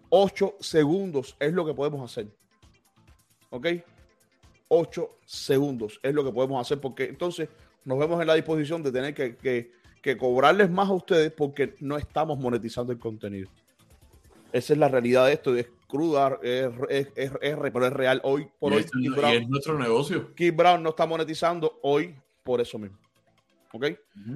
8 0.09 0.55
segundos 0.59 1.35
es 1.39 1.53
lo 1.53 1.65
que 1.65 1.73
podemos 1.73 2.09
hacer. 2.09 2.27
¿Ok? 3.49 3.67
8 4.67 5.09
segundos 5.25 5.99
es 6.03 6.13
lo 6.13 6.23
que 6.23 6.31
podemos 6.31 6.59
hacer 6.59 6.79
porque 6.79 7.05
entonces 7.05 7.49
nos 7.83 7.99
vemos 7.99 8.19
en 8.21 8.27
la 8.27 8.33
disposición 8.35 8.81
de 8.83 8.91
tener 8.91 9.13
que, 9.13 9.35
que- 9.37 9.71
que 10.01 10.17
cobrarles 10.17 10.69
más 10.69 10.87
a 10.89 10.93
ustedes 10.93 11.31
porque 11.31 11.75
no 11.79 11.97
estamos 11.97 12.37
monetizando 12.37 12.91
el 12.93 12.99
contenido. 12.99 13.49
Esa 14.53 14.73
es 14.73 14.79
la 14.79 14.87
realidad 14.87 15.25
de 15.25 15.33
esto, 15.33 15.55
es 15.55 15.67
cruda, 15.87 16.37
es, 16.43 16.69
es, 16.89 17.07
es- 17.15 17.31
pero 17.41 17.87
es 17.87 17.93
real. 17.93 18.21
Hoy 18.23 18.47
por 18.59 18.71
Y 18.73 18.75
hoy, 18.75 18.81
es, 18.83 18.91
Brown, 19.15 19.33
es 19.33 19.49
nuestro 19.49 19.79
negocio. 19.79 20.33
Keith 20.35 20.55
Brown 20.55 20.83
no 20.83 20.89
está 20.89 21.05
monetizando 21.07 21.79
hoy 21.81 22.15
por 22.43 22.61
eso 22.61 22.77
mismo. 22.77 22.97
¿Ok? 23.75 23.87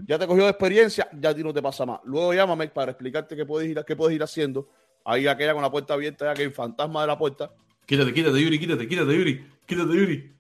Ya 0.06 0.20
te 0.20 0.28
cogió 0.28 0.44
de 0.44 0.50
experiencia, 0.50 1.08
ya 1.18 1.30
a 1.30 1.34
ti 1.34 1.42
no 1.44 1.54
te 1.54 1.62
pasa 1.62 1.86
más. 1.86 2.02
Luego 2.04 2.34
llámame 2.34 2.68
para 2.68 2.92
explicarte 2.92 3.38
qué 3.38 3.46
puedes 3.46 3.70
ir, 3.70 3.82
qué 3.88 3.96
puedes 3.96 4.14
ir 4.14 4.22
haciendo. 4.22 4.68
Ahí 5.06 5.28
aquella 5.28 5.54
con 5.54 5.62
la 5.62 5.72
puerta 5.72 5.94
abierta, 5.94 6.26
ya 6.26 6.34
que 6.34 6.44
el 6.44 6.52
fantasma 6.52 7.02
de 7.02 7.08
la 7.08 7.18
puerta. 7.18 7.50
Quítate, 7.86 8.14
quítate, 8.14 8.42
Yuri, 8.42 8.60
quítate, 8.60 8.86
quítate, 8.86 9.18
Yuri. 9.18 9.46
Quítate, 9.66 9.94
Yuri. 9.96 10.36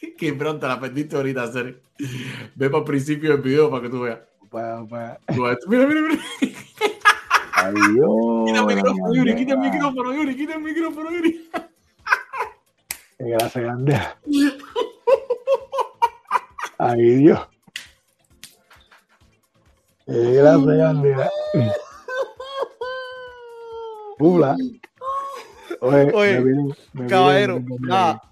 Qué 0.18 0.32
pronto 0.32 0.66
la 0.66 0.80
perdiste 0.80 1.14
ahorita, 1.16 1.42
hacer. 1.42 1.82
Ve 2.54 2.70
para 2.70 2.78
el 2.78 2.84
principio 2.84 3.32
del 3.32 3.42
video 3.42 3.70
para 3.70 3.82
que 3.82 3.88
tú 3.90 4.00
veas. 4.00 4.20
Pa- 4.50 4.86
pa- 4.88 5.20
Tú 5.34 5.42
vas- 5.42 5.58
Mira, 5.68 5.86
mira, 5.86 6.00
mira. 6.00 6.22
Ay, 7.52 7.74
Dios, 7.92 8.46
Quita 8.46 8.60
el 8.60 8.66
micrófono, 8.66 9.14
Yuri, 9.14 9.36
quita 9.36 9.52
el 9.52 9.58
micrófono, 9.60 10.14
Yuri, 10.14 10.36
quita 10.36 10.54
el 10.54 10.60
micrófono, 10.62 11.10
Yuri. 11.12 11.50
Qué 13.18 13.24
grasa 13.28 13.60
grande. 13.60 14.00
Ay, 16.78 17.02
Dios. 17.16 17.38
Grasa 20.10 20.74
grande. 20.74 21.16
Pula. 24.18 24.56
Oye, 25.80 26.10
Oye, 26.12 26.40
me 26.40 26.44
vine- 26.44 26.62
me 26.64 26.74
vine- 26.92 27.08
caballero, 27.08 27.54
me 27.60 27.60
vine- 27.60 27.88
nada. 27.88 28.22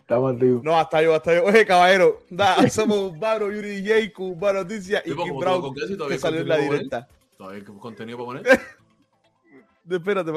Estamos 0.00 0.32
activos. 0.34 0.62
No, 0.64 0.76
hasta 0.78 1.02
yo, 1.02 1.14
hasta 1.14 1.34
yo. 1.34 1.44
Oye, 1.44 1.64
caballero, 1.64 2.18
nada, 2.30 2.56
somos 2.70 2.98
Urbano, 3.12 3.50
Yuri 3.50 3.80
DJ, 3.80 4.12
Urbano 4.18 4.62
Noticias 4.62 5.02
y 5.06 5.10
Keith 5.10 5.16
como 5.16 5.38
Brown, 5.40 5.74
que 6.08 6.18
salió 6.18 6.40
en 6.40 6.48
la 6.48 6.56
directa. 6.58 7.08
Todavía 7.38 7.60
hay 7.60 7.64
contenido 7.78 8.18
para 8.18 8.26
poner. 8.42 8.60
Espérate, 9.90 10.32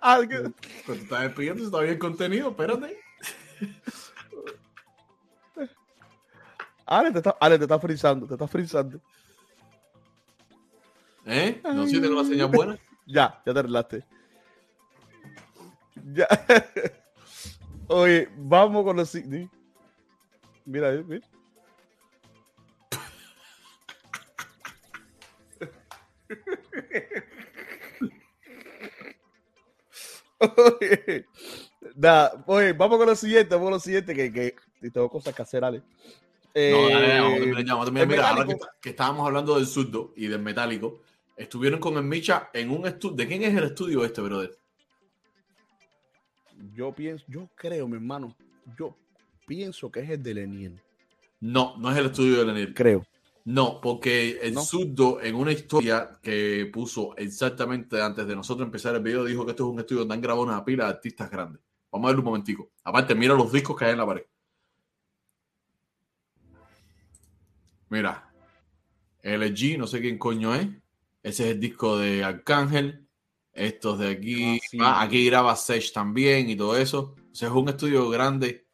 ah, 0.00 0.20
que- 0.28 0.36
Cuando 0.38 0.54
te 0.86 0.92
estás 0.94 1.22
despidiendo, 1.22 1.64
si 1.64 1.70
todavía 1.70 1.92
hay 1.92 1.98
contenido, 1.98 2.48
espérate. 2.50 2.96
Ale 6.86 7.10
te 7.12 7.18
está, 7.18 7.36
Ale, 7.40 7.58
te 7.58 7.64
está 7.64 7.78
frizando, 7.78 8.26
te 8.26 8.34
está 8.34 8.46
frizando. 8.48 9.00
¿Eh? 11.26 11.60
No 11.64 11.84
sé 11.84 11.90
si 11.90 12.00
tengo 12.00 12.14
la 12.22 12.24
señal 12.28 12.48
buena. 12.48 12.78
Ya, 13.04 13.42
ya 13.44 13.52
te 13.52 13.58
arreglaste. 13.58 14.04
Ya. 16.14 16.28
Oye, 17.88 18.28
vamos 18.36 18.84
con 18.84 18.96
los. 18.96 19.12
Mira, 20.64 20.94
eh, 20.94 21.04
mira. 21.04 21.26
Oye, 30.38 31.26
nada, 31.96 32.44
oye, 32.46 32.72
vamos 32.72 32.98
con 32.98 33.06
lo 33.08 33.14
siguiente, 33.14 33.54
vamos 33.54 33.66
con 33.66 33.72
lo 33.74 33.80
siguiente, 33.80 34.14
que, 34.14 34.32
que 34.32 34.90
tengo 34.90 35.08
cosas 35.08 35.34
que 35.34 35.42
hacer, 35.42 35.64
Ale. 35.64 35.78
No, 35.78 36.88
dale, 36.88 37.16
Eh, 37.16 37.20
vamos 37.20 37.32
a 37.34 37.38
terminar 37.38 37.64
ya, 37.64 37.74
vamos 37.74 37.82
a 37.82 37.92
terminar. 37.92 38.02
el 38.02 38.08
Mira, 38.08 38.28
ahora 38.28 38.46
que, 38.46 38.56
que 38.80 38.90
estábamos 38.90 39.26
hablando 39.26 39.54
del 39.56 39.66
surdo 39.66 40.12
y 40.16 40.26
del 40.26 40.40
metálico, 40.40 41.00
estuvieron 41.36 41.80
con 41.80 41.96
el 41.96 42.04
Micha 42.04 42.50
en 42.52 42.70
un 42.70 42.86
estudio. 42.86 43.16
¿De 43.16 43.26
quién 43.26 43.42
es 43.42 43.54
el 43.56 43.64
estudio 43.64 44.04
este, 44.04 44.20
brother? 44.20 44.56
Yo 46.74 46.92
pienso, 46.92 47.24
yo 47.28 47.48
creo, 47.54 47.88
mi 47.88 47.96
hermano, 47.96 48.34
yo 48.78 48.96
pienso 49.46 49.90
que 49.90 50.00
es 50.00 50.10
el 50.10 50.22
de 50.22 50.34
Leniel. 50.34 50.80
No, 51.40 51.76
no 51.76 51.90
es 51.90 51.98
el 51.98 52.06
estudio 52.06 52.38
de 52.38 52.44
Leniel. 52.46 52.74
Creo. 52.74 53.04
No, 53.44 53.80
porque 53.80 54.38
el 54.40 54.54
No. 54.54 54.62
surdo 54.62 55.20
en 55.20 55.34
una 55.34 55.50
historia 55.50 56.18
que 56.22 56.70
puso 56.72 57.16
exactamente 57.16 58.00
antes 58.00 58.24
de 58.26 58.36
nosotros 58.36 58.64
empezar 58.64 58.94
el 58.94 59.02
video 59.02 59.24
dijo 59.24 59.44
que 59.44 59.50
esto 59.50 59.64
es 59.64 59.72
un 59.72 59.80
estudio 59.80 60.00
donde 60.00 60.14
han 60.14 60.20
grabado 60.20 60.44
una 60.44 60.64
pila 60.64 60.84
de 60.84 60.90
artistas 60.90 61.28
grandes. 61.28 61.60
Vamos 61.90 62.06
a 62.06 62.08
verlo 62.10 62.20
un 62.22 62.26
momentico. 62.26 62.70
Aparte, 62.84 63.16
mira 63.16 63.34
los 63.34 63.52
discos 63.52 63.76
que 63.76 63.84
hay 63.86 63.92
en 63.92 63.98
la 63.98 64.06
pared. 64.06 64.24
Mira. 67.90 68.28
LG, 69.24 69.76
no 69.78 69.86
sé 69.86 70.00
quién 70.00 70.18
coño 70.18 70.54
es. 70.54 70.68
Ese 71.22 71.44
es 71.44 71.50
el 71.54 71.60
disco 71.60 71.98
de 71.98 72.24
Arcángel. 72.24 73.08
Estos 73.52 73.98
de 73.98 74.10
aquí. 74.10 74.58
Ah, 74.58 74.66
sí. 74.70 74.78
Ah, 74.80 75.02
aquí 75.02 75.26
graba 75.26 75.56
Sage 75.56 75.90
también 75.92 76.48
y 76.48 76.56
todo 76.56 76.76
eso. 76.76 77.14
O 77.30 77.34
sea, 77.34 77.48
es 77.48 77.54
un 77.54 77.68
estudio 77.68 78.08
grande 78.08 78.66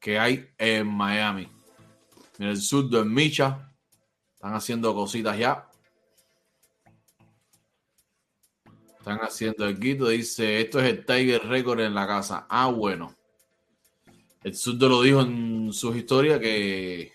que 0.00 0.18
hay 0.18 0.48
en 0.58 0.86
Miami. 0.88 1.48
Mira, 2.38 2.50
el 2.52 2.58
surdo 2.58 3.00
en 3.00 3.12
Micha. 3.12 3.72
Están 4.34 4.54
haciendo 4.54 4.94
cositas 4.94 5.38
ya. 5.38 5.68
Están 8.98 9.18
haciendo 9.18 9.66
el 9.66 9.78
quito. 9.78 10.08
Dice, 10.08 10.60
esto 10.60 10.80
es 10.80 10.86
el 10.86 11.04
Tiger 11.04 11.46
Record 11.46 11.80
en 11.80 11.94
la 11.94 12.06
casa. 12.06 12.46
Ah, 12.48 12.68
bueno. 12.68 13.14
El 14.42 14.54
surdo 14.54 14.88
lo 14.88 15.02
dijo 15.02 15.22
en 15.22 15.72
sus 15.72 15.96
historias 15.96 16.38
que, 16.40 17.12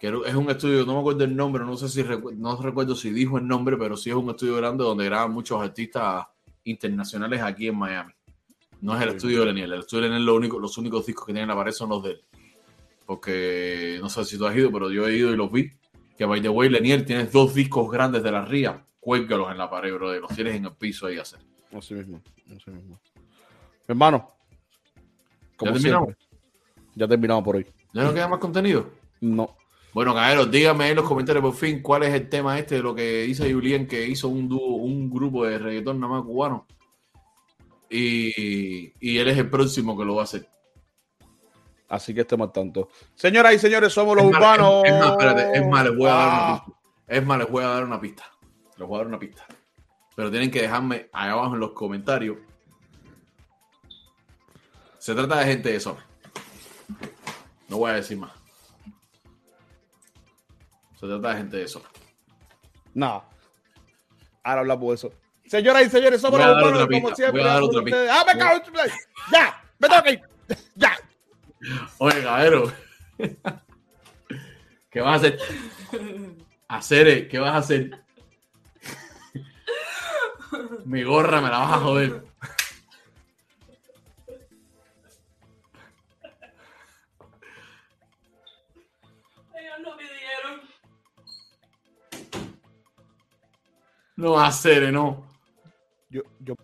que 0.00 0.08
es 0.26 0.34
un 0.34 0.48
estudio, 0.50 0.86
no 0.86 0.94
me 0.94 1.00
acuerdo 1.00 1.24
el 1.24 1.36
nombre, 1.36 1.62
no 1.64 1.76
sé 1.76 1.88
si 1.88 2.02
recu- 2.02 2.34
no 2.34 2.56
recuerdo 2.60 2.96
si 2.96 3.10
dijo 3.10 3.36
el 3.36 3.46
nombre, 3.46 3.76
pero 3.76 3.96
sí 3.98 4.08
es 4.08 4.16
un 4.16 4.30
estudio 4.30 4.56
grande 4.56 4.82
donde 4.82 5.04
graban 5.04 5.30
muchos 5.32 5.60
artistas 5.62 6.26
internacionales 6.64 7.42
aquí 7.42 7.68
en 7.68 7.76
Miami. 7.76 8.12
No 8.80 8.96
es 8.96 9.02
el 9.02 9.10
estudio 9.10 9.40
de 9.40 9.46
Leniel. 9.46 9.74
El 9.74 9.80
estudio 9.80 10.04
de 10.04 10.08
Leniel 10.08 10.24
lo 10.24 10.34
único, 10.36 10.58
los 10.58 10.78
únicos 10.78 11.04
discos 11.04 11.26
que 11.26 11.32
tienen 11.34 11.50
en 11.50 11.54
la 11.54 11.54
pared 11.56 11.72
son 11.72 11.90
los 11.90 12.02
de 12.02 12.12
él. 12.12 12.20
Porque 13.04 13.98
no 14.00 14.08
sé 14.08 14.24
si 14.24 14.38
tú 14.38 14.46
has 14.46 14.56
ido, 14.56 14.72
pero 14.72 14.90
yo 14.90 15.06
he 15.06 15.16
ido 15.16 15.32
y 15.32 15.36
los 15.36 15.52
vi. 15.52 15.70
Que 16.16 16.24
by 16.24 16.40
the 16.40 16.48
way, 16.48 16.68
Leniel, 16.70 17.04
tienes 17.04 17.30
dos 17.32 17.52
discos 17.54 17.90
grandes 17.90 18.22
de 18.22 18.30
la 18.32 18.44
RIA. 18.44 18.82
Cuélgalos 19.00 19.50
en 19.50 19.58
la 19.58 19.68
pared, 19.68 19.92
bro. 19.92 20.18
Los 20.18 20.34
tienes 20.34 20.54
en 20.54 20.66
el 20.66 20.72
piso 20.72 21.06
ahí 21.06 21.18
a 21.18 21.22
hacer. 21.22 21.40
Así 21.76 21.92
mismo, 21.94 22.22
así 22.56 22.70
mismo. 22.70 22.98
Hermano, 23.86 24.30
como 25.56 25.72
terminamos? 25.72 26.14
siempre, 26.16 26.26
ya 26.94 27.08
terminamos 27.08 27.44
por 27.44 27.56
hoy. 27.56 27.66
¿Ya 27.92 28.04
no 28.04 28.14
queda 28.14 28.28
más 28.28 28.38
contenido? 28.38 28.90
No. 29.20 29.56
Bueno, 29.92 30.14
caballeros, 30.14 30.50
díganme 30.50 30.88
en 30.90 30.96
los 30.96 31.04
comentarios 31.08 31.42
por 31.42 31.54
fin 31.54 31.82
cuál 31.82 32.04
es 32.04 32.14
el 32.14 32.28
tema 32.28 32.58
este 32.58 32.76
de 32.76 32.82
lo 32.82 32.94
que 32.94 33.22
dice 33.22 33.52
Julien, 33.52 33.86
que 33.88 34.06
hizo 34.06 34.28
un 34.28 34.48
dúo, 34.48 34.76
un 34.76 35.10
grupo 35.10 35.44
de 35.44 35.58
reggaetón 35.58 35.98
nada 36.00 36.12
más 36.14 36.22
cubano. 36.22 36.66
Y, 37.88 38.92
y 39.00 39.18
él 39.18 39.28
es 39.28 39.36
el 39.38 39.50
próximo 39.50 39.98
que 39.98 40.04
lo 40.04 40.14
va 40.14 40.22
a 40.22 40.24
hacer. 40.24 40.48
Así 41.88 42.14
que 42.14 42.20
estemos 42.20 42.52
tanto. 42.52 42.88
Señoras 43.16 43.52
y 43.54 43.58
señores, 43.58 43.92
somos 43.92 44.14
los 44.16 44.26
Es 44.26 44.30
urbanos. 44.36 44.84
es, 44.84 44.92
es 44.92 44.98
más, 45.00 45.10
espérate, 45.10 45.58
es 45.58 45.66
más, 45.66 45.84
les 45.84 45.96
voy 45.96 46.08
a 46.08 46.12
dar 46.14 46.28
una 46.28 46.36
Ah. 46.54 46.64
pista. 46.64 46.78
Es 47.08 47.26
más, 47.26 47.38
les 47.38 47.50
voy 47.50 47.64
a 47.64 47.66
dar 47.68 47.84
una 47.84 48.00
pista. 48.00 48.24
Les 48.76 48.86
voy 48.88 48.94
a 48.94 48.98
dar 48.98 49.06
una 49.08 49.18
pista. 49.18 49.46
Pero 50.14 50.30
tienen 50.30 50.50
que 50.52 50.62
dejarme 50.62 51.08
ahí 51.12 51.30
abajo 51.30 51.54
en 51.54 51.60
los 51.60 51.72
comentarios 51.72 52.36
Se 54.98 55.14
trata 55.14 55.38
de 55.40 55.46
gente 55.46 55.72
de 55.72 55.80
zona. 55.80 56.06
No 57.68 57.78
voy 57.78 57.90
a 57.90 57.94
decir 57.94 58.18
más. 58.18 58.30
Se 61.00 61.06
trata 61.06 61.30
de 61.30 61.36
gente 61.36 61.56
de 61.56 61.66
zona. 61.66 61.86
No. 62.92 63.24
Ahora 64.42 64.60
hablamos 64.60 64.88
de 64.88 64.94
eso. 64.96 65.14
Señoras 65.46 65.86
y 65.86 65.88
señores, 65.88 66.20
somos 66.20 66.38
los 66.38 66.62
humanos, 66.62 66.86
como 66.92 67.16
siempre. 67.16 67.40
voy 67.40 67.50
a 67.50 67.54
dar 67.54 67.62
otra 67.62 67.82
pista. 67.82 68.06
¡Ah, 68.10 68.24
me 68.26 68.38
cago 68.38 68.56
en 68.56 68.62
tu 68.62 68.70
play! 68.70 68.90
¡Ya! 69.32 69.64
¡Me 69.78 69.88
tengo 69.88 70.02
que 70.02 70.12
ir! 70.12 70.20
¡Ya! 70.74 70.98
Oye, 71.98 72.22
caballero. 72.22 72.72
¿Qué 74.90 75.00
vas 75.00 75.12
a 75.12 75.16
hacer? 75.16 75.38
Hacer, 76.68 77.28
¿qué 77.28 77.38
vas 77.38 77.54
a 77.54 77.56
hacer? 77.56 78.04
Mi 80.84 81.02
gorra 81.02 81.40
me 81.40 81.48
la 81.48 81.58
vas 81.60 81.72
a 81.72 81.78
joder. 81.78 82.24
No 94.20 94.38
hacer, 94.38 94.92
no. 94.92 95.24
Yo, 96.10 96.20
yo. 96.40 96.54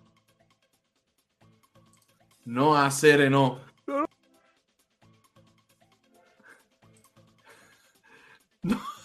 No 2.44 2.76
hacer, 2.76 3.30
no. 3.30 3.60
No. 8.62 8.78